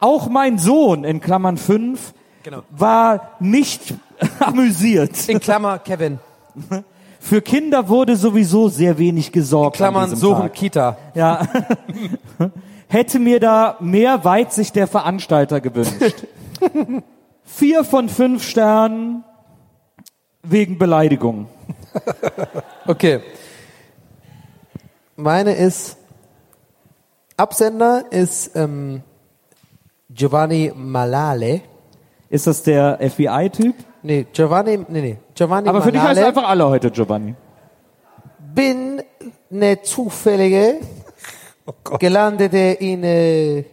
Auch 0.00 0.28
mein 0.28 0.58
Sohn, 0.58 1.04
in 1.04 1.20
Klammern 1.20 1.56
5, 1.56 2.14
Genau. 2.42 2.62
war 2.70 3.32
nicht 3.40 3.94
amüsiert. 4.40 5.28
In 5.28 5.38
Klammer 5.38 5.78
Kevin. 5.78 6.18
Für 7.20 7.42
Kinder 7.42 7.88
wurde 7.88 8.16
sowieso 8.16 8.68
sehr 8.68 8.96
wenig 8.96 9.32
gesorgt. 9.32 9.76
In 9.76 9.78
Klammern 9.84 10.16
suchen 10.16 10.42
Tag. 10.42 10.54
Kita. 10.54 10.96
Ja. 11.14 11.46
Hätte 12.88 13.18
mir 13.18 13.38
da 13.38 13.76
mehr 13.80 14.24
Weitsicht 14.24 14.74
der 14.76 14.86
Veranstalter 14.86 15.60
gewünscht. 15.60 16.24
Vier 17.44 17.84
von 17.84 18.08
fünf 18.08 18.44
Sternen 18.44 19.24
wegen 20.42 20.78
Beleidigung. 20.78 21.48
Okay. 22.86 23.20
Meine 25.14 25.52
ist, 25.52 25.98
Absender 27.36 28.04
ist 28.10 28.56
ähm, 28.56 29.02
Giovanni 30.08 30.72
Malale. 30.74 31.60
Ist 32.30 32.46
das 32.46 32.62
der 32.62 32.98
FBI-Typ? 32.98 33.74
Nee, 34.02 34.26
Giovanni, 34.32 34.78
nee, 34.88 35.00
nee. 35.02 35.18
Giovanni 35.34 35.68
Aber 35.68 35.82
für 35.82 35.92
dich 35.92 36.00
heißt 36.00 36.14
Malale. 36.14 36.28
einfach 36.28 36.48
alle 36.48 36.66
heute 36.66 36.90
Giovanni. 36.90 37.34
bin 38.54 39.02
eine 39.50 39.82
zufällige 39.82 40.76
gelandete 41.98 42.76
in 42.80 43.04
äh, 43.04 43.64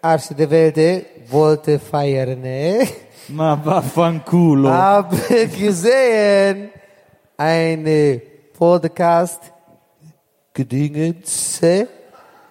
Arsch 0.00 0.28
der 0.28 0.50
Welt, 0.50 1.04
wollte 1.30 1.78
feiern. 1.78 2.44
Äh. 2.44 2.86
Ma 3.28 3.54
vaffanculo. 3.56 4.68
Habe 4.70 5.16
gesehen, 5.48 6.70
eine 7.36 8.20
Podcast 8.56 9.40
Gedingens. 10.54 11.60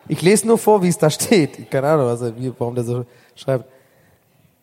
Ich 0.08 0.22
lese 0.22 0.48
nur 0.48 0.58
vor, 0.58 0.82
wie 0.84 0.88
es 0.90 0.98
da 0.98 1.10
steht. 1.10 1.70
Keine 1.70 1.88
Ahnung, 1.88 2.06
was, 2.08 2.22
er- 2.22 2.38
wie, 2.38 2.54
warum 2.58 2.76
der 2.76 2.84
so 2.84 3.06
schreibt. 3.36 3.66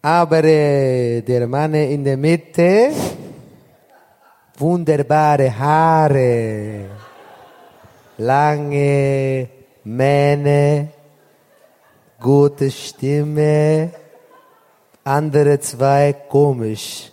Aber 0.00 0.44
äh, 0.44 1.20
der 1.22 1.46
Mann 1.46 1.74
in 1.74 2.04
der 2.04 2.16
Mitte, 2.16 2.90
wunderbare 4.58 5.58
Haare, 5.58 6.84
lange 8.18 9.48
Mähne, 9.84 10.88
gute 12.20 12.70
Stimme, 12.70 13.90
andere 15.04 15.60
zwei 15.60 16.12
komisch. 16.28 17.12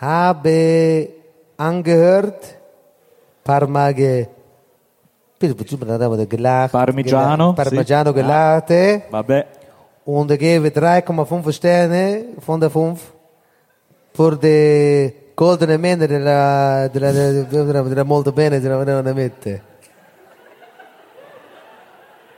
Habe 0.00 1.08
angehört, 1.56 2.56
paar 3.44 3.66
Mal 3.66 3.94
ge 3.94 4.28
gelacht, 6.28 6.72
Parmigiano, 6.72 7.54
Parmigiano 7.54 8.10
sì. 8.10 8.16
gelacht, 8.16 8.70
eh. 8.70 9.02
Vabbè. 9.10 9.46
und 10.04 10.38
gebe 10.38 10.70
3,5 10.70 11.52
Sterne 11.52 12.24
von 12.38 12.60
der 12.60 12.70
5 12.70 13.00
für 14.12 14.36
die 14.36 15.12
goldene 15.34 15.78
Männer 15.78 16.08
della, 16.08 16.88
della, 16.88 17.12
della, 17.12 17.82
della 17.82 18.04
molto 18.04 18.32
bene 18.32 18.60
della, 18.60 19.14
Mitte. 19.14 19.69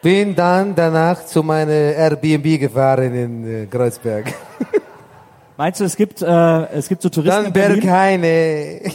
Bin 0.03 0.35
dann 0.35 0.75
danach 0.75 1.25
zu 1.27 1.45
meiner 1.45 1.71
Airbnb 1.71 2.59
gefahren 2.59 3.15
in 3.15 3.47
äh, 3.47 3.67
Kreuzberg. 3.67 4.35
Meinst 5.57 5.79
du, 5.79 5.85
es 5.85 5.95
gibt, 5.95 6.23
äh, 6.23 6.65
es 6.73 6.89
gibt 6.89 7.03
so 7.03 7.09
Touristen 7.09 7.37
Dann 7.37 7.47
in 7.47 7.53
Berlin? 7.53 8.93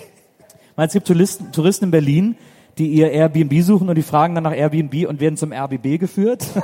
Meinst 0.76 0.94
du, 0.94 1.00
es 1.00 1.06
gibt 1.06 1.08
Touristen, 1.08 1.52
Touristen 1.54 1.86
in 1.86 1.92
Berlin, 1.92 2.36
die 2.78 2.88
ihr 2.88 3.10
Airbnb 3.10 3.62
suchen 3.62 3.88
und 3.88 3.96
die 3.96 4.04
fragen 4.04 4.36
dann 4.36 4.44
nach 4.44 4.54
Airbnb 4.54 5.08
und 5.08 5.22
werden 5.22 5.38
zum 5.38 5.54
RBB 5.54 5.98
geführt? 5.98 6.46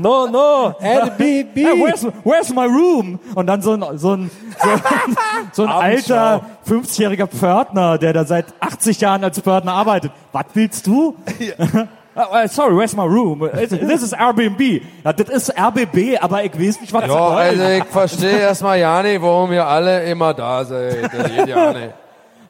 No, 0.00 0.26
no, 0.26 0.74
Airbnb. 0.80 1.54
Hey, 1.54 1.78
where's, 1.78 2.06
where's 2.24 2.48
my 2.50 2.64
room? 2.64 3.18
Und 3.34 3.46
dann 3.46 3.60
so 3.60 3.74
ein, 3.74 3.98
so 3.98 4.16
ein, 4.16 4.30
so 4.58 4.70
ein, 4.70 4.80
so 5.52 5.62
ein 5.64 5.68
alter 5.68 6.46
50-jähriger 6.66 7.26
Pförtner, 7.26 7.98
der 7.98 8.14
da 8.14 8.24
seit 8.24 8.46
80 8.60 9.02
Jahren 9.02 9.22
als 9.22 9.38
Pförtner 9.38 9.72
arbeitet. 9.72 10.12
Was 10.32 10.46
willst 10.54 10.86
du? 10.86 11.14
Uh, 12.14 12.46
sorry, 12.46 12.76
where's 12.76 12.94
my 12.94 13.04
room? 13.04 13.40
This 13.52 14.02
is 14.02 14.12
Airbnb. 14.12 14.82
Ja, 15.04 15.12
das 15.12 15.28
ist 15.30 15.58
RBB, 15.58 16.18
aber 16.20 16.44
ich 16.44 16.52
weiß 16.52 16.80
nicht, 16.82 16.92
was 16.92 17.02
das 17.02 17.10
Ja, 17.10 17.26
also 17.28 17.64
ich 17.64 17.84
verstehe 17.84 18.38
erstmal 18.38 18.78
ja 18.78 19.02
nicht, 19.02 19.22
warum 19.22 19.50
ihr 19.52 19.66
alle 19.66 20.04
immer 20.04 20.34
da 20.34 20.64
seid. 20.64 21.04
Das 21.04 21.28
geht 21.36 21.48
ja 21.48 21.72
nicht. 21.72 21.94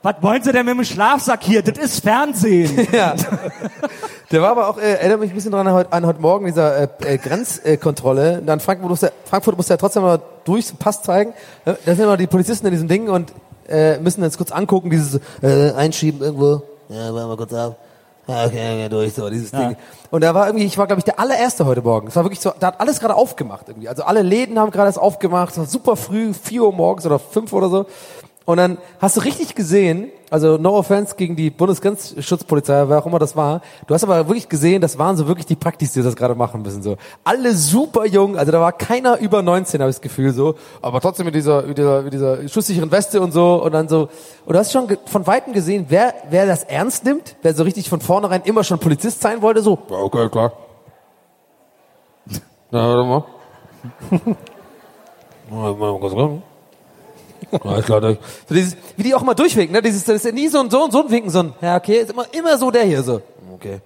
Was 0.02 0.16
wollen 0.20 0.42
Sie 0.42 0.50
denn 0.50 0.66
mit 0.66 0.74
dem 0.74 0.84
Schlafsack 0.84 1.44
hier? 1.44 1.62
Das 1.62 1.78
ist 1.78 2.02
Fernsehen. 2.02 2.88
Ja. 2.92 3.14
Der 4.32 4.40
war 4.42 4.50
aber 4.50 4.68
auch, 4.68 4.78
äh, 4.78 4.94
erinnert 4.94 5.20
mich 5.20 5.30
ein 5.30 5.34
bisschen 5.34 5.52
dran 5.52 5.66
an 5.68 5.74
heute, 5.74 5.92
an 5.92 6.06
heute 6.06 6.20
Morgen, 6.20 6.46
dieser 6.46 6.76
äh, 6.78 6.88
äh, 7.04 7.18
Grenzkontrolle. 7.18 8.42
Dann 8.44 8.58
Frankfurt 8.60 8.88
musste, 8.88 9.12
Frankfurt 9.26 9.56
musste 9.56 9.74
ja 9.74 9.76
trotzdem 9.76 10.02
mal 10.02 10.20
durch 10.44 10.68
den 10.68 10.78
Pass 10.78 11.02
zeigen. 11.02 11.34
Äh, 11.66 11.74
Da 11.84 11.94
sind 11.94 12.04
immer 12.04 12.16
die 12.16 12.26
Polizisten 12.26 12.66
in 12.66 12.72
diesem 12.72 12.88
Ding 12.88 13.08
und 13.10 13.32
äh, 13.68 13.98
müssen 13.98 14.22
jetzt 14.22 14.38
kurz 14.38 14.50
angucken, 14.50 14.90
dieses 14.90 15.20
äh, 15.42 15.72
Einschieben 15.72 16.20
irgendwo. 16.22 16.62
Ja, 16.88 17.12
warte 17.14 17.28
mal 17.28 17.36
kurz 17.36 17.52
ab. 17.54 17.76
Ja, 18.28 18.46
okay, 18.46 18.88
durch, 18.88 19.14
so, 19.14 19.28
dieses 19.28 19.50
Ding. 19.50 19.76
Und 20.10 20.22
da 20.22 20.32
war 20.34 20.46
irgendwie, 20.46 20.64
ich 20.64 20.78
war, 20.78 20.86
glaube 20.86 21.00
ich, 21.00 21.04
der 21.04 21.18
allererste 21.18 21.66
heute 21.66 21.82
Morgen. 21.82 22.06
Es 22.06 22.14
war 22.14 22.24
wirklich 22.24 22.40
so, 22.40 22.52
da 22.58 22.68
hat 22.68 22.80
alles 22.80 23.00
gerade 23.00 23.16
aufgemacht 23.16 23.68
irgendwie. 23.68 23.88
Also 23.88 24.04
alle 24.04 24.22
Läden 24.22 24.58
haben 24.58 24.70
gerade 24.70 24.88
erst 24.88 24.98
aufgemacht. 24.98 25.52
Es 25.52 25.58
war 25.58 25.66
super 25.66 25.96
früh, 25.96 26.32
4 26.32 26.62
Uhr 26.62 26.72
morgens 26.72 27.04
oder 27.04 27.18
5 27.18 27.52
oder 27.52 27.68
so. 27.68 27.86
Und 28.44 28.56
dann 28.56 28.78
hast 29.00 29.16
du 29.16 29.20
richtig 29.20 29.54
gesehen, 29.54 30.10
also 30.30 30.56
no 30.56 30.76
offense 30.76 31.14
gegen 31.14 31.36
die 31.36 31.50
Bundesgrenzschutzpolizei, 31.50 32.88
wer 32.88 32.98
auch 32.98 33.06
immer 33.06 33.18
das 33.18 33.36
war, 33.36 33.60
du 33.86 33.94
hast 33.94 34.02
aber 34.02 34.26
wirklich 34.28 34.48
gesehen, 34.48 34.80
das 34.80 34.98
waren 34.98 35.16
so 35.16 35.28
wirklich 35.28 35.46
die 35.46 35.54
Praktis, 35.56 35.92
die 35.92 36.02
das 36.02 36.16
gerade 36.16 36.34
machen 36.34 36.62
müssen. 36.62 36.82
So. 36.82 36.96
Alle 37.22 37.54
super 37.54 38.06
jung, 38.06 38.36
also 38.36 38.50
da 38.50 38.60
war 38.60 38.72
keiner 38.72 39.18
über 39.18 39.42
19, 39.42 39.80
habe 39.80 39.90
ich 39.90 39.96
das 39.96 40.00
Gefühl 40.02 40.32
so, 40.32 40.56
aber 40.80 41.00
trotzdem 41.00 41.26
mit 41.26 41.34
dieser, 41.34 41.62
mit 41.62 41.78
dieser, 41.78 42.02
mit 42.02 42.12
dieser 42.12 42.48
schusssicheren 42.48 42.90
Weste 42.90 43.20
und 43.20 43.32
so 43.32 43.62
und 43.62 43.72
dann 43.72 43.88
so. 43.88 44.08
Und 44.46 44.54
du 44.54 44.58
hast 44.58 44.72
schon 44.72 44.88
von 45.06 45.26
Weitem 45.26 45.52
gesehen, 45.52 45.86
wer, 45.88 46.14
wer 46.30 46.46
das 46.46 46.64
ernst 46.64 47.04
nimmt, 47.04 47.36
wer 47.42 47.54
so 47.54 47.62
richtig 47.62 47.88
von 47.88 48.00
vornherein 48.00 48.42
immer 48.44 48.64
schon 48.64 48.78
Polizist 48.78 49.20
sein 49.20 49.42
wollte, 49.42 49.62
so, 49.62 49.78
Ja, 49.90 49.96
okay, 49.98 50.28
klar. 50.28 50.52
Na, 52.70 52.88
warte 52.88 53.08
mal. 53.08 53.24
Mal- 55.50 55.74
mal 55.74 55.98
kurz 56.00 56.14
ran. 56.14 56.42
Alles 57.64 57.84
klar, 57.84 58.00
So 58.02 58.54
dieses, 58.54 58.76
wie 58.96 59.02
die 59.02 59.14
auch 59.14 59.22
mal 59.22 59.34
durchwinken, 59.34 59.72
ne? 59.72 59.82
Dieses, 59.82 60.04
das 60.04 60.16
ist 60.16 60.24
ja 60.24 60.32
nie 60.32 60.48
so 60.48 60.60
ein 60.60 60.70
so 60.70 60.84
und 60.84 60.92
so 60.92 61.04
ein 61.04 61.10
Winken, 61.10 61.30
so 61.30 61.40
ein, 61.40 61.54
ja, 61.60 61.76
okay, 61.76 61.98
ist 61.98 62.10
immer, 62.10 62.26
immer 62.32 62.58
so 62.58 62.70
der 62.70 62.84
hier, 62.84 63.02
so. 63.02 63.20
Okay. 63.54 63.80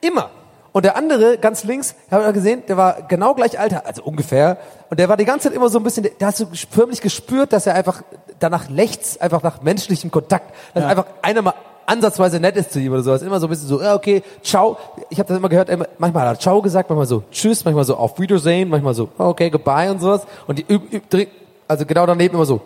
Immer. 0.00 0.30
Und 0.72 0.84
der 0.84 0.96
andere, 0.96 1.38
ganz 1.38 1.64
links, 1.64 1.94
habe 2.10 2.26
ich 2.26 2.32
gesehen, 2.34 2.62
der 2.68 2.76
war 2.76 3.02
genau 3.08 3.34
gleich 3.34 3.58
Alter, 3.58 3.86
also 3.86 4.02
ungefähr. 4.02 4.58
Und 4.90 5.00
der 5.00 5.08
war 5.08 5.16
die 5.16 5.24
ganze 5.24 5.48
Zeit 5.48 5.56
immer 5.56 5.68
so 5.68 5.78
ein 5.78 5.82
bisschen, 5.82 6.06
da 6.18 6.26
hast 6.26 6.40
du 6.40 6.46
förmlich 6.70 7.00
gespürt, 7.00 7.52
dass 7.52 7.66
er 7.66 7.74
einfach 7.74 8.02
danach 8.38 8.68
lechzt, 8.68 9.20
einfach 9.20 9.42
nach 9.42 9.62
menschlichem 9.62 10.10
Kontakt. 10.10 10.54
Dass 10.74 10.84
einfach 10.84 11.06
einer 11.22 11.42
mal 11.42 11.54
ansatzweise 11.86 12.38
nett 12.38 12.56
ist 12.56 12.72
zu 12.72 12.80
ihm 12.80 12.92
oder 12.92 13.02
sowas. 13.02 13.22
Immer 13.22 13.40
so 13.40 13.46
ein 13.46 13.50
bisschen 13.50 13.68
so, 13.68 13.80
ja, 13.80 13.94
okay, 13.94 14.22
ciao. 14.42 14.76
Ich 15.08 15.18
habe 15.18 15.28
das 15.28 15.38
immer 15.38 15.48
gehört, 15.48 15.70
manchmal 15.98 16.28
hat 16.28 16.36
er 16.36 16.40
ciao 16.40 16.60
gesagt, 16.60 16.90
manchmal 16.90 17.06
so 17.06 17.24
tschüss, 17.32 17.64
manchmal 17.64 17.84
so 17.84 17.96
auf 17.96 18.20
Wiedersehen, 18.20 18.68
manchmal 18.68 18.94
so, 18.94 19.08
okay, 19.16 19.48
goodbye 19.50 19.90
und 19.90 20.00
sowas. 20.00 20.26
Und 20.46 20.58
die, 20.58 21.28
also 21.66 21.86
genau 21.86 22.06
daneben 22.06 22.34
immer 22.34 22.44
so, 22.44 22.60
ja. 22.60 22.62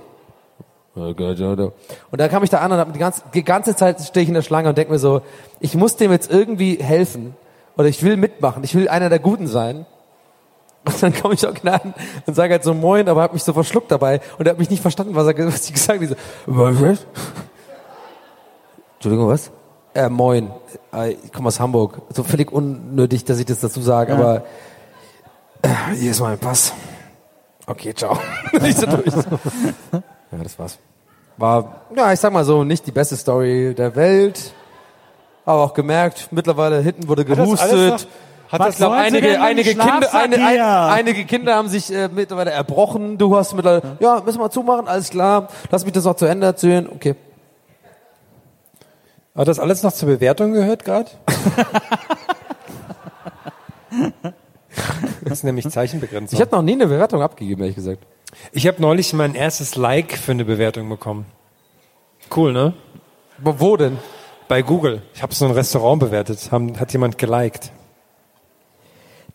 Und 0.95 2.21
dann 2.21 2.29
kam 2.31 2.45
ich 2.45 2.51
da 2.51 2.59
an 2.59 2.71
und 2.73 2.79
hab 2.79 2.93
die 2.93 2.99
ganze, 2.99 3.23
die 3.33 3.45
ganze 3.45 3.75
Zeit 3.75 4.01
stehe 4.01 4.23
ich 4.23 4.29
in 4.29 4.35
der 4.35 4.43
Schlange 4.43 4.69
und 4.69 4.77
denke 4.77 4.93
mir 4.93 4.99
so, 4.99 5.23
ich 5.59 5.75
muss 5.75 5.97
dem 5.97 6.13
jetzt 6.13 6.31
irgendwie 6.31 6.77
helfen. 6.77 7.35
Oder 7.77 7.89
ich 7.89 8.03
will 8.03 8.19
mitmachen. 8.19 8.63
Ich 8.65 8.75
will 8.75 8.89
einer 8.89 9.09
der 9.09 9.19
Guten 9.19 9.47
sein. 9.47 9.87
Und 10.85 11.03
dann 11.03 11.15
komme 11.15 11.35
ich 11.35 11.47
auch 11.47 11.55
an 11.65 11.95
und 12.27 12.35
sage 12.35 12.53
halt 12.55 12.65
so 12.65 12.75
Moin, 12.75 13.09
aber 13.09 13.23
habe 13.23 13.35
mich 13.35 13.45
so 13.45 13.53
verschluckt 13.53 13.91
dabei. 13.91 14.21
Und 14.37 14.47
er 14.47 14.51
hat 14.51 14.59
mich 14.59 14.69
nicht 14.69 14.83
verstanden, 14.83 15.15
was, 15.15 15.27
er, 15.27 15.47
was 15.47 15.65
ich 15.67 15.73
gesagt 15.73 16.01
habe. 16.01 16.09
So, 16.09 16.17
was? 16.47 17.07
Entschuldigung, 18.95 19.29
was? 19.29 19.51
Äh, 19.95 20.09
Moin. 20.09 20.51
Äh, 20.93 21.13
Ich 21.13 21.33
komme 21.33 21.49
aus 21.49 21.61
Hamburg. 21.61 22.03
So 22.11 22.25
völlig 22.25 22.53
unnötig, 22.53 23.25
dass 23.25 23.39
ich 23.39 23.47
das 23.47 23.61
dazu 23.61 23.81
sage, 23.81 24.13
aber 24.13 24.43
äh, 25.63 25.95
hier 25.95 26.11
ist 26.11 26.21
mein 26.21 26.39
Pass. 26.39 26.73
Okay, 27.67 27.95
ciao. 27.95 28.19
ich 28.53 28.77
so 28.77 28.87
durch. 28.87 29.15
Ja, 30.33 30.39
das 30.43 30.59
war's. 30.59 30.79
War, 31.37 31.83
ja, 31.95 32.13
ich 32.13 32.21
sag 32.21 32.33
mal 32.33 32.45
so, 32.45 32.65
nicht 32.65 32.87
die 32.87 32.93
beste 32.93 33.17
Story 33.17 33.75
der 33.77 33.95
Welt. 33.97 34.53
Aber 35.45 35.63
auch 35.65 35.75
gemerkt, 35.75 36.29
mittlerweile 36.31 36.81
hinten 36.81 37.09
wurde 37.09 37.25
gehustet. 37.25 38.07
hat 38.49 38.61
Was 38.61 38.67
das- 38.69 38.77
glaub, 38.77 38.93
einige, 38.93 39.41
einige, 39.41 39.71
Kinder, 39.71 40.15
eine, 40.15 40.37
ein, 40.37 40.61
einige 40.61 41.25
Kinder 41.25 41.57
haben 41.57 41.69
sich 41.69 41.93
äh, 41.93 42.09
mittlerweile 42.09 42.51
erbrochen. 42.53 43.19
Du 43.19 43.37
hast 43.37 43.53
mittlerweile, 43.55 43.97
ja, 43.99 44.23
müssen 44.25 44.41
wir 44.41 44.51
zumachen, 44.51 44.87
alles 44.89 45.11
klar. 45.11 45.49
Lass 45.71 45.85
mich 45.85 45.95
das 45.95 46.05
noch 46.05 46.15
zu 46.15 46.27
Ende 46.27 46.47
erzählen. 46.47 46.89
Okay. 46.89 47.17
Hat 49.35 49.49
das 49.49 49.59
alles 49.59 49.83
noch 49.83 49.93
zur 49.93 50.09
Bewertung 50.09 50.53
gehört 50.53 50.85
gerade? 50.85 51.11
das 55.23 55.33
ist 55.39 55.45
nämlich 55.45 55.69
Zeichenbegrenzung. 55.69 56.37
Ich 56.37 56.41
habe 56.41 56.55
noch 56.55 56.63
nie 56.63 56.73
eine 56.73 56.87
Bewertung 56.87 57.23
abgegeben, 57.23 57.63
ehrlich 57.63 57.77
gesagt. 57.77 58.05
Ich 58.51 58.67
habe 58.67 58.83
neulich 58.83 59.13
mein 59.13 59.35
erstes 59.35 59.77
Like 59.77 60.17
für 60.19 60.33
eine 60.33 60.45
Bewertung 60.45 60.89
bekommen. 60.89 61.27
Cool, 62.35 62.53
ne? 62.53 62.75
Wo, 63.39 63.61
wo 63.61 63.77
denn? 63.77 63.99
Bei 64.49 64.63
Google. 64.63 65.03
Ich 65.15 65.23
habe 65.23 65.35
so 65.35 65.45
ein 65.45 65.53
Restaurant 65.53 66.01
bewertet. 66.01 66.51
Haben, 66.51 66.79
hat 66.81 66.93
jemand 66.93 67.19
geliked. 67.19 67.73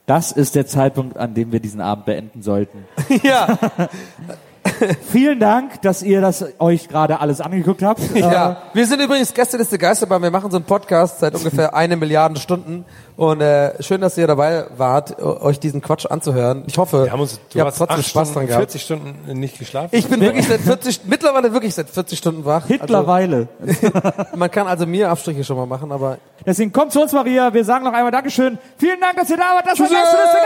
Das 0.05 0.31
ist 0.31 0.55
der 0.55 0.67
Zeitpunkt, 0.67 1.17
an 1.17 1.33
dem 1.33 1.51
wir 1.51 1.59
diesen 1.59 1.81
Abend 1.81 2.05
beenden 2.05 2.41
sollten. 2.41 2.85
ja. 3.23 3.57
Vielen 5.11 5.39
Dank, 5.39 5.81
dass 5.81 6.03
ihr 6.03 6.21
das 6.21 6.45
euch 6.59 6.87
gerade 6.87 7.19
alles 7.19 7.41
angeguckt 7.41 7.83
habt. 7.83 8.01
Ja, 8.17 8.63
wir 8.73 8.85
sind 8.85 9.01
übrigens 9.01 9.33
Gästeliste 9.33 9.77
Geisterbahn. 9.77 10.21
Wir 10.21 10.31
machen 10.31 10.51
so 10.51 10.57
einen 10.57 10.65
Podcast 10.65 11.19
seit 11.19 11.33
ungefähr 11.35 11.73
eine 11.73 11.95
Milliarde 11.95 12.39
Stunden. 12.39 12.83
Und 13.15 13.41
äh, 13.41 13.81
schön, 13.81 14.01
dass 14.01 14.17
ihr 14.17 14.27
dabei 14.27 14.65
wart, 14.75 15.19
euch 15.21 15.59
diesen 15.59 15.81
Quatsch 15.81 16.05
anzuhören. 16.05 16.63
Ich 16.67 16.77
hoffe, 16.77 17.05
Wir 17.05 17.11
haben 17.11 17.21
uns, 17.21 17.39
du 17.51 17.57
ihr 17.57 17.65
habt 17.65 17.77
trotzdem 17.77 18.03
Spaß 18.03 18.29
Stunden, 18.29 18.33
dran 18.33 18.47
gehabt. 18.47 18.71
40 18.71 18.81
Stunden 18.81 19.39
nicht 19.39 19.57
geschlafen. 19.59 19.89
Ich 19.91 20.07
bin 20.07 20.19
wirklich 20.19 20.47
seit 20.47 20.61
40, 20.61 21.01
mittlerweile 21.05 21.53
wirklich 21.53 21.73
seit 21.73 21.89
40 21.89 22.17
Stunden 22.17 22.45
wach. 22.45 22.67
Mittlerweile. 22.67 23.47
Also, 23.65 23.91
man 24.35 24.51
kann 24.51 24.67
also 24.67 24.85
mir 24.85 25.09
Abstriche 25.09 25.43
schon 25.43 25.57
mal 25.57 25.67
machen, 25.67 25.91
aber 25.91 26.17
Deswegen 26.45 26.71
kommt 26.71 26.93
zu 26.93 27.01
uns, 27.01 27.11
Maria. 27.11 27.53
Wir 27.53 27.65
sagen 27.65 27.83
noch 27.83 27.93
einmal 27.93 28.11
Dankeschön. 28.11 28.57
Vielen 28.77 29.01
Dank, 29.01 29.17
dass 29.17 29.29
ihr 29.29 29.37
da 29.37 29.55
wart. 29.55 29.65
Das 29.67 29.79
war 29.79 29.87
Tschüss. 29.87 29.97
Gästeliste 29.97 30.37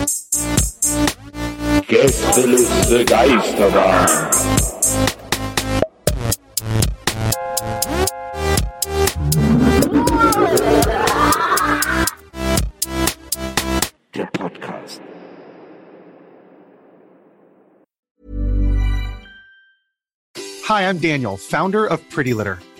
Geisterbahn! 0.00 0.71
Gästeliste 1.86 3.04
Geisterbahn. 3.04 4.06
Der 14.14 14.26
Podcast. 14.32 15.00
Hi, 20.68 20.88
I'm 20.88 20.98
Daniel, 20.98 21.36
founder 21.36 21.86
of 21.86 22.00
Pretty 22.10 22.32
Litter. 22.32 22.58